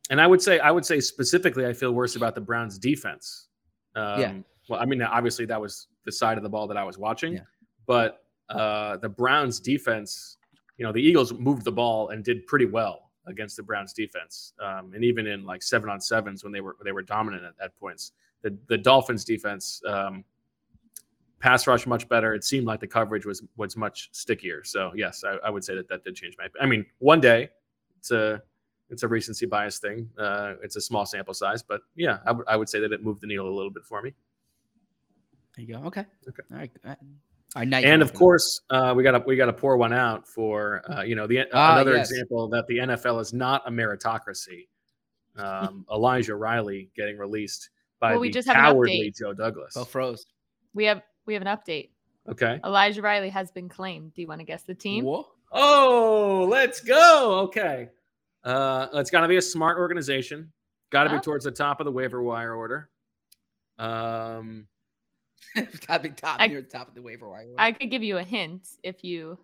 And 0.09 0.21
I 0.21 0.27
would 0.27 0.41
say 0.41 0.59
I 0.59 0.71
would 0.71 0.85
say 0.85 0.99
specifically 0.99 1.65
I 1.65 1.73
feel 1.73 1.91
worse 1.91 2.15
about 2.15 2.35
the 2.35 2.41
Browns 2.41 2.77
defense. 2.77 3.47
Um, 3.95 4.19
Yeah. 4.21 4.33
Well, 4.69 4.79
I 4.79 4.85
mean, 4.85 5.01
obviously 5.01 5.45
that 5.45 5.61
was 5.61 5.87
the 6.05 6.11
side 6.11 6.37
of 6.37 6.43
the 6.43 6.49
ball 6.49 6.67
that 6.67 6.77
I 6.77 6.83
was 6.83 6.97
watching, 6.97 7.33
Yeah. 7.33 7.39
but 7.85 8.23
uh, 8.49 8.97
the 8.97 9.09
Browns 9.09 9.59
defense, 9.59 10.37
you 10.77 10.85
know, 10.85 10.91
the 10.91 11.01
Eagles 11.01 11.33
moved 11.33 11.63
the 11.63 11.71
ball 11.71 12.09
and 12.09 12.23
did 12.23 12.45
pretty 12.47 12.65
well 12.65 13.11
against 13.27 13.57
the 13.57 13.63
Browns 13.63 13.93
defense, 13.93 14.53
um, 14.59 14.91
and 14.93 15.03
even 15.03 15.25
in 15.27 15.45
like 15.45 15.63
seven 15.63 15.89
on 15.89 15.99
sevens 16.01 16.43
when 16.43 16.51
they 16.53 16.61
were 16.61 16.75
they 16.83 16.91
were 16.91 17.01
dominant 17.01 17.43
at, 17.43 17.53
at 17.63 17.75
points. 17.79 18.11
The 18.43 18.55
the 18.67 18.77
Dolphins 18.77 19.23
defense 19.25 19.81
um, 19.87 20.23
pass 21.39 21.65
rush 21.67 21.87
much 21.87 22.07
better. 22.07 22.33
It 22.35 22.43
seemed 22.43 22.65
like 22.67 22.79
the 22.79 22.87
coverage 22.87 23.25
was 23.25 23.43
was 23.57 23.75
much 23.77 24.09
stickier. 24.13 24.63
So 24.63 24.91
yes, 24.95 25.23
I, 25.23 25.37
I 25.47 25.49
would 25.49 25.63
say 25.63 25.75
that 25.75 25.87
that 25.89 26.03
did 26.03 26.15
change 26.15 26.35
my. 26.37 26.47
I 26.61 26.65
mean, 26.67 26.85
one 26.99 27.19
day 27.19 27.49
it's 27.97 28.11
a 28.11 28.41
it's 28.95 29.03
a 29.03 29.07
recency 29.07 29.45
bias 29.45 29.79
thing. 29.79 30.09
Uh, 30.17 30.53
it's 30.63 30.75
a 30.77 30.81
small 30.81 31.05
sample 31.05 31.33
size, 31.33 31.61
but 31.61 31.81
yeah, 31.95 32.19
I 32.47 32.55
would- 32.55 32.69
say 32.69 32.79
that 32.79 32.91
it 32.93 33.03
moved 33.03 33.21
the 33.21 33.27
needle 33.27 33.47
a 33.47 33.53
little 33.53 33.69
bit 33.71 33.83
for 33.83 34.01
me. 34.01 34.13
There 35.55 35.65
you 35.65 35.73
go. 35.75 35.81
Okay. 35.87 36.05
Okay. 36.27 36.43
All 36.51 36.57
right. 36.57 36.71
All 36.85 36.95
right 37.57 37.67
now 37.67 37.77
And 37.77 38.01
of 38.01 38.13
course, 38.13 38.61
uh, 38.69 38.93
we 38.95 39.03
got 39.03 39.11
to 39.11 39.23
we 39.25 39.35
got 39.35 39.45
to 39.45 39.53
pour 39.53 39.77
one 39.77 39.93
out 39.93 40.27
for 40.27 40.81
uh, 40.91 41.01
you 41.03 41.15
know 41.15 41.27
the 41.27 41.45
Ah, 41.53 41.73
another 41.75 41.95
yes. 41.95 42.09
example 42.11 42.49
that 42.49 42.65
the 42.67 42.77
NFL 42.79 43.21
is 43.21 43.33
not 43.33 43.61
a 43.67 43.71
meritocracy. 43.71 44.67
Um, 45.37 45.85
Elijah 45.91 46.35
Riley 46.35 46.89
getting 46.95 47.17
released 47.17 47.69
by 47.99 48.11
Well, 48.11 48.19
we 48.21 48.27
the 48.29 48.33
just 48.33 48.47
have 48.47 48.57
an 48.57 48.63
cowardly. 48.63 49.13
Joe 49.17 49.33
Douglas. 49.33 49.73
Bo 49.75 49.83
froze. 49.85 50.25
We 50.73 50.85
have 50.85 51.01
we 51.25 51.33
have 51.33 51.43
an 51.43 51.47
update. 51.47 51.89
Okay. 52.27 52.59
Elijah 52.65 53.01
Riley 53.01 53.29
has 53.29 53.51
been 53.51 53.69
claimed. 53.69 54.13
Do 54.15 54.21
you 54.21 54.27
want 54.27 54.39
to 54.39 54.45
guess 54.45 54.63
the 54.63 54.75
team? 54.75 55.05
Whoa. 55.05 55.25
Oh, 55.51 56.47
let's 56.49 56.81
go. 56.81 57.39
Okay. 57.45 57.89
Uh, 58.45 58.87
it's 58.93 59.09
got 59.09 59.21
to 59.21 59.27
be 59.27 59.37
a 59.37 59.41
smart 59.41 59.77
organization. 59.77 60.51
Got 60.91 61.05
to 61.05 61.09
be 61.09 61.15
Oh. 61.17 61.19
towards 61.19 61.43
the 61.45 61.51
top 61.51 61.81
of 61.81 61.85
the 61.85 61.91
waiver 61.91 62.21
wire 62.21 62.53
order. 62.53 62.89
Um, 63.79 64.67
top, 65.81 66.03
top 66.15 66.39
I- 66.39 66.47
near 66.47 66.61
the 66.61 66.67
top 66.69 66.87
of 66.87 66.93
the 66.93 67.01
waiver 67.01 67.27
wire. 67.27 67.47
I 67.57 67.71
could 67.71 67.89
give 67.89 68.03
you 68.03 68.17
a 68.17 68.23
hint 68.23 68.67
if 68.83 69.03
you. 69.03 69.37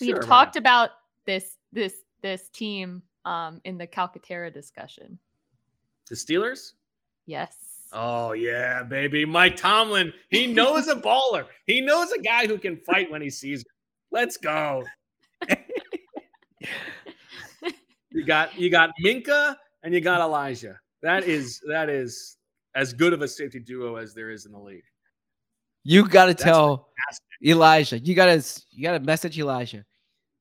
We've 0.00 0.10
sure, 0.10 0.18
talked 0.22 0.56
not? 0.56 0.60
about 0.60 0.90
this 1.26 1.56
this 1.72 1.94
this 2.22 2.48
team 2.50 3.02
um, 3.24 3.60
in 3.64 3.78
the 3.78 3.86
Calcaterra 3.86 4.52
discussion. 4.52 5.18
the 6.08 6.14
Steelers. 6.16 6.72
Yes. 7.26 7.56
Oh 7.92 8.32
yeah, 8.32 8.82
baby, 8.82 9.24
Mike 9.24 9.56
Tomlin. 9.56 10.12
He 10.30 10.46
knows 10.46 10.88
a 10.88 10.96
baller. 11.00 11.46
He 11.66 11.80
knows 11.80 12.10
a 12.12 12.18
guy 12.20 12.46
who 12.46 12.58
can 12.58 12.76
fight 12.78 13.10
when 13.10 13.22
he 13.22 13.30
sees. 13.30 13.64
One. 14.10 14.20
Let's 14.22 14.36
go. 14.36 14.82
You 18.22 18.26
got 18.28 18.56
you 18.56 18.70
got 18.70 18.90
Minkah 19.04 19.56
and 19.82 19.92
you 19.92 20.00
got 20.00 20.20
Elijah. 20.20 20.78
That 21.02 21.24
is 21.24 21.60
that 21.68 21.88
is 21.90 22.36
as 22.76 22.92
good 22.92 23.12
of 23.12 23.20
a 23.20 23.26
safety 23.26 23.58
duo 23.58 23.96
as 23.96 24.14
there 24.14 24.30
is 24.30 24.46
in 24.46 24.52
the 24.52 24.60
league. 24.60 24.84
You 25.82 26.06
got 26.06 26.26
to 26.26 26.34
tell 26.34 26.86
fantastic. 27.08 27.26
Elijah. 27.44 27.98
You 27.98 28.14
got 28.14 28.26
to 28.26 28.62
you 28.70 28.84
got 28.84 28.92
to 28.92 29.00
message 29.00 29.36
Elijah 29.40 29.84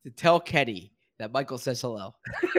to 0.05 0.11
tell 0.11 0.39
Kenny 0.39 0.93
that 1.17 1.31
Michael 1.31 1.57
says 1.57 1.81
hello. 1.81 2.13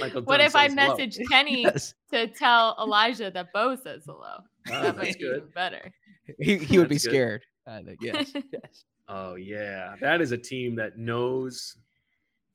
Michael 0.00 0.22
what 0.22 0.40
if 0.40 0.56
I 0.56 0.68
says 0.68 0.78
hello. 0.78 0.96
message 0.96 1.18
Kenny 1.28 1.62
Yes. 1.64 1.92
to 2.10 2.26
tell 2.28 2.74
Elijah 2.80 3.30
that 3.30 3.52
Bo 3.52 3.76
says 3.76 4.04
hello? 4.06 4.36
Oh, 4.38 4.42
that 4.70 4.82
that's 4.82 4.96
might 4.96 5.18
be 5.18 5.24
good. 5.24 5.36
even 5.36 5.48
better. 5.54 5.92
He 6.40 6.56
he 6.56 6.78
would 6.78 6.88
be 6.88 6.94
That's 6.94 7.04
good. 7.04 7.10
scared. 7.10 7.44
I 7.66 7.82
think, 7.82 7.98
yes. 8.00 8.32
yes. 8.52 8.84
Oh 9.08 9.34
yeah, 9.34 9.94
that 10.00 10.22
is 10.22 10.32
a 10.32 10.38
team 10.38 10.74
that 10.76 10.96
knows 10.96 11.76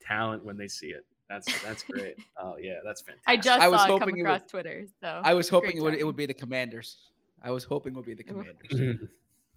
talent 0.06 0.44
when 0.44 0.56
they 0.56 0.68
see 0.68 0.88
it. 0.88 1.04
That's 1.28 1.46
that's 1.62 1.82
great. 1.84 2.16
Oh 2.38 2.56
yeah, 2.60 2.74
that's 2.84 3.00
fantastic. 3.00 3.24
I 3.28 3.36
just 3.36 3.60
I 3.60 3.68
was 3.68 3.80
saw 3.80 3.84
it 3.86 3.88
come 3.88 4.00
hoping 4.00 4.18
it 4.18 4.28
would- 4.28 4.48
Twitter. 4.48 4.86
So 5.00 5.20
I 5.24 5.32
was 5.34 5.48
hoping 5.48 5.76
it 5.76 5.82
would 5.82 5.94
it 5.94 6.04
would 6.04 6.16
be 6.16 6.26
the 6.26 6.34
Commanders. 6.34 6.98
I 7.42 7.50
was 7.50 7.64
hoping 7.64 7.92
it 7.94 7.96
would 7.96 8.06
be 8.06 8.14
the 8.14 8.22
Commanders. 8.24 8.98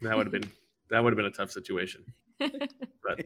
that 0.01 0.15
would 0.15 0.25
have 0.27 0.31
been 0.31 0.49
that 0.89 1.03
would 1.03 1.11
have 1.11 1.17
been 1.17 1.25
a 1.25 1.31
tough 1.31 1.51
situation. 1.51 2.03
But 2.39 3.25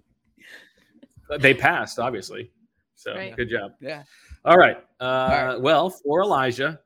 but 1.27 1.41
they 1.41 1.53
passed, 1.53 1.97
obviously. 1.99 2.51
So 2.95 3.15
Right. 3.15 3.35
good 3.35 3.49
job. 3.49 3.71
Yeah. 3.79 4.03
All 4.45 4.57
right. 4.57 4.77
Uh, 4.99 5.27
right. 5.53 5.61
Well, 5.61 5.89
for 5.89 6.21
Elijah, 6.21 6.79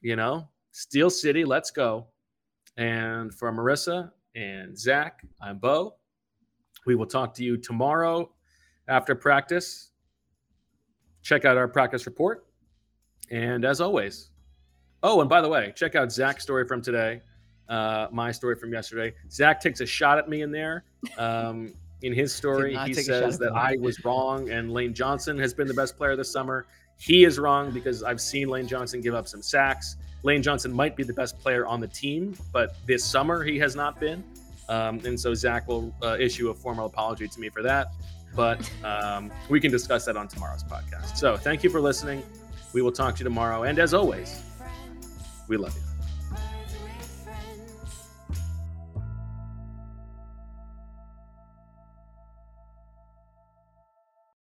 you 0.00 0.16
know, 0.16 0.48
Steel 0.72 1.10
City, 1.10 1.44
let's 1.44 1.70
go. 1.70 2.06
And 2.76 3.34
for 3.34 3.50
Marissa 3.52 4.10
and 4.36 4.78
Zach, 4.78 5.22
I'm 5.42 5.58
Bo. 5.58 5.96
We 6.86 6.94
will 6.94 7.06
talk 7.06 7.34
to 7.34 7.44
you 7.44 7.56
tomorrow 7.56 8.30
after 8.90 9.14
practice. 9.14 9.90
Check 11.22 11.44
out 11.44 11.56
our 11.56 11.68
practice 11.68 12.04
report. 12.04 12.46
And 13.30 13.64
as 13.64 13.80
always, 13.80 14.30
oh, 15.02 15.20
and 15.20 15.30
by 15.30 15.40
the 15.40 15.48
way, 15.48 15.72
check 15.76 15.94
out 15.94 16.10
Zach's 16.12 16.42
story 16.42 16.66
from 16.66 16.82
today, 16.82 17.22
uh, 17.68 18.08
my 18.10 18.32
story 18.32 18.56
from 18.56 18.72
yesterday. 18.72 19.14
Zach 19.30 19.60
takes 19.60 19.80
a 19.80 19.86
shot 19.86 20.18
at 20.18 20.28
me 20.28 20.42
in 20.42 20.50
there. 20.50 20.84
Um, 21.16 21.72
in 22.02 22.12
his 22.12 22.34
story, 22.34 22.76
he 22.84 22.92
take 22.92 23.06
a 23.08 23.20
shot 23.20 23.22
says 23.22 23.38
that. 23.38 23.52
I 23.52 23.76
was 23.80 24.04
wrong 24.04 24.50
and 24.50 24.72
Lane 24.72 24.92
Johnson 24.92 25.38
has 25.38 25.54
been 25.54 25.68
the 25.68 25.74
best 25.74 25.96
player 25.96 26.16
this 26.16 26.30
summer. 26.30 26.66
He 26.98 27.24
is 27.24 27.38
wrong 27.38 27.70
because 27.70 28.02
I've 28.02 28.20
seen 28.20 28.48
Lane 28.48 28.66
Johnson 28.66 29.00
give 29.00 29.14
up 29.14 29.28
some 29.28 29.42
sacks. 29.42 29.96
Lane 30.22 30.42
Johnson 30.42 30.72
might 30.72 30.96
be 30.96 31.04
the 31.04 31.12
best 31.12 31.38
player 31.38 31.66
on 31.66 31.80
the 31.80 31.88
team, 31.88 32.34
but 32.52 32.76
this 32.86 33.04
summer 33.04 33.44
he 33.44 33.58
has 33.58 33.76
not 33.76 34.00
been. 34.00 34.24
Um, 34.68 35.00
and 35.04 35.18
so 35.18 35.34
Zach 35.34 35.66
will 35.68 35.94
uh, 36.02 36.16
issue 36.18 36.50
a 36.50 36.54
formal 36.54 36.86
apology 36.86 37.26
to 37.28 37.40
me 37.40 37.48
for 37.48 37.62
that. 37.62 37.88
But 38.34 38.70
um, 38.84 39.30
we 39.48 39.60
can 39.60 39.70
discuss 39.70 40.04
that 40.04 40.16
on 40.16 40.28
tomorrow's 40.28 40.64
podcast. 40.64 41.16
So 41.16 41.36
thank 41.36 41.64
you 41.64 41.70
for 41.70 41.80
listening. 41.80 42.22
We 42.72 42.82
will 42.82 42.92
talk 42.92 43.16
to 43.16 43.20
you 43.20 43.24
tomorrow. 43.24 43.64
And 43.64 43.78
as 43.78 43.92
always, 43.94 44.42
we 45.48 45.56
love 45.56 45.74
you. 45.74 45.89